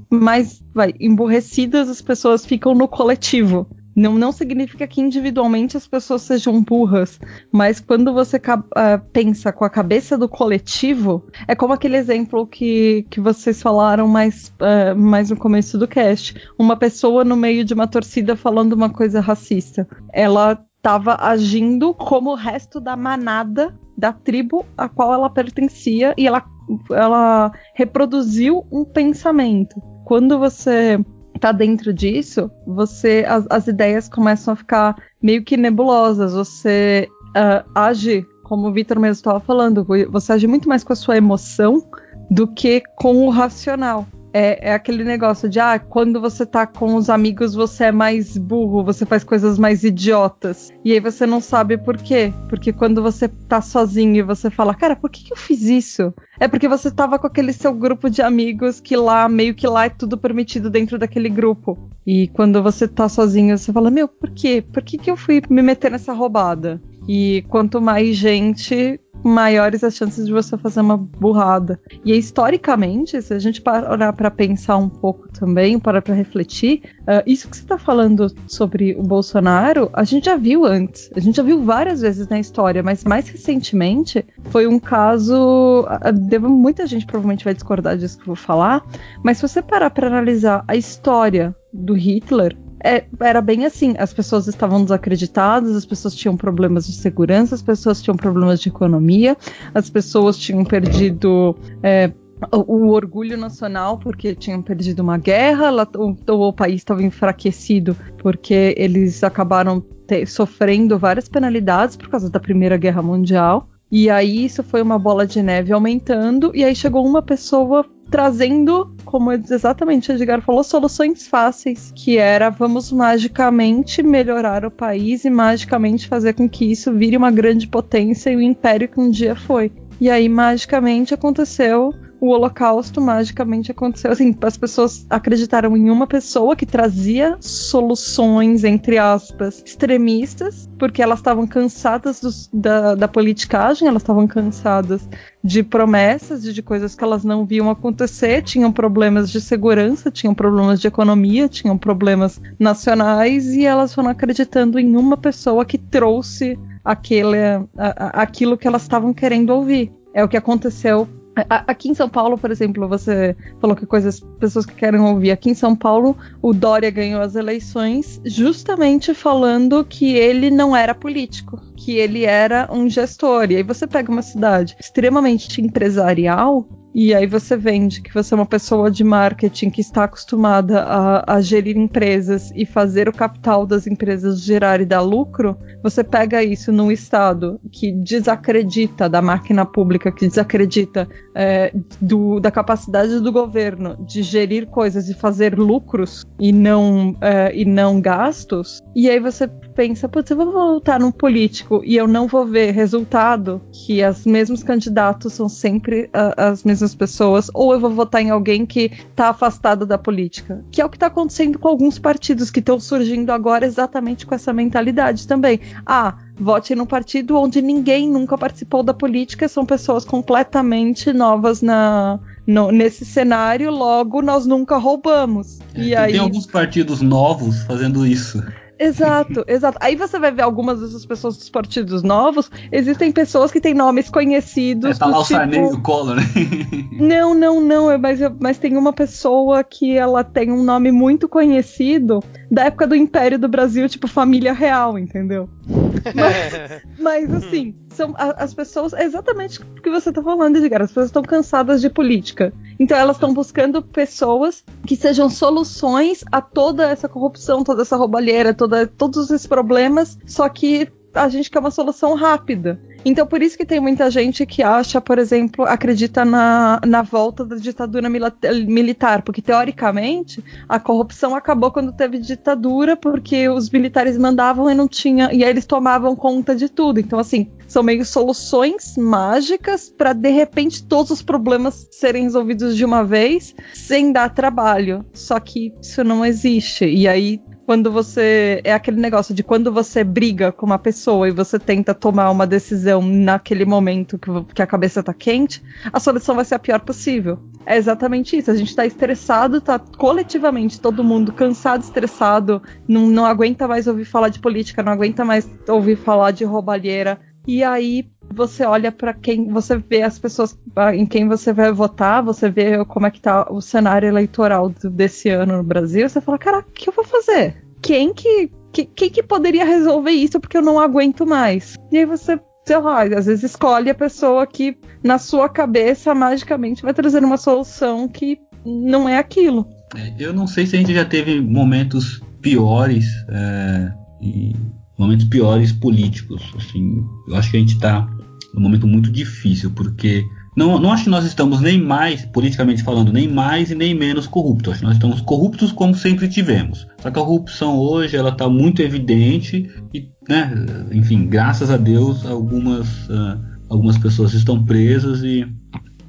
mais 0.10 0.62
vai, 0.74 0.94
emburrecidas 1.00 1.88
as 1.88 2.02
pessoas 2.02 2.46
ficam 2.46 2.76
no 2.76 2.86
coletivo. 2.86 3.66
Não, 3.96 4.16
não 4.16 4.34
significa 4.34 4.86
que 4.86 5.00
individualmente 5.00 5.78
as 5.78 5.88
pessoas 5.88 6.24
sejam 6.24 6.62
burras, 6.62 7.18
mas 7.50 7.80
quando 7.80 8.14
você 8.14 8.36
uh, 8.36 9.00
pensa 9.14 9.54
com 9.54 9.64
a 9.64 9.70
cabeça 9.70 10.18
do 10.18 10.28
coletivo, 10.28 11.26
é 11.48 11.56
como 11.56 11.72
aquele 11.72 11.96
exemplo 11.96 12.46
que, 12.46 13.06
que 13.10 13.22
vocês 13.22 13.62
falaram 13.62 14.06
mais, 14.06 14.54
uh, 14.60 14.98
mais 14.98 15.30
no 15.30 15.38
começo 15.38 15.78
do 15.78 15.88
cast. 15.88 16.36
Uma 16.60 16.76
pessoa 16.76 17.24
no 17.24 17.38
meio 17.38 17.64
de 17.64 17.74
uma 17.74 17.88
torcida 17.88 18.36
falando 18.36 18.74
uma 18.74 18.90
coisa 18.90 19.22
racista. 19.22 19.88
Ela 20.12 20.62
estava 20.76 21.16
agindo 21.22 21.94
como 21.94 22.32
o 22.32 22.36
resto 22.36 22.82
da 22.82 22.98
manada 22.98 23.74
da 24.00 24.14
tribo 24.14 24.66
a 24.78 24.88
qual 24.88 25.14
ela 25.14 25.30
pertencia 25.30 26.14
e 26.18 26.26
ela, 26.26 26.44
ela 26.92 27.52
reproduziu 27.76 28.66
um 28.72 28.86
pensamento. 28.86 29.80
Quando 30.06 30.40
você 30.40 30.98
tá 31.40 31.52
dentro 31.52 31.94
disso, 31.94 32.50
você 32.66 33.26
as, 33.28 33.46
as 33.50 33.68
ideias 33.68 34.08
começam 34.10 34.54
a 34.54 34.58
ficar 34.58 34.96
meio 35.22 35.44
que 35.44 35.58
nebulosas. 35.58 36.34
Você 36.34 37.08
uh, 37.30 37.70
age, 37.76 38.26
como 38.44 38.68
o 38.68 38.74
Victor 38.74 39.00
mesmo 39.00 39.14
estava 39.14 39.40
falando, 39.40 39.86
você 40.10 40.34
age 40.34 40.48
muito 40.48 40.70
mais 40.70 40.84
com 40.84 40.94
a 40.94 40.96
sua 40.96 41.18
emoção 41.18 41.84
do 42.32 42.48
que 42.48 42.82
com 42.96 43.26
o 43.26 43.30
racional. 43.30 44.08
É, 44.34 44.70
é, 44.70 44.74
aquele 44.74 45.04
negócio 45.04 45.50
de, 45.50 45.60
ah, 45.60 45.80
quando 45.80 46.22
você 46.22 46.46
tá 46.46 46.68
com 46.68 46.96
os 46.96 47.10
amigos 47.10 47.56
você 47.56 47.86
é 47.86 47.92
mais 47.92 48.38
burro, 48.38 48.84
você 48.84 49.06
faz 49.06 49.24
coisas 49.24 49.58
mais 49.58 49.84
idiotas. 49.84 50.72
E 50.84 50.94
aí 50.94 51.00
você 51.00 51.26
não 51.26 51.42
sabe 51.42 51.78
por 51.78 51.98
quê. 51.98 52.32
Porque 52.48 52.72
quando 52.72 53.02
você 53.02 53.28
tá 53.28 53.62
sozinho 53.62 54.18
e 54.18 54.22
você 54.22 54.50
fala, 54.50 54.76
cara, 54.76 54.96
por 54.96 55.10
que, 55.10 55.24
que 55.24 55.34
eu 55.34 55.38
fiz 55.38 55.64
isso? 55.64 56.14
É 56.40 56.48
porque 56.48 56.68
você 56.68 56.92
tava 56.92 57.18
com 57.18 57.28
aquele 57.28 57.54
seu 57.54 57.74
grupo 57.74 58.10
de 58.10 58.22
amigos 58.22 58.80
que 58.80 58.96
lá, 58.96 59.28
meio 59.28 59.56
que 59.56 59.68
lá 59.68 59.86
é 59.86 59.90
tudo 59.90 60.18
permitido 60.18 60.70
dentro 60.70 60.98
daquele 60.98 61.30
grupo. 61.30 61.90
E 62.06 62.28
quando 62.30 62.62
você 62.62 62.88
tá 62.88 63.10
sozinho, 63.10 63.58
você 63.58 63.74
fala, 63.74 63.92
meu, 63.92 64.08
por 64.08 64.30
quê? 64.32 64.64
Por 64.74 64.82
que, 64.84 64.98
que 64.98 65.12
eu 65.12 65.18
fui 65.18 65.42
me 65.50 65.62
meter 65.62 65.92
nessa 65.92 66.14
roubada? 66.14 66.82
E 67.08 67.44
quanto 67.50 67.82
mais 67.82 68.16
gente, 68.16 69.00
maiores 69.24 69.84
as 69.84 69.96
chances 69.96 70.26
de 70.26 70.32
você 70.32 70.58
fazer 70.58 70.82
uma 70.82 70.98
burrada. 70.98 71.80
E 72.04 72.16
historicamente, 72.18 73.22
se 73.22 73.34
a 73.34 73.40
gente 73.40 73.62
parar 73.62 74.14
para 74.14 74.32
pensar 74.32 74.78
um 74.78 74.90
pouco 74.90 75.28
também, 75.30 75.80
parar 75.80 76.02
para 76.02 76.16
refletir, 76.16 76.82
uh, 77.02 77.24
isso 77.26 77.50
que 77.50 77.58
você 77.58 77.64
está 77.64 77.78
falando 77.78 78.28
sobre 78.48 78.96
o 78.96 79.04
Bolsonaro, 79.04 79.90
a 79.94 80.04
gente 80.04 80.26
já 80.26 80.36
viu 80.36 80.66
antes. 80.66 81.10
A 81.16 81.20
gente 81.20 81.36
já 81.36 81.44
viu 81.44 81.64
várias 81.64 82.02
vezes 82.02 82.28
na 82.28 82.40
história, 82.40 82.82
mas 82.82 83.04
mais 83.04 83.28
recentemente 83.28 84.26
foi 84.46 84.68
um 84.68 84.80
caso. 84.80 85.86
Devo, 86.28 86.50
muita 86.50 86.86
gente 86.88 87.06
provavelmente 87.06 87.44
vai 87.44 87.54
discordar 87.54 87.98
disso 87.98 88.18
que 88.18 88.24
eu 88.24 88.28
vou 88.28 88.36
falar, 88.36 88.86
mas 89.24 89.38
se 89.38 89.48
você 89.48 89.62
parar 89.62 89.90
para 89.90 90.08
analisar 90.08 90.64
a 90.68 90.76
história 90.76 91.56
do 91.74 91.94
Hitler, 91.94 92.56
é, 92.84 93.06
era 93.20 93.42
bem 93.42 93.66
assim: 93.66 93.96
as 93.98 94.14
pessoas 94.14 94.48
estavam 94.48 94.84
desacreditadas, 94.84 95.76
as 95.76 95.86
pessoas 95.86 96.16
tinham 96.16 96.38
problemas 96.38 96.88
de 96.88 96.94
segurança, 96.94 97.56
as 97.56 97.62
pessoas 97.62 98.02
tinham 98.02 98.16
problemas 98.16 98.60
de 98.60 98.70
economia, 98.70 99.38
as 99.74 99.90
pessoas 99.90 100.38
tinham 100.38 100.64
perdido. 100.64 101.56
É, 101.84 102.12
o, 102.54 102.88
orgulho 102.92 103.38
nacional 103.38 103.98
porque 103.98 104.34
tinham 104.34 104.62
perdido 104.62 105.02
uma 105.02 105.18
guerra, 105.18 105.72
o, 105.98 106.16
o 106.48 106.54
país 106.54 106.76
estava 106.78 107.04
enfraquecido 107.04 107.98
porque 108.18 108.74
eles 108.78 109.26
acabaram 109.26 109.84
te, 110.08 110.26
sofrendo 110.26 110.98
várias 110.98 111.28
penalidades 111.28 111.98
por 111.98 112.08
causa 112.08 112.30
da 112.30 112.40
Primeira 112.40 112.78
Guerra 112.78 113.02
Mundial. 113.02 113.70
E 113.92 114.10
aí 114.10 114.46
isso 114.46 114.64
foi 114.64 114.82
uma 114.82 115.00
bola 115.00 115.26
de 115.26 115.42
neve 115.42 115.74
aumentando, 115.74 116.52
e 116.54 116.64
aí 116.64 116.76
chegou 116.76 117.06
uma 117.06 117.24
pessoa 117.24 117.84
trazendo, 118.10 118.92
como 119.06 119.32
exatamente 119.32 120.12
a 120.12 120.16
Edgar 120.16 120.42
falou, 120.42 120.64
soluções 120.64 121.28
fáceis, 121.28 121.92
que 121.96 122.18
era 122.18 122.50
vamos 122.50 122.92
magicamente 122.92 124.02
melhorar 124.02 124.66
o 124.66 124.72
país 124.72 125.26
e 125.26 125.30
magicamente 125.30 126.08
fazer 126.08 126.34
com 126.34 126.50
que 126.50 126.72
isso 126.72 126.92
vire 126.94 127.18
uma 127.18 127.32
grande 127.32 127.68
potência 127.68 128.30
e 128.30 128.36
o 128.36 128.42
império 128.42 128.88
que 128.88 129.00
um 129.00 129.10
dia 129.10 129.36
foi. 129.36 129.72
E 130.00 130.10
aí 130.10 130.30
magicamente 130.30 131.14
aconteceu 131.14 131.94
o 132.20 132.30
Holocausto 132.30 133.00
magicamente 133.00 133.72
aconteceu. 133.72 134.12
Assim, 134.12 134.36
as 134.42 134.58
pessoas 134.58 135.06
acreditaram 135.10 135.76
em 135.78 135.90
uma 135.90 136.06
pessoa 136.06 136.56
que 136.56 136.66
trazia 136.66 137.38
soluções, 137.40 138.64
entre 138.64 138.98
aspas, 138.98 139.64
extremistas, 139.66 140.70
porque 140.78 141.02
elas 141.02 141.20
estavam 141.20 141.48
cansadas 141.48 142.50
da, 142.54 142.96
da 142.96 143.08
politicagem, 143.08 143.88
elas 143.88 144.02
estavam 144.02 144.28
cansadas 144.28 145.08
de 145.42 145.64
promessas 145.64 146.46
e 146.46 146.52
de 146.52 146.62
coisas 146.62 146.94
que 146.94 147.04
elas 147.04 147.24
não 147.24 147.46
viam 147.46 147.70
acontecer, 147.70 148.42
tinham 148.44 148.72
problemas 148.72 149.32
de 149.32 149.40
segurança, 149.40 150.12
tinham 150.12 150.34
problemas 150.34 150.82
de 150.82 150.88
economia, 150.88 151.48
tinham 151.48 151.78
problemas 151.78 152.42
nacionais 152.60 153.48
e 153.54 153.66
elas 153.66 153.94
foram 153.94 154.10
acreditando 154.10 154.78
em 154.78 154.98
uma 154.98 155.16
pessoa 155.16 155.64
que 155.64 155.78
trouxe 155.78 156.60
aquele, 156.84 157.38
a, 157.78 158.22
aquilo 158.22 158.58
que 158.58 158.68
elas 158.68 158.84
estavam 158.84 159.14
querendo 159.14 159.52
ouvir. 159.52 159.92
É 160.14 160.24
o 160.24 160.28
que 160.28 160.38
aconteceu 160.38 161.08
Aqui 161.50 161.90
em 161.90 161.94
São 161.94 162.10
Paulo, 162.10 162.38
por 162.38 162.52
exemplo, 162.52 162.88
você 162.88 163.36
falou 163.62 163.76
que 163.76 163.86
coisas, 163.86 164.20
pessoas 164.40 164.66
que 164.66 164.74
querem 164.74 165.00
ouvir. 165.00 165.32
Aqui 165.32 165.50
em 165.50 165.54
São 165.54 165.76
Paulo, 165.76 166.18
o 166.42 166.54
Dória 166.54 166.90
ganhou 166.90 167.22
as 167.22 167.36
eleições 167.36 168.20
justamente 168.26 169.14
falando 169.14 169.86
que 169.86 170.16
ele 170.16 170.50
não 170.50 170.76
era 170.76 170.94
político, 170.94 171.62
que 171.76 171.96
ele 171.96 172.26
era 172.26 172.68
um 172.72 172.90
gestor. 172.90 173.52
E 173.52 173.58
aí 173.58 173.64
você 173.64 173.88
pega 173.88 174.12
uma 174.12 174.22
cidade 174.22 174.76
extremamente 174.80 175.62
empresarial 175.62 176.68
e 176.94 177.14
aí 177.14 177.28
você 177.28 177.56
vende 177.56 178.02
que 178.02 178.14
você 178.14 178.34
é 178.34 178.38
uma 178.38 178.46
pessoa 178.46 178.90
de 178.90 179.04
marketing 179.04 179.70
que 179.70 179.82
está 179.82 180.06
acostumada 180.06 180.82
a, 180.82 181.36
a, 181.36 181.42
gerir 181.42 181.78
empresas 181.78 182.52
e 182.56 182.66
fazer 182.66 183.08
o 183.08 183.14
capital 183.14 183.66
das 183.66 183.86
empresas 183.86 184.42
gerar 184.42 184.82
e 184.82 184.86
dar 184.86 185.02
lucro, 185.02 185.58
você 185.84 186.04
pega 186.04 186.44
isso 186.44 186.72
num 186.72 186.92
estado 186.92 187.60
que 187.72 187.92
desacredita 187.92 189.08
da 189.08 189.22
máquina 189.22 189.66
pública, 189.66 190.12
que 190.12 190.28
desacredita 190.28 191.08
é, 191.36 191.74
do, 192.02 192.40
da 192.40 192.52
capacidade 192.52 193.20
do 193.20 193.32
governo 193.32 193.96
de 194.06 194.24
gerir 194.24 194.68
coisas 194.68 195.10
e 195.10 195.14
fazer 195.14 195.58
lucros 195.58 196.26
e 196.40 196.52
não, 196.52 197.16
é, 197.22 197.56
e 197.56 197.66
não 197.66 198.02
gastos, 198.02 198.82
e 198.96 199.10
aí 199.10 199.20
você 199.20 199.48
pensa, 199.80 200.10
putz, 200.10 200.30
eu 200.30 200.36
vou 200.36 200.52
voltar 200.52 201.00
num 201.00 201.10
político 201.10 201.82
e 201.86 201.96
eu 201.96 202.06
não 202.06 202.28
vou 202.28 202.46
ver 202.46 202.72
resultado, 202.72 203.62
que 203.72 204.06
os 204.06 204.26
mesmos 204.26 204.62
candidatos 204.62 205.32
são 205.32 205.48
sempre 205.48 206.08
uh, 206.08 206.36
as 206.36 206.66
mesmas 206.66 206.94
pessoas, 206.94 207.50
ou 207.54 207.72
eu 207.72 207.80
vou 207.80 207.90
votar 207.90 208.22
em 208.22 208.30
alguém 208.30 208.66
que 208.66 208.92
está 209.10 209.30
afastado 209.30 209.86
da 209.86 209.98
política. 209.98 210.62
Que 210.70 210.82
é 210.82 210.86
o 210.86 210.90
que 210.90 210.98
está 210.98 211.08
acontecendo 211.08 211.58
com 211.58 211.70
alguns 211.70 211.98
partidos 211.98 212.52
que 212.52 212.60
estão 212.60 212.78
surgindo 212.78 213.30
agora 213.30 213.66
exatamente 213.66 214.26
com 214.26 214.36
essa 214.36 214.52
mentalidade 214.52 215.26
também. 215.26 215.62
Ah, 215.86 216.18
vote 216.38 216.76
num 216.76 216.86
partido 216.86 217.38
onde 217.38 217.62
ninguém 217.62 218.10
nunca 218.10 218.38
participou 218.38 218.84
da 218.84 218.94
política, 218.94 219.48
são 219.48 219.66
pessoas 219.66 220.04
completamente 220.04 221.14
novas 221.14 221.62
na, 221.62 222.20
no, 222.46 222.70
nesse 222.70 223.06
cenário, 223.06 223.72
logo 223.72 224.22
nós 224.22 224.46
nunca 224.46 224.76
roubamos. 224.76 225.60
É, 225.74 225.82
e 225.82 225.96
aí... 225.96 226.12
Tem 226.12 226.20
alguns 226.20 226.46
partidos 226.46 227.00
novos 227.00 227.64
fazendo 227.64 228.06
isso. 228.06 228.44
Exato, 228.80 229.44
exato. 229.46 229.78
Aí 229.82 229.98
você 229.98 230.18
vai 230.18 230.32
ver 230.32 230.42
algumas 230.42 230.80
dessas 230.80 231.06
pessoas 231.06 231.36
dos 231.36 231.50
partidos 231.50 232.02
novos. 232.02 232.50
Existem 232.72 233.12
pessoas 233.12 233.52
que 233.52 233.60
têm 233.60 233.74
nomes 233.74 234.10
conhecidos. 234.10 234.96
É, 234.96 235.00
tá 235.00 235.06
lá 235.06 235.20
o 235.20 235.24
tipo... 235.24 235.36
Sarney 235.36 235.60
e 235.60 235.64
o 235.64 235.82
Collor, 235.82 236.16
né? 236.16 236.24
Não, 236.98 237.34
não, 237.34 237.62
não. 237.62 237.98
Mas, 237.98 238.20
mas 238.40 238.58
tem 238.58 238.78
uma 238.78 238.94
pessoa 238.94 239.64
que 239.64 239.98
ela 239.98 240.24
tem 240.24 240.52
um 240.52 240.64
nome 240.64 240.92
muito 240.92 241.28
conhecido 241.28 242.22
da 242.50 242.66
época 242.66 242.88
do 242.88 242.96
Império 242.96 243.40
do 243.40 243.48
Brasil, 243.48 243.88
tipo 243.90 244.08
família 244.08 244.54
real, 244.54 244.98
entendeu? 244.98 245.50
Mas, 246.16 246.82
mas 246.98 247.34
assim, 247.34 247.76
são 248.00 248.16
as 248.18 248.54
pessoas. 248.54 248.94
É 248.94 249.04
exatamente 249.04 249.62
o 249.62 249.82
que 249.82 249.90
você 249.90 250.12
tá 250.12 250.24
falando, 250.24 250.56
Edgar. 250.56 250.82
As 250.82 250.90
pessoas 250.90 251.08
estão 251.08 251.22
cansadas 251.22 251.82
de 251.82 251.90
política. 251.90 252.54
Então 252.80 252.98
elas 252.98 253.18
estão 253.18 253.34
buscando 253.34 253.82
pessoas 253.82 254.64
que 254.88 254.96
sejam 254.96 255.30
soluções 255.30 256.24
a 256.32 256.42
toda 256.42 256.90
essa 256.90 257.10
corrupção, 257.10 257.64
toda 257.64 257.82
essa 257.82 257.98
roubalheira, 257.98 258.54
toda, 258.54 258.88
todos 258.88 259.30
esses 259.30 259.46
problemas, 259.46 260.18
só 260.26 260.48
que 260.48 260.90
a 261.14 261.28
gente 261.30 261.50
quer 261.50 261.60
uma 261.60 261.72
solução 261.72 262.14
rápida. 262.14 262.80
Então, 263.04 263.26
por 263.26 263.42
isso 263.42 263.58
que 263.58 263.66
tem 263.66 263.80
muita 263.80 264.12
gente 264.12 264.46
que 264.46 264.62
acha, 264.62 265.00
por 265.00 265.18
exemplo, 265.18 265.64
acredita 265.66 266.26
na, 266.26 266.82
na 266.86 267.02
volta 267.02 267.46
da 267.46 267.56
ditadura 267.56 268.10
militar, 268.10 269.22
porque 269.22 269.42
teoricamente 269.42 270.44
a 270.68 270.80
corrupção 270.80 271.36
acabou 271.36 271.72
quando 271.72 271.94
teve 271.94 272.18
ditadura, 272.18 272.98
porque 272.98 273.48
os 273.48 273.70
militares 273.70 274.18
mandavam 274.18 274.70
e 274.70 274.76
não 274.76 274.88
tinha, 274.88 275.32
e 275.32 275.44
aí 275.44 275.50
eles 275.50 275.66
tomavam 275.66 276.16
conta 276.16 276.56
de 276.56 276.68
tudo. 276.68 277.00
Então, 277.00 277.20
assim, 277.20 277.50
são 277.68 277.84
meio 277.84 278.04
soluções 278.04 278.98
mágicas 278.98 279.90
para 279.90 280.12
de 280.12 280.30
repente 280.30 280.84
todos 280.84 281.12
os 281.12 281.22
problemas 281.22 281.88
serem 281.92 282.24
resolvidos 282.24 282.76
de 282.76 282.84
uma 282.84 283.04
vez 283.04 283.56
sem 283.74 284.12
dar 284.12 284.34
trabalho. 284.34 285.06
Só 285.14 285.40
que 285.40 285.74
isso 285.82 286.04
não 286.04 286.26
existe. 286.26 286.86
E 286.86 287.08
aí 287.08 287.42
quando 287.70 287.92
você. 287.92 288.62
É 288.64 288.74
aquele 288.74 289.00
negócio 289.00 289.32
de 289.32 289.44
quando 289.44 289.72
você 289.72 290.04
briga 290.04 290.52
com 290.52 290.66
uma 290.66 290.80
pessoa 290.80 291.30
e 291.30 291.32
você 291.32 291.60
tenta 291.60 291.94
tomar 291.94 292.32
uma 292.32 292.48
decisão 292.48 293.00
naquele 293.00 293.64
momento 293.64 294.18
que, 294.18 294.32
que 294.56 294.62
a 294.64 294.66
cabeça 294.66 295.04
tá 295.04 295.14
quente, 295.14 295.62
a 295.94 296.00
solução 296.00 296.34
vai 296.34 296.44
ser 296.46 296.56
a 296.56 296.60
pior 296.60 296.80
possível. 296.80 297.38
É 297.68 297.78
exatamente 297.78 298.36
isso. 298.36 298.50
A 298.50 298.56
gente 298.56 298.76
tá 298.76 298.88
estressado, 298.88 299.62
tá 299.62 299.78
coletivamente 299.78 300.82
todo 300.82 301.04
mundo 301.04 301.32
cansado, 301.32 301.84
estressado, 301.84 302.60
não, 302.88 303.06
não 303.06 303.24
aguenta 303.24 303.68
mais 303.68 303.86
ouvir 303.86 304.06
falar 304.06 304.30
de 304.30 304.40
política, 304.40 304.82
não 304.82 304.94
aguenta 304.94 305.24
mais 305.24 305.48
ouvir 305.68 305.96
falar 305.96 306.32
de 306.32 306.44
roubalheira. 306.44 307.20
E 307.46 307.64
aí 307.64 308.10
você 308.34 308.64
olha 308.64 308.92
para 308.92 309.14
quem 309.14 309.48
você 309.50 309.78
vê 309.78 310.02
as 310.02 310.20
pessoas 310.20 310.58
em 310.94 311.06
quem 311.06 311.28
você 311.28 311.52
vai 311.52 311.72
votar, 311.72 312.24
você 312.24 312.50
vê 312.50 312.84
como 312.86 313.08
é 313.08 313.12
que 313.12 313.22
tá 313.22 313.48
o 313.50 313.62
cenário 313.62 314.08
eleitoral 314.08 314.70
desse 314.70 315.30
ano 315.30 315.58
no 315.58 315.64
Brasil, 315.64 316.08
você 316.08 316.22
fala, 316.22 316.38
cara, 316.38 316.60
o 316.60 316.72
que 316.72 316.90
eu 316.90 316.94
vou 316.94 317.06
fazer? 317.06 317.64
Quem 317.82 318.14
que, 318.14 318.52
que, 318.72 318.86
quem 318.86 319.10
que 319.10 319.24
poderia 319.24 319.66
resolver 319.66 320.12
isso 320.12 320.40
porque 320.40 320.58
eu 320.58 320.62
não 320.62 320.80
aguento 320.80 321.26
mais? 321.26 321.76
E 321.92 321.98
aí 321.98 322.06
você 322.06 322.40
sei 322.66 322.78
lá, 322.78 323.02
às 323.02 323.26
vezes 323.26 323.44
escolhe 323.44 323.90
a 323.90 323.96
pessoa 323.96 324.46
que 324.46 324.78
na 325.04 325.18
sua 325.18 325.50
cabeça 325.50 326.14
magicamente 326.14 326.84
vai 326.84 326.94
trazer 326.94 327.24
uma 327.24 327.38
solução 327.38 328.08
que 328.08 328.38
não 328.64 329.10
é 329.10 329.18
aquilo. 329.18 329.68
É, 329.96 330.14
eu 330.20 330.32
não 330.32 330.46
sei 330.46 330.68
se 330.68 330.76
a 330.76 330.80
gente 330.80 330.94
já 330.94 331.04
teve 331.04 331.42
momentos 331.42 332.22
piores 332.42 333.06
é, 333.30 333.92
e 334.22 334.56
momentos 335.00 335.26
piores 335.26 335.72
políticos. 335.72 336.44
Assim, 336.56 337.04
eu 337.28 337.36
acho 337.36 337.50
que 337.50 337.58
a 337.58 337.60
gente 337.60 337.74
está 337.74 338.08
num 338.54 338.62
momento 338.62 338.88
muito 338.88 339.12
difícil, 339.12 339.72
porque 339.72 340.24
não, 340.56 340.80
não 340.80 340.92
acho 340.92 341.06
que 341.06 341.10
nós 341.10 341.26
estamos 341.26 341.62
nem 341.62 341.82
mais, 341.82 342.26
politicamente 342.26 342.84
falando, 342.84 343.14
nem 343.14 343.28
mais 343.28 343.72
e 343.72 343.76
nem 343.76 343.94
menos 343.94 344.28
corruptos. 344.28 344.74
Acho 344.74 344.80
que 344.82 344.86
nós 344.86 344.96
estamos 344.96 345.22
corruptos 345.22 345.72
como 345.72 345.96
sempre 345.96 346.28
tivemos. 346.28 346.88
Só 347.02 347.10
que 347.10 347.20
a 347.20 347.24
corrupção 347.24 347.78
hoje 347.78 348.18
ela 348.18 348.30
está 348.30 348.50
muito 348.50 348.82
evidente 348.82 349.70
e, 349.94 350.10
né, 350.28 350.52
enfim, 350.92 351.28
graças 351.28 351.70
a 351.70 351.78
Deus, 351.78 352.26
algumas, 352.26 353.08
uh, 353.08 353.40
algumas 353.70 353.98
pessoas 353.98 354.34
estão 354.34 354.64
presas 354.66 355.24
e, 355.24 355.48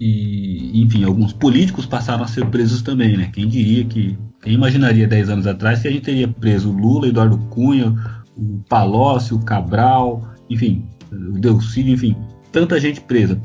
e, 0.01 0.83
enfim, 0.83 1.05
alguns 1.05 1.33
políticos 1.33 1.87
passaram 1.87 2.25
a 2.25 2.27
ser 2.27 2.47
presos 2.47 2.83
também, 2.83 3.17
né? 3.17 3.31
Quem 3.33 3.47
diria 3.47 3.85
que, 3.85 4.19
quem 4.43 4.55
imaginaria 4.55 5.07
10 5.07 5.29
anos 5.29 5.47
atrás 5.47 5.81
que 5.81 5.89
a 5.89 5.91
gente 5.93 6.03
teria 6.03 6.27
preso 6.27 6.73
Lula, 6.73 7.07
Eduardo 7.07 7.39
Cunha, 7.51 7.95
o 8.37 8.65
Palocci, 8.69 9.35
o 9.35 9.41
Cabral, 9.41 10.35
enfim, 10.49 10.87
Delcídio, 11.11 11.95
enfim, 11.95 12.17
tanta 12.53 12.81
gente 12.81 13.01
presa. 13.01 13.39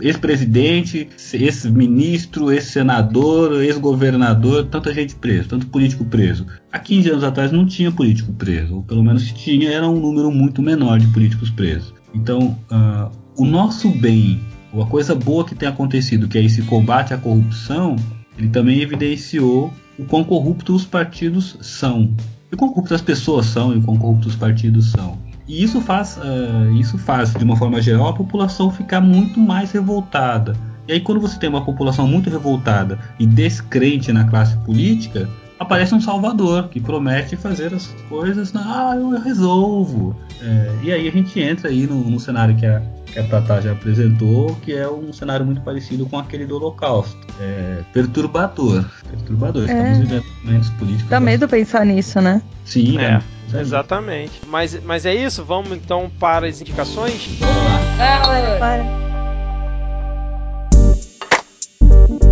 Ex-presidente, 0.00 1.08
ex-ministro, 1.32 2.52
ex-senador, 2.52 3.62
ex-governador, 3.62 4.66
tanta 4.66 4.92
gente 4.92 5.14
presa, 5.14 5.48
tanto 5.50 5.66
político 5.66 6.04
preso. 6.04 6.46
Há 6.70 6.78
15 6.78 7.10
anos 7.10 7.24
atrás 7.24 7.52
não 7.52 7.66
tinha 7.66 7.90
político 7.90 8.32
preso, 8.32 8.76
ou 8.76 8.82
pelo 8.82 9.02
menos 9.02 9.22
se 9.22 9.34
tinha, 9.34 9.70
era 9.70 9.88
um 9.88 10.00
número 10.00 10.30
muito 10.30 10.62
menor 10.62 10.98
de 10.98 11.06
políticos 11.08 11.50
presos. 11.50 11.92
Então, 12.14 12.58
uh, 12.70 13.10
o 13.36 13.44
nosso 13.44 13.88
bem, 13.88 14.40
a 14.74 14.86
coisa 14.86 15.14
boa 15.14 15.44
que 15.44 15.54
tem 15.54 15.68
acontecido, 15.68 16.28
que 16.28 16.38
é 16.38 16.44
esse 16.44 16.62
combate 16.62 17.14
à 17.14 17.18
corrupção, 17.18 17.96
ele 18.38 18.48
também 18.48 18.80
evidenciou 18.80 19.72
o 19.98 20.04
quão 20.04 20.24
corruptos 20.24 20.82
os 20.82 20.86
partidos 20.86 21.56
são. 21.60 22.14
e 22.50 22.56
quão 22.56 22.70
corruptas 22.70 22.96
as 22.96 23.02
pessoas 23.02 23.46
são 23.46 23.76
e 23.76 23.80
quão 23.80 23.96
corruptos 23.96 24.34
os 24.34 24.36
partidos 24.36 24.90
são. 24.90 25.18
E 25.52 25.62
isso 25.62 25.82
faz, 25.82 26.16
uh, 26.16 26.72
isso 26.72 26.96
faz, 26.96 27.34
de 27.34 27.44
uma 27.44 27.54
forma 27.54 27.78
geral, 27.82 28.08
a 28.08 28.14
população 28.14 28.70
ficar 28.70 29.02
muito 29.02 29.38
mais 29.38 29.70
revoltada. 29.70 30.56
E 30.88 30.94
aí, 30.94 31.00
quando 31.00 31.20
você 31.20 31.38
tem 31.38 31.46
uma 31.46 31.62
população 31.62 32.08
muito 32.08 32.30
revoltada 32.30 32.98
e 33.18 33.26
descrente 33.26 34.10
na 34.14 34.24
classe 34.24 34.56
política, 34.64 35.28
aparece 35.62 35.94
um 35.94 36.00
salvador 36.00 36.68
que 36.68 36.80
promete 36.80 37.36
fazer 37.36 37.74
as 37.74 37.86
coisas, 38.08 38.52
ah, 38.54 38.94
eu 38.96 39.10
resolvo. 39.20 40.16
É, 40.40 40.74
e 40.82 40.92
aí 40.92 41.08
a 41.08 41.12
gente 41.12 41.38
entra 41.40 41.68
aí 41.68 41.86
no, 41.86 42.10
no 42.10 42.18
cenário 42.20 42.56
que 42.56 42.66
a, 42.66 42.82
que 43.06 43.18
a 43.18 43.24
Tata 43.24 43.60
já 43.60 43.72
apresentou, 43.72 44.54
que 44.56 44.72
é 44.72 44.88
um 44.88 45.12
cenário 45.12 45.44
muito 45.44 45.60
parecido 45.60 46.06
com 46.06 46.18
aquele 46.18 46.46
do 46.46 46.56
Holocausto. 46.56 47.18
É, 47.40 47.82
perturbador. 47.92 48.84
Perturbador. 49.08 49.68
É. 49.68 49.72
Estamos 49.72 49.98
vivendo 49.98 50.24
momentos 50.44 50.70
políticos. 50.70 51.10
Dá 51.10 51.20
medo 51.20 51.48
pensar 51.48 51.86
nisso, 51.86 52.20
né? 52.20 52.42
Sim, 52.64 52.98
é. 52.98 53.22
Exatamente. 53.54 54.40
Mas, 54.48 54.82
mas 54.82 55.04
é 55.04 55.14
isso? 55.14 55.44
Vamos 55.44 55.72
então 55.72 56.10
para 56.18 56.46
as 56.46 56.60
indicações? 56.60 57.38
Bora 57.38 57.52
lá. 57.52 58.58
Para. 58.58 59.11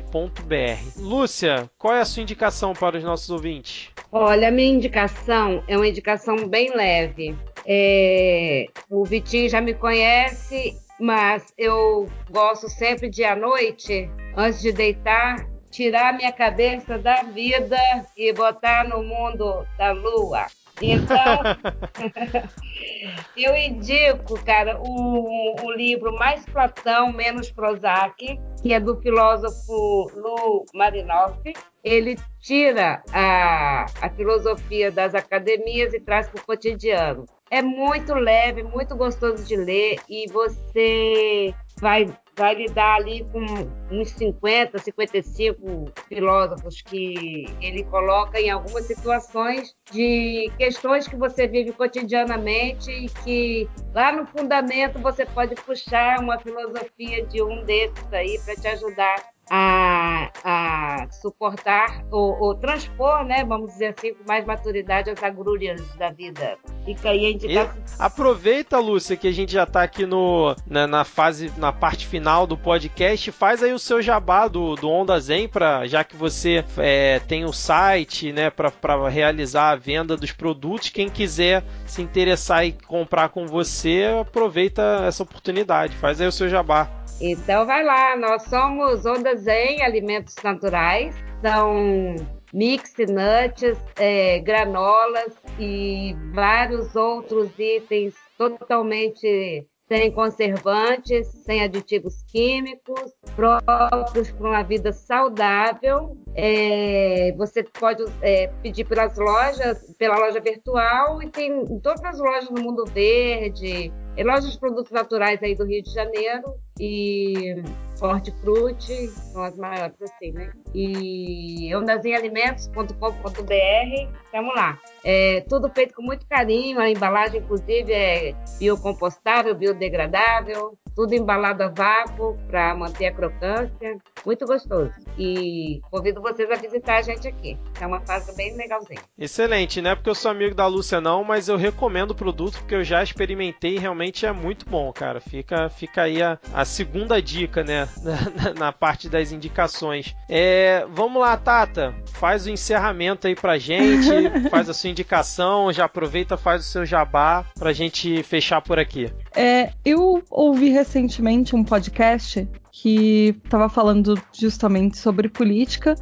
Lúcia, 0.98 1.69
qual 1.77 1.95
é 1.95 2.02
a 2.02 2.06
sua 2.06 2.23
indicação 2.23 2.73
para 2.73 2.98
os 2.98 3.03
nossos 3.03 3.30
ouvintes? 3.30 3.90
Olha, 4.11 4.52
minha 4.52 4.73
indicação 4.73 5.64
é 5.68 5.76
uma 5.76 5.88
indicação 5.88 6.48
bem 6.48 6.76
leve. 6.76 7.36
É... 7.65 8.68
O 8.90 9.03
Vitinho 9.03 9.49
já 9.49 9.61
me 9.61 9.73
conhece, 9.73 10.76
mas 10.99 11.53
eu 11.57 12.10
gosto 12.30 12.69
sempre 12.69 13.10
de 13.10 13.23
à 13.23 13.36
noite, 13.36 14.10
antes 14.36 14.61
de 14.61 14.72
deitar, 14.72 15.48
tirar 15.69 16.14
minha 16.14 16.31
cabeça 16.31 16.98
da 16.98 17.23
vida 17.23 17.77
e 18.18 18.34
botar 18.34 18.88
no 18.88 19.03
mundo 19.03 19.65
da 19.77 19.91
lua. 19.91 20.48
Então, 20.81 21.39
eu 23.35 23.56
indico, 23.56 24.43
cara, 24.43 24.80
o, 24.80 25.56
o 25.64 25.72
livro 25.72 26.14
Mais 26.18 26.45
Platão, 26.45 27.11
Menos 27.11 27.51
Prozac, 27.51 28.39
que 28.61 28.73
é 28.73 28.80
do 28.80 28.99
filósofo 29.01 30.11
Lu 30.15 30.65
Marinoff. 30.73 31.41
Ele 31.84 32.18
tira 32.41 33.01
a, 33.14 33.85
a 34.01 34.10
filosofia 34.10 34.91
das 34.91 35.15
academias 35.15 35.93
e 35.93 35.99
traz 35.99 36.27
para 36.30 36.41
o 36.41 36.45
cotidiano. 36.45 37.26
É 37.49 37.61
muito 37.61 38.14
leve, 38.14 38.61
muito 38.61 38.95
gostoso 38.95 39.43
de 39.43 39.56
ler 39.56 39.99
e 40.07 40.27
você 40.31 41.53
vai 41.80 42.06
vai 42.39 42.56
lidar 42.56 42.95
ali 42.95 43.27
com 43.34 43.45
uns 43.91 44.11
50, 44.11 44.80
55 44.80 45.91
filósofos 46.07 46.81
que 46.81 47.45
ele 47.61 47.84
coloca 47.84 48.39
em 48.39 48.49
algumas 48.49 48.85
situações 48.85 49.76
de 49.91 50.49
questões 50.57 51.06
que 51.06 51.18
você 51.18 51.47
vive 51.47 51.73
cotidianamente 51.73 52.89
e 52.89 53.10
que 53.26 53.69
lá 53.93 54.14
no 54.14 54.26
fundamento 54.26 54.99
você 54.99 55.26
pode 55.26 55.53
puxar 55.56 56.22
uma 56.22 56.39
filosofia 56.39 57.26
de 57.26 57.43
um 57.43 57.65
desses 57.65 58.14
aí 58.14 58.39
para 58.45 58.56
te 58.56 58.68
ajudar 58.69 59.22
a, 59.50 60.30
a 60.44 61.08
suportar 61.12 62.06
ou, 62.12 62.40
ou, 62.40 62.56
transpor, 62.56 63.24
né, 63.26 63.44
vamos 63.44 63.74
dizer 63.74 63.96
assim, 63.98 64.14
com 64.14 64.24
mais 64.28 64.46
maturidade 64.46 65.10
as 65.10 65.24
agrulhas 65.24 65.82
da 65.96 66.12
vida. 66.12 66.58
Fica 66.86 67.10
aí 67.10 67.26
a 67.26 67.32
indicação. 67.32 67.78
E 67.78 67.96
aproveita, 67.98 68.80
Lúcia, 68.80 69.18
que 69.18 69.28
a 69.28 69.32
gente 69.32 69.52
já 69.52 69.64
está 69.64 69.84
aqui 69.84 70.06
no, 70.06 70.56
na, 70.68 70.88
na, 70.88 71.04
fase, 71.04 71.52
na 71.58 71.72
parte 71.72 72.06
final 72.06 72.46
do 72.46 72.58
podcast, 72.58 73.32
faz 73.32 73.64
aí 73.64 73.74
o 73.74 73.80
seu 73.80 74.02
jabá 74.02 74.48
do, 74.48 74.76
do 74.76 74.90
Onda 74.90 75.20
Zen, 75.20 75.48
pra, 75.48 75.88
já 75.88 76.04
que 76.04 76.16
você 76.16 76.64
é, 76.78 77.20
tem 77.20 77.46
o 77.46 77.54
site, 77.54 78.32
né, 78.32 78.50
para 78.50 79.10
realizar 79.10 79.72
a 79.72 79.76
venda 79.76 80.16
dos 80.16 80.32
produtos. 80.32 80.90
Quem 80.90 81.10
quiser 81.10 81.64
se 81.86 82.02
interessar 82.02 82.66
e 82.66 82.72
comprar 82.72 83.30
com 83.30 83.48
você, 83.48 84.06
aproveita 84.22 85.04
essa 85.08 85.24
oportunidade, 85.24 85.96
faz 85.96 86.22
aí 86.22 86.28
o 86.28 86.32
seu 86.32 86.48
jabá. 86.50 86.99
Então 87.22 87.66
vai 87.66 87.84
lá, 87.84 88.16
nós 88.16 88.44
somos 88.44 89.06
Onda 89.06 89.36
Zen 89.36 89.82
Alimentos 89.82 90.36
Naturais, 90.41 91.14
são 91.41 92.16
mix 92.54 92.94
nuts, 92.98 93.78
é, 93.98 94.40
granolas 94.40 95.36
e 95.60 96.16
vários 96.34 96.96
outros 96.96 97.52
itens 97.60 98.16
totalmente 98.38 99.68
sem 99.90 100.12
conservantes, 100.12 101.28
sem 101.28 101.64
aditivos 101.64 102.24
químicos, 102.28 103.12
próprios 103.36 104.32
para 104.32 104.48
uma 104.48 104.64
vida 104.64 104.94
saudável. 104.94 106.16
É, 106.36 107.34
você 107.36 107.64
pode 107.64 108.06
é, 108.22 108.48
pedir 108.62 108.86
pelas 108.86 109.18
lojas, 109.18 109.94
pela 109.98 110.16
loja 110.16 110.40
virtual 110.40 111.22
e 111.24 111.30
tem 111.30 111.52
em 111.52 111.80
todas 111.80 112.04
as 112.06 112.20
lojas 112.20 112.50
do 112.50 112.62
Mundo 112.62 112.86
Verde, 112.86 113.91
lojas 114.24 114.52
de 114.52 114.60
produtos 114.60 114.91
naturais 114.91 115.41
aí 115.41 115.56
do 115.56 115.66
Rio 115.66 115.82
de 115.82 115.91
Janeiro 115.91 116.54
e 116.80 117.61
Hortifruti, 118.01 119.07
são 119.07 119.43
as 119.43 119.57
maiores 119.57 120.01
assim, 120.01 120.31
né? 120.31 120.53
E 120.73 121.76
ondazinalimentos.com.br, 121.76 124.15
estamos 124.26 124.56
lá. 124.56 124.80
É 125.03 125.41
tudo 125.41 125.69
feito 125.69 125.93
com 125.95 126.01
muito 126.01 126.26
carinho, 126.27 126.80
a 126.80 126.89
embalagem 126.89 127.41
inclusive 127.41 127.91
é 127.91 128.34
biocompostável, 128.57 129.53
biodegradável, 129.53 130.77
tudo 131.00 131.16
embalado 131.16 131.64
a 131.64 131.70
vácuo 131.70 132.38
para 132.50 132.76
manter 132.76 133.06
a 133.06 133.14
crocância, 133.14 133.98
muito 134.26 134.46
gostoso. 134.46 134.92
E 135.18 135.80
convido 135.90 136.22
vocês 136.22 136.52
a 136.52 136.56
visitar 136.56 136.98
a 136.98 137.02
gente 137.02 137.26
aqui. 137.26 137.58
É 137.80 137.88
uma 137.88 138.02
fase 138.02 138.36
bem 138.36 138.54
legalzinha. 138.58 139.00
Excelente, 139.18 139.82
não 139.82 139.92
é 139.92 139.96
porque 139.96 140.10
eu 140.10 140.16
sou 140.16 140.30
amigo 140.30 140.54
da 140.54 140.68
Lúcia 140.68 141.00
não, 141.00 141.24
mas 141.24 141.48
eu 141.48 141.56
recomendo 141.56 142.12
o 142.12 142.16
produto 142.16 142.60
porque 142.60 142.76
eu 142.76 142.84
já 142.84 143.02
experimentei 143.02 143.76
e 143.76 143.80
realmente 143.80 144.26
é 144.26 144.34
muito 144.34 144.70
bom, 144.70 144.92
cara. 144.92 145.22
Fica, 145.22 145.70
fica 145.70 146.02
aí 146.02 146.22
a, 146.22 146.38
a 146.54 146.66
segunda 146.66 147.22
dica, 147.22 147.64
né, 147.64 147.88
na, 148.36 148.54
na 148.56 148.74
parte 148.74 149.08
das 149.08 149.32
indicações. 149.32 150.14
É, 150.28 150.86
vamos 150.90 151.22
lá, 151.22 151.38
Tata, 151.38 151.96
faz 152.12 152.46
o 152.46 152.50
encerramento 152.50 153.26
aí 153.26 153.36
pra 153.36 153.58
gente, 153.58 154.10
faz 154.52 154.68
a 154.68 154.74
sua 154.74 154.90
indicação, 154.90 155.72
já 155.72 155.86
aproveita, 155.86 156.36
faz 156.36 156.68
o 156.68 156.70
seu 156.70 156.86
jabá 156.86 157.46
pra 157.58 157.72
gente 157.72 158.22
fechar 158.22 158.62
por 158.62 158.78
aqui. 158.78 159.10
É, 159.35 159.72
eu 159.85 160.23
ouvi 160.30 160.69
recentemente 160.69 161.56
um 161.56 161.64
podcast 161.64 162.47
que 162.72 163.35
estava 163.43 163.69
falando 163.69 164.19
justamente 164.34 164.97
sobre 164.97 165.30
política 165.30 165.95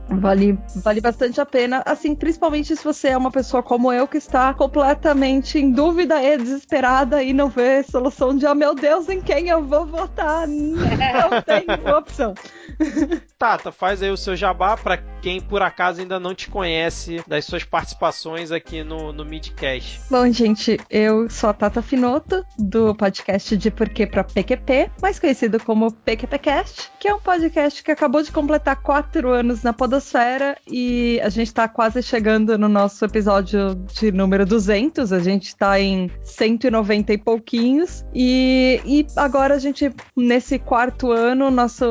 Vale, 0.09 0.57
vale 0.73 1.01
bastante 1.01 1.41
a 1.41 1.45
pena, 1.45 1.83
assim, 1.85 2.15
principalmente 2.15 2.73
se 2.75 2.83
você 2.83 3.09
é 3.09 3.17
uma 3.17 3.29
pessoa 3.29 3.61
como 3.61 3.91
eu 3.91 4.07
que 4.07 4.17
está 4.17 4.53
completamente 4.53 5.59
em 5.59 5.69
dúvida 5.69 6.21
e 6.23 6.37
desesperada 6.37 7.21
e 7.21 7.33
não 7.33 7.49
vê 7.49 7.83
solução 7.83 8.35
de, 8.35 8.45
oh 8.45 8.55
meu 8.55 8.73
Deus, 8.73 9.09
em 9.09 9.21
quem 9.21 9.49
eu 9.49 9.65
vou 9.65 9.85
votar? 9.85 10.47
Não 10.47 11.41
tem 11.45 11.65
opção. 11.93 12.33
Tata, 13.37 13.71
faz 13.71 14.01
aí 14.01 14.09
o 14.09 14.17
seu 14.17 14.35
jabá 14.35 14.75
para 14.75 14.97
quem 15.21 15.41
por 15.41 15.61
acaso 15.61 16.01
ainda 16.01 16.19
não 16.19 16.33
te 16.33 16.49
conhece 16.49 17.21
das 17.27 17.45
suas 17.45 17.63
participações 17.63 18.51
aqui 18.51 18.83
no, 18.83 19.11
no 19.11 19.25
Midcast. 19.25 20.01
Bom, 20.09 20.31
gente, 20.31 20.79
eu 20.89 21.29
sou 21.29 21.49
a 21.49 21.53
Tata 21.53 21.81
Finoto, 21.81 22.45
do 22.57 22.95
podcast 22.95 23.57
de 23.57 23.71
Porquê 23.71 24.05
para 24.05 24.23
PQP, 24.23 24.91
mais 25.01 25.19
conhecido 25.19 25.59
como 25.59 25.91
PQPcast, 25.91 26.91
que 26.99 27.07
é 27.07 27.13
um 27.13 27.19
podcast 27.19 27.83
que 27.83 27.91
acabou 27.91 28.21
de 28.21 28.31
completar 28.31 28.81
quatro 28.81 29.29
anos 29.29 29.63
na 29.63 29.73
Podosfera 29.73 30.57
e 30.67 31.19
a 31.23 31.29
gente 31.29 31.47
está 31.47 31.67
quase 31.67 32.01
chegando 32.01 32.57
no 32.57 32.69
nosso 32.69 33.03
episódio 33.05 33.75
de 33.93 34.11
número 34.11 34.45
200, 34.45 35.11
a 35.11 35.19
gente 35.19 35.47
está 35.47 35.79
em 35.79 36.09
190 36.23 37.13
e 37.13 37.17
pouquinhos, 37.17 38.05
e, 38.13 38.81
e 38.85 39.05
agora 39.15 39.55
a 39.55 39.59
gente, 39.59 39.91
nesse 40.15 40.59
quarto 40.59 41.11
ano, 41.11 41.51
nosso 41.51 41.85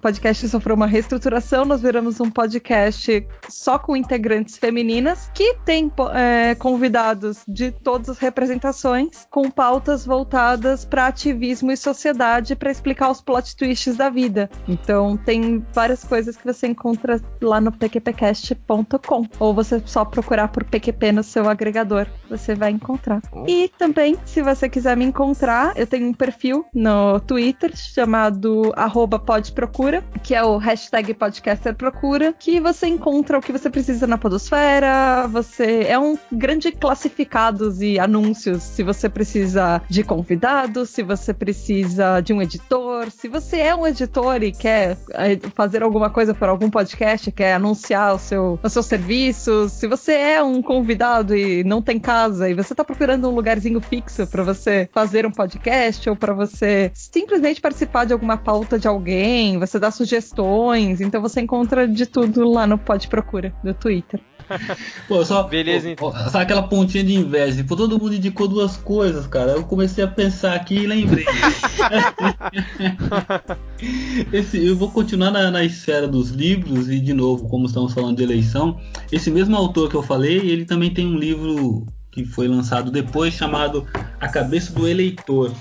podcast 0.00 0.11
podcast 0.12 0.46
sofreu 0.46 0.76
uma 0.76 0.86
reestruturação, 0.86 1.64
nós 1.64 1.80
viramos 1.80 2.20
um 2.20 2.30
podcast 2.30 3.26
só 3.48 3.78
com 3.78 3.96
integrantes 3.96 4.58
femininas, 4.58 5.30
que 5.32 5.54
tem 5.64 5.90
é, 6.14 6.54
convidados 6.54 7.38
de 7.48 7.70
todas 7.70 8.10
as 8.10 8.18
representações, 8.18 9.26
com 9.30 9.50
pautas 9.50 10.04
voltadas 10.04 10.84
para 10.84 11.06
ativismo 11.06 11.72
e 11.72 11.78
sociedade, 11.78 12.54
para 12.54 12.70
explicar 12.70 13.10
os 13.10 13.22
plot 13.22 13.56
twists 13.56 13.96
da 13.96 14.10
vida. 14.10 14.50
Então, 14.68 15.16
tem 15.16 15.64
várias 15.72 16.04
coisas 16.04 16.36
que 16.36 16.44
você 16.44 16.66
encontra 16.66 17.18
lá 17.40 17.58
no 17.58 17.72
pqpcast.com, 17.72 19.26
ou 19.38 19.54
você 19.54 19.82
só 19.86 20.04
procurar 20.04 20.48
por 20.48 20.64
PQP 20.64 21.12
no 21.12 21.22
seu 21.22 21.48
agregador, 21.48 22.06
você 22.28 22.54
vai 22.54 22.70
encontrar. 22.70 23.22
E 23.48 23.70
também, 23.78 24.18
se 24.26 24.42
você 24.42 24.68
quiser 24.68 24.94
me 24.94 25.06
encontrar, 25.06 25.72
eu 25.74 25.86
tenho 25.86 26.06
um 26.06 26.12
perfil 26.12 26.66
no 26.74 27.18
Twitter 27.20 27.74
chamado 27.74 28.74
que 30.22 30.34
é 30.34 30.44
o 30.44 30.56
hashtag 30.56 31.14
podcaster 31.14 31.74
procura, 31.74 32.32
que 32.32 32.60
você 32.60 32.86
encontra 32.86 33.38
o 33.38 33.42
que 33.42 33.52
você 33.52 33.68
precisa 33.68 34.06
na 34.06 34.16
podosfera, 34.16 35.26
você 35.28 35.84
é 35.88 35.98
um 35.98 36.16
grande 36.30 36.70
classificados 36.72 37.82
e 37.82 37.98
anúncios, 37.98 38.62
se 38.62 38.82
você 38.82 39.08
precisa 39.08 39.82
de 39.88 40.02
convidados, 40.02 40.90
se 40.90 41.02
você 41.02 41.34
precisa 41.34 42.20
de 42.20 42.32
um 42.32 42.40
editor, 42.40 43.10
se 43.10 43.28
você 43.28 43.58
é 43.58 43.74
um 43.74 43.86
editor 43.86 44.42
e 44.42 44.52
quer 44.52 44.96
eh, 45.14 45.38
fazer 45.54 45.82
alguma 45.82 46.10
coisa 46.10 46.34
para 46.34 46.50
algum 46.50 46.70
podcast, 46.70 47.30
quer 47.32 47.54
anunciar 47.54 48.14
o 48.14 48.18
seu, 48.18 48.58
os 48.62 48.72
seus 48.72 48.86
serviços, 48.86 49.72
se 49.72 49.86
você 49.86 50.12
é 50.12 50.42
um 50.42 50.62
convidado 50.62 51.36
e 51.36 51.64
não 51.64 51.82
tem 51.82 51.98
casa 51.98 52.48
e 52.48 52.54
você 52.54 52.72
está 52.72 52.84
procurando 52.84 53.28
um 53.28 53.34
lugarzinho 53.34 53.80
fixo 53.80 54.26
para 54.26 54.42
você 54.42 54.88
fazer 54.92 55.26
um 55.26 55.30
podcast 55.30 56.08
ou 56.08 56.16
para 56.16 56.32
você 56.32 56.90
simplesmente 56.94 57.60
participar 57.60 58.04
de 58.04 58.12
alguma 58.12 58.36
pauta 58.36 58.78
de 58.78 58.88
alguém, 58.88 59.58
você 59.58 59.78
dá 59.78 59.90
sugestões, 59.94 61.00
então 61.00 61.20
você 61.20 61.40
encontra 61.40 61.86
de 61.86 62.06
tudo 62.06 62.48
lá 62.48 62.66
no 62.66 62.78
Pode 62.78 63.08
Procura 63.08 63.54
do 63.62 63.72
Twitter. 63.74 64.20
Pô, 65.08 65.24
só. 65.24 65.42
Beleza, 65.44 65.90
então. 65.90 66.12
Sabe 66.12 66.44
aquela 66.44 66.62
pontinha 66.62 67.04
de 67.04 67.14
inveja? 67.14 67.64
Pô, 67.64 67.76
todo 67.76 67.98
mundo 67.98 68.14
indicou 68.14 68.48
duas 68.48 68.76
coisas, 68.76 69.26
cara. 69.26 69.52
Eu 69.52 69.64
comecei 69.64 70.04
a 70.04 70.08
pensar 70.08 70.54
aqui 70.54 70.76
e 70.76 70.86
lembrei. 70.86 71.24
Esse, 74.32 74.64
eu 74.64 74.76
vou 74.76 74.90
continuar 74.90 75.30
na, 75.30 75.50
na, 75.50 75.64
esfera 75.64 76.06
dos 76.06 76.30
livros 76.30 76.88
e, 76.88 77.00
de 77.00 77.12
novo, 77.12 77.48
como 77.48 77.66
estamos 77.66 77.92
falando 77.92 78.16
de 78.16 78.22
eleição, 78.22 78.80
esse 79.10 79.30
mesmo 79.30 79.56
autor 79.56 79.88
que 79.88 79.96
eu 79.96 80.02
falei, 80.02 80.38
ele 80.38 80.64
também 80.64 80.92
tem 80.92 81.06
um 81.06 81.16
livro 81.16 81.86
que 82.12 82.24
foi 82.24 82.46
lançado 82.46 82.90
depois 82.90 83.34
chamado 83.34 83.86
A 84.20 84.28
Cabeça 84.28 84.72
do 84.72 84.86
Eleitor. 84.86 85.52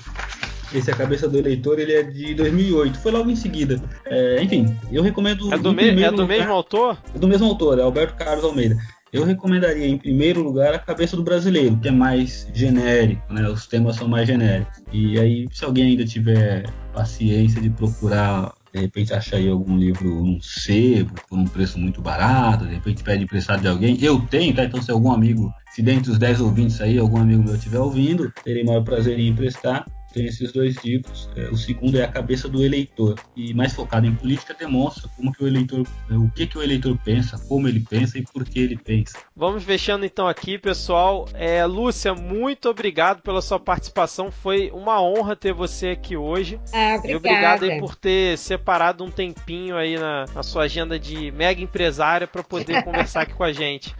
Esse 0.73 0.91
A 0.91 0.95
Cabeça 0.95 1.27
do 1.27 1.37
Eleitor 1.37 1.79
ele 1.79 1.93
é 1.93 2.03
de 2.03 2.33
2008, 2.33 2.99
foi 2.99 3.11
logo 3.11 3.29
em 3.29 3.35
seguida. 3.35 3.81
É, 4.05 4.41
enfim, 4.41 4.75
eu 4.91 5.03
recomendo. 5.03 5.53
É 5.53 5.57
do, 5.57 5.73
me 5.73 5.89
é 6.01 6.09
do 6.09 6.21
lugar, 6.21 6.27
mesmo 6.27 6.53
autor? 6.53 6.97
É 7.13 7.19
do 7.19 7.27
mesmo 7.27 7.47
autor, 7.47 7.79
é 7.79 7.81
Alberto 7.81 8.15
Carlos 8.15 8.45
Almeida. 8.45 8.77
Eu 9.11 9.25
recomendaria, 9.25 9.85
em 9.85 9.97
primeiro 9.97 10.41
lugar, 10.41 10.73
A 10.73 10.79
Cabeça 10.79 11.17
do 11.17 11.23
Brasileiro, 11.23 11.75
que 11.77 11.89
é 11.89 11.91
mais 11.91 12.47
genérico, 12.53 13.21
né? 13.33 13.49
Os 13.49 13.67
temas 13.67 13.97
são 13.97 14.07
mais 14.07 14.25
genéricos. 14.25 14.81
E 14.91 15.19
aí, 15.19 15.49
se 15.51 15.65
alguém 15.65 15.87
ainda 15.87 16.05
tiver 16.05 16.63
paciência 16.93 17.59
de 17.61 17.69
procurar 17.69 18.53
de 18.73 18.79
repente 18.79 19.13
achar 19.13 19.35
aí 19.35 19.49
algum 19.49 19.77
livro 19.77 20.07
num 20.07 20.39
sebo 20.41 21.13
por 21.27 21.37
um 21.37 21.45
preço 21.45 21.77
muito 21.77 22.01
barato, 22.01 22.65
de 22.65 22.75
repente 22.75 23.03
pede 23.03 23.23
emprestado 23.23 23.61
de 23.61 23.67
alguém. 23.67 23.97
Eu 24.01 24.21
tenho, 24.21 24.55
tá? 24.55 24.63
Então 24.63 24.81
se 24.81 24.89
algum 24.89 25.11
amigo, 25.11 25.53
se 25.71 25.81
dentre 25.81 26.09
os 26.09 26.17
10 26.17 26.39
ouvintes 26.39 26.79
aí, 26.79 26.97
algum 26.97 27.19
amigo 27.19 27.43
meu 27.43 27.55
estiver 27.55 27.79
ouvindo, 27.79 28.31
terei 28.43 28.63
maior 28.63 28.81
prazer 28.83 29.19
em 29.19 29.27
emprestar 29.27 29.85
tem 30.11 30.25
esses 30.25 30.51
dois 30.51 30.75
livros. 30.83 31.29
É, 31.35 31.49
o 31.49 31.55
segundo 31.55 31.97
é 31.97 32.03
A 32.03 32.07
Cabeça 32.07 32.47
do 32.47 32.63
Eleitor, 32.63 33.15
e 33.35 33.53
mais 33.53 33.73
focado 33.73 34.05
em 34.05 34.15
política, 34.15 34.53
demonstra 34.53 35.09
como 35.15 35.31
que 35.31 35.43
o 35.43 35.47
eleitor, 35.47 35.85
é, 36.09 36.15
o 36.15 36.29
que, 36.29 36.47
que 36.47 36.57
o 36.57 36.63
eleitor 36.63 36.97
pensa, 37.03 37.39
como 37.47 37.67
ele 37.67 37.79
pensa 37.79 38.17
e 38.17 38.23
por 38.23 38.43
que 38.43 38.59
ele 38.59 38.77
pensa. 38.77 39.17
Vamos 39.35 39.63
fechando 39.63 40.05
então 40.05 40.27
aqui, 40.27 40.57
pessoal. 40.57 41.27
É, 41.33 41.65
Lúcia, 41.65 42.13
muito 42.13 42.69
obrigado 42.69 43.21
pela 43.21 43.41
sua 43.41 43.59
participação. 43.59 44.31
Foi 44.31 44.69
uma 44.71 45.01
honra 45.01 45.35
ter 45.35 45.53
você 45.53 45.89
aqui 45.89 46.15
hoje. 46.17 46.59
Ah, 46.73 46.95
obrigada. 46.97 47.11
E 47.11 47.15
obrigado 47.15 47.63
aí 47.63 47.79
por 47.79 47.95
ter 47.95 48.37
separado 48.37 49.03
um 49.03 49.11
tempinho 49.11 49.75
aí 49.77 49.97
na, 49.97 50.25
na 50.33 50.43
sua 50.43 50.63
agenda 50.63 50.99
de 50.99 51.31
mega 51.31 51.61
empresária 51.61 52.27
para 52.27 52.43
poder 52.43 52.83
conversar 52.85 53.21
aqui 53.21 53.33
com 53.33 53.43
a 53.43 53.53
gente. 53.53 53.95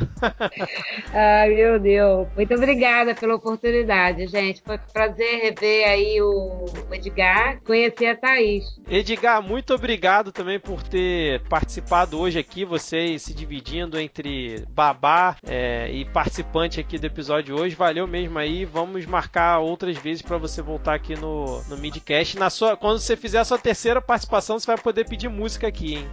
Ai, 1.14 1.50
meu 1.56 1.80
Deus. 1.80 2.28
Muito 2.36 2.54
obrigada 2.54 3.16
pela 3.16 3.36
oportunidade, 3.36 4.28
gente. 4.28 4.62
Foi 4.62 4.76
um 4.76 4.94
prazer 4.94 5.42
rever 5.42 5.88
aí 5.88 6.01
aí 6.02 6.22
o 6.22 6.66
Edgar, 6.92 7.62
conhecer 7.64 8.08
a 8.08 8.16
Thaís. 8.16 8.66
Edgar, 8.90 9.42
muito 9.42 9.74
obrigado 9.74 10.32
também 10.32 10.60
por 10.60 10.84
ter 10.84 11.42
participado 11.44 12.20
hoje 12.20 12.40
aqui, 12.40 12.66
vocês 12.66 13.22
se 13.22 13.34
dividindo 13.34 14.00
entre 14.00 14.66
babá 14.70 15.36
é, 15.46 15.90
e 15.92 16.06
participante 16.06 16.80
aqui 16.80 16.98
do 16.98 17.06
episódio 17.06 17.56
hoje. 17.60 17.76
Valeu 17.76 18.08
mesmo 18.08 18.38
aí. 18.38 18.66
Vamos 18.66 19.06
marcar 19.06 19.60
outras 19.60 19.98
vezes 19.98 20.22
para 20.22 20.38
você 20.38 20.62
voltar 20.62 20.96
aqui 20.96 21.16
no, 21.16 21.62
no 21.70 21.78
Midcast. 21.78 22.38
Na 22.38 22.50
sua, 22.50 22.76
quando 22.76 23.00
você 23.00 23.16
fizer 23.16 23.40
a 23.40 23.46
sua 23.46 23.58
terceira 23.58 24.02
participação, 24.02 24.60
você 24.60 24.68
vai 24.68 24.78
poder 24.78 25.08
pedir 25.08 25.30
música 25.30 25.68
aqui, 25.68 25.96
hein? 25.96 26.08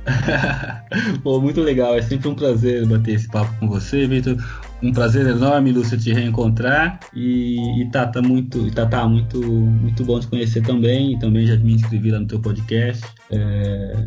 Pô, 1.23 1.41
muito 1.41 1.61
legal. 1.61 1.97
É 1.97 2.03
sempre 2.03 2.29
um 2.29 2.35
prazer 2.35 2.87
bater 2.87 3.15
esse 3.15 3.29
papo 3.29 3.53
com 3.59 3.69
você, 3.69 4.07
Vitor. 4.07 4.37
Um 4.83 4.93
prazer 4.93 5.27
enorme, 5.27 5.73
Lúcia, 5.73 5.99
te 5.99 6.13
reencontrar. 6.13 7.01
E, 7.15 7.83
e 7.83 7.91
Tata, 7.91 8.23
muito, 8.23 8.67
e 8.67 8.71
Tata, 8.71 9.09
muito, 9.09 9.41
muito 9.41 10.05
bom 10.05 10.21
te 10.21 10.29
conhecer 10.29 10.63
também. 10.63 11.15
E 11.15 11.19
também 11.19 11.47
já 11.47 11.57
me 11.57 11.75
inscrevi 11.75 12.11
lá 12.11 12.21
no 12.21 12.27
teu 12.27 12.41
podcast. 12.41 13.05
É, 13.31 14.07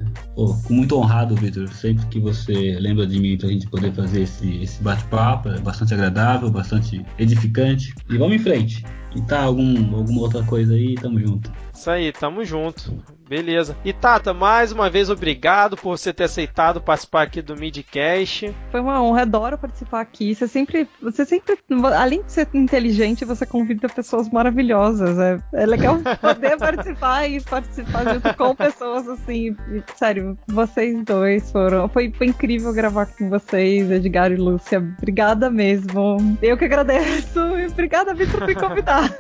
muito 0.69 0.98
honrado, 0.98 1.35
Vitor. 1.35 1.68
Sempre 1.73 2.06
que 2.06 2.19
você 2.19 2.77
lembra 2.80 3.06
de 3.06 3.19
mim 3.19 3.38
pra 3.38 3.49
gente 3.49 3.68
poder 3.68 3.91
fazer 3.93 4.22
esse, 4.22 4.61
esse 4.61 4.81
bate-papo, 4.81 5.49
é 5.49 5.60
bastante 5.60 5.93
agradável, 5.93 6.49
bastante 6.49 7.06
edificante. 7.19 7.93
E 8.10 8.18
vamos 8.18 8.38
em 8.38 8.39
frente. 8.39 8.84
E 9.16 9.22
tá, 9.22 9.42
algum, 9.42 9.96
alguma 9.96 10.22
outra 10.22 10.44
coisa 10.44 10.74
aí, 10.74 10.96
tamo 10.96 11.20
junto. 11.20 11.52
Isso 11.74 11.90
aí, 11.90 12.12
tamo 12.12 12.44
junto. 12.46 12.94
Beleza. 13.32 13.78
E 13.86 13.94
Tata, 13.94 14.34
mais 14.34 14.74
uma 14.74 14.90
vez 14.90 15.10
obrigado 15.10 15.78
por 15.78 15.98
você 15.98 16.12
ter 16.12 16.26
aceitado 16.26 16.82
participar 16.82 17.22
aqui 17.22 17.42
do 17.42 17.56
Midcast. 17.56 18.54
Foi 18.70 18.82
uma 18.82 19.02
honra, 19.02 19.22
adoro 19.22 19.58
participar 19.58 20.02
aqui. 20.02 20.36
Você 20.36 20.50
sempre, 20.50 20.86
você 21.02 21.24
sempre, 21.24 21.58
além 21.96 22.22
de 22.24 22.30
ser 22.30 22.50
inteligente, 22.54 23.24
você 23.24 23.46
convida 23.46 23.88
pessoas 23.88 24.30
maravilhosas. 24.30 25.18
É, 25.18 25.40
é 25.54 25.66
legal 25.66 25.98
poder 26.20 26.58
participar 26.58 27.26
e 27.26 27.40
participar 27.40 28.14
junto 28.14 28.36
com 28.36 28.54
pessoas 28.54 29.08
assim. 29.08 29.56
Sério, 29.96 30.38
vocês 30.46 31.02
dois 31.06 31.50
foram. 31.54 31.88
Foi, 31.88 32.12
foi 32.12 32.28
incrível 32.28 32.74
gravar 32.74 33.06
com 33.06 33.30
vocês, 33.30 33.90
Edgar 33.90 34.34
e 34.34 34.36
Lúcia. 34.36 34.80
Obrigada 34.98 35.50
mesmo. 35.50 36.18
Eu 36.42 36.58
que 36.58 36.66
agradeço 36.66 37.40
e 37.40 37.68
obrigada, 37.68 38.14
Vitor, 38.14 38.40
por 38.40 38.48
me 38.48 38.56
convidar. 38.56 39.01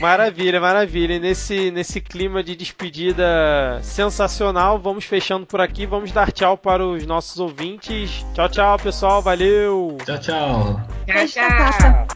Maravilha, 0.00 0.60
maravilha. 0.60 1.14
E 1.14 1.20
nesse, 1.20 1.70
nesse 1.70 2.00
clima 2.00 2.42
de 2.42 2.56
despedida 2.56 3.78
sensacional, 3.82 4.78
vamos 4.78 5.04
fechando 5.04 5.46
por 5.46 5.60
aqui. 5.60 5.86
Vamos 5.86 6.10
dar 6.12 6.32
tchau 6.32 6.58
para 6.58 6.84
os 6.84 7.06
nossos 7.06 7.38
ouvintes. 7.38 8.26
Tchau, 8.34 8.48
tchau, 8.48 8.76
pessoal. 8.78 9.22
Valeu. 9.22 9.96
Tchau, 10.04 10.18
tchau. 10.18 10.80
Tchau, 11.06 11.28
tchau. 11.28 12.08